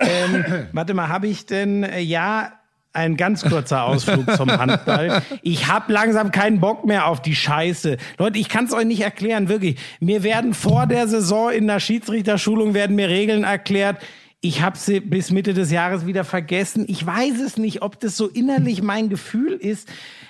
Ähm, 0.00 0.44
warte 0.72 0.94
mal, 0.94 1.08
habe 1.08 1.26
ich 1.26 1.46
denn, 1.46 1.82
äh, 1.82 2.00
ja, 2.00 2.52
ein 2.92 3.16
ganz 3.16 3.42
kurzer 3.42 3.84
Ausflug 3.84 4.34
zum 4.36 4.50
Handball. 4.50 5.22
Ich 5.42 5.68
habe 5.68 5.92
langsam 5.92 6.32
keinen 6.32 6.58
Bock 6.58 6.84
mehr 6.84 7.06
auf 7.06 7.22
die 7.22 7.34
Scheiße. 7.34 7.96
Leute, 8.18 8.38
ich 8.38 8.48
kann 8.48 8.64
es 8.64 8.72
euch 8.72 8.86
nicht 8.86 9.02
erklären, 9.02 9.48
wirklich. 9.48 9.76
Mir 10.00 10.22
werden 10.22 10.54
vor 10.54 10.86
der 10.86 11.06
Saison 11.06 11.50
in 11.50 11.66
der 11.66 11.80
Schiedsrichterschulung 11.80 12.74
werden 12.74 12.96
mir 12.96 13.08
Regeln 13.08 13.44
erklärt. 13.44 13.98
Ich 14.40 14.62
habe 14.62 14.78
sie 14.78 15.00
bis 15.00 15.30
Mitte 15.30 15.52
des 15.52 15.70
Jahres 15.70 16.06
wieder 16.06 16.24
vergessen. 16.24 16.86
Ich 16.88 17.04
weiß 17.04 17.40
es 17.40 17.56
nicht, 17.56 17.82
ob 17.82 17.98
das 18.00 18.16
so 18.16 18.28
innerlich 18.28 18.82
mein 18.82 19.08
Gefühl 19.08 19.52
ist. 19.52 19.88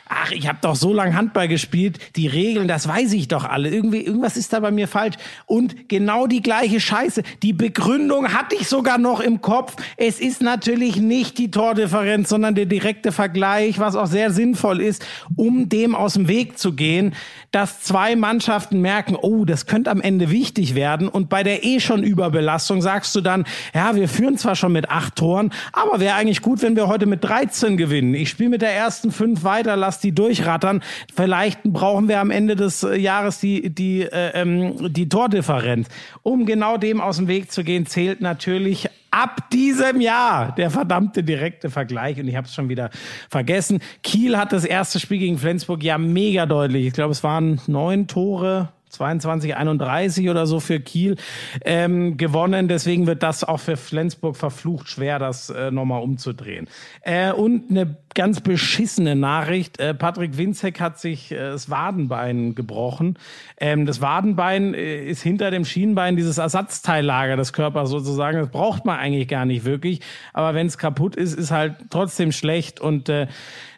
Ach, 0.09 0.31
ich 0.33 0.49
habe 0.49 0.59
doch 0.61 0.77
so 0.77 0.93
lange 0.93 1.15
Handball 1.15 1.49
gespielt. 1.49 1.99
Die 2.17 2.27
Regeln, 2.27 2.69
das 2.69 2.89
weiß 2.89 3.13
ich 3.13 3.29
doch 3.29 3.45
alle. 3.45 3.71
Irgendwie, 3.71 4.01
irgendwas 4.01 4.37
ist 4.37 4.53
da 4.53 4.61
bei 4.61 4.71
mir 4.71 4.89
falsch. 4.89 5.17
Und 5.47 5.89
genau 5.89 6.27
die 6.27 6.43
gleiche 6.43 6.81
Scheiße. 6.81 7.23
Die 7.43 7.53
Begründung 7.53 8.33
hatte 8.33 8.57
ich 8.57 8.69
sogar 8.69 8.99
noch 8.99 9.21
im 9.21 9.41
Kopf. 9.41 9.77
Es 9.97 10.21
ist 10.21 10.43
natürlich 10.43 10.97
nicht 10.97 11.39
die 11.39 11.51
Tordifferenz, 11.51 12.29
sondern 12.29 12.55
der 12.55 12.67
direkte 12.67 13.13
Vergleich, 13.13 13.79
was 13.79 13.97
auch 13.97 14.07
sehr 14.07 14.31
sinnvoll 14.31 14.81
ist, 14.81 15.05
um 15.37 15.69
dem 15.69 15.95
aus 15.95 16.15
dem 16.15 16.29
Weg 16.29 16.59
zu 16.59 16.73
gehen, 16.73 17.15
dass 17.51 17.81
zwei 17.81 18.17
Mannschaften 18.17 18.81
merken, 18.81 19.17
oh, 19.17 19.45
das 19.45 19.67
könnte 19.67 19.91
am 19.91 20.01
Ende 20.01 20.31
wichtig 20.31 20.75
werden. 20.75 21.09
Und 21.09 21.29
bei 21.29 21.43
der 21.43 21.65
eh 21.65 21.81
schon 21.81 22.03
Überbelastung 22.03 22.83
sagst 22.83 23.15
du 23.15 23.21
dann, 23.21 23.45
ja, 23.75 23.95
wir 23.95 24.09
führen 24.09 24.37
zwar 24.37 24.55
schon 24.55 24.73
mit 24.73 24.91
acht 24.91 25.17
Toren, 25.17 25.53
aber 25.73 26.01
wäre 26.01 26.15
eigentlich 26.15 26.43
gut, 26.43 26.63
wenn 26.63 26.77
wir 26.77 26.89
heute 26.89 27.07
mit 27.07 27.25
13 27.25 27.77
gewinnen. 27.77 28.15
Ich 28.15 28.29
spiele 28.31 28.51
mit 28.51 28.63
der 28.63 28.73
ersten 28.73 29.11
fünf 29.13 29.45
weiter, 29.45 29.77
lass 29.77 29.98
die 30.01 30.13
durchrattern. 30.13 30.83
Vielleicht 31.15 31.63
brauchen 31.65 32.09
wir 32.09 32.21
am 32.21 32.31
Ende 32.31 32.57
des 32.57 32.83
äh, 32.83 32.97
Jahres 32.97 33.41
die, 33.41 33.71
die, 33.71 34.03
äh, 34.03 34.33
ähm, 34.35 34.93
die 34.93 35.09
Tordifferenz. 35.09 35.89
Um 36.23 36.47
genau 36.47 36.77
dem 36.77 37.01
aus 37.01 37.17
dem 37.17 37.29
Weg 37.29 37.51
zu 37.53 37.65
gehen, 37.65 37.87
zählt 37.87 38.21
natürlich 38.21 38.89
ab 39.11 39.51
diesem 39.51 40.01
Jahr 40.01 40.55
der 40.55 40.71
verdammte 40.71 41.23
direkte 41.23 41.71
Vergleich. 41.71 42.19
Und 42.21 42.29
ich 42.29 42.37
habe 42.37 42.47
es 42.47 42.55
schon 42.55 42.69
wieder 42.69 42.91
vergessen. 43.31 43.81
Kiel 44.03 44.37
hat 44.37 44.53
das 44.53 44.65
erste 44.65 45.01
Spiel 45.01 45.19
gegen 45.19 45.39
Flensburg 45.39 45.83
ja 45.83 45.99
mega 45.99 46.47
deutlich. 46.47 46.87
Ich 46.87 46.93
glaube, 46.93 47.13
es 47.13 47.23
waren 47.25 47.61
neun 47.67 48.07
Tore 48.07 48.69
22, 48.91 49.57
31 49.57 50.31
oder 50.31 50.47
so 50.47 50.61
für 50.61 50.81
Kiel 50.81 51.17
ähm, 51.65 52.17
gewonnen. 52.17 52.69
Deswegen 52.69 53.07
wird 53.07 53.23
das 53.23 53.45
auch 53.45 53.61
für 53.61 53.77
Flensburg 53.77 54.37
verflucht 54.37 54.89
schwer, 54.89 55.19
das 55.19 55.51
äh, 55.51 55.71
nochmal 55.71 56.03
umzudrehen. 56.03 56.69
Äh, 57.03 57.33
und 57.33 57.71
eine 57.71 57.97
ganz 58.15 58.41
beschissene 58.41 59.17
Nachricht. 59.17 59.79
Äh, 59.79 59.95
Patrick 59.95 60.37
Winzek 60.37 60.81
hat 60.81 60.99
sich 60.99 61.33
äh, 61.33 61.37
das 61.37 61.71
Wadenbein 61.71 62.55
gebrochen. 62.55 63.19
Ähm, 63.59 63.87
das 63.87 64.01
Wadenbein 64.01 64.75
äh, 64.75 65.05
ist 65.07 65.23
hinter 65.23 65.51
dem 65.51 65.65
Schienbein 65.65 66.17
dieses 66.17 66.39
Ersatzteillager 66.39 67.37
des 67.37 67.53
Körpers 67.53 67.91
sozusagen. 67.91 68.39
Das 68.39 68.51
braucht 68.51 68.85
man 68.85 68.99
eigentlich 68.99 69.29
gar 69.29 69.45
nicht 69.45 69.65
wirklich. 69.65 70.01
Aber 70.33 70.55
wenn 70.55 70.67
es 70.67 70.79
kaputt 70.79 71.17
ist, 71.17 71.35
ist 71.35 71.51
halt 71.51 71.77
trotzdem 71.91 72.33
schlecht. 72.33 72.81
Und 72.81 73.09
äh, 73.09 73.27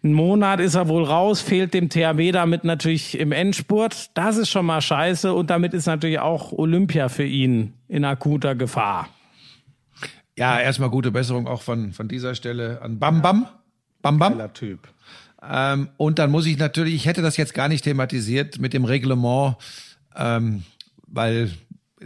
ein 0.02 0.12
Monat 0.12 0.60
ist 0.60 0.74
er 0.74 0.88
wohl 0.88 1.04
raus, 1.04 1.40
fehlt 1.40 1.74
dem 1.74 1.88
THW 1.88 2.32
damit 2.32 2.64
natürlich 2.64 3.18
im 3.18 3.32
Endspurt. 3.32 4.10
Das 4.14 4.36
ist 4.36 4.48
schon 4.48 4.66
mal 4.66 4.80
scheiße. 4.80 5.32
Und 5.32 5.50
damit 5.50 5.74
ist 5.74 5.86
natürlich 5.86 6.20
auch 6.20 6.52
Olympia 6.52 7.08
für 7.08 7.24
ihn 7.24 7.74
in 7.88 8.04
akuter 8.04 8.54
Gefahr. 8.54 9.08
Ja, 10.36 10.58
erstmal 10.58 10.88
gute 10.88 11.10
Besserung 11.10 11.46
auch 11.46 11.60
von, 11.60 11.92
von 11.92 12.08
dieser 12.08 12.34
Stelle 12.34 12.80
an 12.80 12.98
Bam 12.98 13.20
Bam. 13.20 13.46
Bam 14.03 14.18
Bam. 14.18 14.32
Geiler 14.34 14.53
Typ. 14.53 14.88
Ähm, 15.42 15.88
und 15.96 16.18
dann 16.18 16.30
muss 16.30 16.46
ich 16.46 16.59
natürlich, 16.59 16.94
ich 16.94 17.07
hätte 17.07 17.22
das 17.22 17.36
jetzt 17.36 17.55
gar 17.55 17.68
nicht 17.68 17.84
thematisiert 17.84 18.59
mit 18.59 18.72
dem 18.72 18.84
Reglement, 18.84 19.57
ähm, 20.16 20.64
weil 21.07 21.51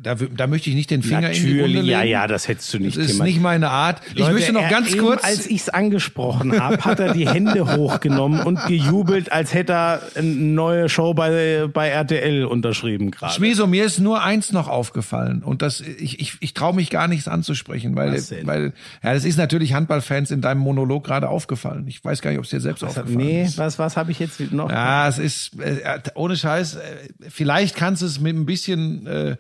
da, 0.03 0.17
da 0.17 0.49
möchte 0.49 0.71
ich 0.71 0.75
nicht 0.75 0.91
den 0.91 1.05
Finger 1.05 1.29
in 1.31 1.35
die 1.35 1.43
Wunde 1.43 1.55
Natürlich, 1.57 1.75
legen. 1.77 1.87
ja, 1.87 2.03
ja, 2.03 2.27
das 2.27 2.49
hättest 2.49 2.75
du 2.75 2.79
nicht 2.81 2.97
Das 2.97 3.05
ist 3.05 3.13
thematisiert. 3.13 3.37
nicht 3.37 3.43
meine 3.43 3.71
Art. 3.71 4.01
ich 4.13 4.19
Leute, 4.19 4.33
möchte 4.33 4.53
noch 4.53 4.69
ganz 4.69 4.91
eben, 4.91 4.99
kurz. 5.01 5.23
Als 5.23 5.47
ich 5.47 5.61
es 5.61 5.69
angesprochen 5.69 6.61
habe, 6.61 6.85
hat 6.85 6.99
er 6.99 7.13
die 7.15 7.29
Hände 7.29 7.77
hochgenommen 7.77 8.41
und 8.41 8.59
gejubelt, 8.67 9.31
als 9.31 9.55
hätte 9.55 9.73
er 9.73 10.03
eine 10.17 10.27
neue 10.29 10.89
Show 10.89 11.15
bei, 11.15 11.69
bei 11.73 11.89
RTL 11.91 12.45
unterschrieben 12.45 13.13
gerade. 13.13 13.33
Schmieso, 13.35 13.69
mir 13.69 13.85
ist 13.85 14.01
nur 14.01 14.21
eins 14.25 14.51
noch 14.51 14.67
aufgefallen 14.67 15.45
und 15.45 15.63
das 15.63 15.81
ich 15.81 16.19
ich, 16.19 16.37
ich 16.41 16.55
traue 16.55 16.75
mich 16.75 16.91
gar 16.91 17.07
nichts 17.07 17.29
anzusprechen, 17.29 17.95
weil 17.95 18.15
Was 18.15 18.33
weil 18.43 18.73
ja, 19.03 19.15
das 19.15 19.25
ist 19.25 19.37
natürlich 19.39 19.75
Handballfans 19.75 20.33
in 20.33 20.41
deinem 20.41 20.59
Monolog 20.59 21.05
gerade 21.05 21.29
aufgefallen. 21.29 21.87
Ich 21.87 22.05
weiß 22.05 22.21
gar 22.21 22.31
nicht, 22.31 22.39
ob 22.39 22.45
es 22.45 22.51
dir 22.51 22.61
selbst 22.61 22.83
aufgefallen 22.83 23.17
Nee, 23.17 23.45
ist. 23.45 23.59
was, 23.59 23.79
was 23.79 23.97
habe 23.97 24.11
ich 24.11 24.19
jetzt 24.19 24.41
noch? 24.53 24.71
Ja, 24.71 25.07
es 25.09 25.19
ist 25.19 25.53
äh, 25.61 26.01
ohne 26.17 26.37
Scheiß. 26.37 26.75
Äh, 26.75 26.81
vielleicht 27.29 27.77
kannst 27.77 28.03
du 28.03 28.07
es 28.07 28.19
mit 28.19 28.35
ein 28.35 28.45
bisschen 28.45 29.07
äh, 29.07 29.37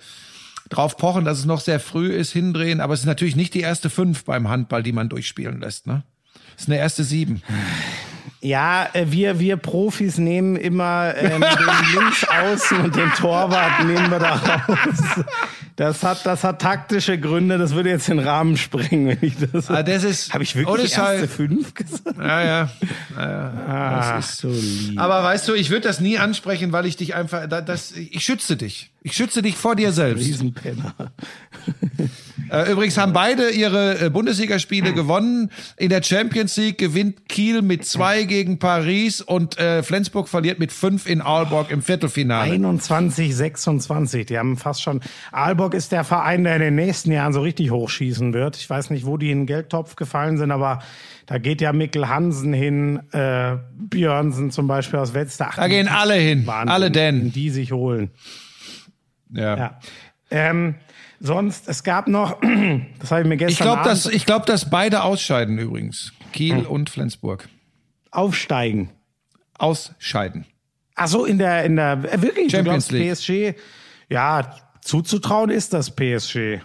drauf 0.71 0.97
pochen, 0.97 1.25
dass 1.25 1.39
es 1.39 1.45
noch 1.45 1.61
sehr 1.61 1.81
früh 1.81 2.13
ist, 2.13 2.33
hindrehen, 2.33 2.81
aber 2.81 2.95
es 2.95 3.01
ist 3.01 3.07
natürlich 3.07 3.37
nicht 3.37 3.55
die 3.55 3.61
erste 3.61 3.91
fünf 3.91 4.25
beim 4.25 4.49
Handball, 4.49 4.83
die 4.83 4.93
man 4.93 5.09
durchspielen 5.09 5.61
lässt. 5.61 5.87
Ne, 5.87 6.05
es 6.57 6.63
ist 6.63 6.69
eine 6.69 6.79
erste 6.79 7.05
sieben. 7.05 7.43
Ja, 8.45 8.89
äh, 8.93 9.07
wir, 9.09 9.39
wir 9.41 9.57
Profis 9.57 10.19
nehmen 10.19 10.57
immer 10.57 11.15
ähm, 11.17 11.41
den 11.95 12.01
Linksaußen 12.01 12.79
und 12.79 12.95
den 12.95 13.11
Torwart 13.13 13.85
nehmen 13.87 14.11
wir 14.11 14.19
da 14.19 14.35
raus. 14.35 15.25
Das 15.77 16.03
hat, 16.03 16.27
das 16.27 16.45
hat 16.45 16.61
taktische 16.61 17.19
Gründe, 17.19 17.57
das 17.57 17.75
würde 17.75 17.89
jetzt 17.89 18.07
den 18.09 18.19
Rahmen 18.19 18.59
sprengen, 18.59 19.09
wenn 19.09 19.19
ich 19.29 19.35
das. 19.51 19.71
Ah, 19.71 19.83
das 19.83 20.05
ist 20.05 20.33
Habe 20.35 20.45
ich 20.45 20.55
wirklich 20.55 20.97
erste 20.97 21.27
fünf 21.27 21.73
gesagt? 21.73 22.19
Ja, 22.19 22.43
ja. 22.45 22.71
ja. 23.17 23.53
Ach, 23.67 24.17
das 24.17 24.31
ist 24.33 24.39
so 24.39 24.49
lieb. 24.51 25.01
Aber 25.01 25.25
weißt 25.25 25.49
du, 25.49 25.55
ich 25.55 25.71
würde 25.71 25.89
das 25.89 26.01
nie 26.01 26.19
ansprechen, 26.19 26.71
weil 26.73 26.85
ich 26.85 26.97
dich 26.97 27.15
einfach, 27.15 27.49
da- 27.49 27.63
das, 27.63 27.93
ich 27.93 28.23
schütze 28.23 28.57
dich. 28.57 28.91
Ich 29.03 29.15
schütze 29.15 29.41
dich 29.41 29.57
vor 29.57 29.75
dir 29.75 29.91
selbst. 29.93 30.23
Riesenpenner. 30.25 30.95
Äh, 32.51 32.73
übrigens 32.73 32.97
haben 32.99 33.13
beide 33.13 33.51
ihre 33.51 34.07
äh, 34.07 34.11
Bundesligaspiele 34.11 34.93
gewonnen. 34.93 35.51
In 35.77 35.89
der 35.89 36.03
Champions 36.03 36.57
League 36.57 36.79
gewinnt 36.79 37.29
Kiel 37.29 37.63
mit 37.63 37.85
zwei 37.85 38.25
gegen 38.25 38.59
Paris 38.59 39.21
und 39.21 39.59
äh, 39.59 39.83
Flensburg 39.83 40.29
verliert 40.29 40.59
mit 40.59 40.73
fünf 40.73 41.07
in 41.07 41.21
Aalborg 41.21 41.71
im 41.71 41.83
Viertelfinale. 41.83 42.53
21, 42.53 43.35
26. 43.35 44.27
Die 44.27 44.39
haben 44.39 44.57
fast 44.57 44.83
schon. 44.83 45.01
Aalborg 45.33 45.75
ist 45.75 45.93
der 45.93 46.05
Verein, 46.05 46.45
der 46.45 46.57
in 46.57 46.63
den 46.63 46.75
nächsten 46.75 47.13
Jahren 47.13 47.33
so 47.33 47.41
richtig 47.41 47.71
hochschießen 47.71 48.33
wird. 48.33 48.57
Ich 48.57 48.69
weiß 48.69 48.91
nicht, 48.91 49.07
wo 49.07 49.17
die 49.17 49.31
in 49.31 49.41
den 49.41 49.47
Geldtopf 49.47 49.97
gefallen 49.97 50.39
sind, 50.39 50.51
aber 50.51 50.81
da 51.27 51.39
geht 51.39 51.61
ja 51.61 51.73
Mikkel 51.73 52.09
Hansen 52.09 52.53
hin, 52.53 53.01
äh, 53.13 53.57
Björnsen 53.73 54.51
zum 54.51 54.67
Beispiel 54.67 54.99
aus 54.99 55.15
Wetzlar. 55.15 55.53
Da 55.57 55.69
gehen 55.69 55.89
alle 55.89 56.15
hin, 56.15 56.47
Wahnsinn, 56.47 56.69
alle 56.69 56.91
denn. 56.91 57.33
Die 57.33 57.51
sich 57.51 57.73
holen. 57.73 58.11
Ja. 59.31 59.57
Ja. 59.57 59.81
Ähm, 60.31 60.77
sonst, 61.21 61.69
es 61.69 61.83
gab 61.83 62.09
noch, 62.09 62.41
das 63.01 63.11
habe 63.11 63.23
ich 63.23 63.29
mir 63.29 63.37
gestern 63.37 63.53
Ich 63.53 63.59
glaube, 63.59 63.81
Abend 63.81 63.93
dass, 63.93 64.07
ich 64.07 64.27
glaub, 64.27 64.47
dass 64.47 64.71
beide 64.71 65.03
ausscheiden 65.03 65.59
übrigens. 65.59 66.13
Kiel 66.33 66.67
und 66.67 66.91
Flensburg. 66.91 67.49
aufsteigen. 68.11 68.91
Ausscheiden. 69.57 70.47
Ach 70.97 71.09
so, 71.09 71.25
in 71.25 71.39
der, 71.39 71.65
in 71.65 71.77
der, 71.77 71.93
äh, 71.93 72.23
wirklich, 72.23 72.51
Champions 72.51 72.89
du 72.89 72.97
glaubst, 72.97 73.23
PSG, 73.23 73.55
ja, 74.09 74.55
zuzutrauen 74.81 75.51
ist 75.51 75.73
das 75.73 75.95
PSG. 75.95 76.61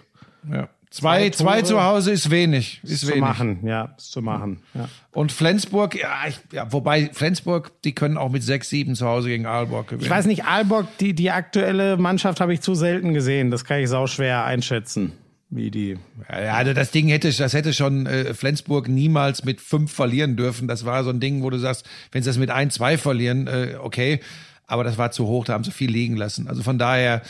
Ja. 0.51 0.69
Zwei, 0.91 1.29
Zwei 1.29 1.31
zwei 1.31 1.61
zu 1.61 1.83
Hause 1.83 2.11
ist 2.11 2.31
wenig. 2.31 2.79
Ist 2.83 3.01
zu 3.01 3.09
wenig. 3.09 3.21
machen, 3.21 3.59
ja, 3.63 3.93
ist 3.95 4.11
zu 4.11 4.23
machen. 4.23 4.63
Ja. 4.73 4.89
Und 5.11 5.31
Flensburg, 5.31 5.93
ja, 5.93 6.09
ich, 6.27 6.39
ja, 6.51 6.71
wobei 6.71 7.11
Flensburg, 7.13 7.71
die 7.83 7.93
können 7.93 8.17
auch 8.17 8.29
mit 8.29 8.41
6-7 8.41 8.95
zu 8.95 9.05
Hause 9.05 9.29
gegen 9.29 9.45
Aalborg 9.45 9.87
gewinnen. 9.87 10.03
Ich 10.03 10.09
weiß 10.09 10.25
nicht, 10.25 10.45
Aalborg, 10.45 10.87
die, 10.97 11.13
die 11.13 11.29
aktuelle 11.29 11.97
Mannschaft 11.97 12.41
habe 12.41 12.55
ich 12.55 12.61
zu 12.61 12.73
selten 12.73 13.13
gesehen. 13.13 13.51
Das 13.51 13.65
kann 13.65 13.79
ich 13.79 13.87
sau 13.87 14.07
schwer 14.07 14.45
einschätzen, 14.45 15.11
wie 15.51 15.69
die. 15.69 15.99
Ja, 16.27 16.55
also 16.55 16.73
das 16.73 16.89
Ding 16.89 17.07
hätte, 17.07 17.31
das 17.31 17.53
hätte 17.53 17.73
schon 17.73 18.07
äh, 18.07 18.33
Flensburg 18.33 18.87
niemals 18.87 19.45
mit 19.45 19.61
fünf 19.61 19.93
verlieren 19.93 20.37
dürfen. 20.37 20.67
Das 20.67 20.85
war 20.85 21.03
so 21.03 21.11
ein 21.11 21.19
Ding, 21.19 21.43
wo 21.43 21.51
du 21.51 21.59
sagst, 21.59 21.87
wenn 22.11 22.23
sie 22.23 22.29
das 22.31 22.39
mit 22.39 22.49
ein, 22.49 22.71
zwei 22.71 22.97
verlieren, 22.97 23.45
äh, 23.45 23.75
okay. 23.79 24.21
Aber 24.65 24.83
das 24.83 24.97
war 24.97 25.11
zu 25.11 25.27
hoch, 25.27 25.45
da 25.45 25.53
haben 25.53 25.63
sie 25.63 25.71
viel 25.71 25.91
liegen 25.91 26.17
lassen. 26.17 26.47
Also 26.47 26.63
von 26.63 26.79
daher, 26.79 27.21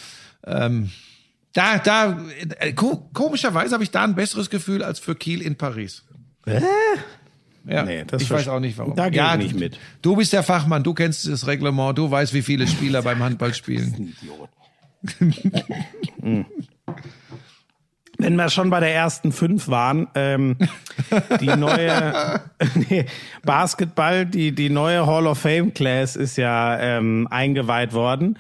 ähm, 0.46 0.92
da, 1.54 1.78
da, 1.80 2.20
äh, 2.60 2.74
ko 2.74 3.10
komischerweise 3.14 3.74
habe 3.74 3.84
ich 3.84 3.92
da 3.92 4.04
ein 4.04 4.16
besseres 4.16 4.50
Gefühl 4.50 4.84
als 4.84 5.00
für 5.00 5.16
Kiel 5.16 5.42
in 5.42 5.56
Paris. 5.58 6.04
Hä? 6.46 6.62
Ja, 7.68 7.84
Nee, 7.84 8.04
das 8.06 8.22
ich 8.22 8.32
weiß 8.32 8.48
auch 8.48 8.60
nicht 8.60 8.78
warum. 8.78 8.96
da 8.96 9.10
gehe 9.10 9.18
ja, 9.18 9.34
ich 9.34 9.40
nicht 9.40 9.60
mit. 9.60 9.78
Du 10.02 10.16
bist 10.16 10.32
der 10.34 10.44
Fachmann, 10.44 10.84
du 10.84 10.94
kennst 10.94 11.28
das 11.28 11.46
Reglement, 11.46 11.98
du 11.98 12.10
weißt, 12.10 12.34
wie 12.34 12.42
viele 12.42 12.68
Spieler 12.68 13.02
beim 13.02 13.22
Handball 13.22 13.54
spielen. 13.54 14.16
Wenn 18.18 18.36
wir 18.36 18.50
schon 18.50 18.70
bei 18.70 18.82
der 18.82 18.94
ersten 18.94 19.32
fünf 19.32 19.70
waren, 19.70 20.08
ähm, 20.14 20.58
die 21.40 21.56
neue 21.56 22.42
nee, 22.90 23.06
Basketball, 23.44 24.26
die, 24.26 24.52
die 24.52 24.70
neue 24.70 25.06
Hall 25.08 25.26
of 25.26 25.40
Fame 25.40 25.74
Class 25.74 26.16
ist 26.18 26.38
ja 26.38 26.78
ähm, 26.80 27.28
eingeweiht 27.32 27.94
worden. 27.94 28.38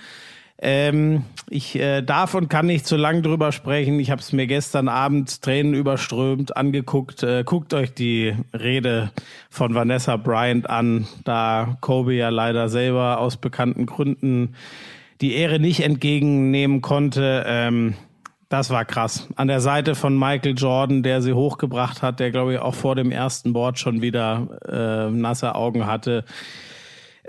Ähm, 0.61 1.23
ich 1.49 1.77
äh, 1.77 2.01
darf 2.01 2.33
und 2.35 2.49
kann 2.49 2.65
nicht 2.65 2.85
zu 2.85 2.97
lang 2.97 3.23
drüber 3.23 3.51
sprechen. 3.51 3.99
Ich 3.99 4.11
habe 4.11 4.21
es 4.21 4.33
mir 4.33 4.45
gestern 4.45 4.89
Abend 4.89 5.41
Tränen 5.41 5.73
überströmt 5.73 6.57
angeguckt. 6.57 7.23
Äh, 7.23 7.43
guckt 7.45 7.73
euch 7.73 7.93
die 7.93 8.35
Rede 8.53 9.11
von 9.49 9.73
Vanessa 9.73 10.17
Bryant 10.17 10.69
an, 10.69 11.07
da 11.23 11.77
Kobe 11.79 12.13
ja 12.13 12.29
leider 12.29 12.67
selber 12.67 13.19
aus 13.19 13.37
bekannten 13.37 13.85
Gründen 13.85 14.55
die 15.21 15.33
Ehre 15.33 15.59
nicht 15.59 15.81
entgegennehmen 15.81 16.81
konnte. 16.81 17.43
Ähm, 17.47 17.95
das 18.49 18.69
war 18.69 18.83
krass. 18.83 19.27
An 19.35 19.47
der 19.47 19.61
Seite 19.61 19.95
von 19.95 20.17
Michael 20.17 20.55
Jordan, 20.57 21.03
der 21.03 21.21
sie 21.21 21.33
hochgebracht 21.33 22.01
hat, 22.01 22.19
der 22.19 22.31
glaube 22.31 22.53
ich 22.53 22.59
auch 22.59 22.75
vor 22.75 22.95
dem 22.95 23.11
ersten 23.11 23.53
Board 23.53 23.79
schon 23.79 24.01
wieder 24.01 24.59
äh, 24.67 25.11
nasse 25.11 25.55
Augen 25.55 25.85
hatte. 25.85 26.25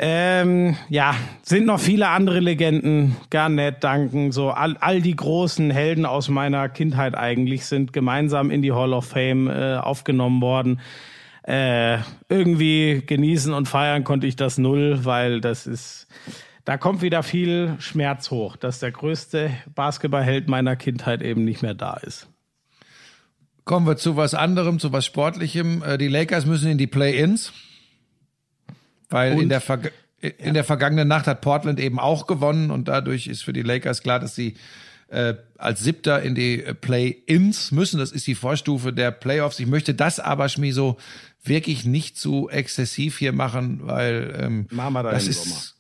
Ähm, 0.02 0.78
ja, 0.88 1.14
sind 1.42 1.66
noch 1.66 1.78
viele 1.78 2.08
andere 2.08 2.40
Legenden. 2.40 3.16
Garnett, 3.28 3.84
Duncan, 3.84 4.32
so 4.32 4.48
all, 4.48 4.78
all 4.78 5.02
die 5.02 5.14
großen 5.14 5.70
Helden 5.70 6.06
aus 6.06 6.30
meiner 6.30 6.70
Kindheit 6.70 7.14
eigentlich 7.14 7.66
sind 7.66 7.92
gemeinsam 7.92 8.50
in 8.50 8.62
die 8.62 8.72
Hall 8.72 8.94
of 8.94 9.04
Fame 9.04 9.48
äh, 9.48 9.76
aufgenommen 9.76 10.40
worden. 10.40 10.80
Äh, 11.42 11.98
irgendwie 12.30 13.02
genießen 13.04 13.52
und 13.52 13.68
feiern 13.68 14.02
konnte 14.02 14.26
ich 14.26 14.36
das 14.36 14.56
null, 14.56 15.00
weil 15.04 15.42
das 15.42 15.66
ist, 15.66 16.06
da 16.64 16.78
kommt 16.78 17.02
wieder 17.02 17.22
viel 17.22 17.76
Schmerz 17.78 18.30
hoch, 18.30 18.56
dass 18.56 18.78
der 18.78 18.92
größte 18.92 19.50
Basketballheld 19.74 20.48
meiner 20.48 20.76
Kindheit 20.76 21.20
eben 21.20 21.44
nicht 21.44 21.60
mehr 21.60 21.74
da 21.74 21.94
ist. 21.94 22.26
Kommen 23.66 23.86
wir 23.86 23.98
zu 23.98 24.16
was 24.16 24.32
anderem, 24.32 24.78
zu 24.78 24.94
was 24.94 25.04
Sportlichem. 25.04 25.82
Äh, 25.82 25.98
Die 25.98 26.08
Lakers 26.08 26.46
müssen 26.46 26.70
in 26.70 26.78
die 26.78 26.86
Play-Ins, 26.86 27.52
weil 29.10 29.32
in 29.32 29.38
Und? 29.40 29.48
der, 29.50 29.60
Verga 29.60 29.90
in 30.20 30.54
der 30.54 30.64
vergangenen 30.64 31.08
Nacht 31.08 31.26
hat 31.26 31.40
Portland 31.40 31.80
eben 31.80 31.98
auch 31.98 32.26
gewonnen 32.26 32.70
und 32.70 32.88
dadurch 32.88 33.26
ist 33.26 33.42
für 33.42 33.52
die 33.52 33.62
Lakers 33.62 34.02
klar, 34.02 34.20
dass 34.20 34.34
sie 34.34 34.54
äh, 35.08 35.34
als 35.58 35.80
Siebter 35.80 36.22
in 36.22 36.34
die 36.34 36.62
äh, 36.62 36.74
Play-Ins 36.74 37.72
müssen. 37.72 37.98
Das 37.98 38.12
ist 38.12 38.26
die 38.26 38.34
Vorstufe 38.34 38.92
der 38.92 39.10
Playoffs. 39.10 39.58
Ich 39.58 39.66
möchte 39.66 39.94
das 39.94 40.20
aber, 40.20 40.48
Schmiso, 40.48 40.98
wirklich 41.42 41.84
nicht 41.84 42.16
zu 42.18 42.48
exzessiv 42.48 43.18
hier 43.18 43.32
machen, 43.32 43.80
weil 43.84 44.36
ähm, 44.38 44.66
Machen 44.70 44.92
wir 44.92 45.02
da 45.02 45.10
das 45.10 45.24
im 45.24 45.30
ist, 45.30 45.76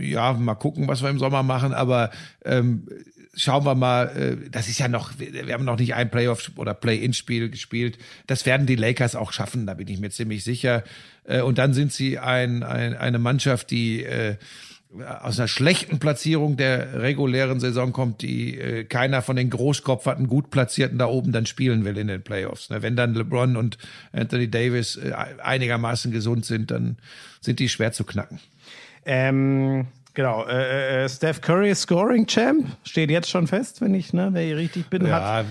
ja, 0.00 0.32
mal 0.32 0.54
gucken, 0.54 0.88
was 0.88 1.02
wir 1.02 1.10
im 1.10 1.18
Sommer 1.18 1.42
machen, 1.42 1.72
aber 1.72 2.10
ähm, 2.44 2.86
schauen 3.34 3.64
wir 3.64 3.74
mal, 3.74 4.06
äh, 4.16 4.50
das 4.50 4.68
ist 4.68 4.78
ja 4.78 4.88
noch, 4.88 5.12
wir 5.18 5.52
haben 5.52 5.64
noch 5.64 5.78
nicht 5.78 5.94
ein 5.94 6.10
Playoff- 6.10 6.52
oder 6.56 6.74
Play-In-Spiel 6.74 7.50
gespielt. 7.50 7.98
Das 8.26 8.46
werden 8.46 8.66
die 8.66 8.76
Lakers 8.76 9.14
auch 9.14 9.32
schaffen, 9.32 9.66
da 9.66 9.74
bin 9.74 9.88
ich 9.88 10.00
mir 10.00 10.10
ziemlich 10.10 10.44
sicher. 10.44 10.84
Äh, 11.24 11.40
und 11.42 11.58
dann 11.58 11.72
sind 11.72 11.92
sie 11.92 12.18
ein, 12.18 12.62
ein, 12.62 12.96
eine 12.96 13.18
Mannschaft, 13.18 13.70
die 13.70 14.04
äh, 14.04 14.36
aus 15.20 15.38
einer 15.38 15.46
schlechten 15.46 16.00
Platzierung 16.00 16.56
der 16.56 17.00
regulären 17.00 17.60
Saison 17.60 17.92
kommt, 17.92 18.22
die 18.22 18.86
keiner 18.88 19.22
von 19.22 19.36
den 19.36 19.48
Großkopferten 19.48 20.26
gut 20.26 20.50
platzierten 20.50 20.98
da 20.98 21.06
oben 21.06 21.30
dann 21.30 21.46
spielen 21.46 21.84
will 21.84 21.96
in 21.96 22.08
den 22.08 22.22
Playoffs. 22.22 22.70
Ne? 22.70 22.82
Wenn 22.82 22.96
dann 22.96 23.14
LeBron 23.14 23.56
und 23.56 23.78
Anthony 24.10 24.50
Davis 24.50 24.98
einigermaßen 25.44 26.10
gesund 26.10 26.44
sind, 26.44 26.72
dann 26.72 26.96
sind 27.40 27.60
die 27.60 27.68
schwer 27.68 27.92
zu 27.92 28.02
knacken. 28.02 28.40
Ähm, 29.06 29.86
genau, 30.14 30.44
äh, 30.46 31.04
äh, 31.04 31.08
Steph 31.08 31.40
Curry 31.40 31.74
Scoring 31.74 32.26
Champ 32.26 32.66
steht 32.84 33.10
jetzt 33.10 33.30
schon 33.30 33.46
fest, 33.46 33.80
wenn 33.80 33.94
ich, 33.94 34.12
ne, 34.12 34.30
wenn 34.32 34.48
ich 34.48 34.56
richtig 34.56 34.86
bin, 34.86 35.10
hat 35.10 35.46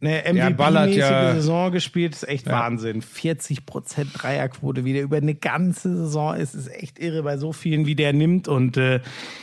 eine 0.00 0.22
MVP-mäßige 0.26 0.96
ja. 0.96 1.34
Saison 1.34 1.72
gespielt. 1.72 2.14
ist 2.14 2.28
echt 2.28 2.46
ja. 2.46 2.52
Wahnsinn. 2.52 3.02
40 3.02 3.66
Prozent 3.66 4.10
Dreierquote 4.14 4.84
wieder 4.84 5.00
über 5.00 5.16
eine 5.16 5.34
ganze 5.34 5.96
Saison. 5.96 6.34
Es 6.34 6.54
ist 6.54 6.68
echt 6.68 6.98
irre 6.98 7.22
bei 7.22 7.36
so 7.36 7.52
vielen, 7.52 7.86
wie 7.86 7.94
der 7.94 8.12
nimmt. 8.12 8.48
Und 8.48 8.76
äh, 8.76 9.00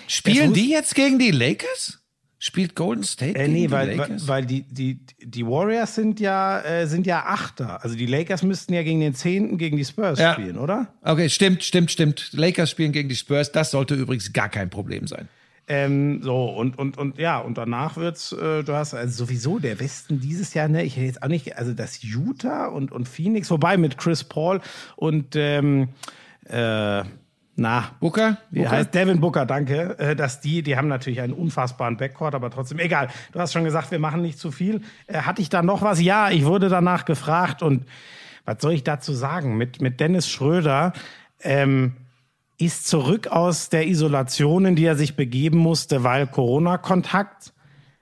spielen 0.07 0.53
die 0.53 0.70
jetzt 0.70 0.95
gegen 0.95 1.20
die 1.20 1.32
Lakers? 1.32 2.01
Spielt 2.44 2.74
Golden 2.76 3.04
State 3.04 3.38
äh, 3.38 3.48
nee, 3.48 3.70
weil, 3.70 3.96
Lakers? 3.96 4.28
weil, 4.28 4.39
weil 4.39 4.46
die, 4.48 4.64
die, 4.64 5.00
die 5.22 5.46
Warriors 5.46 5.94
sind 5.94 6.20
ja, 6.20 6.60
äh, 6.62 6.88
sind 6.88 7.06
ja 7.06 7.24
Achter. 7.28 7.84
Also 7.84 7.96
die 7.96 8.08
Lakers 8.08 8.42
müssten 8.42 8.74
ja 8.74 8.82
gegen 8.82 9.00
den 9.00 9.14
Zehnten 9.14 9.60
gegen 9.60 9.78
die 9.78 9.86
Spurs 9.86 10.18
ja. 10.18 10.34
spielen, 10.34 10.58
oder? 10.58 10.88
Okay, 11.04 11.30
stimmt, 11.30 11.64
stimmt, 11.64 11.92
stimmt. 11.92 12.30
Lakers 12.34 12.72
spielen 12.72 12.94
gegen 12.94 13.10
die 13.10 13.16
Spurs. 13.16 13.52
Das 13.52 13.70
sollte 13.70 13.94
übrigens 13.94 14.34
gar 14.34 14.50
kein 14.50 14.72
Problem 14.72 15.06
sein. 15.06 15.28
Ähm, 15.68 16.24
so, 16.24 16.46
und, 16.48 16.80
und, 16.80 16.98
und 16.98 17.20
ja, 17.20 17.38
und 17.38 17.60
danach 17.60 17.96
wird's, 17.96 18.32
äh, 18.32 18.64
du 18.64 18.74
hast 18.74 18.96
also 18.96 19.26
sowieso 19.26 19.60
der 19.60 19.80
Westen 19.80 20.20
dieses 20.20 20.56
Jahr, 20.56 20.68
ne, 20.68 20.84
ich 20.84 20.96
hätte 20.96 21.06
jetzt 21.06 21.22
auch 21.22 21.28
nicht, 21.28 21.60
also 21.60 21.74
das 21.74 22.02
Utah 22.02 22.66
und, 22.66 22.92
und 22.92 23.08
Phoenix, 23.08 23.52
wobei 23.52 23.78
mit 23.78 24.00
Chris 24.00 24.24
Paul 24.24 24.62
und 24.96 25.36
ähm, 25.36 25.89
äh, 26.46 27.04
na, 27.62 27.91
Booker? 27.99 28.38
Wie 28.49 28.59
Booker? 28.59 28.72
heißt 28.72 28.93
Devin 28.93 29.22
Booker, 29.22 29.45
danke. 29.45 29.97
Äh, 29.99 30.16
dass 30.16 30.41
die, 30.41 30.64
die 30.64 30.76
haben 30.76 30.88
natürlich 30.88 31.22
einen 31.22 31.34
unfassbaren 31.34 31.97
Backcourt, 31.97 32.36
aber 32.36 32.49
trotzdem, 32.49 32.80
egal. 32.80 33.07
Du 33.32 33.39
hast 33.39 33.53
schon 33.53 33.64
gesagt, 33.64 33.91
wir 33.91 33.99
machen 33.99 34.22
nicht 34.22 34.39
zu 34.39 34.51
viel. 34.51 34.82
Äh, 35.07 35.22
hatte 35.22 35.41
ich 35.41 35.49
da 35.49 35.62
noch 35.62 35.82
was? 35.82 36.01
Ja, 36.01 36.30
ich 36.30 36.45
wurde 36.45 36.68
danach 36.68 37.05
gefragt 37.05 37.64
und 37.64 37.86
was 38.43 38.57
soll 38.59 38.74
ich 38.74 38.84
dazu 38.84 39.14
sagen? 39.14 39.55
Mit, 39.55 39.82
mit 39.82 39.99
Dennis 39.99 40.28
Schröder, 40.28 40.93
ähm, 41.41 41.93
ist 42.62 42.88
zurück 42.88 43.28
aus 43.28 43.70
der 43.70 43.88
Isolation, 43.88 44.66
in 44.66 44.76
die 44.76 44.86
er 44.86 44.95
sich 44.95 45.16
begeben 45.16 45.57
musste, 45.57 46.03
weil 46.03 46.28
Corona-Kontakt. 46.28 47.53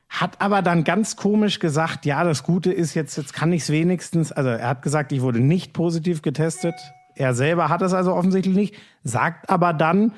Hat 0.10 0.42
aber 0.42 0.64
dann 0.64 0.84
ganz 0.84 1.16
komisch 1.16 1.60
gesagt, 1.60 2.06
ja, 2.06 2.24
das 2.24 2.44
Gute 2.44 2.74
ist 2.74 2.96
jetzt, 2.96 3.16
jetzt 3.16 3.34
kann 3.34 3.54
ich 3.54 3.62
es 3.62 3.70
wenigstens, 3.70 4.32
also 4.32 4.50
er 4.50 4.68
hat 4.68 4.82
gesagt, 4.82 5.12
ich 5.12 5.22
wurde 5.22 5.40
nicht 5.40 5.72
positiv 5.72 6.24
getestet. 6.24 6.74
Er 7.20 7.34
selber 7.34 7.70
hat 7.70 7.82
es 7.82 7.94
also 7.94 8.14
offensichtlich 8.14 8.56
nicht, 8.56 8.76
sagt 9.04 9.50
aber 9.50 9.74
dann, 9.74 10.14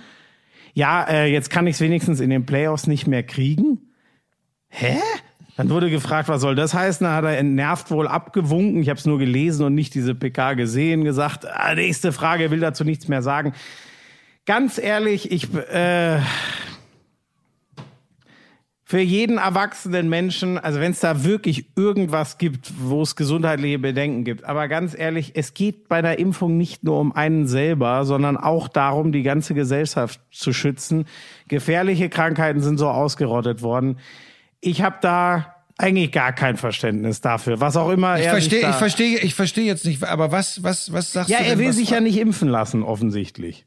ja, 0.73 1.03
äh, 1.03 1.25
jetzt 1.25 1.49
kann 1.49 1.67
ich 1.67 1.75
es 1.75 1.81
wenigstens 1.81 2.19
in 2.19 2.29
den 2.29 2.45
Playoffs 2.45 2.87
nicht 2.87 3.07
mehr 3.07 3.23
kriegen. 3.23 3.91
Hä? 4.69 4.97
Dann 5.57 5.69
wurde 5.69 5.89
gefragt, 5.89 6.29
was 6.29 6.41
soll 6.41 6.55
das 6.55 6.73
heißen? 6.73 7.03
Da 7.05 7.15
hat 7.15 7.25
er 7.25 7.37
entnervt 7.37 7.91
wohl 7.91 8.07
abgewunken. 8.07 8.81
Ich 8.81 8.89
habe 8.89 8.97
es 8.97 9.05
nur 9.05 9.19
gelesen 9.19 9.65
und 9.65 9.75
nicht 9.75 9.93
diese 9.93 10.15
PK 10.15 10.53
gesehen. 10.53 11.03
Gesagt, 11.03 11.45
ah, 11.45 11.75
nächste 11.75 12.13
Frage, 12.13 12.51
will 12.51 12.61
dazu 12.61 12.85
nichts 12.85 13.09
mehr 13.09 13.21
sagen 13.21 13.53
ganz 14.45 14.77
ehrlich, 14.77 15.31
ich 15.31 15.53
äh, 15.53 16.19
für 18.91 18.99
jeden 18.99 19.37
erwachsenen 19.37 20.09
Menschen, 20.09 20.57
also 20.57 20.81
wenn 20.81 20.91
es 20.91 20.99
da 20.99 21.23
wirklich 21.23 21.77
irgendwas 21.77 22.37
gibt, 22.37 22.73
wo 22.77 23.03
es 23.03 23.15
gesundheitliche 23.15 23.79
Bedenken 23.79 24.25
gibt, 24.25 24.43
aber 24.43 24.67
ganz 24.67 24.93
ehrlich, 24.93 25.31
es 25.35 25.53
geht 25.53 25.87
bei 25.87 26.01
der 26.01 26.19
Impfung 26.19 26.57
nicht 26.57 26.83
nur 26.83 26.99
um 26.99 27.13
einen 27.13 27.47
selber, 27.47 28.03
sondern 28.03 28.35
auch 28.35 28.67
darum, 28.67 29.13
die 29.13 29.23
ganze 29.23 29.53
Gesellschaft 29.53 30.19
zu 30.29 30.51
schützen. 30.51 31.05
Gefährliche 31.47 32.09
Krankheiten 32.09 32.59
sind 32.59 32.79
so 32.79 32.89
ausgerottet 32.89 33.61
worden. 33.61 33.97
Ich 34.59 34.81
habe 34.81 34.97
da 34.99 35.55
eigentlich 35.77 36.11
gar 36.11 36.33
kein 36.33 36.57
Verständnis 36.57 37.21
dafür, 37.21 37.61
was 37.61 37.77
auch 37.77 37.91
immer 37.91 38.19
ich 38.19 38.25
er 38.25 38.31
verstehe, 38.31 38.69
ich 38.69 38.75
verstehe, 38.75 39.19
ich 39.19 39.35
verstehe 39.35 39.67
jetzt 39.67 39.85
nicht, 39.85 40.03
aber 40.03 40.33
was, 40.33 40.63
was, 40.63 40.91
was 40.91 41.13
sagst 41.13 41.29
ja, 41.29 41.37
du? 41.37 41.43
Ja, 41.45 41.49
er 41.51 41.59
will 41.59 41.71
sich 41.71 41.91
ja 41.91 42.01
nicht 42.01 42.17
impfen 42.17 42.49
lassen, 42.49 42.83
offensichtlich. 42.83 43.65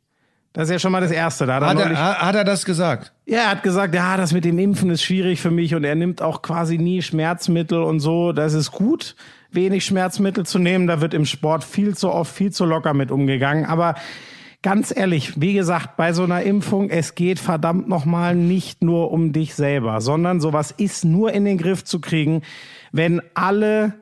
Das 0.55 0.69
ist 0.69 0.73
ja 0.73 0.79
schon 0.79 0.93
mal 0.93 1.01
das 1.01 1.11
Erste. 1.11 1.47
Da 1.47 1.57
hat, 1.57 1.65
hat, 1.65 1.79
er, 1.79 2.19
hat 2.21 2.35
er 2.37 2.45
das 2.45 2.65
gesagt? 2.65 3.13
Ja, 3.27 3.39
er 3.39 3.51
hat 3.51 3.65
gesagt, 3.65 3.93
ja, 3.93 4.17
das 4.17 4.33
mit 4.33 4.45
dem 4.45 4.61
Impfen 4.61 4.89
ist 4.89 5.03
schwierig 5.03 5.41
für 5.41 5.51
mich 5.51 5.75
und 5.75 5.83
er 5.83 5.97
nimmt 5.97 6.23
auch 6.23 6.43
quasi 6.43 6.79
nie 6.79 7.03
Schmerzmittel 7.03 7.83
und 7.83 7.99
so. 7.99 8.33
Das 8.33 8.55
ist 8.55 8.71
gut, 8.71 9.17
wenig 9.51 9.85
Schmerzmittel 9.85 10.47
zu 10.47 10.61
nehmen. 10.61 10.87
Da 10.87 11.01
wird 11.01 11.13
im 11.13 11.27
Sport 11.27 11.65
viel 11.65 11.97
zu 11.97 12.09
oft, 12.09 12.33
viel 12.33 12.53
zu 12.53 12.67
locker 12.67 12.95
mit 12.95 13.11
umgegangen. 13.11 13.65
Aber 13.65 13.97
ganz 14.63 14.97
ehrlich, 14.97 15.41
wie 15.41 15.55
gesagt, 15.55 15.97
bei 15.97 16.13
so 16.13 16.23
einer 16.23 16.45
Impfung, 16.45 16.89
es 16.89 17.17
geht 17.17 17.41
verdammt 17.41 17.89
nochmal 17.89 18.37
nicht 18.37 18.81
nur 18.81 19.11
um 19.11 19.33
dich 19.33 19.57
selber, 19.57 20.01
sondern 20.01 20.41
sowas 20.41 20.71
ist 20.71 21.05
nur 21.05 21.33
in 21.33 21.45
den 21.45 21.59
Griff 21.59 21.83
zu 21.83 22.01
kriegen, 22.01 22.43
wenn 22.93 23.21
alle 23.35 23.95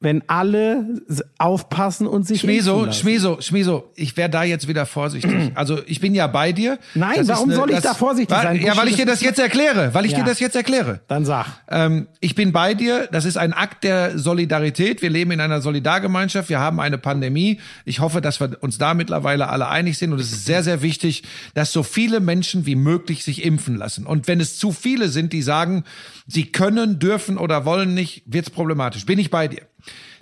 wenn 0.00 0.22
alle 0.28 1.02
aufpassen 1.38 2.06
und 2.06 2.24
sich 2.24 2.40
Schmieso, 2.40 2.92
Schmieso, 2.92 3.40
Schmieso, 3.40 3.90
ich 3.96 4.16
wäre 4.16 4.30
da 4.30 4.44
jetzt 4.44 4.68
wieder 4.68 4.86
vorsichtig. 4.86 5.52
Also 5.58 5.80
ich 5.86 6.00
bin 6.00 6.14
ja 6.14 6.26
bei 6.28 6.52
dir. 6.52 6.78
Nein, 6.94 7.16
das 7.16 7.28
warum 7.28 7.48
eine, 7.48 7.56
soll 7.56 7.70
ich 7.70 7.80
da 7.80 7.94
vorsichtig 7.94 8.36
weil, 8.36 8.42
sein? 8.44 8.60
Ja, 8.60 8.76
weil 8.76 8.86
ich 8.88 8.96
dir 8.96 9.06
das 9.06 9.20
jetzt 9.22 9.40
erkläre, 9.40 9.92
weil 9.92 10.04
ich 10.04 10.12
ja. 10.12 10.18
dir 10.18 10.24
das 10.24 10.38
jetzt 10.38 10.54
erkläre. 10.54 11.00
Dann 11.08 11.24
sag. 11.24 11.46
Ähm, 11.68 12.06
ich 12.20 12.34
bin 12.34 12.52
bei 12.52 12.74
dir, 12.74 13.08
das 13.10 13.24
ist 13.24 13.36
ein 13.36 13.52
Akt 13.52 13.82
der 13.82 14.18
Solidarität. 14.18 15.02
Wir 15.02 15.10
leben 15.10 15.32
in 15.32 15.40
einer 15.40 15.60
Solidargemeinschaft, 15.60 16.48
wir 16.48 16.60
haben 16.60 16.78
eine 16.80 16.98
Pandemie. 16.98 17.60
Ich 17.84 18.00
hoffe, 18.00 18.20
dass 18.20 18.40
wir 18.40 18.58
uns 18.60 18.78
da 18.78 18.94
mittlerweile 18.94 19.48
alle 19.48 19.68
einig 19.68 19.98
sind 19.98 20.12
und 20.12 20.20
es 20.20 20.30
ist 20.30 20.44
sehr, 20.44 20.62
sehr 20.62 20.82
wichtig, 20.82 21.24
dass 21.54 21.72
so 21.72 21.82
viele 21.82 22.20
Menschen 22.20 22.66
wie 22.66 22.76
möglich 22.76 23.24
sich 23.24 23.44
impfen 23.44 23.76
lassen. 23.76 24.06
Und 24.06 24.28
wenn 24.28 24.38
es 24.38 24.58
zu 24.58 24.70
viele 24.70 25.08
sind, 25.08 25.32
die 25.32 25.42
sagen, 25.42 25.84
sie 26.26 26.44
können, 26.44 26.98
dürfen 26.98 27.38
oder 27.38 27.64
wollen 27.64 27.94
nicht, 27.94 28.22
wird's 28.26 28.50
problematisch. 28.50 29.06
Bin 29.06 29.18
ich 29.18 29.30
bei 29.30 29.48
dir. 29.48 29.62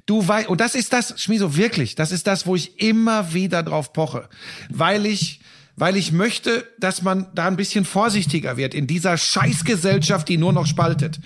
Du 0.07 0.27
weißt, 0.27 0.49
und 0.49 0.61
das 0.61 0.75
ist 0.75 0.93
das, 0.93 1.21
Schmieso, 1.21 1.57
wirklich, 1.57 1.97
das 1.97 2.13
ist 2.13 2.27
das, 2.27 2.47
wo 2.47 2.55
ich 2.55 2.81
immer 2.81 3.33
wieder 3.33 3.63
drauf 3.63 3.93
poche. 3.93 4.29
Weil 4.71 5.05
ich, 5.05 5.41
weil 5.75 5.97
ich 5.97 6.13
möchte, 6.13 6.67
dass 6.79 7.03
man 7.03 7.27
da 7.35 7.47
ein 7.47 7.57
bisschen 7.57 7.85
vorsichtiger 7.85 8.57
wird 8.57 8.75
in 8.75 8.87
dieser 8.87 9.19
Scheißgesellschaft, 9.19 10.29
die 10.29 10.39
nur 10.39 10.53
noch 10.53 10.67
spaltet. 10.67 11.19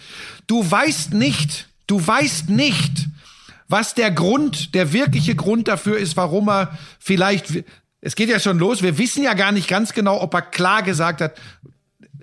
Du 0.47 0.69
weißt 0.69 1.13
nicht, 1.13 1.69
du 1.87 2.05
weißt 2.05 2.49
nicht, 2.49 3.09
was 3.69 3.95
der 3.95 4.11
Grund, 4.11 4.75
der 4.75 4.93
wirkliche 4.93 5.37
Grund 5.37 5.69
dafür 5.69 5.99
ist, 5.99 6.17
warum 6.17 6.49
er 6.49 6.77
vielleicht, 6.99 7.63
es 8.01 8.17
geht 8.17 8.31
ja 8.31 8.41
schon 8.41 8.59
los, 8.59 8.83
wir 8.83 8.99
wissen 8.99 9.23
ja 9.23 9.35
gar 9.35 9.53
nicht 9.53 9.69
ganz 9.69 9.93
genau, 9.93 10.21
ob 10.21 10.35
er 10.35 10.43
klar 10.43 10.83
gesagt 10.83 11.21
hat, 11.21 11.35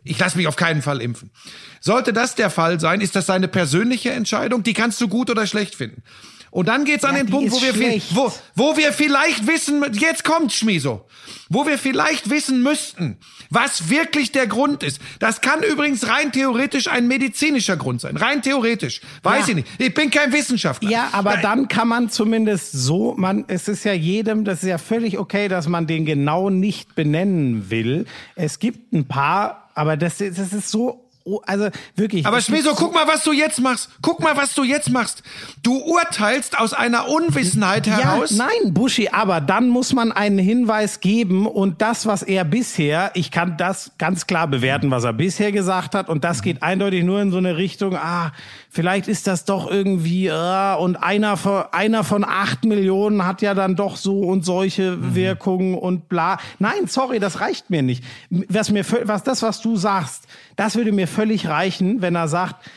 ich 0.09 0.19
lasse 0.19 0.37
mich 0.37 0.47
auf 0.47 0.55
keinen 0.55 0.81
Fall 0.81 1.01
impfen. 1.01 1.31
Sollte 1.79 2.13
das 2.13 2.35
der 2.35 2.49
Fall 2.49 2.79
sein, 2.79 3.01
ist 3.01 3.15
das 3.15 3.25
seine 3.25 3.47
persönliche 3.47 4.11
Entscheidung, 4.11 4.63
die 4.63 4.73
kannst 4.73 4.99
du 5.01 5.07
gut 5.07 5.29
oder 5.29 5.47
schlecht 5.47 5.75
finden. 5.75 6.03
Und 6.49 6.69
dann 6.69 6.85
geht's 6.85 7.03
an 7.03 7.15
ja, 7.15 7.23
den 7.23 7.29
Punkt, 7.29 7.51
wo 7.51 7.61
wir, 7.61 7.73
viel, 7.73 8.01
wo, 8.11 8.33
wo 8.55 8.77
wir 8.77 8.93
vielleicht 8.93 9.45
wissen, 9.47 9.83
jetzt 9.93 10.23
kommt 10.23 10.53
Schmieso, 10.53 11.05
wo 11.49 11.67
wir 11.67 11.77
vielleicht 11.77 12.29
wissen 12.29 12.63
müssten, 12.63 13.17
was 13.49 13.89
wirklich 13.89 14.31
der 14.31 14.47
Grund 14.47 14.81
ist. 14.81 14.99
Das 15.19 15.41
kann 15.41 15.61
übrigens 15.61 16.07
rein 16.07 16.31
theoretisch 16.31 16.87
ein 16.87 17.07
medizinischer 17.07 17.75
Grund 17.75 18.01
sein. 18.01 18.15
Rein 18.15 18.41
theoretisch. 18.41 19.01
Weiß 19.23 19.43
ja. 19.43 19.49
ich 19.49 19.55
nicht. 19.55 19.67
Ich 19.77 19.93
bin 19.93 20.09
kein 20.09 20.31
Wissenschaftler. 20.31 20.89
Ja, 20.89 21.09
aber 21.11 21.33
Nein. 21.33 21.41
dann 21.43 21.67
kann 21.67 21.89
man 21.89 22.09
zumindest 22.09 22.71
so, 22.71 23.13
man, 23.17 23.45
es 23.47 23.67
ist 23.67 23.83
ja 23.83 23.93
jedem, 23.93 24.45
das 24.45 24.63
ist 24.63 24.69
ja 24.69 24.77
völlig 24.77 25.19
okay, 25.19 25.49
dass 25.49 25.67
man 25.67 25.85
den 25.85 26.05
genau 26.05 26.49
nicht 26.49 26.95
benennen 26.95 27.69
will. 27.69 28.05
Es 28.35 28.59
gibt 28.59 28.93
ein 28.93 29.05
paar, 29.05 29.66
aber 29.77 29.95
das, 29.97 30.17
das 30.17 30.53
ist 30.53 30.69
so 30.69 31.07
Oh, 31.29 31.41
also 31.45 31.67
wirklich. 31.97 32.25
Aber 32.25 32.39
Schmeso, 32.39 32.73
guck 32.73 32.93
mal, 32.93 33.05
was 33.05 33.25
du 33.25 33.33
jetzt 33.33 33.59
machst. 33.59 33.89
Guck 34.01 34.21
mal, 34.21 34.37
was 34.37 34.55
du 34.55 34.63
jetzt 34.63 34.89
machst. 34.89 35.23
Du 35.61 35.75
urteilst 35.75 36.57
aus 36.57 36.73
einer 36.73 37.09
Unwissenheit 37.09 37.85
heraus. 37.85 38.31
Ja, 38.31 38.45
nein, 38.45 38.73
Buschi, 38.73 39.09
aber 39.09 39.41
dann 39.41 39.67
muss 39.67 39.91
man 39.91 40.13
einen 40.13 40.39
Hinweis 40.39 41.01
geben 41.01 41.45
und 41.45 41.81
das, 41.81 42.05
was 42.05 42.23
er 42.23 42.45
bisher, 42.45 43.11
ich 43.13 43.29
kann 43.29 43.57
das 43.57 43.91
ganz 43.97 44.25
klar 44.25 44.47
bewerten, 44.47 44.89
was 44.89 45.03
er 45.03 45.11
bisher 45.11 45.51
gesagt 45.51 45.95
hat 45.95 46.07
und 46.07 46.23
das 46.23 46.41
geht 46.41 46.63
eindeutig 46.63 47.03
nur 47.03 47.21
in 47.21 47.29
so 47.29 47.37
eine 47.39 47.57
Richtung, 47.57 47.97
ah, 47.97 48.31
vielleicht 48.77 49.07
ist 49.07 49.25
das 49.25 49.43
doch 49.43 49.71
irgendwie, 49.71 50.27
äh, 50.27 50.75
und 50.75 50.97
einer 50.97 51.35
von, 51.35 51.63
einer 51.71 52.03
von 52.03 52.23
acht 52.23 52.63
Millionen 52.63 53.25
hat 53.25 53.41
ja 53.41 53.55
dann 53.55 53.75
doch 53.75 53.97
so 53.97 54.19
und 54.19 54.45
solche 54.45 54.97
mhm. 54.97 55.15
Wirkungen 55.15 55.73
und 55.73 56.09
bla. 56.09 56.37
Nein, 56.59 56.85
sorry, 56.85 57.17
das 57.17 57.41
reicht 57.41 57.71
mir 57.71 57.81
nicht. 57.81 58.03
Was 58.29 58.69
mir, 58.69 58.85
was 59.05 59.23
das, 59.23 59.41
was 59.41 59.61
du 59.61 59.77
sagst, 59.77 60.27
das 60.57 60.75
würde 60.75 60.91
mir 60.91 61.07
völlig 61.07 61.47
reichen, 61.47 62.03
wenn 62.03 62.13
er 62.13 62.27
sagt, 62.27 62.69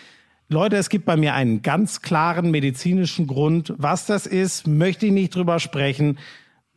Leute, 0.49 0.77
es 0.77 0.89
gibt 0.89 1.05
bei 1.05 1.19
mir 1.19 1.35
einen 1.35 1.61
ganz 1.61 2.01
klaren 2.01 2.51
medizinischen 2.51 3.27
Grund. 3.27 3.75
Was 3.77 4.07
das 4.07 4.27
ist, 4.27 4.67
möchte 4.67 5.05
ich 5.05 5.13
nicht 5.13 5.35
drüber 5.35 5.61
sprechen 5.61 6.17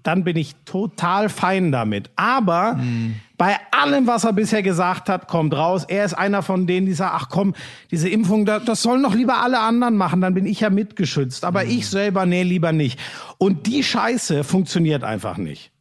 dann 0.04 0.26
bin 0.26 0.36
ich 0.36 0.56
total 0.66 1.30
fein 1.30 1.72
damit. 1.72 2.12
Aber 2.16 2.76
mhm. 2.76 3.16
Bei 3.44 3.60
allem, 3.72 4.08
was 4.08 4.24
er 4.24 4.32
bisher 4.32 4.64
gesagt 4.64 5.10
hat, 5.10 5.28
kommt 5.28 5.54
raus, 5.54 5.84
er 5.86 6.06
ist 6.06 6.14
einer 6.14 6.44
von 6.44 6.66
denen, 6.66 6.86
die 6.86 6.94
sagen, 6.94 7.12
ach 7.14 7.28
komm, 7.28 7.56
diese 7.92 8.08
Impfung, 8.08 8.46
das, 8.46 8.64
das 8.64 8.82
sollen 8.82 9.04
doch 9.04 9.14
lieber 9.14 9.40
alle 9.40 9.60
anderen 9.60 9.98
machen, 9.98 10.22
dann 10.22 10.34
bin 10.34 10.46
ich 10.46 10.62
ja 10.62 10.70
mitgeschützt. 10.70 11.44
Aber 11.44 11.66
mhm. 11.66 11.72
ich 11.72 11.90
selber, 11.90 12.26
nee, 12.26 12.44
lieber 12.44 12.72
nicht. 12.72 12.98
Und 13.40 13.68
die 13.68 13.84
Scheiße 13.84 14.46
funktioniert 14.46 15.04
einfach 15.04 15.36
nicht. 15.36 15.72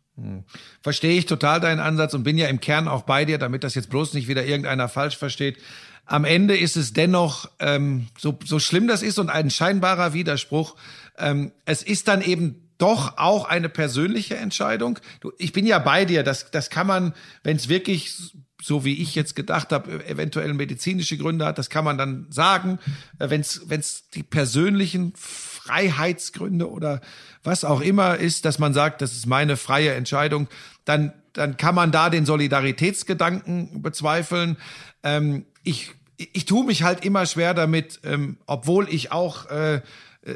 Verstehe 0.83 1.17
ich 1.17 1.27
total 1.27 1.61
deinen 1.61 1.79
Ansatz 1.79 2.15
und 2.15 2.25
bin 2.25 2.37
ja 2.37 2.49
im 2.49 2.59
Kern 2.59 2.89
auch 2.89 3.03
bei 3.03 3.25
dir, 3.25 3.39
damit 3.39 3.63
das 3.63 3.77
jetzt 3.77 3.91
bloß 3.91 4.15
nicht 4.15 4.27
wieder 4.27 4.45
irgendeiner 4.45 4.89
falsch 4.89 5.17
versteht. 5.17 5.59
Am 6.05 6.25
Ende 6.25 6.57
ist 6.57 6.77
es 6.77 6.93
dennoch, 6.93 7.49
ähm, 7.61 8.09
so, 8.19 8.37
so 8.45 8.59
schlimm 8.59 8.89
das 8.89 9.05
ist 9.05 9.21
und 9.21 9.31
ein 9.31 9.51
scheinbarer 9.51 10.15
Widerspruch, 10.15 10.75
ähm, 11.17 11.53
es 11.65 11.85
ist 11.85 12.09
dann 12.09 12.23
eben 12.23 12.62
doch 12.83 13.17
auch 13.17 13.45
eine 13.45 13.69
persönliche 13.69 14.37
Entscheidung. 14.37 14.99
Du, 15.21 15.33
ich 15.39 15.53
bin 15.53 15.67
ja 15.67 15.79
bei 15.79 16.05
dir, 16.05 16.25
das, 16.25 16.51
das 16.51 16.69
kann 16.69 16.87
man, 16.87 17.15
wenn 17.45 17.57
es 17.57 17.69
wirklich 17.69 18.35
so 18.63 18.85
wie 18.85 19.03
ich 19.03 19.17
jetzt 19.17 19.35
gedacht 19.35 19.73
habe, 19.73 20.07
eventuell 20.07 20.55
medizinische 20.55 21.19
Gründe 21.19 21.45
hat, 21.45 21.59
das 21.59 21.69
kann 21.69 21.85
man 21.85 21.99
dann 21.99 22.27
sagen. 22.31 22.79
Wenn 23.19 23.41
es 23.41 24.09
die 24.15 24.23
persönlichen 24.23 25.13
Freiheitsgründe 25.17 26.71
oder 26.71 27.01
was 27.43 27.65
auch 27.65 27.81
immer 27.81 28.17
ist, 28.17 28.45
dass 28.45 28.61
man 28.61 28.73
sagt, 28.73 29.03
das 29.03 29.15
ist 29.15 29.27
meine 29.27 29.57
freie 29.57 29.95
Entscheidung, 29.95 30.47
dann, 30.85 31.13
dann 31.33 31.57
kann 31.57 31.75
man 31.75 31.91
da 31.91 32.09
den 32.09 32.25
Solidaritätsgedanken 32.25 33.83
bezweifeln. 33.83 34.57
Ähm, 35.03 35.45
ich, 35.65 35.91
ich 36.17 36.45
tue 36.47 36.65
mich 36.65 36.85
halt 36.85 37.05
immer 37.05 37.27
schwer 37.27 37.55
damit, 37.55 38.01
ähm, 38.05 38.39
obwohl 38.47 38.89
ich 38.89 39.11
auch 39.11 39.47
äh, 39.47 39.83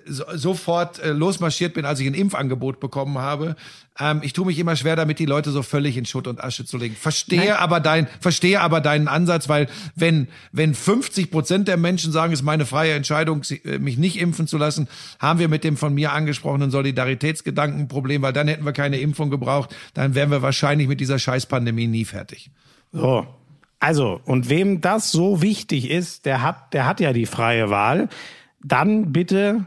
so, 0.06 0.24
sofort 0.34 0.98
äh, 0.98 1.12
losmarschiert 1.12 1.74
bin, 1.74 1.84
als 1.84 2.00
ich 2.00 2.06
ein 2.06 2.14
Impfangebot 2.14 2.80
bekommen 2.80 3.18
habe. 3.18 3.54
Ähm, 3.98 4.20
ich 4.22 4.32
tue 4.32 4.46
mich 4.46 4.58
immer 4.58 4.74
schwer 4.74 4.96
damit, 4.96 5.18
die 5.20 5.26
Leute 5.26 5.52
so 5.52 5.62
völlig 5.62 5.96
in 5.96 6.04
Schutt 6.04 6.26
und 6.26 6.42
Asche 6.42 6.64
zu 6.64 6.76
legen. 6.76 6.96
Verstehe 6.96 7.38
Nein. 7.38 7.52
aber 7.52 7.78
dein, 7.78 8.08
verstehe 8.20 8.60
aber 8.60 8.80
deinen 8.80 9.06
Ansatz, 9.06 9.48
weil 9.48 9.68
wenn 9.94 10.26
wenn 10.50 10.74
50 10.74 11.30
Prozent 11.30 11.68
der 11.68 11.76
Menschen 11.76 12.10
sagen, 12.10 12.32
es 12.32 12.40
ist 12.40 12.44
meine 12.44 12.66
freie 12.66 12.94
Entscheidung, 12.94 13.42
äh, 13.64 13.78
mich 13.78 13.96
nicht 13.96 14.18
impfen 14.18 14.48
zu 14.48 14.58
lassen, 14.58 14.88
haben 15.20 15.38
wir 15.38 15.48
mit 15.48 15.62
dem 15.62 15.76
von 15.76 15.94
mir 15.94 16.12
angesprochenen 16.12 16.72
Solidaritätsgedanken 16.72 17.82
ein 17.82 17.88
Problem, 17.88 18.22
weil 18.22 18.32
dann 18.32 18.48
hätten 18.48 18.64
wir 18.64 18.72
keine 18.72 18.98
Impfung 18.98 19.30
gebraucht, 19.30 19.74
dann 19.94 20.16
wären 20.16 20.32
wir 20.32 20.42
wahrscheinlich 20.42 20.88
mit 20.88 21.00
dieser 21.00 21.20
Scheißpandemie 21.20 21.86
nie 21.86 22.04
fertig. 22.04 22.50
So. 22.92 23.26
Also, 23.78 24.20
und 24.24 24.48
wem 24.48 24.80
das 24.80 25.12
so 25.12 25.42
wichtig 25.42 25.90
ist, 25.90 26.24
der 26.26 26.42
hat, 26.42 26.72
der 26.72 26.86
hat 26.86 26.98
ja 26.98 27.12
die 27.12 27.26
freie 27.26 27.70
Wahl. 27.70 28.08
Dann 28.64 29.12
bitte 29.12 29.66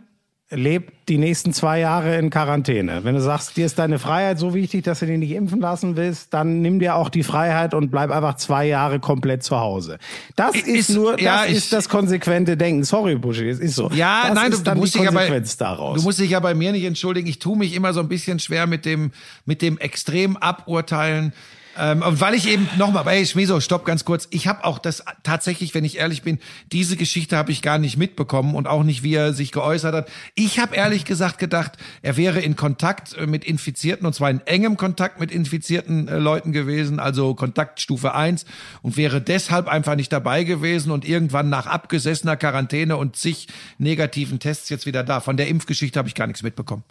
lebt 0.51 1.09
die 1.09 1.17
nächsten 1.17 1.53
zwei 1.53 1.79
Jahre 1.79 2.17
in 2.17 2.29
Quarantäne. 2.29 3.03
Wenn 3.03 3.13
du 3.13 3.21
sagst, 3.21 3.55
dir 3.55 3.65
ist 3.65 3.77
deine 3.77 3.99
Freiheit 3.99 4.39
so 4.39 4.53
wichtig, 4.53 4.83
dass 4.83 4.99
du 4.99 5.05
dich 5.05 5.19
nicht 5.19 5.31
impfen 5.31 5.59
lassen 5.59 5.95
willst, 5.95 6.33
dann 6.33 6.61
nimm 6.61 6.79
dir 6.79 6.95
auch 6.95 7.09
die 7.09 7.21
Freiheit 7.23 7.73
und 7.75 7.91
bleib 7.91 8.09
einfach 8.09 8.35
zwei 8.35 8.65
Jahre 8.65 8.99
komplett 8.99 9.43
zu 9.43 9.59
Hause. 9.59 9.99
Das 10.35 10.55
ist, 10.55 10.67
ist 10.67 10.89
nur, 10.89 11.13
das 11.13 11.21
ja, 11.21 11.43
ist 11.43 11.71
das 11.71 11.87
konsequente 11.87 12.57
Denken. 12.57 12.83
Sorry, 12.83 13.15
Buschi, 13.15 13.47
es 13.47 13.59
ist 13.59 13.75
so. 13.75 13.89
Ja, 13.93 14.23
das 14.27 14.33
nein, 14.35 14.51
du, 14.51 14.57
du 14.57 14.75
musst 14.75 14.95
dich 14.95 15.03
ja 15.03 15.11
bei, 15.11 15.43
daraus. 15.57 15.97
du 15.97 16.03
musst 16.03 16.19
dich 16.19 16.31
ja 16.31 16.39
bei 16.39 16.55
mir 16.55 16.71
nicht 16.71 16.85
entschuldigen. 16.85 17.27
Ich 17.27 17.37
tue 17.37 17.55
mich 17.55 17.75
immer 17.75 17.93
so 17.93 17.99
ein 17.99 18.07
bisschen 18.07 18.39
schwer 18.39 18.65
mit 18.65 18.85
dem, 18.85 19.11
mit 19.45 19.61
dem 19.61 19.77
extrem 19.77 20.35
aburteilen 20.35 21.33
ähm, 21.77 22.01
und 22.01 22.19
weil 22.19 22.33
ich 22.33 22.47
eben 22.47 22.67
nochmal, 22.77 23.05
hey 23.05 23.25
Schmieso, 23.25 23.59
stopp 23.59 23.85
ganz 23.85 24.05
kurz. 24.05 24.27
Ich 24.31 24.47
habe 24.47 24.63
auch 24.63 24.79
das 24.79 25.03
tatsächlich, 25.23 25.73
wenn 25.73 25.85
ich 25.85 25.97
ehrlich 25.97 26.23
bin, 26.23 26.39
diese 26.71 26.95
Geschichte 26.97 27.37
habe 27.37 27.51
ich 27.51 27.61
gar 27.61 27.77
nicht 27.77 27.97
mitbekommen 27.97 28.55
und 28.55 28.67
auch 28.67 28.83
nicht, 28.83 29.03
wie 29.03 29.13
er 29.13 29.33
sich 29.33 29.51
geäußert 29.51 29.93
hat. 29.93 30.09
Ich 30.35 30.59
habe 30.59 30.75
ehrlich 30.75 31.05
gesagt 31.05 31.37
gedacht, 31.37 31.73
er 32.01 32.17
wäre 32.17 32.39
in 32.39 32.55
Kontakt 32.55 33.13
äh, 33.13 33.27
mit 33.27 33.45
Infizierten 33.45 34.05
und 34.05 34.13
zwar 34.13 34.29
in 34.29 34.41
engem 34.41 34.77
Kontakt 34.77 35.19
mit 35.19 35.31
infizierten 35.31 36.07
äh, 36.07 36.17
Leuten 36.17 36.51
gewesen, 36.51 36.99
also 36.99 37.33
Kontaktstufe 37.35 38.13
eins 38.13 38.45
und 38.81 38.97
wäre 38.97 39.21
deshalb 39.21 39.67
einfach 39.67 39.95
nicht 39.95 40.11
dabei 40.11 40.43
gewesen 40.43 40.91
und 40.91 41.07
irgendwann 41.07 41.49
nach 41.49 41.67
abgesessener 41.67 42.35
Quarantäne 42.35 42.97
und 42.97 43.15
zig 43.15 43.47
negativen 43.77 44.39
Tests 44.39 44.69
jetzt 44.69 44.85
wieder 44.85 45.03
da. 45.03 45.19
Von 45.19 45.37
der 45.37 45.47
Impfgeschichte 45.47 45.99
habe 45.99 46.07
ich 46.07 46.15
gar 46.15 46.27
nichts 46.27 46.43
mitbekommen. 46.43 46.83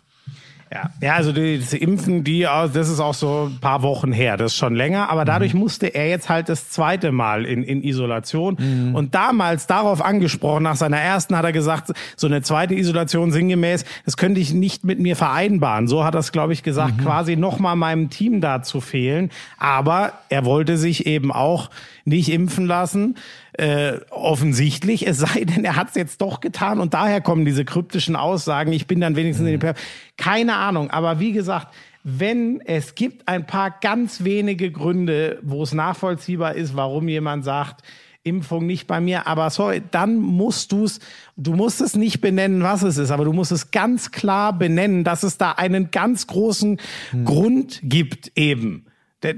Ja, 0.73 0.91
ja 1.01 1.15
also 1.15 1.33
die, 1.33 1.59
das 1.59 1.73
Impfen, 1.73 2.25
die, 2.25 2.43
das 2.43 2.89
ist 2.89 3.01
auch 3.01 3.15
so 3.15 3.51
ein 3.51 3.61
paar 3.61 3.83
Wochen 3.83 4.13
her, 4.13 4.37
das 4.37 4.53
ist 4.53 4.59
schon 4.59 4.75
länger, 4.75 5.11
aber 5.11 5.25
dadurch 5.25 5.55
mhm. 5.55 5.61
musste 5.61 5.87
er 5.87 6.09
jetzt 6.09 6.29
halt 6.29 6.49
das 6.49 6.69
zweite 6.69 7.13
Mal 7.13 7.45
in, 7.45 7.63
in 7.63 7.83
Isolation. 7.83 8.57
Mhm. 8.59 8.95
Und 8.95 9.15
damals 9.15 9.67
darauf 9.67 10.05
angesprochen, 10.05 10.63
nach 10.63 10.77
seiner 10.77 10.99
ersten 10.99 11.37
hat 11.37 11.45
er 11.45 11.53
gesagt, 11.53 11.93
so 12.17 12.27
eine 12.27 12.43
zweite 12.43 12.75
Isolation 12.75 13.33
sinngemäß, 13.33 13.85
das 14.05 14.17
könnte 14.17 14.41
ich 14.41 14.53
nicht 14.53 14.85
mit 14.85 14.99
mir 14.99 15.17
vereinbaren. 15.17 15.89
So 15.89 16.05
hat 16.05 16.15
er 16.15 16.21
es, 16.21 16.33
glaube 16.33 16.53
ich, 16.53 16.63
gesagt, 16.63 16.99
mhm. 16.99 17.05
quasi 17.05 17.37
nochmal 17.37 17.77
meinem 17.77 18.11
Team 18.11 18.41
da 18.41 18.63
zu 18.63 18.81
fehlen. 18.81 19.31
Aber 19.59 20.13
er 20.29 20.45
wollte 20.45 20.77
sich 20.77 21.07
eben 21.07 21.33
auch 21.33 21.71
nicht 22.05 22.31
impfen 22.31 22.67
lassen 22.67 23.17
äh, 23.59 23.99
offensichtlich, 24.11 25.07
es 25.07 25.19
sei 25.19 25.45
denn, 25.45 25.65
er 25.65 25.77
hat 25.77 25.89
es 25.89 25.95
jetzt 25.97 26.21
doch 26.21 26.41
getan 26.41 26.81
und 26.81 26.95
daher 26.95 27.21
kommen 27.21 27.45
diese 27.45 27.65
kryptischen 27.65 28.15
Aussagen, 28.15 28.73
ich 28.73 28.87
bin 28.87 29.01
dann 29.01 29.17
wenigstens 29.17 29.43
mhm. 29.43 29.55
in 29.55 29.55
den 29.55 29.61
per 29.61 29.75
Keine 30.17 30.55
Ahnung, 30.55 30.91
aber 30.91 31.19
wie 31.19 31.33
gesagt, 31.33 31.75
wenn 32.05 32.61
es 32.61 32.95
gibt 32.95 33.27
ein 33.27 33.47
paar 33.47 33.75
ganz 33.81 34.23
wenige 34.23 34.71
Gründe, 34.71 35.41
wo 35.43 35.63
es 35.63 35.75
nachvollziehbar 35.75 36.55
ist, 36.55 36.77
warum 36.77 37.09
jemand 37.09 37.45
sagt, 37.45 37.83
Impfung 38.23 38.67
nicht 38.67 38.87
bei 38.87 39.01
mir, 39.01 39.27
aber 39.27 39.51
sorry, 39.51 39.83
dann 39.91 40.19
musst 40.19 40.71
du 40.71 40.85
es, 40.85 41.01
du 41.37 41.55
musst 41.55 41.81
es 41.81 41.97
nicht 41.97 42.21
benennen, 42.21 42.63
was 42.63 42.83
es 42.83 42.97
ist, 42.97 43.11
aber 43.11 43.25
du 43.25 43.33
musst 43.33 43.51
es 43.51 43.73
ganz 43.73 44.13
klar 44.13 44.53
benennen, 44.53 45.03
dass 45.03 45.25
es 45.25 45.37
da 45.37 45.53
einen 45.53 45.91
ganz 45.91 46.29
großen 46.29 46.79
hm. 47.11 47.25
Grund 47.25 47.81
gibt 47.83 48.33
eben. 48.37 48.87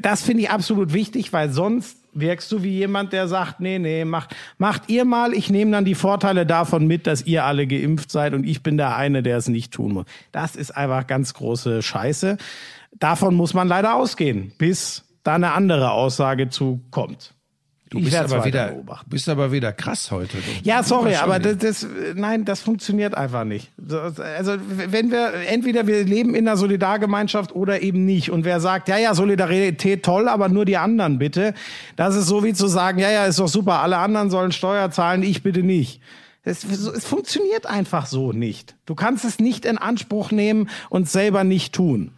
Das 0.02 0.22
finde 0.22 0.42
ich 0.42 0.50
absolut 0.50 0.92
wichtig, 0.92 1.32
weil 1.32 1.50
sonst 1.50 1.99
wirkst 2.12 2.50
du 2.52 2.62
wie 2.62 2.70
jemand, 2.70 3.12
der 3.12 3.28
sagt, 3.28 3.60
nee, 3.60 3.78
nee, 3.78 4.04
macht, 4.04 4.34
macht 4.58 4.88
ihr 4.88 5.04
mal, 5.04 5.32
ich 5.32 5.50
nehme 5.50 5.70
dann 5.70 5.84
die 5.84 5.94
Vorteile 5.94 6.46
davon 6.46 6.86
mit, 6.86 7.06
dass 7.06 7.22
ihr 7.26 7.44
alle 7.44 7.66
geimpft 7.66 8.10
seid 8.10 8.34
und 8.34 8.44
ich 8.44 8.62
bin 8.62 8.76
der 8.76 8.96
eine, 8.96 9.22
der 9.22 9.36
es 9.36 9.48
nicht 9.48 9.72
tun 9.72 9.92
muss. 9.92 10.06
Das 10.32 10.56
ist 10.56 10.70
einfach 10.76 11.06
ganz 11.06 11.34
große 11.34 11.82
Scheiße. 11.82 12.38
Davon 12.92 13.34
muss 13.34 13.54
man 13.54 13.68
leider 13.68 13.94
ausgehen, 13.94 14.52
bis 14.58 15.04
da 15.22 15.34
eine 15.34 15.52
andere 15.52 15.92
Aussage 15.92 16.48
zu 16.48 16.80
kommt. 16.90 17.34
Du 17.90 18.00
bist 18.00 18.14
aber, 18.14 18.44
wieder, 18.44 18.72
bist 19.06 19.28
aber 19.28 19.50
wieder 19.50 19.72
krass 19.72 20.12
heute. 20.12 20.36
Du. 20.36 20.42
Ja, 20.62 20.84
sorry, 20.84 21.16
aber 21.16 21.40
das, 21.40 21.58
das, 21.58 21.86
nein, 22.14 22.44
das 22.44 22.60
funktioniert 22.60 23.16
einfach 23.16 23.42
nicht. 23.42 23.72
Also 24.16 24.52
wenn 24.68 25.10
wir, 25.10 25.32
entweder 25.48 25.88
wir 25.88 26.04
leben 26.04 26.36
in 26.36 26.46
einer 26.46 26.56
Solidargemeinschaft 26.56 27.52
oder 27.52 27.82
eben 27.82 28.04
nicht. 28.04 28.30
Und 28.30 28.44
wer 28.44 28.60
sagt, 28.60 28.88
ja, 28.88 28.96
ja, 28.96 29.12
Solidarität 29.16 30.04
toll, 30.04 30.28
aber 30.28 30.48
nur 30.48 30.64
die 30.64 30.76
anderen 30.76 31.18
bitte. 31.18 31.52
Das 31.96 32.14
ist 32.14 32.26
so 32.26 32.44
wie 32.44 32.54
zu 32.54 32.68
sagen, 32.68 33.00
ja, 33.00 33.10
ja, 33.10 33.26
ist 33.26 33.40
doch 33.40 33.48
super, 33.48 33.80
alle 33.80 33.98
anderen 33.98 34.30
sollen 34.30 34.52
Steuer 34.52 34.92
zahlen, 34.92 35.24
ich 35.24 35.42
bitte 35.42 35.64
nicht. 35.64 36.00
Es, 36.44 36.62
es 36.62 37.04
funktioniert 37.04 37.66
einfach 37.66 38.06
so 38.06 38.30
nicht. 38.30 38.76
Du 38.86 38.94
kannst 38.94 39.24
es 39.24 39.40
nicht 39.40 39.64
in 39.64 39.78
Anspruch 39.78 40.30
nehmen 40.30 40.70
und 40.90 41.08
selber 41.08 41.42
nicht 41.42 41.74
tun. 41.74 42.12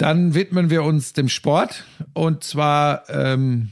Dann 0.00 0.34
widmen 0.34 0.70
wir 0.70 0.82
uns 0.82 1.12
dem 1.12 1.28
Sport 1.28 1.84
und 2.14 2.42
zwar 2.42 3.02
ähm, 3.10 3.68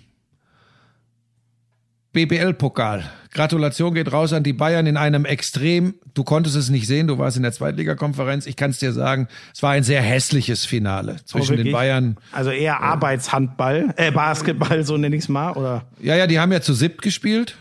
BBL-Pokal. 2.13 3.11
Gratulation 3.33 3.95
geht 3.95 4.13
raus 4.13 4.35
an 4.35 4.43
die 4.43 4.53
Bayern 4.53 4.87
in 4.87 4.99
einem 4.99 5.25
extrem, 5.25 5.95
du 6.13 6.25
konntest 6.25 6.55
es 6.55 6.69
nicht 6.69 6.87
sehen, 6.87 7.07
du 7.07 7.17
warst 7.17 7.39
in 7.39 7.45
der 7.45 7.53
Zweitligakonferenz, 7.53 8.45
ich 8.45 8.57
kann 8.57 8.73
es 8.73 8.79
dir 8.79 8.93
sagen, 8.93 9.27
es 9.55 9.63
war 9.63 9.71
ein 9.71 9.85
sehr 9.85 10.03
hässliches 10.03 10.67
Finale 10.67 11.17
zwischen 11.25 11.55
oh, 11.55 11.63
den 11.63 11.73
Bayern. 11.73 12.19
Also 12.33 12.51
eher 12.51 12.83
Arbeitshandball, 12.83 13.95
äh, 13.97 14.11
Basketball, 14.11 14.85
so 14.85 14.99
nenne 14.99 15.17
ich 15.17 15.23
es 15.23 15.29
mal, 15.31 15.53
oder? 15.53 15.87
Ja, 15.99 16.15
ja, 16.15 16.27
die 16.27 16.39
haben 16.39 16.53
ja 16.53 16.61
zu 16.61 16.75
siebt 16.75 17.01
gespielt. 17.01 17.57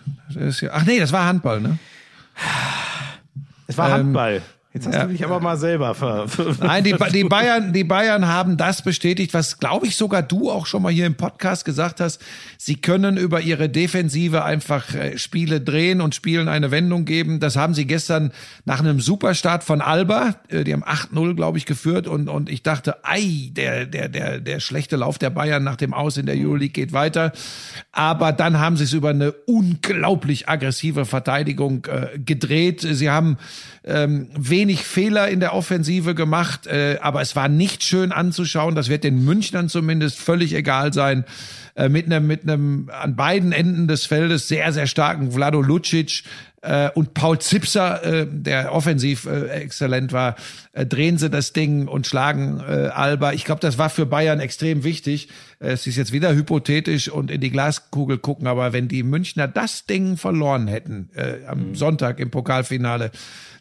ach 0.72 0.86
nee, 0.86 1.00
das 1.00 1.14
war 1.14 1.26
Handball, 1.26 1.62
ne? 1.62 1.80
Es 3.68 3.78
war 3.78 3.92
Handball. 3.92 4.36
Ähm, 4.36 4.42
Jetzt 4.78 4.86
hast 4.86 4.94
ja. 4.94 5.04
du 5.06 5.12
dich 5.12 5.26
aber 5.26 5.40
mal 5.40 5.58
selber 5.58 5.96
ver. 5.96 6.28
Nein, 6.62 6.84
die, 6.84 6.96
die, 7.12 7.24
Bayern, 7.24 7.74
die 7.74 7.84
Bayern 7.84 8.28
haben 8.28 8.58
das 8.58 8.84
bestätigt, 8.84 9.34
was 9.34 9.58
glaube 9.58 9.88
ich 9.88 9.96
sogar 9.96 10.22
du 10.22 10.52
auch 10.52 10.68
schon 10.68 10.84
mal 10.84 10.92
hier 10.92 11.08
im 11.08 11.16
Podcast 11.16 11.66
gesagt 11.66 12.00
hast. 12.00 12.22
Sie 12.60 12.76
können 12.76 13.18
über 13.18 13.42
ihre 13.42 13.70
Defensive 13.70 14.44
einfach 14.44 14.94
äh, 14.94 15.18
Spiele 15.18 15.62
drehen 15.62 16.00
und 16.00 16.14
Spielen 16.14 16.48
eine 16.48 16.70
Wendung 16.70 17.06
geben. 17.06 17.40
Das 17.40 17.56
haben 17.56 17.74
sie 17.74 17.88
gestern 17.88 18.32
nach 18.66 18.80
einem 18.80 19.00
Superstart 19.00 19.64
von 19.64 19.82
Alba, 19.82 20.36
äh, 20.50 20.64
die 20.64 20.74
haben 20.74 20.84
8-0, 20.84 21.36
glaube 21.36 21.58
ich, 21.58 21.66
geführt 21.66 22.06
und, 22.06 22.30
und 22.30 22.48
ich 22.48 22.62
dachte, 22.62 23.04
ei, 23.04 23.50
der, 23.54 23.88
der, 23.88 24.10
der, 24.10 24.40
der 24.40 24.60
schlechte 24.60 24.96
Lauf 24.96 25.18
der 25.18 25.32
Bayern 25.32 25.64
nach 25.64 25.78
dem 25.78 25.96
Aus 25.96 26.18
in 26.18 26.28
der 26.28 26.36
Euroleague 26.36 26.70
geht 26.70 26.94
weiter. 26.94 27.32
Aber 27.92 28.32
dann 28.32 28.60
haben 28.60 28.78
sie 28.78 28.84
es 28.84 28.94
über 28.94 29.10
eine 29.10 29.32
unglaublich 29.32 30.48
aggressive 30.48 31.06
Verteidigung 31.06 31.86
äh, 31.86 32.20
gedreht. 32.20 32.82
Sie 32.82 33.10
haben 33.10 33.38
ähm, 33.88 34.28
wenig 34.38 34.67
Fehler 34.76 35.30
in 35.30 35.40
der 35.40 35.54
Offensive 35.54 36.14
gemacht, 36.14 36.68
äh, 36.68 36.98
aber 37.02 37.22
es 37.22 37.36
war 37.36 37.48
nicht 37.48 37.84
schön 37.84 38.12
anzuschauen. 38.12 38.76
Das 38.76 38.90
wird 38.90 39.04
den 39.04 39.24
Münchnern 39.24 39.70
zumindest 39.70 40.20
völlig 40.20 40.54
egal 40.54 40.94
sein. 40.94 41.24
äh, 41.78 41.90
mit 41.90 42.06
einem 42.08 42.28
mit 42.28 42.44
einem 42.44 42.90
an 42.92 43.16
beiden 43.16 43.52
Enden 43.52 43.88
des 43.88 44.06
Feldes 44.06 44.48
sehr 44.48 44.72
sehr 44.74 44.88
starken 44.88 45.32
Vlado 45.32 45.62
Lucic 45.62 46.24
äh, 46.62 46.90
und 46.90 47.14
Paul 47.14 47.40
Zipser, 47.40 48.04
äh, 48.04 48.28
der 48.30 48.74
offensiv 48.74 49.26
äh, 49.26 49.48
exzellent 49.50 50.12
war, 50.12 50.36
äh, 50.74 50.86
drehen 50.86 51.18
sie 51.20 51.30
das 51.30 51.54
Ding 51.54 51.88
und 51.88 52.08
schlagen 52.08 52.60
äh, 52.60 52.88
Alba. 52.88 53.34
Ich 53.34 53.46
glaube, 53.46 53.62
das 53.62 53.78
war 53.78 53.90
für 53.92 54.08
Bayern 54.08 54.40
extrem 54.40 54.84
wichtig. 54.84 55.30
Äh, 55.60 55.70
es 55.70 55.86
ist 55.86 55.98
jetzt 55.98 56.12
wieder 56.12 56.34
hypothetisch 56.34 57.10
und 57.10 57.30
in 57.30 57.42
die 57.42 57.52
Glaskugel 57.52 58.18
gucken, 58.18 58.48
aber 58.48 58.74
wenn 58.74 58.88
die 58.88 59.04
Münchner 59.04 59.48
das 59.48 59.86
Ding 59.86 60.18
verloren 60.18 60.68
hätten 60.68 61.10
am 61.48 61.76
Sonntag 61.76 62.20
im 62.20 62.32
Pokalfinale, 62.32 63.12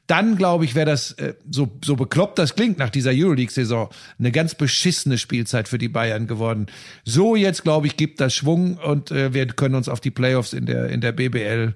dann 0.07 0.37
glaube 0.37 0.65
ich, 0.65 0.75
wäre 0.75 0.87
das, 0.87 1.13
äh, 1.13 1.35
so, 1.51 1.69
so 1.85 1.97
bekloppt 1.97 2.39
das 2.39 2.55
klingt 2.55 2.79
nach 2.79 2.91
dieser 2.91 3.11
Euroleague-Saison, 3.13 3.89
eine 4.19 4.33
ganz 4.33 4.55
beschissene 4.55 5.19
Spielzeit 5.19 5.69
für 5.69 5.79
die 5.79 5.89
Bayern 5.89 6.27
geworden. 6.27 6.67
So 7.05 7.37
jetzt, 7.37 7.63
glaube 7.63 7.87
ich, 7.87 7.97
gibt 7.97 8.21
das 8.21 8.35
Schwung 8.35 8.77
und 8.77 9.11
äh, 9.11 9.35
wir 9.35 9.47
können 9.47 9.75
uns 9.75 9.89
auf 9.89 10.01
die 10.01 10.11
Playoffs 10.11 10.53
in 10.53 10.67
der, 10.67 10.89
in 10.89 11.01
der 11.01 11.13
BBL 11.13 11.75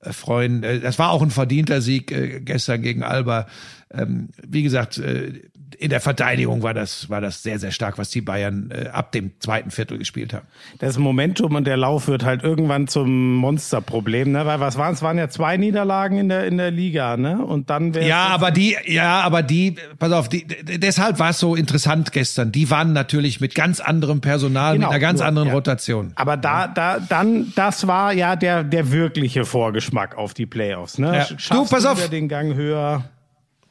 äh, 0.00 0.12
freuen. 0.12 0.62
Äh, 0.62 0.80
Das 0.80 0.98
war 0.98 1.10
auch 1.10 1.22
ein 1.22 1.30
verdienter 1.30 1.80
Sieg 1.80 2.12
äh, 2.12 2.40
gestern 2.40 2.82
gegen 2.82 3.02
Alba. 3.02 3.46
Ähm, 3.90 4.28
Wie 4.46 4.62
gesagt, 4.62 4.98
äh, 4.98 5.42
in 5.74 5.90
der 5.90 6.00
Verteidigung 6.00 6.62
war 6.62 6.74
das, 6.74 7.08
war 7.10 7.20
das 7.20 7.42
sehr, 7.42 7.58
sehr 7.58 7.70
stark, 7.70 7.98
was 7.98 8.10
die 8.10 8.20
Bayern 8.20 8.70
äh, 8.70 8.88
ab 8.88 9.12
dem 9.12 9.32
zweiten 9.40 9.70
Viertel 9.70 9.98
gespielt 9.98 10.32
haben. 10.32 10.46
Das 10.78 10.98
Momentum 10.98 11.54
und 11.54 11.66
der 11.66 11.76
Lauf 11.76 12.08
wird 12.08 12.24
halt 12.24 12.42
irgendwann 12.42 12.88
zum 12.88 13.36
Monsterproblem, 13.36 14.32
ne? 14.32 14.46
Weil 14.46 14.60
was 14.60 14.76
waren 14.78 14.94
es? 14.94 15.02
Waren 15.02 15.18
ja 15.18 15.28
zwei 15.28 15.56
Niederlagen 15.56 16.18
in 16.18 16.28
der 16.28 16.46
in 16.46 16.58
der 16.58 16.70
Liga, 16.70 17.16
ne? 17.16 17.44
Und 17.44 17.70
dann 17.70 17.92
Ja, 17.94 18.26
aber 18.28 18.50
die, 18.50 18.76
ja, 18.86 19.20
aber 19.20 19.42
die, 19.42 19.76
pass 19.98 20.12
auf, 20.12 20.28
die, 20.28 20.46
deshalb 20.46 21.18
war 21.18 21.30
es 21.30 21.38
so 21.38 21.54
interessant 21.54 22.12
gestern. 22.12 22.52
Die 22.52 22.70
waren 22.70 22.92
natürlich 22.92 23.40
mit 23.40 23.54
ganz 23.54 23.80
anderem 23.80 24.20
Personal, 24.20 24.74
Genau, 24.74 24.86
mit 24.86 24.94
einer 24.94 25.00
ganz 25.00 25.20
nur, 25.20 25.28
anderen 25.28 25.48
ja. 25.48 25.54
Rotation. 25.54 26.12
Aber 26.14 26.36
da, 26.36 26.68
da, 26.68 26.98
dann, 26.98 27.52
das 27.54 27.86
war 27.86 28.12
ja 28.12 28.36
der, 28.36 28.64
der 28.64 28.90
wirkliche 28.90 29.44
Vorgeschmack 29.44 30.16
auf 30.16 30.34
die 30.34 30.46
Playoffs. 30.46 30.98
Ne? 30.98 31.16
Ja. 31.16 31.24
Schaffst 31.24 31.50
Du, 31.50 31.64
pass 31.64 31.86
auf. 31.86 32.08
den 32.08 32.28
Gang 32.28 32.54
höher. 32.54 33.04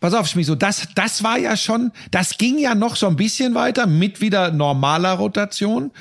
Pass 0.01 0.15
auf, 0.15 0.27
Schmiso, 0.27 0.55
das, 0.55 0.87
das 0.95 1.23
war 1.23 1.37
ja 1.37 1.55
schon, 1.55 1.91
das 2.09 2.39
ging 2.39 2.57
ja 2.57 2.73
noch 2.73 2.95
so 2.95 3.05
ein 3.05 3.15
bisschen 3.15 3.53
weiter 3.53 3.85
mit 3.85 4.19
wieder 4.19 4.51
normaler 4.51 5.11
Rotation. 5.11 5.91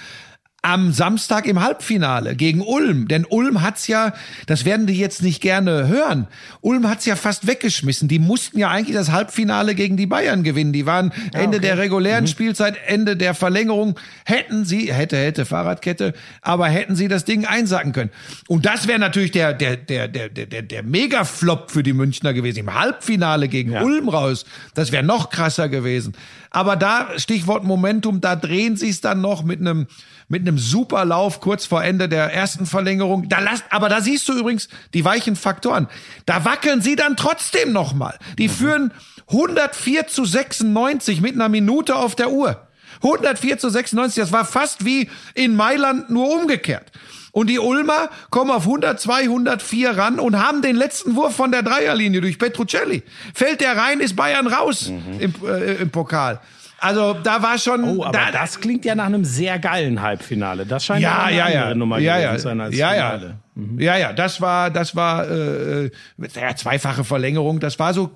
Am 0.63 0.93
Samstag 0.93 1.47
im 1.47 1.63
Halbfinale 1.63 2.37
gegen 2.37 2.61
Ulm. 2.61 3.09
Denn 3.09 3.25
Ulm 3.25 3.63
hat's 3.63 3.87
ja, 3.87 4.13
das 4.47 4.65
werden 4.65 4.87
die 4.87 4.99
jetzt 4.99 5.23
nicht 5.23 5.41
gerne 5.41 5.89
hören. 5.89 6.29
Ulm 6.61 6.89
hat's 6.89 7.07
ja 7.07 7.17
fast 7.17 7.47
weggeschmissen. 7.47 8.09
Die 8.09 8.19
mussten 8.19 8.59
ja 8.59 8.69
eigentlich 8.69 8.95
das 8.95 9.11
Halbfinale 9.11 9.75
gegen 9.75 9.97
die 9.97 10.07
Bayern 10.07 10.43
gewinnen. 10.43 10.73
Die 10.73 10.85
waren 10.85 11.13
Ende 11.33 11.61
der 11.61 11.79
regulären 11.79 12.27
Spielzeit, 12.27 12.77
Ende 12.87 13.17
der 13.17 13.35
Verlängerung. 13.35 13.99
Hätten 14.27 14.65
sie, 14.67 14.93
hätte, 14.93 15.17
hätte, 15.17 15.47
Fahrradkette, 15.47 16.13
aber 16.43 16.67
hätten 16.69 16.95
sie 16.95 17.09
das 17.09 17.25
Ding 17.25 17.47
einsacken 17.47 17.93
können. 17.93 18.11
Und 18.47 18.67
das 18.67 18.87
wäre 18.87 18.99
natürlich 18.99 19.31
der, 19.31 19.55
der, 19.55 19.77
der, 19.77 20.09
der, 20.09 20.29
der, 20.29 20.47
der, 20.47 20.63
der 20.63 20.83
Mega-Flop 20.83 21.71
für 21.71 21.83
die 21.83 21.95
Münchner 21.95 22.35
gewesen. 22.35 22.59
Im 22.59 22.75
Halbfinale 22.75 23.49
gegen 23.49 23.73
Ja. 23.73 23.83
Ulm 23.83 24.09
raus. 24.11 24.45
Das 24.75 24.93
wäre 24.93 25.03
noch 25.03 25.31
krasser 25.31 25.69
gewesen. 25.69 26.15
Aber 26.51 26.77
da, 26.77 27.09
Stichwort 27.17 27.65
Momentum, 27.65 28.21
da 28.21 28.37
drehen 28.37 28.77
sie 28.77 28.89
es 28.91 29.01
dann 29.01 29.21
noch 29.21 29.45
mit 29.45 29.61
einem 29.61 29.87
mit 30.31 30.47
einem 30.47 30.59
super 30.59 31.05
Lauf 31.05 31.41
kurz 31.41 31.67
vor 31.67 31.83
Ende 31.83 32.09
der 32.09 32.33
ersten 32.33 32.65
Verlängerung. 32.65 33.29
Da 33.29 33.41
lasst, 33.41 33.65
aber 33.69 33.89
da 33.89 34.01
siehst 34.01 34.29
du 34.29 34.33
übrigens 34.33 34.69
die 34.95 35.05
weichen 35.05 35.35
Faktoren. 35.35 35.89
Da 36.25 36.45
wackeln 36.45 36.81
sie 36.81 36.95
dann 36.97 37.17
trotzdem 37.17 37.73
noch 37.73 37.93
mal. 37.93 38.17
Die 38.39 38.49
führen 38.49 38.93
104 39.27 40.07
zu 40.07 40.25
96 40.25 41.21
mit 41.21 41.35
einer 41.35 41.49
Minute 41.49 41.97
auf 41.97 42.15
der 42.15 42.31
Uhr. 42.31 42.67
104 43.03 43.59
zu 43.59 43.71
96, 43.71 44.23
das 44.23 44.33
war 44.33 44.45
fast 44.45 44.85
wie 44.85 45.11
in 45.35 45.57
Mailand 45.57 46.11
nur 46.11 46.31
umgekehrt. 46.31 46.93
Und 47.33 47.49
die 47.49 47.59
Ulmer 47.59 48.11
kommen 48.31 48.51
auf 48.51 48.63
102, 48.63 49.23
104 49.23 49.97
ran 49.97 50.19
und 50.21 50.39
haben 50.39 50.63
den 50.63 50.77
letzten 50.77 51.17
Wurf 51.17 51.35
von 51.35 51.51
der 51.51 51.63
Dreierlinie 51.63 52.21
durch 52.21 52.39
Petrucelli. 52.39 53.03
Fällt 53.35 53.61
der 53.61 53.77
rein, 53.77 54.01
ist 54.01 54.17
Bayern 54.17 54.47
raus 54.47 54.93
im, 55.19 55.35
äh, 55.45 55.75
im 55.77 55.91
Pokal. 55.91 56.41
Also 56.81 57.15
da 57.23 57.43
war 57.43 57.59
schon. 57.59 57.85
Oh, 57.85 58.05
aber 58.05 58.19
da, 58.19 58.31
das 58.33 58.61
klingt 58.61 58.85
ja 58.85 58.95
nach 58.95 59.07
einem 59.07 59.25
sehr 59.25 59.59
geilen 59.59 60.01
Halbfinale. 60.01 60.65
Das 60.65 60.85
scheint 60.85 61.03
ja, 61.03 61.25
eine 61.25 61.37
ja, 61.37 61.45
andere 61.45 61.69
ja, 61.69 61.75
Nummer 61.75 61.99
ja, 61.99 62.15
gewesen 62.15 62.31
ja, 62.31 62.37
zu 62.37 62.43
sein 62.43 62.61
als 62.61 62.77
ja, 62.77 62.95
ja, 62.95 63.11
Finale. 63.11 63.39
ja, 63.79 63.97
ja, 63.99 64.13
das 64.15 64.41
war, 64.41 64.71
das 64.71 64.97
war 64.97 65.29
äh, 65.29 65.87
äh, 65.87 65.91
ja, 66.35 66.57
zweifache 66.57 67.05
Verlängerung. 67.05 67.61
Das 67.61 67.79
war 67.79 67.93
so, 67.93 68.11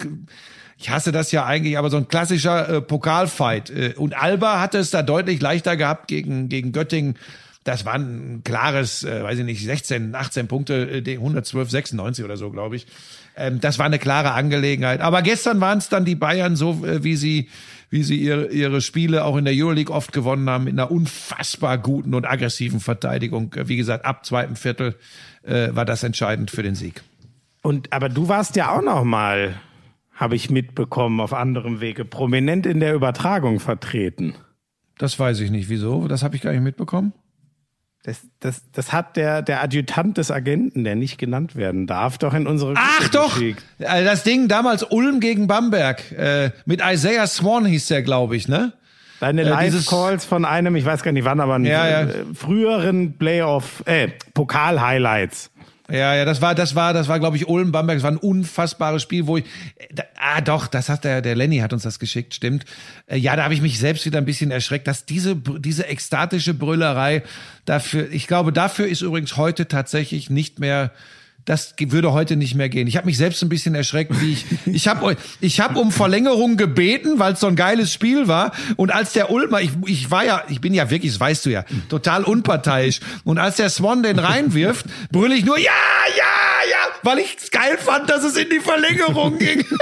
ich 0.79 0.89
hasse 0.89 1.13
das 1.13 1.31
ja 1.31 1.45
eigentlich, 1.45 1.77
aber 1.77 1.91
so 1.91 1.99
ein 1.99 2.09
klassischer 2.09 2.69
äh, 2.69 2.81
Pokalfight. 2.81 3.69
Äh, 3.71 3.95
und 3.97 4.17
Alba 4.17 4.61
hatte 4.61 4.79
es 4.79 4.91
da 4.91 5.03
deutlich 5.03 5.43
leichter 5.43 5.77
gehabt 5.77 6.09
gegen 6.09 6.49
gegen 6.49 6.73
Göttingen. 6.73 7.17
Das 7.65 7.87
war 7.87 7.95
ein 7.95 8.43
klares, 8.45 9.05
äh, 9.05 9.23
weiß 9.23 9.39
ich 9.39 9.45
nicht, 9.45 9.65
16, 9.65 10.15
18 10.15 10.49
Punkte, 10.49 10.91
äh, 10.91 11.03
die 11.03 11.15
112, 11.15 11.71
96 11.71 12.25
oder 12.25 12.37
so, 12.37 12.51
glaube 12.51 12.77
ich. 12.77 12.87
Ähm, 13.37 13.61
das 13.61 13.79
war 13.79 13.87
eine 13.87 13.99
klare 13.99 14.33
Angelegenheit. 14.33 15.01
Aber 15.01 15.23
gestern 15.23 15.61
waren 15.61 15.79
es 15.79 15.89
dann 15.89 16.05
die 16.05 16.15
Bayern 16.15 16.57
so, 16.57 16.85
äh, 16.85 17.03
wie 17.05 17.17
sie 17.17 17.49
wie 17.95 18.03
sie 18.03 18.17
ihre, 18.17 18.49
ihre 18.49 18.81
Spiele 18.81 19.25
auch 19.25 19.37
in 19.37 19.45
der 19.45 19.55
Euroleague 19.55 19.95
oft 19.95 20.13
gewonnen 20.13 20.51
haben, 20.51 20.67
in 20.67 20.81
einer 20.81 20.91
unfassbar 20.91 21.79
guten 21.79 22.15
und 22.15 22.27
aggressiven 22.27 22.81
Verteidigung. 22.81 23.55
Äh, 23.55 23.69
Wie 23.69 23.77
gesagt, 23.77 24.05
ab 24.05 24.27
zweiten 24.27 24.57
Viertel 24.57 24.97
äh, 25.45 25.69
war 25.71 25.85
das 25.85 26.03
entscheidend 26.03 26.51
für 26.51 26.65
den 26.65 26.75
Sieg. 26.75 27.05
Und 27.63 27.93
aber 27.93 28.09
du 28.09 28.27
warst 28.27 28.57
ja 28.57 28.77
auch 28.77 28.83
noch 28.83 29.05
mal, 29.05 29.55
habe 30.13 30.35
ich 30.35 30.51
mitbekommen, 30.51 31.21
auf 31.21 31.33
anderem 31.33 31.81
Wege 31.81 32.05
prominent 32.05 32.67
in 32.67 32.81
der 32.81 32.95
Übertragung 32.95 33.61
vertreten. 33.61 34.35
Das 34.99 35.17
weiß 35.17 35.39
ich 35.39 35.53
nicht, 35.53 35.69
wieso. 35.69 36.09
Das 36.09 36.25
habe 36.25 36.35
ich 36.35 36.43
gar 36.43 36.51
nicht 36.51 36.63
mitbekommen. 36.63 37.13
Das, 38.07 38.21
das, 38.41 38.63
das 38.73 38.93
hat 38.93 39.17
der, 39.17 39.41
der 39.41 39.63
Adjutant 39.63 40.19
des 40.19 40.31
Agenten, 40.31 40.85
der 40.85 40.95
nicht 40.95 41.17
genannt 41.17 41.57
werden 41.57 41.87
darf, 41.87 42.19
doch 42.19 42.35
in 42.35 42.47
unsere 42.47 42.75
Ach 42.77 42.99
Gruppe 42.99 43.11
doch! 43.13 43.33
geschickt. 43.35 43.63
Äh, 43.79 44.05
Das 44.05 44.23
Ding 44.25 44.47
damals 44.47 44.83
Ulm 44.83 45.21
gegen 45.21 45.47
Bamberg. 45.47 46.13
Äh, 46.13 46.51
mit 46.67 46.83
Isaiah 46.85 47.27
Swan 47.27 47.65
hieß 47.65 47.87
der, 47.87 48.03
glaube 48.03 48.37
ich, 48.37 48.47
ne? 48.47 48.75
Deine 49.21 49.41
Äh, 49.43 49.49
Live-Calls 49.49 50.27
von 50.27 50.45
einem, 50.45 50.77
ich 50.77 50.85
weiß 50.85 51.03
gar 51.03 51.13
nicht 51.13 51.25
wann, 51.25 51.41
aber 51.41 51.55
einen 51.55 51.65
Ja, 51.65 52.03
ja. 52.03 52.09
früheren 52.35 53.17
Playoff, 53.17 53.83
äh, 53.87 54.09
Pokal-Highlights. 54.35 55.51
Ja, 55.91 56.15
ja, 56.15 56.25
das 56.25 56.41
war, 56.41 56.55
das 56.55 56.75
war, 56.75 56.95
das 56.95 57.09
war, 57.09 57.21
glaube 57.21 57.37
ich, 57.37 57.47
Ulm 57.47 57.71
Bamberg. 57.71 57.99
Das 57.99 58.05
war 58.05 58.11
ein 58.11 58.17
unfassbares 58.17 59.03
Spiel, 59.03 59.27
wo 59.27 59.37
ich, 59.37 59.45
da, 59.93 60.05
ah, 60.17 60.41
doch, 60.41 60.67
das 60.67 60.89
hat 60.89 61.05
der, 61.05 61.21
der 61.21 61.37
Lenny 61.37 61.59
hat 61.59 61.75
uns 61.75 61.83
das 61.83 61.99
geschickt, 61.99 62.35
stimmt. 62.35 62.65
Äh, 63.07 63.19
ja, 63.19 63.37
da 63.37 63.45
habe 63.45 63.53
ich 63.53 63.61
mich 63.61 63.79
selbst 63.79 64.07
wieder 64.07 64.19
ein 64.19 64.25
bisschen 64.25 64.51
erschreckt, 64.51 64.87
dass 64.87 65.05
diese, 65.05 65.37
diese 65.37 65.87
ekstatische 65.87 66.55
Brüllerei 66.55 67.23
dafür, 67.67 68.11
ich 68.11 68.27
glaube, 68.27 68.51
dafür 68.51 68.87
ist 68.87 69.03
übrigens 69.03 69.37
heute 69.37 69.69
tatsächlich 69.69 70.31
nicht 70.31 70.59
mehr, 70.59 70.91
das 71.45 71.75
würde 71.79 72.13
heute 72.13 72.37
nicht 72.37 72.55
mehr 72.55 72.69
gehen. 72.69 72.87
Ich 72.87 72.97
habe 72.97 73.07
mich 73.07 73.17
selbst 73.19 73.43
ein 73.43 73.49
bisschen 73.51 73.75
erschreckt, 73.75 74.19
wie 74.21 74.33
ich, 74.33 74.47
ich 74.65 74.89
habe, 74.89 75.17
ich 75.41 75.61
habe 75.61 75.79
um 75.79 75.93
Verlängerung 75.93 76.57
gebeten, 76.57 77.19
weil 77.19 77.35
es 77.35 77.41
so 77.41 77.47
ein 77.47 77.57
geiles 77.57 77.93
Spiel 77.93 78.29
war. 78.29 78.53
Und 78.77 78.91
als 78.93 79.13
der 79.13 79.31
Ulmer, 79.31 79.61
ich, 79.61 79.71
ich 79.87 80.11
war 80.11 80.25
ja, 80.25 80.43
ich 80.49 80.61
bin 80.63 80.73
ja 80.73 80.89
wirklich, 80.89 81.13
das 81.13 81.21
weißt 81.21 81.45
du 81.47 81.51
ja, 81.51 81.65
total 81.91 82.25
unparteiisch. 82.25 83.01
Und 83.25 83.39
als 83.39 83.57
der 83.57 83.69
Swan 83.69 84.03
den 84.03 84.19
reinwirft, 84.19 84.87
brülle 85.13 85.35
ich 85.35 85.45
nur, 85.45 85.59
ja, 85.59 85.71
ja, 86.17 86.71
ja, 86.71 86.77
weil 87.03 87.19
ich 87.19 87.37
es 87.43 87.51
geil 87.51 87.77
fand, 87.79 88.09
dass 88.09 88.25
es 88.25 88.37
in 88.37 88.49
die 88.49 88.61
Verlängerung 88.61 89.39
ging. 89.39 89.65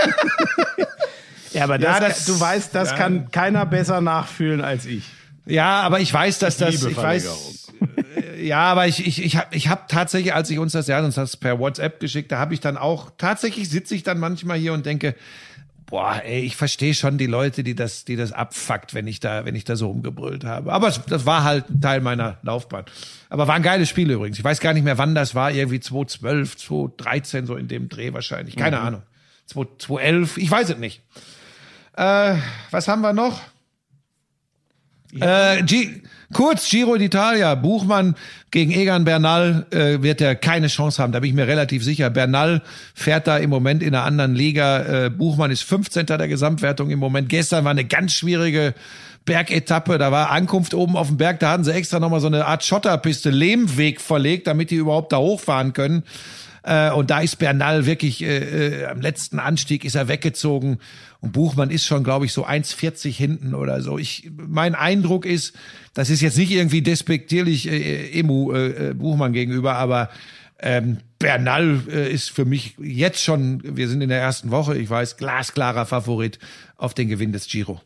Ja, 1.52 1.64
aber 1.64 1.76
das, 1.78 1.98
Ja, 1.98 2.08
das- 2.08 2.24
du 2.24 2.40
weißt, 2.40 2.74
das 2.74 2.90
ja. 2.92 2.96
kann 2.96 3.30
keiner 3.30 3.66
besser 3.66 4.00
nachfühlen 4.00 4.62
als 4.62 4.86
ich. 4.86 5.04
Ja, 5.44 5.80
aber 5.80 6.00
ich 6.00 6.12
weiß, 6.12 6.38
dass 6.38 6.56
das, 6.56 6.82
ich 6.82 6.96
weiß, 6.96 7.61
ja, 8.40 8.60
aber 8.60 8.86
ich, 8.86 9.06
ich, 9.06 9.22
ich 9.22 9.36
habe 9.36 9.54
ich 9.54 9.68
hab 9.68 9.88
tatsächlich, 9.88 10.34
als 10.34 10.50
ich 10.50 10.58
uns 10.58 10.72
das, 10.72 10.86
ja, 10.86 11.02
uns 11.04 11.14
das 11.14 11.36
per 11.36 11.58
WhatsApp 11.58 12.00
geschickt, 12.00 12.32
da 12.32 12.38
habe 12.38 12.54
ich 12.54 12.60
dann 12.60 12.76
auch, 12.76 13.10
tatsächlich 13.18 13.68
sitze 13.68 13.94
ich 13.94 14.02
dann 14.02 14.18
manchmal 14.18 14.58
hier 14.58 14.72
und 14.72 14.86
denke, 14.86 15.14
boah, 15.92 16.22
ey, 16.24 16.40
ich 16.40 16.56
verstehe 16.56 16.94
schon 16.94 17.18
die 17.18 17.26
Leute, 17.26 17.62
die 17.62 17.74
das, 17.74 18.06
die 18.06 18.16
das 18.16 18.32
abfuckt, 18.32 18.94
wenn 18.94 19.06
ich 19.06 19.20
da, 19.20 19.44
wenn 19.44 19.54
ich 19.54 19.64
da 19.64 19.76
so 19.76 19.88
rumgebrüllt 19.88 20.42
habe. 20.42 20.72
Aber 20.72 20.88
es, 20.88 20.98
das 21.04 21.26
war 21.26 21.44
halt 21.44 21.68
ein 21.68 21.82
Teil 21.82 22.00
meiner 22.00 22.38
Laufbahn. 22.42 22.86
Aber 23.28 23.46
war 23.46 23.56
ein 23.56 23.62
geiles 23.62 23.90
Spiel 23.90 24.10
übrigens. 24.10 24.38
Ich 24.38 24.44
weiß 24.44 24.60
gar 24.60 24.72
nicht 24.72 24.84
mehr, 24.84 24.96
wann 24.96 25.14
das 25.14 25.34
war, 25.34 25.50
irgendwie 25.50 25.80
2012, 25.80 26.56
2013, 26.56 27.46
so 27.46 27.56
in 27.56 27.68
dem 27.68 27.90
Dreh 27.90 28.14
wahrscheinlich. 28.14 28.56
Keine 28.56 28.80
Ahnung. 28.80 29.02
2011, 29.46 30.38
ich 30.38 30.50
weiß 30.50 30.70
es 30.70 30.78
nicht. 30.78 31.02
Äh, 31.94 32.36
was 32.70 32.88
haben 32.88 33.02
wir 33.02 33.12
noch? 33.12 33.42
Äh, 35.20 35.62
G 35.64 36.02
kurz, 36.32 36.68
Giro 36.68 36.94
d'Italia, 36.94 37.54
Buchmann 37.54 38.14
gegen 38.50 38.72
Egan 38.72 39.04
Bernal 39.04 39.66
äh, 39.70 40.02
wird 40.02 40.20
er 40.20 40.34
keine 40.34 40.68
Chance 40.68 41.02
haben, 41.02 41.12
da 41.12 41.20
bin 41.20 41.30
ich 41.30 41.34
mir 41.34 41.46
relativ 41.46 41.84
sicher. 41.84 42.10
Bernal 42.10 42.62
fährt 42.94 43.26
da 43.26 43.38
im 43.38 43.50
Moment 43.50 43.82
in 43.82 43.94
einer 43.94 44.04
anderen 44.04 44.34
Liga. 44.34 45.06
Äh, 45.06 45.10
Buchmann 45.10 45.50
ist 45.50 45.62
15. 45.62 46.06
der 46.06 46.28
Gesamtwertung 46.28 46.90
im 46.90 46.98
Moment. 46.98 47.28
Gestern 47.28 47.64
war 47.64 47.70
eine 47.70 47.84
ganz 47.84 48.12
schwierige 48.12 48.74
Bergetappe, 49.24 49.98
da 49.98 50.10
war 50.10 50.30
Ankunft 50.30 50.74
oben 50.74 50.96
auf 50.96 51.06
dem 51.06 51.16
Berg, 51.16 51.38
da 51.40 51.52
hatten 51.52 51.64
sie 51.64 51.72
extra 51.72 52.00
nochmal 52.00 52.20
so 52.20 52.26
eine 52.26 52.46
Art 52.46 52.64
Schotterpiste, 52.64 53.30
Lehmweg 53.30 54.00
verlegt, 54.00 54.46
damit 54.46 54.70
die 54.70 54.76
überhaupt 54.76 55.12
da 55.12 55.18
hochfahren 55.18 55.72
können. 55.72 56.02
Äh, 56.62 56.90
und 56.92 57.10
da 57.10 57.20
ist 57.20 57.36
Bernal 57.36 57.86
wirklich 57.86 58.22
äh, 58.22 58.82
äh, 58.82 58.86
am 58.86 59.00
letzten 59.00 59.38
Anstieg 59.38 59.84
ist 59.84 59.94
er 59.94 60.08
weggezogen 60.08 60.78
und 61.20 61.32
Buchmann 61.32 61.70
ist 61.70 61.86
schon, 61.86 62.04
glaube 62.04 62.26
ich, 62.26 62.32
so 62.32 62.46
1,40 62.46 63.10
hinten 63.10 63.54
oder 63.54 63.80
so. 63.82 63.98
Ich, 63.98 64.30
mein 64.36 64.74
Eindruck 64.74 65.26
ist, 65.26 65.54
das 65.94 66.10
ist 66.10 66.20
jetzt 66.20 66.38
nicht 66.38 66.52
irgendwie 66.52 66.82
despektierlich 66.82 67.68
äh, 67.68 68.18
Emu 68.18 68.52
äh, 68.52 68.94
Buchmann 68.94 69.32
gegenüber, 69.32 69.74
aber 69.74 70.10
ähm, 70.60 70.98
Bernal 71.18 71.80
äh, 71.88 72.12
ist 72.12 72.30
für 72.30 72.44
mich 72.44 72.76
jetzt 72.78 73.22
schon, 73.22 73.60
wir 73.64 73.88
sind 73.88 74.00
in 74.00 74.08
der 74.08 74.20
ersten 74.20 74.50
Woche, 74.52 74.78
ich 74.78 74.88
weiß, 74.88 75.16
glasklarer 75.16 75.86
Favorit 75.86 76.38
auf 76.76 76.94
den 76.94 77.08
Gewinn 77.08 77.32
des 77.32 77.48
Giro. 77.48 77.80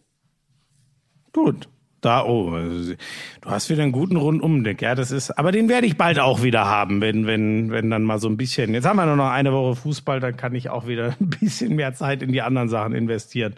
Gut. 1.32 1.68
Da, 2.06 2.24
oh, 2.24 2.52
du 2.52 2.96
hast 3.44 3.68
wieder 3.68 3.82
einen 3.82 3.90
guten 3.90 4.14
Rundumblick, 4.14 4.80
ja, 4.80 4.94
das 4.94 5.10
ist, 5.10 5.36
aber 5.36 5.50
den 5.50 5.68
werde 5.68 5.88
ich 5.88 5.96
bald 5.96 6.20
auch 6.20 6.44
wieder 6.44 6.64
haben, 6.64 7.00
wenn, 7.00 7.26
wenn, 7.26 7.72
wenn 7.72 7.90
dann 7.90 8.04
mal 8.04 8.20
so 8.20 8.28
ein 8.28 8.36
bisschen, 8.36 8.74
jetzt 8.74 8.86
haben 8.86 8.94
wir 8.94 9.06
nur 9.06 9.16
noch 9.16 9.30
eine 9.30 9.52
Woche 9.52 9.74
Fußball, 9.74 10.20
dann 10.20 10.36
kann 10.36 10.54
ich 10.54 10.70
auch 10.70 10.86
wieder 10.86 11.16
ein 11.20 11.30
bisschen 11.30 11.74
mehr 11.74 11.94
Zeit 11.94 12.22
in 12.22 12.30
die 12.30 12.42
anderen 12.42 12.68
Sachen 12.68 12.94
investieren. 12.94 13.54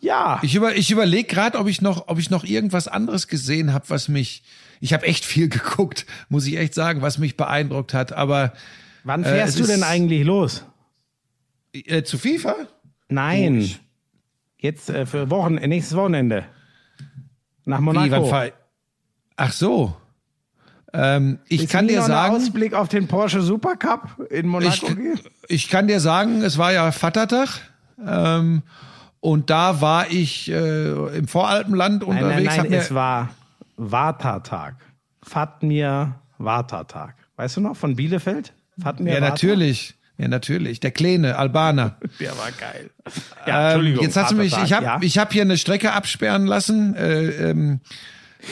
Ja. 0.00 0.38
Ich, 0.42 0.54
über, 0.54 0.76
ich 0.76 0.90
überlege 0.90 1.26
gerade, 1.26 1.58
ob 1.58 1.66
ich 1.66 1.80
noch, 1.80 2.08
ob 2.08 2.18
ich 2.18 2.28
noch 2.28 2.44
irgendwas 2.44 2.88
anderes 2.88 3.26
gesehen 3.26 3.72
habe, 3.72 3.86
was 3.88 4.08
mich, 4.08 4.42
ich 4.82 4.92
habe 4.92 5.06
echt 5.06 5.24
viel 5.24 5.48
geguckt, 5.48 6.04
muss 6.28 6.46
ich 6.46 6.58
echt 6.58 6.74
sagen, 6.74 7.00
was 7.00 7.16
mich 7.16 7.38
beeindruckt 7.38 7.94
hat, 7.94 8.12
aber. 8.12 8.52
Wann 9.02 9.24
fährst 9.24 9.56
äh, 9.56 9.62
du 9.62 9.66
denn 9.66 9.82
eigentlich 9.82 10.24
los? 10.24 10.66
Äh, 11.72 12.02
zu 12.02 12.18
FIFA? 12.18 12.54
Nein. 13.08 13.66
Oh, 13.66 13.78
Jetzt 14.58 14.90
äh, 14.90 15.06
für 15.06 15.30
Wochen, 15.30 15.54
nächstes 15.54 15.96
Wochenende. 15.96 16.44
Nach 17.64 17.80
Monaco. 17.80 18.30
Wie, 18.30 18.52
Ach 19.36 19.52
so. 19.52 19.96
Ähm, 20.92 21.38
ich 21.48 21.64
Ist 21.64 21.70
kann 21.70 21.88
dir 21.88 22.02
sagen. 22.02 22.36
Ausblick 22.36 22.74
auf 22.74 22.88
den 22.88 23.08
Porsche 23.08 23.40
Supercup 23.40 24.30
in 24.30 24.46
Monaco 24.46 24.88
ich, 24.88 24.96
geht? 24.96 25.30
Ich 25.48 25.68
kann 25.68 25.86
dir 25.86 26.00
sagen, 26.00 26.42
es 26.42 26.58
war 26.58 26.72
ja 26.72 26.92
Vatertag. 26.92 27.48
Ähm, 28.04 28.62
und 29.20 29.50
da 29.50 29.80
war 29.80 30.10
ich 30.10 30.50
äh, 30.50 31.16
im 31.16 31.28
Voralpenland 31.28 32.04
unterwegs. 32.04 32.44
Nein, 32.44 32.44
nein, 32.44 32.70
nein 32.70 32.72
es 32.72 32.92
war 32.92 33.30
Vatertag. 33.78 34.74
Fatmir 35.22 36.16
Vatertag. 36.38 37.14
Weißt 37.36 37.56
du 37.56 37.60
noch 37.60 37.76
von 37.76 37.96
Bielefeld? 37.96 38.52
Fatmir 38.80 39.14
ja, 39.14 39.20
Vater? 39.20 39.30
natürlich. 39.30 39.94
Ja, 40.18 40.28
natürlich. 40.28 40.80
Der 40.80 40.90
kleine 40.90 41.36
Albaner. 41.36 41.96
Der 42.20 42.36
war 42.38 42.50
geil. 42.52 42.90
Ja, 43.46 43.60
ähm, 43.60 43.66
Entschuldigung. 43.66 44.04
Jetzt 44.04 44.16
hast 44.16 44.32
du 44.32 44.36
mich, 44.36 44.56
ich 44.64 44.72
habe 44.72 44.84
ja? 44.84 44.98
ich 45.00 45.18
hab 45.18 45.32
hier 45.32 45.42
eine 45.42 45.58
Strecke 45.58 45.92
absperren 45.92 46.46
lassen. 46.46 46.94
Äh, 46.94 47.50
ähm, 47.50 47.80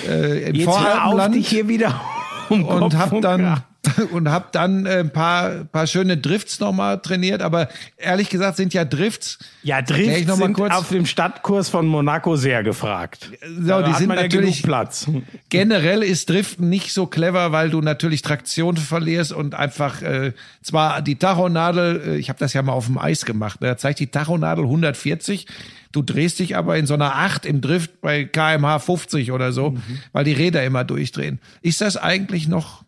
äh, 0.09 0.49
im 0.49 0.55
Jetzt. 0.55 0.69
Hör 0.69 1.07
auf, 1.07 1.31
dich 1.31 1.49
hier 1.49 1.69
wieder 1.69 2.01
um 2.49 2.65
und 2.65 2.97
habe 2.97 3.21
dann 3.21 3.63
und 4.13 4.29
habe 4.29 4.47
dann 4.53 4.85
äh, 4.85 4.99
ein 4.99 5.11
paar, 5.11 5.65
paar 5.65 5.87
schöne 5.87 6.17
Drifts 6.17 6.61
nochmal 6.61 7.01
trainiert. 7.01 7.43
Aber 7.43 7.69
ehrlich 7.97 8.29
gesagt 8.29 8.57
sind 8.57 8.75
ja 8.75 8.85
Drifts. 8.85 9.39
Ja, 9.63 9.81
Drifts 9.81 10.37
sind 10.37 10.53
kurz. 10.53 10.75
auf 10.75 10.89
dem 10.89 11.07
Stadtkurs 11.07 11.69
von 11.69 11.87
Monaco 11.87 12.37
sehr 12.37 12.63
gefragt. 12.63 13.31
So, 13.43 13.67
da 13.67 13.83
die 13.83 13.95
sind 13.95 14.09
natürlich 14.09 14.61
ja 14.61 14.67
Platz. 14.67 15.09
Generell 15.49 16.03
ist 16.03 16.29
Driften 16.29 16.69
nicht 16.69 16.93
so 16.93 17.07
clever, 17.07 17.53
weil 17.53 17.71
du 17.71 17.81
natürlich 17.81 18.23
Traktion 18.23 18.77
verlierst 18.77 19.33
und 19.33 19.55
einfach 19.55 20.03
äh, 20.03 20.33
zwar 20.63 21.01
die 21.03 21.17
Tachonadel, 21.17 22.03
äh, 22.07 22.17
ich 22.17 22.29
habe 22.29 22.39
das 22.39 22.53
ja 22.53 22.63
mal 22.63 22.73
auf 22.73 22.87
dem 22.87 22.99
Eis 22.99 23.25
gemacht, 23.25 23.61
ne, 23.61 23.69
da 23.69 23.77
zeigt 23.77 24.01
die 24.01 24.09
Tachonadel 24.09 24.65
140. 24.65 25.47
Du 25.93 26.03
drehst 26.03 26.39
dich 26.39 26.57
aber 26.57 26.77
in 26.77 26.87
so 26.87 26.95
einer 26.95 27.17
8 27.17 27.45
im 27.47 27.61
Drift 27.61 28.01
bei 28.01 28.25
kmh 28.25 28.79
50 28.79 29.33
oder 29.33 29.53
so, 29.53 29.71
mhm. 29.71 29.83
weil 30.13 30.25
die 30.25 30.33
Räder 30.33 30.63
immer 30.65 30.85
durchdrehen. 30.85 31.41
Ist 31.63 31.81
das 31.81 31.97
eigentlich 31.97 32.47
noch 32.47 32.85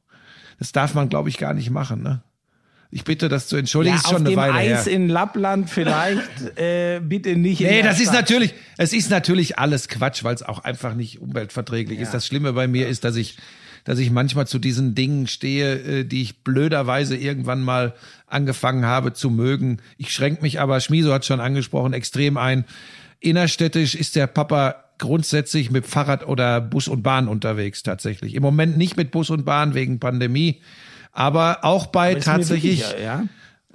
das 0.63 0.71
darf 0.71 0.95
man, 0.95 1.09
glaube 1.09 1.29
ich, 1.29 1.39
gar 1.39 1.55
nicht 1.55 1.71
machen. 1.71 2.05
Ne? 2.05 2.23
Ich 2.93 3.03
bitte 3.03 3.29
das 3.29 3.49
zu 3.49 3.57
entschuldigen. 3.57 3.97
Ja, 3.97 4.01
ist 4.01 4.07
schon 4.07 4.15
auf 4.15 4.21
eine 4.21 4.31
dem 4.31 4.37
Weile 4.37 4.77
Eis 4.77 4.87
her. 4.87 4.93
in 4.93 5.09
Lappland 5.09 5.69
vielleicht 5.69 6.41
äh, 6.57 7.01
bitte 7.01 7.35
nicht. 7.35 7.63
Nee, 7.63 7.83
das 7.83 7.99
ist 7.99 8.13
natürlich, 8.13 8.55
es 8.79 8.93
ist 8.93 9.11
natürlich 9.11 9.59
alles 9.59 9.89
Quatsch, 9.89 10.23
weil 10.23 10.37
es 10.37 10.45
auch 10.45 10.61
einfach 10.61 10.95
nicht 10.95 11.21
umweltverträglich 11.21 11.99
ja. 11.99 12.05
ist. 12.05 12.15
Das 12.15 12.29
Schlimme 12.29 12.53
bei 12.53 12.69
mir 12.69 12.87
ist, 12.87 13.03
dass 13.03 13.17
ich, 13.17 13.39
dass 13.83 13.99
ich 13.99 14.13
manchmal 14.13 14.47
zu 14.47 14.61
diesen 14.61 14.95
Dingen 14.95 15.27
stehe, 15.27 15.81
äh, 15.81 16.05
die 16.05 16.23
ich 16.23 16.45
blöderweise 16.45 17.17
irgendwann 17.17 17.63
mal 17.63 17.95
angefangen 18.29 18.87
habe 18.87 19.13
zu 19.13 19.31
mögen. 19.31 19.79
Ich 19.99 20.13
schränke 20.13 20.43
mich 20.43 20.61
aber, 20.61 20.79
Schmiso 20.79 21.13
hat 21.13 21.25
schon 21.25 21.41
angesprochen, 21.41 21.93
extrem 21.93 22.37
ein. 22.37 22.67
Innerstädtisch 23.19 23.97
ist 23.97 24.15
der 24.15 24.29
Papa 24.29 24.85
grundsätzlich 25.03 25.71
mit 25.71 25.87
Fahrrad 25.87 26.27
oder 26.27 26.61
Bus 26.61 26.87
und 26.87 27.03
Bahn 27.03 27.27
unterwegs 27.29 27.83
tatsächlich. 27.83 28.35
Im 28.35 28.43
Moment 28.43 28.79
nicht 28.79 28.97
mit 28.97 29.11
Bus 29.11 29.31
und 29.31 29.45
Bahn 29.45 29.75
wegen 29.75 29.99
Pandemie, 29.99 30.63
aber 31.11 31.65
auch 31.65 31.87
bei 31.87 32.13
aber 32.13 32.21
tatsächlich, 32.21 32.81
wichtiger, 32.81 33.03
ja? 33.03 33.25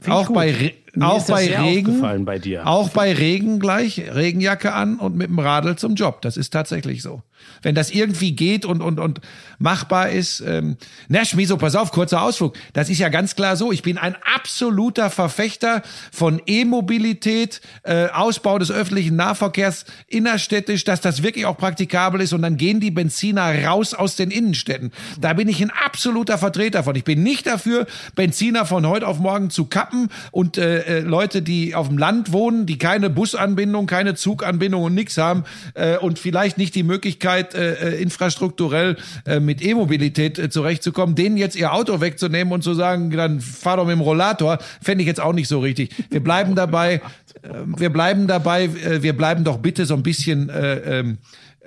auch 0.07 0.31
bei 0.31 0.73
auch 0.99 1.25
bei 1.27 1.55
Regen, 1.55 2.25
bei 2.25 2.39
dir. 2.39 2.67
auch 2.67 2.89
bei 2.89 3.13
Regen 3.13 3.59
gleich 3.59 4.01
Regenjacke 4.13 4.73
an 4.73 4.97
und 4.97 5.15
mit 5.15 5.27
dem 5.27 5.39
Radl 5.39 5.75
zum 5.75 5.95
Job. 5.95 6.21
Das 6.21 6.37
ist 6.37 6.51
tatsächlich 6.51 7.01
so 7.01 7.21
wenn 7.61 7.75
das 7.75 7.91
irgendwie 7.91 8.33
geht 8.33 8.65
und, 8.65 8.81
und, 8.81 8.99
und 8.99 9.21
machbar 9.59 10.09
ist. 10.09 10.41
Ähm, 10.41 10.77
na, 11.07 11.25
Schmiso, 11.25 11.57
pass 11.57 11.75
auf, 11.75 11.91
kurzer 11.91 12.21
Ausflug. 12.21 12.55
Das 12.73 12.89
ist 12.89 12.99
ja 12.99 13.09
ganz 13.09 13.35
klar 13.35 13.55
so. 13.55 13.71
Ich 13.71 13.81
bin 13.81 13.97
ein 13.97 14.15
absoluter 14.35 15.09
Verfechter 15.09 15.81
von 16.11 16.41
E-Mobilität, 16.45 17.61
äh, 17.83 18.07
Ausbau 18.07 18.59
des 18.59 18.71
öffentlichen 18.71 19.15
Nahverkehrs 19.15 19.85
innerstädtisch, 20.07 20.83
dass 20.83 21.01
das 21.01 21.23
wirklich 21.23 21.45
auch 21.45 21.57
praktikabel 21.57 22.21
ist 22.21 22.33
und 22.33 22.41
dann 22.41 22.57
gehen 22.57 22.79
die 22.79 22.91
Benziner 22.91 23.63
raus 23.65 23.93
aus 23.93 24.15
den 24.15 24.31
Innenstädten. 24.31 24.91
Da 25.19 25.33
bin 25.33 25.47
ich 25.47 25.61
ein 25.61 25.71
absoluter 25.71 26.37
Vertreter 26.37 26.83
von. 26.83 26.95
Ich 26.95 27.03
bin 27.03 27.23
nicht 27.23 27.47
dafür, 27.47 27.87
Benziner 28.15 28.65
von 28.65 28.87
heute 28.87 29.07
auf 29.07 29.19
morgen 29.19 29.49
zu 29.49 29.65
kappen 29.65 30.09
und 30.31 30.57
äh, 30.57 30.83
äh 30.87 30.99
Leute, 30.99 31.41
die 31.41 31.75
auf 31.75 31.87
dem 31.87 31.97
Land 31.97 32.31
wohnen, 32.31 32.65
die 32.65 32.77
keine 32.77 33.09
Busanbindung, 33.09 33.85
keine 33.85 34.15
Zuganbindung 34.15 34.83
und 34.83 34.93
nix 34.93 35.17
haben 35.17 35.43
äh, 35.73 35.97
und 35.97 36.19
vielleicht 36.19 36.57
nicht 36.57 36.73
die 36.75 36.83
Möglichkeit 36.83 36.97
Möglichkeit, 36.97 37.53
äh, 37.53 37.73
äh, 37.73 38.01
infrastrukturell 38.01 38.97
äh, 39.25 39.39
mit 39.39 39.63
E-Mobilität 39.63 40.39
äh, 40.39 40.49
zurechtzukommen, 40.49 41.15
denen 41.15 41.37
jetzt 41.37 41.55
ihr 41.55 41.73
Auto 41.73 42.01
wegzunehmen 42.01 42.53
und 42.53 42.63
zu 42.63 42.73
sagen, 42.73 43.11
dann 43.11 43.39
fahr 43.41 43.77
doch 43.77 43.85
mit 43.85 43.95
dem 43.95 44.01
Rollator, 44.01 44.59
fände 44.81 45.03
ich 45.03 45.07
jetzt 45.07 45.21
auch 45.21 45.33
nicht 45.33 45.47
so 45.47 45.59
richtig. 45.59 45.91
Wir 46.09 46.23
bleiben 46.23 46.55
dabei, 46.55 46.95
äh, 46.95 47.49
wir 47.65 47.91
bleiben 47.91 48.27
dabei, 48.27 48.65
äh, 48.65 49.01
wir 49.01 49.15
bleiben 49.15 49.43
doch 49.43 49.57
bitte 49.57 49.85
so 49.85 49.93
ein 49.93 50.03
bisschen 50.03 50.49
äh, 50.49 50.99
ähm, 50.99 51.17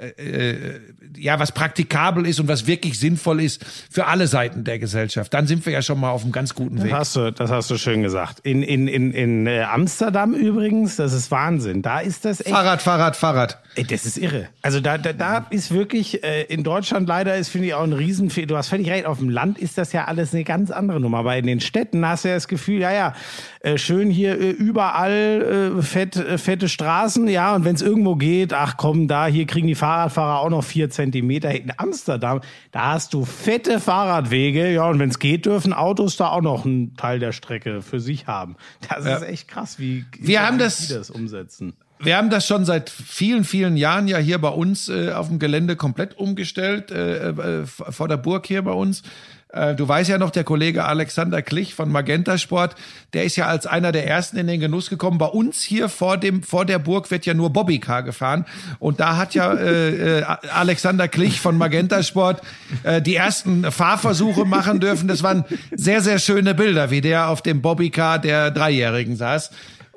äh, 0.00 0.50
äh, 0.50 0.80
ja, 1.16 1.38
was 1.38 1.52
praktikabel 1.52 2.26
ist 2.26 2.40
und 2.40 2.48
was 2.48 2.66
wirklich 2.66 2.98
sinnvoll 2.98 3.42
ist 3.42 3.64
für 3.90 4.06
alle 4.06 4.26
Seiten 4.26 4.64
der 4.64 4.78
Gesellschaft. 4.78 5.32
Dann 5.34 5.46
sind 5.46 5.64
wir 5.66 5.72
ja 5.72 5.82
schon 5.82 6.00
mal 6.00 6.10
auf 6.10 6.22
einem 6.22 6.32
ganz 6.32 6.54
guten 6.54 6.82
Weg. 6.82 6.90
Das 6.90 7.00
hast 7.00 7.16
du, 7.16 7.32
das 7.32 7.50
hast 7.50 7.70
du 7.70 7.78
schön 7.78 8.02
gesagt. 8.02 8.40
In, 8.40 8.62
in, 8.62 8.88
in, 8.88 9.12
in 9.12 9.46
äh, 9.46 9.62
Amsterdam 9.62 10.34
übrigens, 10.34 10.96
das 10.96 11.12
ist 11.12 11.30
Wahnsinn. 11.30 11.82
Da 11.82 12.00
ist 12.00 12.24
das 12.24 12.40
echt. 12.40 12.50
Fahrrad, 12.50 12.82
Fahrrad, 12.82 13.16
Fahrrad. 13.16 13.58
Ey, 13.74 13.84
das 13.84 14.06
ist 14.06 14.18
irre. 14.18 14.48
Also 14.62 14.80
da, 14.80 14.98
da, 14.98 15.12
da 15.12 15.46
ist 15.50 15.70
wirklich, 15.70 16.24
äh, 16.24 16.42
in 16.44 16.64
Deutschland 16.64 17.08
leider 17.08 17.36
ist, 17.36 17.48
finde 17.48 17.68
ich, 17.68 17.74
auch 17.74 17.84
ein 17.84 17.92
Riesenfehler. 17.92 18.46
Du 18.46 18.56
hast 18.56 18.68
völlig 18.68 18.90
recht, 18.90 19.06
auf 19.06 19.18
dem 19.18 19.30
Land 19.30 19.58
ist 19.58 19.78
das 19.78 19.92
ja 19.92 20.06
alles 20.06 20.34
eine 20.34 20.44
ganz 20.44 20.70
andere 20.70 21.00
Nummer. 21.00 21.18
Aber 21.18 21.36
in 21.36 21.46
den 21.46 21.60
Städten 21.60 22.04
hast 22.06 22.24
du 22.24 22.28
ja 22.28 22.34
das 22.34 22.48
Gefühl, 22.48 22.80
ja, 22.80 22.92
ja, 22.92 23.14
äh, 23.60 23.76
schön 23.76 24.10
hier 24.10 24.40
äh, 24.40 24.50
überall 24.50 25.76
äh, 25.78 25.82
fett, 25.82 26.16
äh, 26.16 26.38
fette 26.38 26.68
Straßen, 26.68 27.28
ja, 27.28 27.54
und 27.54 27.64
wenn 27.64 27.74
es 27.74 27.82
irgendwo 27.82 28.16
geht, 28.16 28.54
ach 28.54 28.76
komm, 28.78 29.06
da, 29.06 29.26
hier 29.26 29.46
kriegen 29.46 29.68
die 29.68 29.74
Fahrradfahrer 29.74 30.40
auch 30.40 30.48
noch 30.48 30.64
vier 30.64 30.88
Zentimeter. 30.88 31.50
In 31.54 31.72
Amsterdam, 31.76 32.40
da 32.72 32.92
hast 32.92 33.12
du 33.12 33.24
fette 33.26 33.78
Fahrradwege, 33.78 34.72
ja, 34.72 34.88
und 34.88 34.98
wenn 34.98 35.10
es 35.10 35.18
geht, 35.18 35.44
dürfen 35.44 35.72
Autos 35.74 36.16
da 36.16 36.28
auch 36.28 36.40
noch 36.40 36.64
einen 36.64 36.96
Teil 36.96 37.18
der 37.18 37.32
Strecke 37.32 37.82
für 37.82 38.00
sich 38.00 38.26
haben. 38.26 38.56
Das 38.88 39.04
ja. 39.04 39.16
ist 39.16 39.22
echt 39.22 39.48
krass, 39.48 39.78
wie, 39.78 40.06
wir 40.18 40.46
haben 40.46 40.58
das, 40.58 40.88
das 40.88 41.10
umsetzen 41.10 41.74
wir 42.02 42.16
haben 42.16 42.30
das 42.30 42.46
schon 42.46 42.64
seit 42.64 42.88
vielen, 42.88 43.44
vielen 43.44 43.76
Jahren 43.76 44.08
ja 44.08 44.18
hier 44.18 44.38
bei 44.38 44.48
uns 44.48 44.88
äh, 44.88 45.12
auf 45.12 45.28
dem 45.28 45.38
Gelände 45.38 45.76
komplett 45.76 46.16
umgestellt, 46.16 46.90
äh, 46.90 47.28
äh, 47.28 47.66
vor 47.66 48.08
der 48.08 48.16
Burg 48.16 48.46
hier 48.46 48.62
bei 48.62 48.72
uns. 48.72 49.02
Äh, 49.52 49.74
du 49.74 49.86
weißt 49.86 50.08
ja 50.08 50.18
noch, 50.18 50.30
der 50.30 50.44
Kollege 50.44 50.84
Alexander 50.84 51.42
Klich 51.42 51.74
von 51.74 51.90
Magenta 51.90 52.38
Sport, 52.38 52.76
der 53.12 53.24
ist 53.24 53.36
ja 53.36 53.46
als 53.46 53.66
einer 53.66 53.92
der 53.92 54.06
ersten 54.06 54.36
in 54.36 54.46
den 54.46 54.60
Genuss 54.60 54.90
gekommen. 54.90 55.18
Bei 55.18 55.26
uns 55.26 55.62
hier 55.62 55.88
vor 55.88 56.16
dem 56.16 56.42
vor 56.42 56.64
der 56.64 56.78
Burg 56.78 57.10
wird 57.10 57.26
ja 57.26 57.34
nur 57.34 57.50
Bobbycar 57.50 58.02
gefahren 58.02 58.46
und 58.78 59.00
da 59.00 59.16
hat 59.16 59.34
ja 59.34 59.52
äh, 59.52 60.20
äh, 60.20 60.22
Alexander 60.22 61.08
Klich 61.08 61.40
von 61.40 61.58
Magenta 61.58 62.02
Sport 62.02 62.42
äh, 62.84 63.02
die 63.02 63.16
ersten 63.16 63.70
Fahrversuche 63.70 64.44
machen 64.44 64.80
dürfen. 64.80 65.08
Das 65.08 65.22
waren 65.22 65.44
sehr 65.72 66.00
sehr 66.00 66.18
schöne 66.18 66.54
Bilder, 66.54 66.90
wie 66.90 67.00
der 67.00 67.28
auf 67.28 67.42
dem 67.42 67.62
Bobbycar 67.62 68.18
der 68.18 68.50
Dreijährigen 68.50 69.16
saß 69.16 69.50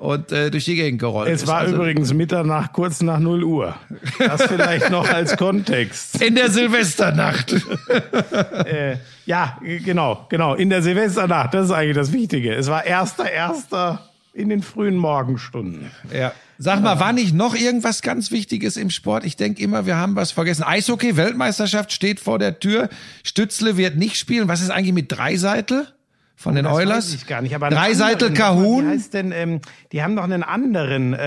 und 0.04 0.32
äh, 0.32 0.50
durch 0.50 0.66
die 0.66 0.74
Gegend 0.74 1.00
gerollt 1.00 1.28
es 1.28 1.36
ist. 1.36 1.42
Es 1.44 1.48
war 1.48 1.60
also, 1.60 1.76
übrigens 1.76 2.12
Mitternacht, 2.12 2.72
kurz 2.74 3.00
nach 3.00 3.18
0 3.18 3.42
Uhr. 3.42 3.74
Das 4.18 4.42
vielleicht 4.42 4.90
noch 4.90 5.08
als 5.08 5.36
Kontext. 5.36 6.20
In 6.20 6.34
der 6.34 6.50
Silvesternacht. 6.50 7.52
äh, 8.66 8.96
ja, 9.24 9.58
genau, 9.62 10.26
genau. 10.28 10.54
In 10.54 10.68
der 10.68 10.82
Silvesternacht, 10.82 11.54
das 11.54 11.66
ist 11.66 11.72
eigentlich 11.72 11.96
das 11.96 12.12
Wichtige. 12.12 12.54
Es 12.54 12.68
war 12.68 12.84
erster, 12.84 13.30
erster 13.30 14.10
in 14.34 14.50
den 14.50 14.62
frühen 14.62 14.96
Morgenstunden. 14.96 15.90
Ja. 16.12 16.32
Sag 16.58 16.82
mal, 16.82 17.00
war 17.00 17.12
nicht 17.12 17.34
noch 17.34 17.54
irgendwas 17.54 18.02
ganz 18.02 18.30
Wichtiges 18.30 18.76
im 18.76 18.90
Sport? 18.90 19.24
Ich 19.24 19.36
denke 19.36 19.62
immer, 19.62 19.86
wir 19.86 19.96
haben 19.96 20.16
was 20.16 20.32
vergessen. 20.32 20.64
Eishockey, 20.64 21.16
Weltmeisterschaft 21.16 21.92
steht 21.92 22.20
vor 22.20 22.38
der 22.38 22.60
Tür. 22.60 22.90
Stützle 23.24 23.76
wird 23.76 23.96
nicht 23.96 24.16
spielen. 24.16 24.48
Was 24.48 24.60
ist 24.60 24.70
eigentlich 24.70 24.94
mit 24.94 25.10
Dreiseitel? 25.10 25.88
Von 26.36 26.54
den 26.54 26.64
Das 26.64 26.74
Oilers. 26.74 26.96
weiß 27.08 27.14
ich 27.14 27.26
gar 27.26 27.42
nicht. 27.42 27.54
Aber 27.54 27.70
Dreiseitel 27.70 28.32
Kahun. 28.32 28.84
Wie 28.86 28.90
heißt 28.90 29.14
denn, 29.14 29.32
ähm, 29.32 29.60
die 29.92 30.02
haben 30.02 30.14
noch 30.14 30.24
einen 30.24 30.42
anderen, 30.42 31.14
äh, 31.14 31.18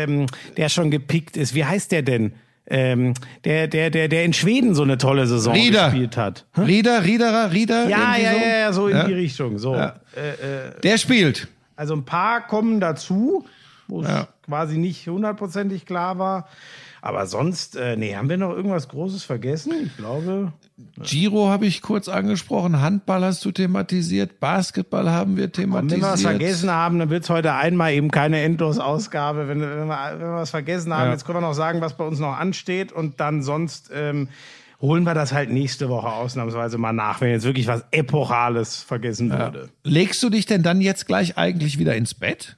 äh, 0.00 0.04
ähm, 0.04 0.26
der 0.56 0.68
schon 0.68 0.90
gepickt 0.90 1.36
ist. 1.36 1.54
Wie 1.54 1.64
heißt 1.64 1.92
der 1.92 2.02
denn? 2.02 2.32
Ähm, 2.66 3.12
der, 3.44 3.68
der, 3.68 3.90
der, 3.90 4.08
der 4.08 4.24
in 4.24 4.32
Schweden 4.32 4.74
so 4.74 4.82
eine 4.84 4.96
tolle 4.96 5.26
Saison 5.26 5.52
Rieder. 5.52 5.90
gespielt 5.90 6.16
hat. 6.16 6.46
Rieder, 6.56 7.04
Riederer, 7.04 7.52
Rieder. 7.52 7.88
Ja, 7.90 8.16
ja, 8.16 8.32
so. 8.32 8.38
ja, 8.38 8.56
ja, 8.58 8.72
so 8.72 8.88
in 8.88 8.96
Ja. 8.96 9.04
die 9.06 9.12
Richtung. 9.12 9.58
So. 9.58 9.74
Ja. 9.74 9.96
Äh, 10.16 10.68
äh, 10.68 10.80
Der 10.82 10.96
spielt. 10.96 11.48
also 11.76 11.94
ein 11.94 12.04
paar 12.06 12.46
kommen 12.46 12.80
dazu, 12.80 13.44
wo 13.86 14.00
es 14.02 14.08
quasi 14.46 14.78
nicht 14.78 15.06
hundertprozentig 15.06 15.84
klar 15.84 16.18
war. 16.18 16.48
Aber 17.06 17.26
sonst, 17.26 17.76
äh, 17.76 17.96
nee, 17.98 18.16
haben 18.16 18.30
wir 18.30 18.38
noch 18.38 18.56
irgendwas 18.56 18.88
Großes 18.88 19.24
vergessen? 19.24 19.74
Ich 19.84 19.94
glaube. 19.98 20.54
Giro 21.02 21.50
habe 21.50 21.66
ich 21.66 21.82
kurz 21.82 22.08
angesprochen. 22.08 22.80
Handball 22.80 23.22
hast 23.22 23.44
du 23.44 23.52
thematisiert. 23.52 24.40
Basketball 24.40 25.10
haben 25.10 25.36
wir 25.36 25.44
Wenn 25.44 25.52
thematisiert. 25.52 26.00
wir 26.00 26.08
was 26.08 26.22
vergessen 26.22 26.70
haben, 26.70 26.98
dann 26.98 27.10
wird's 27.10 27.28
heute 27.28 27.52
einmal 27.52 27.92
eben 27.92 28.10
keine 28.10 28.40
Endlos-Ausgabe. 28.40 29.48
Wenn, 29.48 29.60
wenn, 29.60 29.68
wir, 29.86 29.98
wenn 30.12 30.18
wir 30.20 30.34
was 30.36 30.48
vergessen 30.48 30.94
haben, 30.94 31.08
Ja. 31.08 31.12
jetzt 31.12 31.26
können 31.26 31.36
wir 31.36 31.46
noch 31.46 31.52
sagen, 31.52 31.82
was 31.82 31.94
bei 31.94 32.04
uns 32.06 32.20
noch 32.20 32.38
ansteht 32.38 32.90
und 32.90 33.20
dann 33.20 33.42
sonst 33.42 33.90
ähm, 33.94 34.28
holen 34.80 35.04
wir 35.04 35.12
das 35.12 35.34
halt 35.34 35.50
nächste 35.50 35.90
Woche 35.90 36.08
ausnahmsweise 36.10 36.78
mal 36.78 36.94
nach, 36.94 37.20
wenn 37.20 37.28
jetzt 37.32 37.44
wirklich 37.44 37.66
was 37.66 37.84
Epochales 37.90 38.82
vergessen 38.82 39.30
wurde. 39.30 39.68
Legst 39.82 40.22
du 40.22 40.30
dich 40.30 40.46
denn 40.46 40.62
dann 40.62 40.80
jetzt 40.80 41.06
gleich 41.06 41.36
eigentlich 41.36 41.78
wieder 41.78 41.94
ins 41.96 42.14
Bett? 42.14 42.56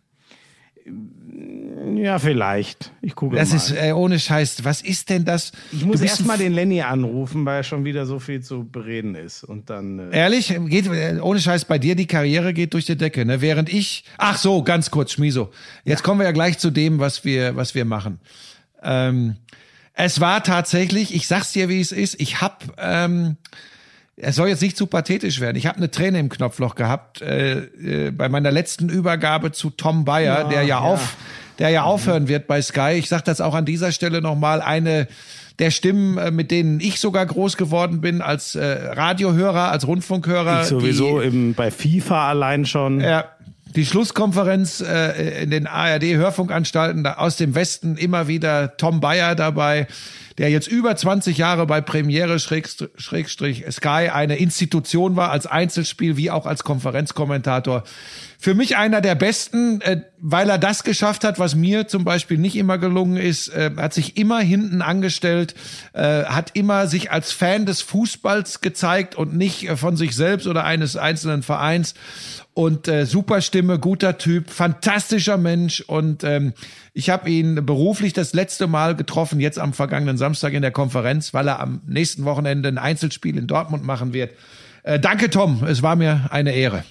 Ja, 1.96 2.18
vielleicht. 2.18 2.92
Ich 3.02 3.14
gucke 3.14 3.36
Das 3.36 3.50
mal. 3.50 3.56
ist 3.56 3.70
äh, 3.72 3.92
ohne 3.92 4.18
Scheiß. 4.18 4.64
Was 4.64 4.80
ist 4.80 5.10
denn 5.10 5.24
das? 5.24 5.52
ich 5.72 5.84
muss 5.84 6.00
erst 6.00 6.24
mal 6.26 6.38
den 6.38 6.52
Lenny 6.52 6.80
anrufen, 6.80 7.44
weil 7.44 7.62
schon 7.64 7.84
wieder 7.84 8.06
so 8.06 8.18
viel 8.18 8.40
zu 8.42 8.64
bereden 8.64 9.14
ist. 9.14 9.44
Und 9.44 9.68
dann. 9.68 9.98
Äh, 10.12 10.16
Ehrlich, 10.18 10.54
geht 10.68 10.86
äh, 10.86 11.18
ohne 11.20 11.40
Scheiß 11.40 11.66
bei 11.66 11.78
dir 11.78 11.94
die 11.94 12.06
Karriere 12.06 12.54
geht 12.54 12.74
durch 12.74 12.86
die 12.86 12.96
Decke, 12.96 13.24
ne? 13.24 13.40
Während 13.40 13.72
ich, 13.72 14.04
ach 14.18 14.38
so, 14.38 14.62
ganz 14.62 14.90
kurz, 14.90 15.12
Schmiso. 15.12 15.50
Jetzt 15.84 16.02
kommen 16.02 16.20
wir 16.20 16.24
ja 16.24 16.32
gleich 16.32 16.58
zu 16.58 16.70
dem, 16.70 16.98
was 17.00 17.24
wir, 17.24 17.54
was 17.56 17.74
wir 17.74 17.84
machen. 17.84 18.18
Ähm, 18.82 19.36
es 19.94 20.20
war 20.20 20.42
tatsächlich, 20.42 21.14
ich 21.14 21.26
sag's 21.26 21.52
dir, 21.52 21.68
wie 21.68 21.80
es 21.80 21.92
ist. 21.92 22.20
Ich 22.20 22.40
hab, 22.40 22.64
ähm, 22.78 23.36
es 24.16 24.36
soll 24.36 24.48
jetzt 24.48 24.62
nicht 24.62 24.76
zu 24.76 24.86
pathetisch 24.86 25.40
werden. 25.40 25.56
Ich 25.56 25.66
habe 25.66 25.76
eine 25.76 25.90
Träne 25.90 26.18
im 26.18 26.28
Knopfloch 26.28 26.74
gehabt 26.74 27.20
äh, 27.20 27.58
äh, 27.58 28.10
bei 28.10 28.28
meiner 28.28 28.50
letzten 28.50 28.88
Übergabe 28.88 29.52
zu 29.52 29.70
Tom 29.70 30.04
Bayer, 30.04 30.48
der 30.48 30.62
ja, 30.62 30.78
auf, 30.78 31.16
der 31.58 31.68
ja 31.68 31.82
aufhören 31.82 32.26
wird 32.28 32.46
bei 32.46 32.62
Sky. 32.62 32.92
Ich 32.92 33.08
sage 33.08 33.24
das 33.26 33.40
auch 33.40 33.54
an 33.54 33.66
dieser 33.66 33.92
Stelle 33.92 34.22
nochmal. 34.22 34.62
Eine 34.62 35.06
der 35.58 35.70
Stimmen, 35.70 36.16
äh, 36.16 36.30
mit 36.30 36.50
denen 36.50 36.80
ich 36.80 36.98
sogar 36.98 37.26
groß 37.26 37.58
geworden 37.58 38.00
bin 38.00 38.22
als 38.22 38.54
äh, 38.54 38.64
Radiohörer, 38.64 39.70
als 39.70 39.86
Rundfunkhörer. 39.86 40.62
ich 40.62 40.68
sowieso 40.68 41.20
die, 41.20 41.28
im, 41.28 41.54
bei 41.54 41.70
FIFA 41.70 42.30
allein 42.30 42.64
schon. 42.64 43.00
ja, 43.00 43.26
die 43.74 43.84
Schlusskonferenz 43.84 44.80
äh, 44.80 45.42
in 45.42 45.50
den 45.50 45.66
ARD-Hörfunkanstalten 45.66 47.06
aus 47.06 47.36
dem 47.36 47.54
Westen 47.54 47.96
immer 47.96 48.28
wieder 48.28 48.76
Tom 48.78 49.00
Bayer 49.00 49.34
dabei, 49.34 49.86
der 50.38 50.50
jetzt 50.50 50.68
über 50.68 50.94
20 50.94 51.38
Jahre 51.38 51.66
bei 51.66 51.80
Premiere 51.80 52.38
Schrägst- 52.38 52.88
Schrägstrich 52.96 53.64
Sky 53.70 54.10
eine 54.12 54.36
Institution 54.36 55.16
war, 55.16 55.30
als 55.30 55.46
Einzelspiel 55.46 56.16
wie 56.16 56.30
auch 56.30 56.46
als 56.46 56.62
Konferenzkommentator. 56.62 57.84
Für 58.38 58.54
mich 58.54 58.76
einer 58.76 59.00
der 59.00 59.14
besten, 59.14 59.80
äh, 59.80 60.02
weil 60.18 60.50
er 60.50 60.58
das 60.58 60.84
geschafft 60.84 61.24
hat, 61.24 61.38
was 61.38 61.54
mir 61.54 61.88
zum 61.88 62.04
Beispiel 62.04 62.36
nicht 62.38 62.56
immer 62.56 62.76
gelungen 62.78 63.16
ist. 63.16 63.48
Äh, 63.48 63.70
hat 63.76 63.94
sich 63.94 64.16
immer 64.16 64.40
hinten 64.40 64.82
angestellt, 64.82 65.54
äh, 65.94 66.24
hat 66.24 66.50
immer 66.54 66.86
sich 66.86 67.10
als 67.10 67.32
Fan 67.32 67.64
des 67.64 67.80
Fußballs 67.80 68.60
gezeigt 68.60 69.14
und 69.14 69.34
nicht 69.34 69.68
äh, 69.68 69.76
von 69.76 69.96
sich 69.96 70.14
selbst 70.14 70.46
oder 70.46 70.64
eines 70.64 70.96
einzelnen 70.96 71.42
Vereins. 71.42 71.94
Und 72.56 72.88
äh, 72.88 73.04
super 73.04 73.42
Stimme, 73.42 73.78
guter 73.78 74.16
Typ, 74.16 74.48
fantastischer 74.48 75.36
Mensch. 75.36 75.82
Und 75.82 76.24
ähm, 76.24 76.54
ich 76.94 77.10
habe 77.10 77.28
ihn 77.28 77.66
beruflich 77.66 78.14
das 78.14 78.32
letzte 78.32 78.66
Mal 78.66 78.96
getroffen, 78.96 79.40
jetzt 79.40 79.58
am 79.58 79.74
vergangenen 79.74 80.16
Samstag 80.16 80.54
in 80.54 80.62
der 80.62 80.70
Konferenz, 80.70 81.34
weil 81.34 81.48
er 81.48 81.60
am 81.60 81.82
nächsten 81.86 82.24
Wochenende 82.24 82.70
ein 82.70 82.78
Einzelspiel 82.78 83.36
in 83.36 83.46
Dortmund 83.46 83.84
machen 83.84 84.14
wird. 84.14 84.30
Äh, 84.84 84.98
danke, 84.98 85.28
Tom. 85.28 85.64
Es 85.68 85.82
war 85.82 85.96
mir 85.96 86.28
eine 86.30 86.52
Ehre. 86.52 86.84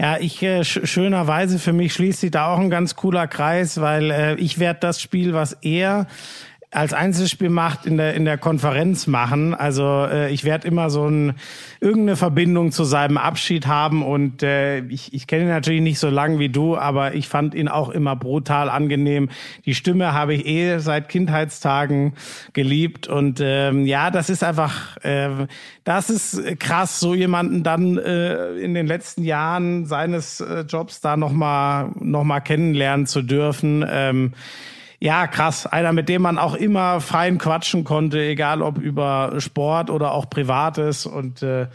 Ja, 0.00 0.18
ich 0.18 0.42
äh, 0.42 0.64
sch 0.64 0.80
schönerweise 0.82 1.60
für 1.60 1.72
mich 1.72 1.94
schließt 1.94 2.18
sich 2.18 2.32
da 2.32 2.52
auch 2.52 2.58
ein 2.58 2.70
ganz 2.70 2.96
cooler 2.96 3.28
Kreis, 3.28 3.80
weil 3.80 4.10
äh, 4.10 4.34
ich 4.34 4.58
werde 4.58 4.80
das 4.80 5.00
Spiel, 5.00 5.32
was 5.32 5.52
er 5.62 6.08
als 6.72 6.94
Einzelspiel 6.94 7.50
macht, 7.50 7.84
in 7.84 7.98
der 7.98 8.14
in 8.14 8.24
der 8.24 8.38
Konferenz 8.38 9.06
machen. 9.06 9.54
Also 9.54 10.06
äh, 10.10 10.32
ich 10.32 10.44
werde 10.44 10.66
immer 10.66 10.88
so 10.88 11.06
ein 11.06 11.34
irgendeine 11.80 12.16
Verbindung 12.16 12.72
zu 12.72 12.84
seinem 12.84 13.18
Abschied 13.18 13.66
haben 13.66 14.02
und 14.02 14.42
äh, 14.42 14.80
ich 14.86 15.12
ich 15.12 15.26
kenne 15.26 15.42
ihn 15.42 15.48
natürlich 15.48 15.82
nicht 15.82 15.98
so 15.98 16.08
lang 16.08 16.38
wie 16.38 16.48
du, 16.48 16.78
aber 16.78 17.14
ich 17.14 17.28
fand 17.28 17.54
ihn 17.54 17.68
auch 17.68 17.90
immer 17.90 18.16
brutal 18.16 18.70
angenehm. 18.70 19.28
Die 19.66 19.74
Stimme 19.74 20.14
habe 20.14 20.32
ich 20.32 20.46
eh 20.46 20.78
seit 20.78 21.10
Kindheitstagen 21.10 22.14
geliebt 22.54 23.06
und 23.06 23.40
ähm, 23.42 23.84
ja, 23.84 24.10
das 24.10 24.30
ist 24.30 24.42
einfach 24.42 24.96
äh, 25.04 25.46
das 25.84 26.08
ist 26.08 26.58
krass, 26.58 27.00
so 27.00 27.14
jemanden 27.14 27.62
dann 27.64 27.98
äh, 27.98 28.54
in 28.54 28.72
den 28.72 28.86
letzten 28.86 29.24
Jahren 29.24 29.84
seines 29.84 30.40
äh, 30.40 30.60
Jobs 30.60 31.02
da 31.02 31.18
noch 31.18 31.32
mal 31.32 31.90
noch 32.00 32.24
mal 32.24 32.40
kennenlernen 32.40 33.06
zu 33.06 33.20
dürfen. 33.20 33.84
Ähm, 33.86 34.32
ja, 35.02 35.26
krass. 35.26 35.66
Einer, 35.66 35.92
mit 35.92 36.08
dem 36.08 36.22
man 36.22 36.38
auch 36.38 36.54
immer 36.54 37.00
fein 37.00 37.38
quatschen 37.38 37.82
konnte, 37.82 38.20
egal 38.20 38.62
ob 38.62 38.78
über 38.78 39.34
Sport 39.38 39.90
oder 39.90 40.12
auch 40.12 40.30
Privates. 40.30 41.06
Und 41.06 41.42
äh, 41.42 41.66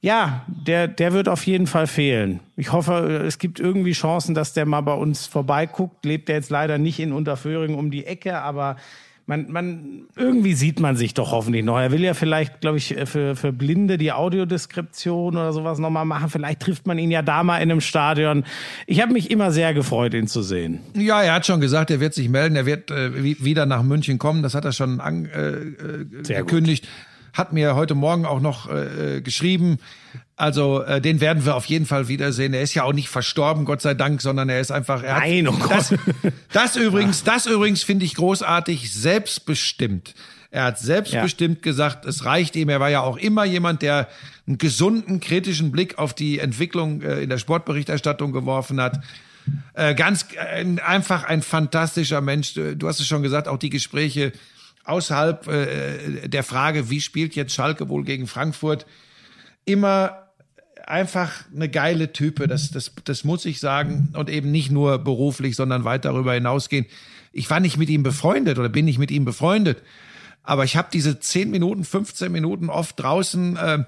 ja, 0.00 0.46
der, 0.46 0.88
der 0.88 1.12
wird 1.12 1.28
auf 1.28 1.44
jeden 1.46 1.66
Fall 1.66 1.86
fehlen. 1.86 2.40
Ich 2.56 2.72
hoffe, 2.72 3.22
es 3.26 3.38
gibt 3.38 3.60
irgendwie 3.60 3.92
Chancen, 3.92 4.34
dass 4.34 4.54
der 4.54 4.64
mal 4.64 4.80
bei 4.80 4.94
uns 4.94 5.26
vorbeiguckt. 5.26 6.06
Lebt 6.06 6.30
er 6.30 6.36
jetzt 6.36 6.48
leider 6.48 6.78
nicht 6.78 7.00
in 7.00 7.12
Unterföhring 7.12 7.74
um 7.74 7.90
die 7.90 8.06
Ecke, 8.06 8.38
aber 8.38 8.76
man, 9.26 9.50
man, 9.50 10.02
irgendwie 10.16 10.52
sieht 10.54 10.80
man 10.80 10.96
sich 10.96 11.14
doch 11.14 11.32
hoffentlich 11.32 11.64
noch. 11.64 11.78
Er 11.78 11.90
will 11.92 12.02
ja 12.02 12.12
vielleicht, 12.14 12.60
glaube 12.60 12.76
ich, 12.78 12.94
für, 13.06 13.36
für 13.36 13.52
Blinde 13.52 13.96
die 13.96 14.12
Audiodeskription 14.12 15.34
oder 15.36 15.52
sowas 15.52 15.78
nochmal 15.78 16.04
machen. 16.04 16.28
Vielleicht 16.28 16.60
trifft 16.60 16.86
man 16.86 16.98
ihn 16.98 17.10
ja 17.10 17.22
da 17.22 17.42
mal 17.42 17.58
in 17.58 17.70
einem 17.70 17.80
Stadion. 17.80 18.44
Ich 18.86 19.00
habe 19.00 19.12
mich 19.12 19.30
immer 19.30 19.50
sehr 19.50 19.72
gefreut, 19.74 20.14
ihn 20.14 20.26
zu 20.26 20.42
sehen. 20.42 20.80
Ja, 20.94 21.22
er 21.22 21.34
hat 21.34 21.46
schon 21.46 21.60
gesagt, 21.60 21.90
er 21.90 22.00
wird 22.00 22.14
sich 22.14 22.28
melden, 22.28 22.54
er 22.56 22.66
wird 22.66 22.90
äh, 22.90 23.22
wi- 23.22 23.36
wieder 23.40 23.66
nach 23.66 23.82
München 23.82 24.18
kommen. 24.18 24.42
Das 24.42 24.54
hat 24.54 24.64
er 24.64 24.72
schon 24.72 25.00
an, 25.00 25.26
äh, 25.26 25.48
äh. 25.50 26.76
Hat 27.32 27.52
mir 27.52 27.74
heute 27.74 27.94
Morgen 27.96 28.26
auch 28.26 28.40
noch 28.40 28.70
äh, 28.70 29.16
äh, 29.16 29.20
geschrieben. 29.20 29.78
Also 30.36 30.82
äh, 30.82 31.00
den 31.00 31.20
werden 31.20 31.44
wir 31.44 31.54
auf 31.54 31.66
jeden 31.66 31.86
Fall 31.86 32.08
wiedersehen. 32.08 32.54
Er 32.54 32.62
ist 32.62 32.74
ja 32.74 32.82
auch 32.82 32.92
nicht 32.92 33.08
verstorben, 33.08 33.64
Gott 33.64 33.80
sei 33.80 33.94
Dank, 33.94 34.20
sondern 34.20 34.48
er 34.48 34.60
ist 34.60 34.72
einfach. 34.72 35.02
Er 35.02 35.20
Nein, 35.20 35.46
oh 35.46 35.58
hat, 35.58 35.70
das, 35.70 35.90
Gott. 35.90 36.32
das 36.52 36.76
übrigens, 36.76 37.22
das 37.22 37.46
übrigens 37.46 37.84
finde 37.84 38.04
ich 38.04 38.14
großartig, 38.14 38.92
selbstbestimmt. 38.92 40.14
Er 40.50 40.64
hat 40.64 40.78
selbstbestimmt 40.78 41.62
gesagt, 41.62 42.04
es 42.04 42.24
reicht 42.24 42.54
ihm. 42.56 42.68
Er 42.68 42.80
war 42.80 42.90
ja 42.90 43.00
auch 43.00 43.16
immer 43.16 43.44
jemand, 43.44 43.82
der 43.82 44.08
einen 44.46 44.58
gesunden, 44.58 45.20
kritischen 45.20 45.72
Blick 45.72 45.98
auf 45.98 46.14
die 46.14 46.38
Entwicklung 46.38 47.02
äh, 47.02 47.20
in 47.22 47.28
der 47.28 47.38
Sportberichterstattung 47.38 48.32
geworfen 48.32 48.80
hat. 48.80 49.00
Äh, 49.74 49.94
ganz 49.94 50.26
äh, 50.34 50.64
einfach 50.80 51.24
ein 51.24 51.42
fantastischer 51.42 52.20
Mensch. 52.20 52.54
Du 52.54 52.88
hast 52.88 52.98
es 52.98 53.06
schon 53.06 53.22
gesagt, 53.22 53.46
auch 53.46 53.58
die 53.58 53.70
Gespräche 53.70 54.32
außerhalb 54.84 55.46
äh, 55.48 56.28
der 56.28 56.42
Frage, 56.42 56.90
wie 56.90 57.00
spielt 57.00 57.36
jetzt 57.36 57.54
Schalke 57.54 57.88
wohl 57.88 58.04
gegen 58.04 58.26
Frankfurt, 58.26 58.86
immer 59.64 60.23
einfach 60.86 61.44
eine 61.54 61.68
geile 61.68 62.12
Type, 62.12 62.46
das, 62.46 62.70
das, 62.70 62.92
das 63.04 63.24
muss 63.24 63.44
ich 63.44 63.60
sagen. 63.60 64.10
Und 64.14 64.30
eben 64.30 64.50
nicht 64.50 64.70
nur 64.70 64.98
beruflich, 64.98 65.56
sondern 65.56 65.84
weit 65.84 66.04
darüber 66.04 66.34
hinausgehen. 66.34 66.86
Ich 67.32 67.50
war 67.50 67.60
nicht 67.60 67.76
mit 67.76 67.88
ihm 67.88 68.02
befreundet 68.02 68.58
oder 68.58 68.68
bin 68.68 68.84
nicht 68.84 68.98
mit 68.98 69.10
ihm 69.10 69.24
befreundet. 69.24 69.82
Aber 70.42 70.64
ich 70.64 70.76
habe 70.76 70.88
diese 70.92 71.18
10 71.18 71.50
Minuten, 71.50 71.84
15 71.84 72.30
Minuten 72.30 72.68
oft 72.68 73.00
draußen 73.00 73.56
äh, 73.56 73.84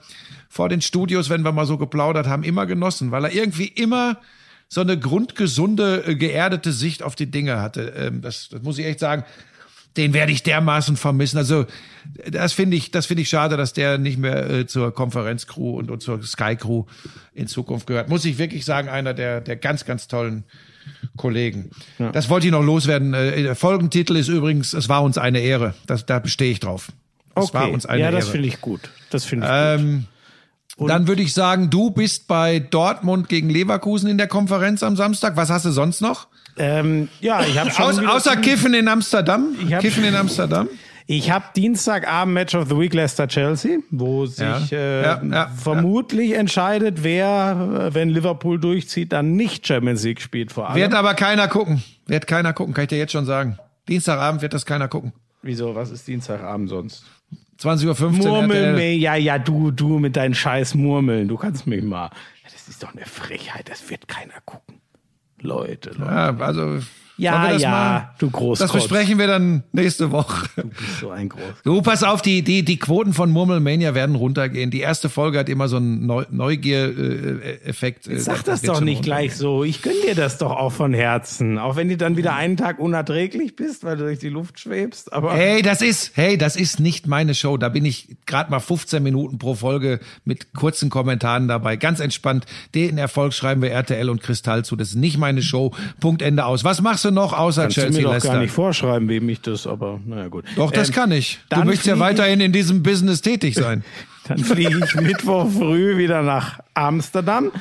vor 0.48 0.68
den 0.68 0.81
Studios, 0.81 1.28
wenn 1.28 1.43
wir 1.43 1.52
mal 1.52 1.66
so 1.66 1.77
geplaudert 1.77 2.27
haben, 2.27 2.43
immer 2.44 2.64
genossen, 2.64 3.10
weil 3.10 3.24
er 3.24 3.32
irgendwie 3.32 3.66
immer 3.66 4.18
so 4.68 4.81
eine 4.81 4.98
grundgesunde, 4.98 6.05
äh, 6.06 6.14
geerdete 6.14 6.73
Sicht 6.73 7.02
auf 7.02 7.14
die 7.14 7.31
Dinge 7.31 7.60
hatte. 7.60 7.93
Ähm, 7.97 8.23
das, 8.23 8.48
das 8.48 8.62
muss 8.62 8.78
ich 8.78 8.86
echt 8.86 9.01
sagen. 9.01 9.24
Den 9.97 10.12
werde 10.12 10.32
ich 10.32 10.43
dermaßen 10.43 10.97
vermissen. 10.97 11.39
Also 11.39 11.66
das 12.31 12.52
finde 12.52 12.77
ich, 12.77 12.90
das 12.90 13.06
finde 13.06 13.23
ich 13.23 13.28
schade, 13.28 13.56
dass 13.56 13.73
der 13.73 13.98
nicht 13.98 14.18
mehr 14.18 14.48
äh, 14.51 14.66
zur 14.66 14.94
Konferenzcrew 14.94 15.78
und, 15.78 15.90
und 15.90 16.02
zur 16.02 16.23
Sky 16.23 16.56
Crew 16.56 16.85
in 17.35 17.47
Zukunft 17.47 17.86
gehört. 17.86 18.09
Muss 18.09 18.24
ich 18.24 18.39
wirklich 18.39 18.64
sagen, 18.64 18.89
einer 18.89 19.14
der 19.14 19.40
der 19.40 19.56
ganz 19.56 19.85
ganz 19.85 20.09
tollen 20.09 20.44
Kollegen. 21.16 21.70
Das 22.12 22.28
wollte 22.28 22.47
ich 22.47 22.52
noch 22.52 22.62
loswerden. 22.62 23.14
Äh, 23.14 23.43
der 23.43 23.56
Folgentitel 23.56 24.16
ist 24.16 24.28
übrigens, 24.28 24.73
es 24.73 24.89
war 24.89 25.02
uns 25.02 25.18
eine 25.18 25.40
Ehre. 25.40 25.74
Das, 25.86 26.06
da 26.06 26.18
bestehe 26.18 26.52
ich 26.52 26.60
drauf. 26.60 26.89
Es 27.35 27.52
war 27.52 27.70
uns 27.70 27.85
eine 27.85 28.01
ja, 28.01 28.10
das 28.10 28.27
Ehre. 28.27 28.32
finde 28.32 28.48
ich 28.48 28.60
gut. 28.60 28.81
Das 29.10 29.24
finde 29.24 29.47
ich 29.47 29.52
gut. 29.78 29.86
Ähm, 29.86 30.06
dann 30.78 31.09
würde 31.09 31.23
ich 31.23 31.32
sagen, 31.32 31.70
du 31.70 31.90
bist 31.90 32.28
bei 32.28 32.59
Dortmund 32.60 33.28
gegen 33.28 33.48
Leverkusen 33.48 34.09
in 34.10 34.18
der 34.18 34.28
Konferenz 34.28 34.82
am 34.82 34.97
Samstag. 34.97 35.36
Was 35.36 35.51
hast 35.51 35.64
du 35.64 35.70
sonst 35.70 36.01
noch? 36.01 36.28
Ähm, 36.59 37.09
ja, 37.20 37.43
ich 37.45 37.59
habe 37.59 37.70
schon 37.70 37.85
Aus, 37.85 37.99
außer 37.99 38.37
Kiffen 38.37 38.74
in 38.74 38.89
Amsterdam. 38.89 39.55
Ich 39.65 39.73
hab- 39.74 39.81
Kiffen 39.83 40.05
in 40.05 40.15
Amsterdam. 40.15 40.69
Ich 41.09 41.31
habe 41.31 41.45
Dienstagabend 41.55 42.35
Match 42.35 42.55
of 42.57 42.69
the 42.69 42.77
Week 42.77 42.93
Leicester 42.93 43.28
Chelsea, 43.28 43.78
wo 43.91 44.27
sich 44.27 44.41
Ja. 44.41 44.59
Äh, 44.73 45.03
Ja, 45.03 45.23
ja, 45.23 45.51
vermutlich 45.57 46.33
entscheidet, 46.33 47.05
wer, 47.05 47.89
äh, 47.91 47.95
wenn 47.95 48.09
Liverpool 48.09 48.59
durchzieht, 48.59 49.12
dann 49.12 49.37
nicht 49.37 49.65
Champions 49.66 50.03
League 50.03 50.20
spielt 50.20 50.51
vor 50.51 50.69
allem. 50.69 50.77
Wird 50.81 50.95
aber 50.95 51.15
keiner 51.15 51.47
gucken. 51.47 51.83
Wird 52.07 52.27
keiner 52.27 52.53
gucken, 52.53 52.74
kann 52.74 52.83
ich 52.85 52.89
dir 52.89 52.99
jetzt 52.99 53.12
schon 53.12 53.24
sagen. 53.27 53.57
Dienstagabend 53.89 54.43
wird 54.43 54.53
das 54.53 54.66
keiner 54.66 54.89
gucken. 54.89 55.12
Wieso? 55.43 55.77
Was 55.77 55.91
ist 55.91 56.09
Dienstagabend 56.09 56.70
sonst? 56.70 57.05
20.15 57.61 58.03
Uhr. 58.05 58.11
Murmeln, 58.11 58.99
ja, 58.99 59.15
ja, 59.15 59.39
du, 59.39 59.70
du 59.70 59.99
mit 60.01 60.16
deinen 60.16 60.35
scheiß 60.35 60.74
Murmeln, 60.74 61.28
du 61.28 61.37
kannst 61.37 61.66
mich 61.69 61.85
mal. 61.85 62.11
Das 62.43 62.66
ist 62.69 62.83
doch 62.83 62.93
eine 62.95 63.07
Frechheit, 63.07 63.69
das 63.70 63.89
wird 63.89 64.09
keiner 64.09 64.35
gucken. 64.45 64.74
Leute, 65.41 65.91
Leute. 65.91 66.05
Ja, 66.05 66.37
also. 66.39 66.81
Ja, 67.18 67.51
das 67.51 67.62
ja, 67.62 67.70
mal? 67.70 68.10
du 68.18 68.30
Großkotz. 68.30 68.59
Das 68.59 68.72
besprechen 68.72 69.18
wir 69.18 69.26
dann 69.26 69.62
nächste 69.72 70.10
Woche. 70.10 70.48
Du 70.56 70.68
bist 70.68 71.01
so 71.01 71.10
ein 71.10 71.28
Groß. 71.28 71.40
Du, 71.64 71.80
pass 71.82 72.02
auf, 72.02 72.20
die, 72.20 72.43
die, 72.43 72.64
die 72.64 72.78
Quoten 72.78 73.12
von 73.14 73.30
Murmelmania 73.30 73.94
werden 73.94 74.16
runtergehen. 74.16 74.70
Die 74.70 74.80
erste 74.80 75.09
Folge 75.09 75.38
hat 75.38 75.48
immer 75.48 75.68
so 75.68 75.76
einen 75.76 76.05
Neu 76.06 76.24
Neugier-Effekt. 76.30 78.06
äh, 78.09 78.18
Sag 78.18 78.44
das 78.44 78.62
doch 78.62 78.80
nicht 78.80 79.02
gleich 79.02 79.36
so. 79.36 79.64
Ich 79.64 79.82
gönn 79.82 79.94
dir 80.06 80.14
das 80.14 80.38
doch 80.38 80.51
auch 80.51 80.72
von 80.72 80.93
Herzen. 80.93 81.59
Auch 81.59 81.76
wenn 81.76 81.88
du 81.88 81.97
dann 81.97 82.16
wieder 82.16 82.34
einen 82.34 82.56
Tag 82.56 82.78
unerträglich 82.78 83.56
bist, 83.56 83.84
weil 83.84 83.97
du 83.97 84.05
durch 84.05 84.18
die 84.18 84.28
Luft 84.28 84.60
schwebst. 84.60 85.12
Aber 85.12 85.34
Hey, 85.34 85.62
das 85.62 85.82
ist, 85.82 86.12
hey, 86.14 86.36
das 86.36 86.56
ist 86.56 86.80
nicht 86.80 87.06
meine 87.06 87.34
Show. 87.34 87.56
Da 87.56 87.68
bin 87.68 87.84
ich 87.84 88.16
gerade 88.26 88.51
mal 88.51 88.60
15 88.60 89.02
Minuten 89.02 89.38
pro 89.38 89.55
Folge 89.55 90.01
mit 90.24 90.52
kurzen 90.52 90.90
Kommentaren 90.90 91.48
dabei. 91.48 91.76
Ganz 91.76 92.01
entspannt. 92.01 92.47
Den 92.74 92.98
Erfolg 92.98 93.32
schreiben 93.32 93.62
wir 93.62 93.70
RTL 93.70 94.10
und 94.10 94.22
Kristall 94.22 94.64
zu. 94.64 94.76
Das 94.76 94.88
ist 94.88 94.97
nicht 94.97 95.18
meine 95.18 95.43
Show. 95.43 95.72
Punkt 96.01 96.22
Ende 96.22 96.44
aus. 96.44 96.64
Was 96.64 96.82
machst 96.82 97.05
du 97.05 97.06
noch 97.11 97.33
außer 97.33 97.62
kannst 97.62 97.77
du 97.77 97.81
mir 97.83 97.87
Chelsea 97.91 98.12
doch 98.19 98.23
gar 98.24 98.41
nicht 98.41 98.53
vorschreiben, 98.53 99.09
wem 99.09 99.28
ich 99.28 99.41
das, 99.41 99.66
aber 99.66 100.01
naja 100.07 100.28
gut. 100.28 100.45
Doch, 100.57 100.70
das 100.70 100.89
Ähm, 100.89 100.95
kann 100.95 101.12
ich. 101.12 101.39
Du 101.51 101.62
möchtest 101.65 101.87
ja 101.87 101.99
weiterhin 101.99 102.41
in 102.41 102.53
diesem 102.53 102.83
Business 102.83 103.20
tätig 103.20 103.55
sein. 103.55 103.85
Dann 104.28 104.39
fliege 104.39 104.81
ich 104.85 104.95
Mittwoch 104.97 105.49
früh 105.49 105.97
wieder 105.99 106.23
nach 106.23 106.59
Amsterdam. 106.74 107.53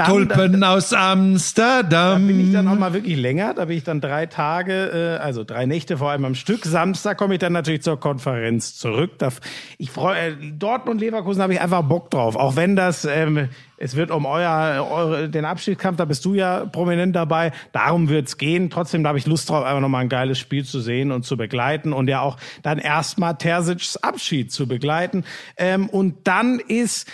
Dann, 0.00 0.08
Tulpen 0.08 0.64
aus 0.64 0.94
Amsterdam. 0.94 2.26
bin 2.26 2.40
ich 2.40 2.52
dann 2.52 2.66
auch 2.68 2.78
mal 2.78 2.94
wirklich 2.94 3.18
länger. 3.18 3.52
Da 3.52 3.66
bin 3.66 3.76
ich 3.76 3.84
dann 3.84 4.00
drei 4.00 4.24
Tage, 4.24 5.18
äh, 5.18 5.22
also 5.22 5.44
drei 5.44 5.66
Nächte 5.66 5.98
vor 5.98 6.10
allem 6.10 6.24
am 6.24 6.34
Stück. 6.34 6.64
Samstag 6.64 7.18
komme 7.18 7.34
ich 7.34 7.40
dann 7.40 7.52
natürlich 7.52 7.82
zur 7.82 8.00
Konferenz 8.00 8.76
zurück. 8.76 9.18
Da, 9.18 9.28
ich 9.76 9.90
freue, 9.90 10.18
äh, 10.18 10.36
Dortmund 10.52 11.02
Leverkusen 11.02 11.42
habe 11.42 11.52
ich 11.52 11.60
einfach 11.60 11.82
Bock 11.82 12.10
drauf. 12.10 12.36
Auch 12.36 12.56
wenn 12.56 12.76
das, 12.76 13.04
ähm, 13.04 13.50
es 13.76 13.96
wird 13.96 14.10
um 14.10 14.26
euer, 14.26 14.86
eure, 14.90 15.28
den 15.28 15.44
Abschiedskampf, 15.44 15.96
da 15.96 16.04
bist 16.04 16.24
du 16.24 16.34
ja 16.34 16.66
prominent 16.66 17.16
dabei. 17.16 17.52
Darum 17.72 18.08
wird's 18.08 18.36
gehen. 18.36 18.70
Trotzdem 18.70 19.02
da 19.02 19.08
habe 19.08 19.18
ich 19.18 19.26
Lust 19.26 19.48
drauf, 19.48 19.64
einfach 19.64 19.80
nochmal 19.80 20.02
ein 20.02 20.08
geiles 20.08 20.38
Spiel 20.38 20.64
zu 20.64 20.80
sehen 20.80 21.10
und 21.12 21.24
zu 21.24 21.36
begleiten 21.36 21.92
und 21.92 22.08
ja 22.08 22.20
auch 22.20 22.36
dann 22.62 22.78
erstmal 22.78 23.36
Terzic's 23.36 23.96
Abschied 23.96 24.52
zu 24.52 24.68
begleiten. 24.68 25.24
Ähm, 25.56 25.88
und 25.88 26.26
dann 26.26 26.58
ist, 26.58 27.08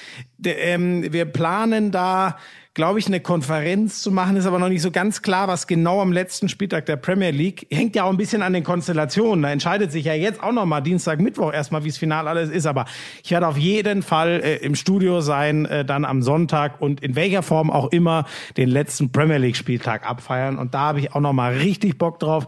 ähm, 0.45 1.13
wir 1.13 1.25
planen 1.25 1.91
da 1.91 2.37
glaube 2.77 2.99
ich, 2.99 3.07
eine 3.07 3.21
Konferenz 3.21 4.03
zu 4.03 4.13
machen, 4.13 4.37
ist 4.37 4.45
aber 4.45 4.59
noch 4.59 4.69
nicht 4.69 4.83
so 4.83 4.91
ganz 4.91 5.23
klar, 5.23 5.49
was 5.49 5.67
genau 5.67 6.03
am 6.03 6.13
letzten 6.13 6.51
Spieltag 6.51 6.85
der 6.85 6.97
Premier 6.97 7.31
League 7.31 7.67
hängt 7.71 7.97
ja 7.97 8.05
auch 8.05 8.11
ein 8.11 8.19
bisschen 8.19 8.43
an 8.43 8.53
den 8.53 8.65
Konstellationen. 8.65 9.43
Da 9.43 9.51
entscheidet 9.51 9.91
sich 9.91 10.05
ja 10.05 10.13
jetzt 10.13 10.43
auch 10.43 10.53
noch 10.53 10.67
mal 10.67 10.83
Dienstag, 10.83 11.19
Mittwoch 11.19 11.55
erstmal, 11.55 11.85
wie 11.85 11.89
es 11.89 11.97
final 11.97 12.29
alles 12.29 12.51
ist. 12.51 12.67
Aber 12.67 12.85
ich 13.25 13.31
werde 13.31 13.49
auf 13.49 13.57
jeden 13.57 14.03
Fall 14.03 14.43
äh, 14.45 14.57
im 14.57 14.75
Studio 14.75 15.23
sein, 15.23 15.65
äh, 15.65 15.87
dann 15.87 16.05
am 16.05 16.21
Sonntag 16.21 16.83
und 16.83 17.03
in 17.03 17.17
welcher 17.17 17.43
Form 17.43 17.71
auch 17.71 17.93
immer 17.93 18.27
den 18.59 18.69
letzten 18.69 19.11
Premier 19.11 19.39
League 19.39 19.57
Spieltag 19.57 20.07
abfeiern. 20.07 20.59
Und 20.59 20.75
da 20.75 20.81
habe 20.81 21.01
ich 21.01 21.15
auch 21.15 21.21
noch 21.21 21.33
mal 21.33 21.55
richtig 21.55 21.97
Bock 21.97 22.19
drauf. 22.21 22.47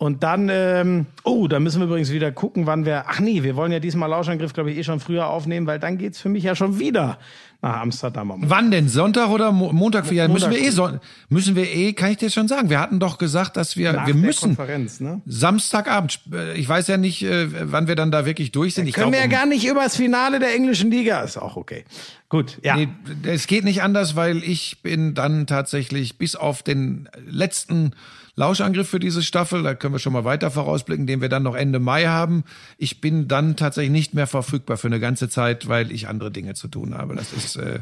Und 0.00 0.22
dann, 0.22 0.48
ähm, 0.50 1.04
oh, 1.24 1.46
da 1.46 1.60
müssen 1.60 1.78
wir 1.78 1.86
übrigens 1.86 2.10
wieder 2.10 2.32
gucken, 2.32 2.64
wann 2.64 2.86
wir, 2.86 3.04
ach 3.06 3.20
nee, 3.20 3.42
wir 3.42 3.54
wollen 3.54 3.70
ja 3.70 3.80
diesmal 3.80 4.08
Lauschangriff, 4.08 4.54
glaube 4.54 4.70
ich, 4.70 4.78
eh 4.78 4.82
schon 4.82 4.98
früher 4.98 5.26
aufnehmen, 5.28 5.66
weil 5.66 5.78
dann 5.78 5.98
geht's 5.98 6.18
für 6.18 6.30
mich 6.30 6.42
ja 6.42 6.54
schon 6.54 6.78
wieder 6.78 7.18
nach 7.60 7.82
Amsterdam. 7.82 8.30
am 8.30 8.48
Wann 8.48 8.70
denn? 8.70 8.88
Sonntag 8.88 9.28
oder 9.28 9.52
Mo 9.52 9.70
Montag? 9.74 10.10
Ja, 10.10 10.26
müssen 10.26 10.44
Montag. 10.48 10.58
wir 10.58 10.66
eh, 10.66 10.70
son 10.70 11.00
müssen 11.28 11.54
wir 11.54 11.64
eh, 11.70 11.92
kann 11.92 12.12
ich 12.12 12.16
dir 12.16 12.30
schon 12.30 12.48
sagen. 12.48 12.70
Wir 12.70 12.80
hatten 12.80 12.98
doch 12.98 13.18
gesagt, 13.18 13.58
dass 13.58 13.76
wir, 13.76 13.92
Nach 13.92 14.06
wir 14.06 14.14
der 14.14 14.22
müssen 14.22 14.56
Konferenz, 14.56 15.00
ne? 15.00 15.20
Samstagabend, 15.26 16.20
äh, 16.32 16.54
ich 16.58 16.66
weiß 16.66 16.86
ja 16.88 16.96
nicht, 16.96 17.22
äh, 17.22 17.48
wann 17.70 17.86
wir 17.86 17.94
dann 17.94 18.10
da 18.10 18.24
wirklich 18.24 18.52
durch 18.52 18.72
sind. 18.76 18.86
Ich 18.86 18.94
Können 18.94 19.12
wir 19.12 19.18
ja 19.18 19.26
um- 19.26 19.30
gar 19.30 19.44
nicht 19.44 19.66
über 19.66 19.82
das 19.82 19.96
Finale 19.96 20.38
der 20.38 20.54
englischen 20.54 20.90
Liga. 20.90 21.20
Ist 21.20 21.36
auch 21.36 21.56
okay. 21.56 21.84
Gut, 22.30 22.58
ja. 22.62 22.76
Nee, 22.76 22.88
es 23.24 23.48
geht 23.48 23.64
nicht 23.64 23.82
anders, 23.82 24.14
weil 24.14 24.44
ich 24.44 24.82
bin 24.82 25.14
dann 25.14 25.48
tatsächlich 25.48 26.16
bis 26.16 26.36
auf 26.36 26.62
den 26.62 27.08
letzten 27.26 27.92
Lauschangriff 28.36 28.88
für 28.88 29.00
diese 29.00 29.24
Staffel, 29.24 29.64
da 29.64 29.74
können 29.74 29.94
wir 29.94 29.98
schon 29.98 30.12
mal 30.12 30.24
weiter 30.24 30.52
vorausblicken, 30.52 31.08
den 31.08 31.20
wir 31.20 31.28
dann 31.28 31.42
noch 31.42 31.56
Ende 31.56 31.80
Mai 31.80 32.06
haben. 32.06 32.44
Ich 32.78 33.00
bin 33.00 33.26
dann 33.26 33.56
tatsächlich 33.56 33.90
nicht 33.90 34.14
mehr 34.14 34.28
verfügbar 34.28 34.76
für 34.76 34.86
eine 34.86 35.00
ganze 35.00 35.28
Zeit, 35.28 35.68
weil 35.68 35.90
ich 35.90 36.06
andere 36.06 36.30
Dinge 36.30 36.54
zu 36.54 36.68
tun 36.68 36.94
habe. 36.96 37.16
Das 37.16 37.32
ist 37.32 37.56
äh, 37.56 37.80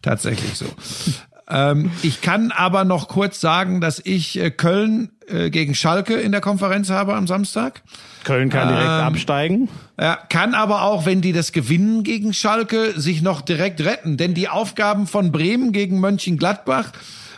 tatsächlich 0.00 0.54
so. 0.54 0.66
Ähm, 1.48 1.90
ich 2.02 2.20
kann 2.20 2.50
aber 2.50 2.84
noch 2.84 3.08
kurz 3.08 3.40
sagen, 3.40 3.80
dass 3.80 4.00
ich 4.04 4.38
äh, 4.38 4.50
Köln 4.50 5.10
äh, 5.28 5.50
gegen 5.50 5.74
Schalke 5.74 6.14
in 6.14 6.32
der 6.32 6.40
Konferenz 6.40 6.90
habe 6.90 7.14
am 7.14 7.26
Samstag. 7.26 7.82
Köln 8.24 8.50
kann 8.50 8.68
direkt 8.68 8.84
Ähm, 8.84 9.04
absteigen. 9.06 9.68
Ja, 9.98 10.18
kann 10.28 10.54
aber 10.54 10.82
auch, 10.82 11.06
wenn 11.06 11.20
die 11.20 11.32
das 11.32 11.52
gewinnen 11.52 12.02
gegen 12.02 12.32
Schalke, 12.32 12.98
sich 13.00 13.22
noch 13.22 13.40
direkt 13.40 13.80
retten. 13.80 14.16
Denn 14.16 14.34
die 14.34 14.48
Aufgaben 14.48 15.06
von 15.06 15.32
Bremen 15.32 15.72
gegen 15.72 16.00
Mönchengladbach 16.00 16.92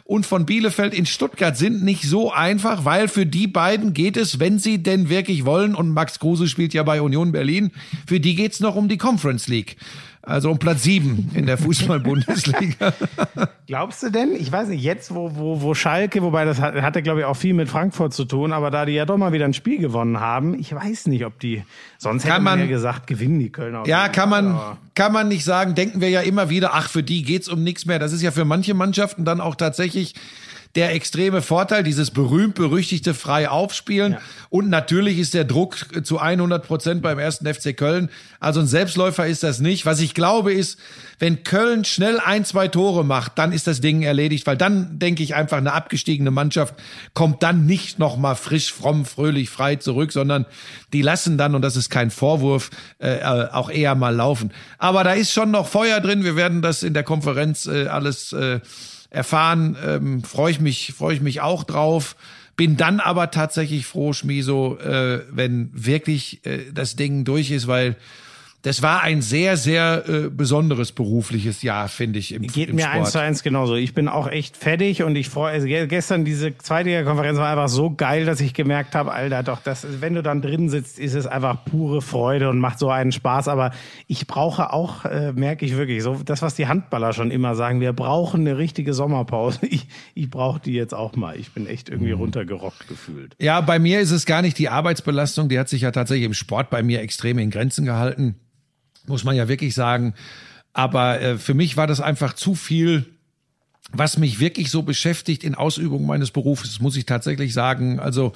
und 0.05 0.27
von 0.27 0.45
Bielefeld 0.45 0.93
in 0.93 1.07
Stuttgart 1.07 1.57
sind 1.57 1.85
nicht 1.85 2.03
so 2.03 2.33
einfach, 2.33 2.85
weil 2.85 3.07
für 3.07 3.27
die 3.27 3.47
beiden 3.47 3.95
geht 3.95 4.17
es, 4.17 4.41
wenn 4.41 4.59
sie 4.59 4.83
denn 4.83 5.09
wirklich 5.09 5.45
wollen, 5.45 5.77
und 5.77 5.91
Max 5.91 6.19
Kruse 6.19 6.49
spielt 6.49 6.75
ja 6.75 6.83
bei 6.83 7.01
Union 7.01 7.31
Berlin, 7.31 7.71
für 8.09 8.19
die 8.19 8.35
geht's 8.35 8.59
noch 8.59 8.75
um 8.75 8.89
die 8.89 8.99
Conference 8.99 9.47
League. 9.47 9.77
Also 10.23 10.51
um 10.51 10.59
Platz 10.59 10.83
sieben 10.83 11.31
in 11.35 11.47
der 11.47 11.57
Fußball-Bundesliga. 11.57 12.93
Glaubst 13.67 14.03
du 14.03 14.11
denn? 14.11 14.33
Ich 14.35 14.53
weiß 14.53 14.69
nicht, 14.69 14.83
jetzt 14.83 15.15
wo, 15.15 15.35
wo, 15.35 15.63
wo 15.63 15.75
Schalke, 15.75 16.23
wobei 16.23 16.45
das 16.45 16.61
hat, 16.61 16.75
hatte, 16.83 17.03
glaube 17.03 17.21
ich, 17.21 17.27
auch 17.27 17.37
viel 17.37 17.55
mit 17.55 17.69
Frankfurt 17.71 18.13
zu 18.13 18.27
tun, 18.27 18.53
aber 18.53 18.71
da 18.71 18.85
die 18.85 18.93
ja 18.93 19.07
doch 19.07 19.17
mal 19.17 19.33
wieder 19.33 19.47
ein 19.47 19.55
Spiel 19.55 19.79
gewonnen 19.79 20.21
haben, 20.21 20.59
ich 20.59 20.75
weiß 20.75 21.07
nicht, 21.07 21.25
ob 21.25 21.41
die, 21.41 21.63
sonst 21.99 22.25
hätte 22.25 22.35
Kann 22.35 22.43
man, 22.45 22.59
man- 22.59 22.69
ja 22.69 22.75
gesagt, 22.75 23.07
gewinnen 23.07 23.39
die 23.39 23.51
Kölner. 23.51 23.85
Ja, 23.87 24.09
kann 24.09 24.29
man, 24.29 24.49
aber- 24.49 24.77
kann 24.95 25.13
man 25.13 25.29
nicht 25.29 25.45
sagen. 25.45 25.75
Denken 25.75 26.01
wir 26.03 26.11
ja 26.11 26.21
immer 26.21 26.51
wieder, 26.51 26.75
ach, 26.75 26.91
für 26.91 27.03
die 27.03 27.23
geht's 27.23 27.49
um 27.49 27.65
nichts 27.65 27.87
mehr. 27.87 27.99
Das 27.99 28.13
ist 28.13 28.21
ja 28.23 28.31
für 28.31 28.45
manche 28.45 28.75
Mannschaften 28.75 29.25
dann 29.25 29.41
auch 29.41 29.55
tatsächlich 29.55 30.15
der 30.77 30.93
extreme 30.95 31.43
Vorteil, 31.43 31.83
dieses 31.83 32.13
berühmt-berüchtigte 32.13 33.13
frei 33.13 33.49
aufspielen. 33.49 34.19
Und 34.51 34.69
natürlich 34.69 35.19
ist 35.19 35.35
der 35.35 35.45
Druck 35.45 35.79
zu 36.05 36.19
100 36.19 36.65
Prozent 36.65 37.03
beim 37.03 37.19
ersten 37.19 37.53
FC 37.53 37.77
Köln. 37.77 38.09
Also 38.39 38.61
ein 38.61 38.69
Selbstläufer 38.69 39.27
ist 39.27 39.43
das 39.43 39.59
nicht. 39.59 39.85
Was 39.85 40.01
ich 40.01 40.15
glaube 40.15 40.53
ist, 40.53 40.79
wenn 41.19 41.43
Köln 41.43 41.85
schnell 41.85 42.21
ein, 42.21 42.45
zwei 42.45 42.69
Tore 42.69 43.05
macht, 43.05 43.33
dann 43.37 43.53
ist 43.53 43.67
das 43.67 43.81
Ding 43.81 44.03
erledigt, 44.03 44.47
weil 44.47 44.57
dann 44.57 44.99
denke 44.99 45.25
ich 45.25 45.35
einfach, 45.35 45.59
eine 45.59 45.73
abgestiegene 45.73 46.31
Mannschaft 46.31 46.75
kommt 47.15 47.43
dann 47.43 47.67
nicht 47.67 47.99
nochmal 47.99 48.37
frisch, 48.37 48.73
fromm, 48.73 49.05
fröhlich, 49.05 49.51
frei 49.51 49.77
zurück, 49.77 50.13
sondern 50.13 50.47
die 50.93 51.03
lassen 51.03 51.37
dann, 51.37 51.57
und 51.57 51.63
das 51.63 51.77
ist 51.77 51.91
kein 51.91 52.11
Vorwurf, 52.11 52.71
äh, 52.99 53.23
auch 53.25 53.71
eher 53.71 53.97
mal 53.97 54.15
laufen. 54.15 54.53
Aber 54.79 55.03
da 55.03 55.13
ist 55.13 55.33
schon 55.33 55.51
noch 55.51 55.67
Feuer 55.67 56.01
drin. 56.01 56.23
Wir 56.23 56.37
werden 56.37 56.63
das 56.63 56.85
in 56.85 56.95
der 56.95 57.03
Konferenz 57.03 57.67
äh, 57.67 57.89
alles 57.89 58.33
äh, 58.33 58.61
erfahren. 59.11 59.77
Ähm, 59.85 60.23
freue 60.23 60.53
ich 60.53 60.61
mich, 60.61 60.95
freue 60.97 61.15
ich 61.15 61.21
mich 61.21 61.41
auch 61.41 61.65
drauf. 61.65 62.17
Bin 62.57 62.77
dann 62.77 63.01
aber 63.01 63.31
tatsächlich 63.31 63.87
froh, 63.87 64.13
Schmiso, 64.13 64.79
äh, 64.79 65.25
wenn 65.31 65.71
wirklich 65.73 66.45
äh, 66.45 66.73
das 66.73 66.97
Ding 66.97 67.25
durch 67.25 67.51
ist, 67.51 67.67
weil 67.67 67.97
das 68.63 68.83
war 68.83 69.03
ein 69.03 69.23
sehr, 69.23 69.57
sehr 69.57 70.05
äh, 70.07 70.29
besonderes 70.29 70.93
berufliches 70.93 71.63
Jahr, 71.63 71.89
finde 71.89 72.19
ich, 72.19 72.35
im, 72.35 72.43
Geht 72.43 72.69
im 72.69 72.77
mir 72.77 72.83
Sport. 72.83 72.97
eins 72.97 73.11
zu 73.13 73.19
eins 73.21 73.43
genauso. 73.43 73.75
Ich 73.75 73.95
bin 73.95 74.07
auch 74.07 74.29
echt 74.29 74.57
fertig 74.57 75.03
und 75.03 75.17
ich 75.17 75.31
freue, 75.31 75.53
also 75.53 75.67
ge- 75.67 75.87
gestern 75.87 76.27
diese 76.27 76.57
zweite 76.59 77.03
Konferenz 77.05 77.39
war 77.39 77.49
einfach 77.51 77.69
so 77.69 77.91
geil, 77.95 78.27
dass 78.27 78.41
ich 78.43 78.53
gemerkt 78.53 78.95
habe, 78.95 79.13
Alter, 79.13 79.43
doch, 79.43 79.61
das, 79.63 79.87
wenn 80.01 80.15
du 80.15 80.23
dann 80.23 80.43
drin 80.43 80.69
sitzt, 80.69 80.99
ist 80.99 81.15
es 81.15 81.27
einfach 81.27 81.65
pure 81.65 82.03
Freude 82.03 82.51
und 82.51 82.59
macht 82.59 82.79
so 82.79 82.91
einen 82.91 83.13
Spaß. 83.13 83.49
Aber 83.49 83.71
ich 84.07 84.27
brauche 84.27 84.73
auch, 84.75 85.07
äh, 85.07 85.33
merke 85.33 85.65
ich 85.65 85.77
wirklich, 85.79 86.03
so 86.03 86.21
das, 86.25 86.43
was 86.43 86.55
die 86.55 86.69
Handballer 86.69 87.15
schon 87.15 87.31
immer 87.31 87.55
sagen, 87.55 87.81
wir 87.81 87.95
brauchen 87.95 88.43
eine 88.43 88.59
richtige 88.59 88.93
Sommerpause. 88.93 89.61
Ich, 89.71 89.87
ich 90.15 90.29
brauche 90.29 90.61
die 90.61 90.73
jetzt 90.75 90.93
auch 90.95 91.17
mal. 91.17 91.37
Ich 91.39 91.53
bin 91.53 91.67
echt 91.67 91.89
irgendwie 91.89 92.13
Mhm. 92.13 92.21
runtergerockt 92.21 92.89
gefühlt. 92.89 93.35
Ja, 93.41 93.61
bei 93.63 93.79
mir 93.79 94.01
ist 94.01 94.11
es 94.11 94.27
gar 94.27 94.43
nicht 94.43 94.59
die 94.59 94.69
Arbeitsbelastung, 94.69 95.49
die 95.49 95.59
hat 95.59 95.69
sich 95.71 95.81
ja 95.83 95.93
tatsächlich 95.93 96.27
im 96.27 96.35
Sport 96.35 96.69
bei 96.71 96.83
mir 96.83 97.01
extrem 97.01 97.39
in 97.39 97.51
Grenzen 97.51 97.85
gehalten, 97.87 98.35
muss 99.07 99.25
man 99.25 99.37
ja 99.37 99.49
wirklich 99.49 99.75
sagen. 99.75 100.15
Aber 100.73 101.21
äh, 101.21 101.39
für 101.39 101.55
mich 101.55 101.77
war 101.77 101.87
das 101.87 102.01
einfach 102.01 102.35
zu 102.35 102.55
viel, 102.55 103.07
was 103.93 104.19
mich 104.19 104.39
wirklich 104.39 104.71
so 104.71 104.83
beschäftigt 104.83 105.43
in 105.43 105.55
Ausübung 105.55 106.07
meines 106.07 106.31
Berufes, 106.31 106.81
muss 106.81 106.97
ich 106.97 107.07
tatsächlich 107.07 107.53
sagen. 107.53 107.99
Also 107.99 108.33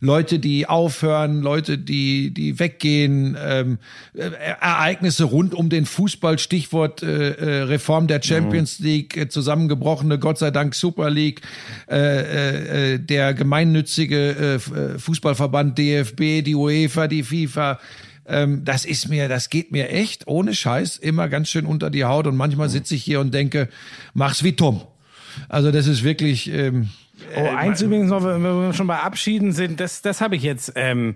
Leute, 0.00 0.38
die 0.38 0.66
aufhören, 0.66 1.42
Leute, 1.42 1.78
die 1.78 2.34
die 2.34 2.58
weggehen, 2.58 3.36
ähm, 3.40 3.78
äh, 4.14 4.30
Ereignisse 4.60 5.24
rund 5.24 5.54
um 5.54 5.68
den 5.68 5.86
Fußball, 5.86 6.38
Stichwort 6.38 7.02
äh, 7.02 7.30
äh, 7.30 7.62
Reform 7.62 8.08
der 8.08 8.20
Champions 8.22 8.80
League, 8.80 9.16
äh, 9.16 9.28
zusammengebrochene 9.28 10.18
Gott 10.18 10.38
sei 10.38 10.50
Dank 10.50 10.74
Super 10.74 11.08
League, 11.08 11.40
äh, 11.88 11.96
äh, 11.96 12.94
äh, 12.94 12.98
der 12.98 13.32
gemeinnützige 13.32 14.30
äh, 14.32 14.98
Fußballverband 14.98 15.78
DFB, 15.78 16.42
die 16.42 16.54
UEFA, 16.56 17.06
die 17.06 17.22
FIFA 17.22 17.78
Ähm, 18.28 18.64
das 18.64 18.84
ist 18.84 19.08
mir, 19.08 19.28
das 19.28 19.50
geht 19.50 19.72
mir 19.72 19.90
echt 19.90 20.26
ohne 20.26 20.54
Scheiß 20.54 20.96
immer 20.96 21.28
ganz 21.28 21.48
schön 21.48 21.66
unter 21.66 21.90
die 21.90 22.04
Haut 22.04 22.26
und 22.26 22.36
manchmal 22.36 22.68
sitze 22.68 22.94
ich 22.94 23.04
hier 23.04 23.20
und 23.20 23.32
denke, 23.32 23.68
mach's 24.14 24.42
wie 24.42 24.54
Tom. 24.54 24.82
Also 25.48 25.70
das 25.70 25.86
ist 25.86 26.02
wirklich. 26.02 26.50
Ähm, 26.50 26.90
Oh, 27.34 27.48
eins 27.48 27.80
übrigens 27.80 28.10
noch, 28.10 28.22
wenn 28.22 28.42
wir 28.42 28.74
schon 28.74 28.86
bei 28.86 28.98
Abschieden 28.98 29.52
sind, 29.52 29.80
das, 29.80 30.02
das 30.02 30.20
habe 30.20 30.36
ich 30.36 30.42
jetzt. 30.42 30.72
Ähm, 30.76 31.14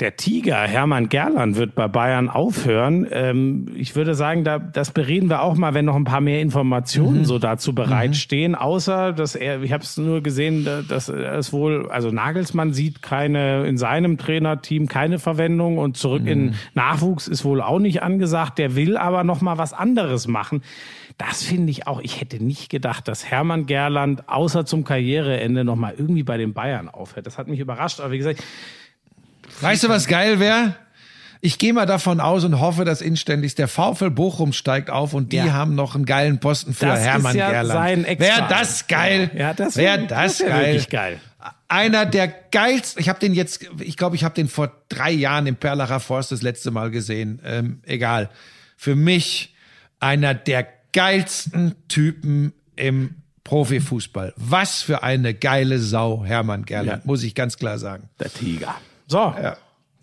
der 0.00 0.16
Tiger, 0.16 0.58
Hermann 0.58 1.08
Gerland, 1.08 1.56
wird 1.56 1.74
bei 1.74 1.88
Bayern 1.88 2.28
aufhören. 2.28 3.06
Ähm, 3.10 3.66
ich 3.74 3.96
würde 3.96 4.14
sagen, 4.14 4.44
da, 4.44 4.58
das 4.58 4.92
bereden 4.92 5.28
wir 5.28 5.42
auch 5.42 5.56
mal, 5.56 5.74
wenn 5.74 5.86
noch 5.86 5.96
ein 5.96 6.04
paar 6.04 6.20
mehr 6.20 6.40
Informationen 6.40 7.24
so 7.24 7.40
dazu 7.40 7.74
bereitstehen. 7.74 8.54
Außer, 8.54 9.12
dass 9.12 9.34
er, 9.34 9.62
ich 9.62 9.72
habe 9.72 9.82
es 9.82 9.96
nur 9.96 10.22
gesehen, 10.22 10.68
dass 10.88 11.08
es 11.08 11.52
wohl, 11.52 11.90
also 11.90 12.10
Nagelsmann 12.12 12.72
sieht 12.72 13.02
keine, 13.02 13.66
in 13.66 13.76
seinem 13.76 14.18
Trainerteam 14.18 14.86
keine 14.86 15.18
Verwendung 15.18 15.78
und 15.78 15.96
zurück 15.96 16.26
in 16.26 16.54
Nachwuchs 16.74 17.26
ist 17.26 17.44
wohl 17.44 17.60
auch 17.60 17.80
nicht 17.80 18.02
angesagt. 18.02 18.58
Der 18.58 18.76
will 18.76 18.96
aber 18.96 19.24
noch 19.24 19.40
mal 19.40 19.58
was 19.58 19.72
anderes 19.72 20.28
machen. 20.28 20.62
Das 21.16 21.42
finde 21.42 21.72
ich 21.72 21.88
auch. 21.88 22.00
Ich 22.00 22.20
hätte 22.20 22.42
nicht 22.42 22.70
gedacht, 22.70 23.08
dass 23.08 23.28
Hermann 23.28 23.66
Gerland 23.66 24.28
außer 24.28 24.64
zum 24.64 24.84
Karriereende 24.84 25.64
noch 25.64 25.74
mal 25.74 25.92
irgendwie 25.98 26.22
bei 26.22 26.36
den 26.36 26.54
Bayern 26.54 26.88
aufhört. 26.88 27.26
Das 27.26 27.38
hat 27.38 27.48
mich 27.48 27.58
überrascht. 27.58 27.98
Aber 27.98 28.12
wie 28.12 28.18
gesagt, 28.18 28.44
Weißt 29.60 29.84
du, 29.84 29.88
was 29.88 30.06
geil 30.06 30.38
wäre? 30.40 30.74
Ich 31.40 31.58
gehe 31.58 31.72
mal 31.72 31.86
davon 31.86 32.18
aus 32.20 32.42
und 32.44 32.58
hoffe, 32.58 32.84
dass 32.84 33.00
inständigst 33.00 33.58
der 33.58 33.68
VfL 33.68 34.10
Bochum 34.10 34.52
steigt 34.52 34.90
auf 34.90 35.14
und 35.14 35.32
die 35.32 35.36
Ja. 35.36 35.52
haben 35.52 35.76
noch 35.76 35.94
einen 35.94 36.04
geilen 36.04 36.40
Posten 36.40 36.74
für 36.74 36.86
Das 36.86 37.00
ist 37.00 37.06
Hermann 37.06 37.36
ja 37.36 37.50
Gerland. 37.52 38.06
Wäre 38.18 38.46
das 38.48 38.88
geil? 38.88 39.30
Ja, 39.36 39.54
das 39.54 39.76
wäre 39.76 40.00
wär- 40.00 40.06
das, 40.08 40.40
wär 40.40 40.48
geil. 40.48 40.86
geil. 40.90 41.20
Einer 41.68 42.06
der 42.06 42.26
geilsten. 42.50 43.00
Ich 43.00 43.08
habe 43.08 43.20
den 43.20 43.34
jetzt, 43.34 43.64
ich 43.80 43.96
glaube, 43.96 44.16
ich 44.16 44.24
habe 44.24 44.34
den 44.34 44.48
vor 44.48 44.72
drei 44.88 45.12
Jahren 45.12 45.46
im 45.46 45.54
Perlacher 45.54 46.00
Forst 46.00 46.32
das 46.32 46.42
letzte 46.42 46.70
Mal 46.72 46.90
gesehen. 46.90 47.40
Ähm, 47.44 47.82
egal. 47.86 48.30
Für 48.76 48.96
mich 48.96 49.54
einer 50.00 50.34
der 50.34 50.66
geilsten 50.92 51.74
Typen 51.88 52.52
im 52.74 53.16
Profifußball. 53.44 54.32
Was 54.36 54.82
für 54.82 55.02
eine 55.02 55.34
geile 55.34 55.78
Sau, 55.78 56.24
Hermann 56.24 56.64
Gerland, 56.64 57.02
Ja. 57.04 57.06
muss 57.06 57.22
ich 57.22 57.34
ganz 57.34 57.56
klar 57.58 57.78
sagen. 57.78 58.08
der 58.18 58.32
Tiger. 58.32 58.74
So. 59.08 59.34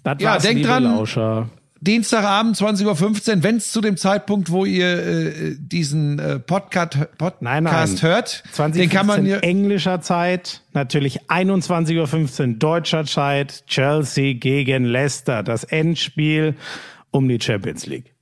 Das 0.04 0.18
Ja, 0.20 0.32
war's, 0.32 0.44
denk 0.44 0.58
liebe 0.58 0.68
dran. 0.70 0.84
Lauscher. 0.84 1.50
Dienstagabend 1.82 2.56
20.15 2.56 3.38
Uhr, 3.38 3.44
wenn 3.44 3.58
es 3.58 3.72
zu 3.72 3.80
dem 3.80 3.96
Zeitpunkt, 3.96 4.50
wo 4.50 4.66
ihr 4.66 4.88
äh, 4.88 5.56
diesen 5.60 6.18
äh, 6.18 6.40
Podcast, 6.40 6.98
Podcast 7.18 7.42
Nein, 7.44 7.64
nein. 7.66 8.02
hört, 8.02 8.44
20, 8.54 8.82
den 8.82 8.90
kann 8.90 9.06
man 9.06 9.26
ja, 9.26 9.38
englischer 9.38 10.02
Zeit, 10.02 10.62
natürlich 10.74 11.30
21.15 11.30 12.48
Uhr 12.48 12.54
deutscher 12.56 13.06
Zeit, 13.06 13.66
Chelsea 13.68 14.34
gegen 14.34 14.86
Leicester, 14.86 15.44
das 15.44 15.64
Endspiel 15.64 16.56
um 17.12 17.28
die 17.28 17.40
Champions 17.40 17.86
League. 17.86 18.16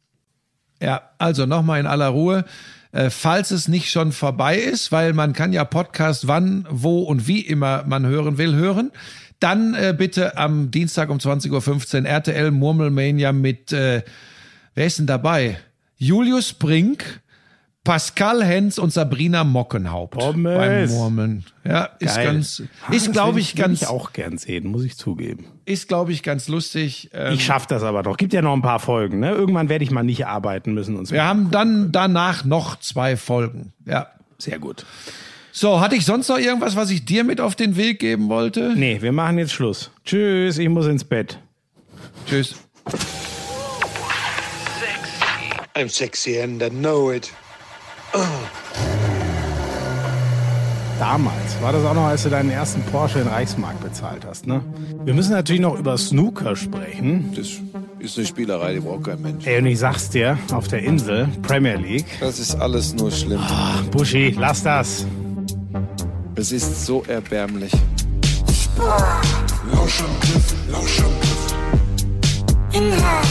ja, 0.81 1.01
also 1.18 1.45
nochmal 1.45 1.80
in 1.80 1.85
aller 1.85 2.10
Ruhe. 2.10 2.43
Äh, 2.91 3.10
falls 3.10 3.49
es 3.51 3.68
nicht 3.68 3.89
schon 3.89 4.11
vorbei 4.11 4.57
ist, 4.57 4.91
weil 4.91 5.14
man 5.14 5.34
kann 5.34 5.51
ja 5.53 5.64
Podcast 5.65 6.27
wann, 6.27 6.68
wo 6.69 7.01
und 7.01 7.27
wie 7.27 7.39
immer 7.41 7.84
man 7.88 8.05
hören 8.05 8.38
will, 8.38 8.53
hören, 8.55 8.91
dann 9.43 9.73
äh, 9.75 9.93
bitte 9.97 10.37
am 10.37 10.71
Dienstag 10.71 11.09
um 11.09 11.17
20.15 11.17 12.01
Uhr 12.03 12.05
RTL 12.07 12.51
Murmelmania 12.51 13.31
mit, 13.33 13.71
äh, 13.73 14.03
wer 14.75 14.85
ist 14.85 14.99
denn 14.99 15.07
dabei? 15.07 15.57
Julius 15.97 16.53
Brink, 16.53 17.21
Pascal 17.83 18.43
Hens 18.45 18.79
und 18.79 18.93
Sabrina 18.93 19.43
Mockenhaupt 19.43 20.17
Pommes. 20.17 20.57
beim 20.57 20.89
Murmeln. 20.89 21.43
Ja, 21.65 21.89
ist 21.99 22.15
Geil. 22.15 22.25
ganz, 22.25 22.63
Ah, 22.87 22.93
ist 22.93 23.11
glaube 23.11 23.41
ich 23.41 23.55
ganz, 23.55 23.81
ich 23.81 23.87
auch 23.89 24.13
gern 24.13 24.37
sehen, 24.37 24.67
muss 24.67 24.85
ich 24.85 24.95
zugeben. 24.97 25.47
ist 25.65 25.89
glaube 25.89 26.13
ich 26.13 26.23
ganz 26.23 26.47
lustig. 26.47 27.09
Ähm, 27.13 27.33
Ich 27.33 27.43
schaff 27.43 27.67
das 27.67 27.83
aber 27.83 28.01
doch. 28.03 28.15
Gibt 28.15 28.31
ja 28.31 28.41
noch 28.41 28.53
ein 28.53 28.61
paar 28.61 28.79
Folgen. 28.79 29.19
Ne? 29.19 29.31
Irgendwann 29.31 29.67
werde 29.67 29.83
ich 29.83 29.91
mal 29.91 30.03
nicht 30.03 30.25
arbeiten 30.25 30.73
müssen. 30.73 30.95
Und 30.95 31.07
so. 31.07 31.13
wir 31.13 31.25
haben 31.25 31.51
dann 31.51 31.91
danach 31.91 32.45
noch 32.45 32.79
zwei 32.79 33.17
Folgen. 33.17 33.73
Ja. 33.85 34.07
Sehr 34.37 34.59
gut. 34.59 34.85
So, 35.55 35.80
hatte 35.80 35.95
ich 35.95 36.03
sonst 36.03 36.30
noch 36.30 36.39
irgendwas, 36.39 36.75
was 36.75 36.89
ich 36.89 37.05
dir 37.05 37.23
mit 37.23 37.39
auf 37.39 37.55
den 37.55 37.77
Weg 37.77 37.99
geben 37.99 38.27
wollte? 38.27 38.73
Nee, 38.75 39.03
wir 39.03 39.11
machen 39.11 39.38
jetzt 39.38 39.53
Schluss. 39.53 39.91
Tschüss, 40.03 40.57
ich 40.57 40.67
muss 40.67 40.88
ins 40.88 41.03
Bett. 41.03 41.38
Tschüss. 42.27 42.55
I'm 45.75 45.89
sexy 45.89 46.41
and 46.41 46.59
I 46.63 46.71
know 46.71 47.11
it. 47.11 47.31
Damals 50.97 51.61
war 51.61 51.71
das 51.71 51.85
auch 51.85 51.93
noch, 51.93 52.05
als 52.05 52.23
du 52.23 52.30
deinen 52.31 52.49
ersten 52.49 52.81
Porsche 52.85 53.19
in 53.19 53.27
Reichsmark 53.27 53.80
bezahlt 53.80 54.25
hast, 54.25 54.47
ne? 54.47 54.61
Wir 55.03 55.13
müssen 55.13 55.34
natürlich 55.34 55.61
noch 55.61 55.77
über 55.77 55.99
Snooker 55.99 56.55
sprechen. 56.55 57.31
Das 57.35 57.49
ist 57.99 58.17
eine 58.17 58.25
Spielerei, 58.25 58.73
die 58.73 58.80
braucht 58.80 59.03
kein 59.03 59.21
Mensch. 59.21 59.45
Ey, 59.45 59.59
und 59.59 59.67
ich 59.67 59.77
sag's 59.77 60.09
dir, 60.09 60.35
auf 60.51 60.67
der 60.67 60.80
Insel, 60.80 61.27
Premier 61.43 61.75
League. 61.75 62.07
Das 62.19 62.39
ist 62.39 62.55
alles 62.55 62.95
nur 62.95 63.11
schlimm. 63.11 63.41
Buschi, 63.91 64.35
lass 64.35 64.63
das. 64.63 65.05
Es 66.35 66.51
ist 66.51 66.85
so 66.85 67.03
erbärmlich. 67.07 67.72
Lauschangriff, 69.72 70.55
Lauschangriff. 70.68 71.53
Inhalt. 72.73 73.27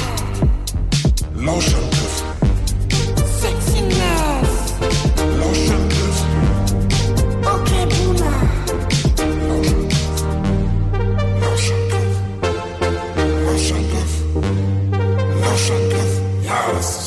Lauschangriff. 1.34 2.22
Sexiness. 3.40 4.50
Lauschangriff. 5.40 6.18
Okay, 7.42 7.86
Boomer. 7.90 8.38
Lauschangriff. 11.40 12.14
Lauschangriff. 13.44 13.44
Lauschangriff. 13.44 14.12
Lauschangriff. 15.42 16.12
Ja, 16.46 16.58
das 16.72 17.01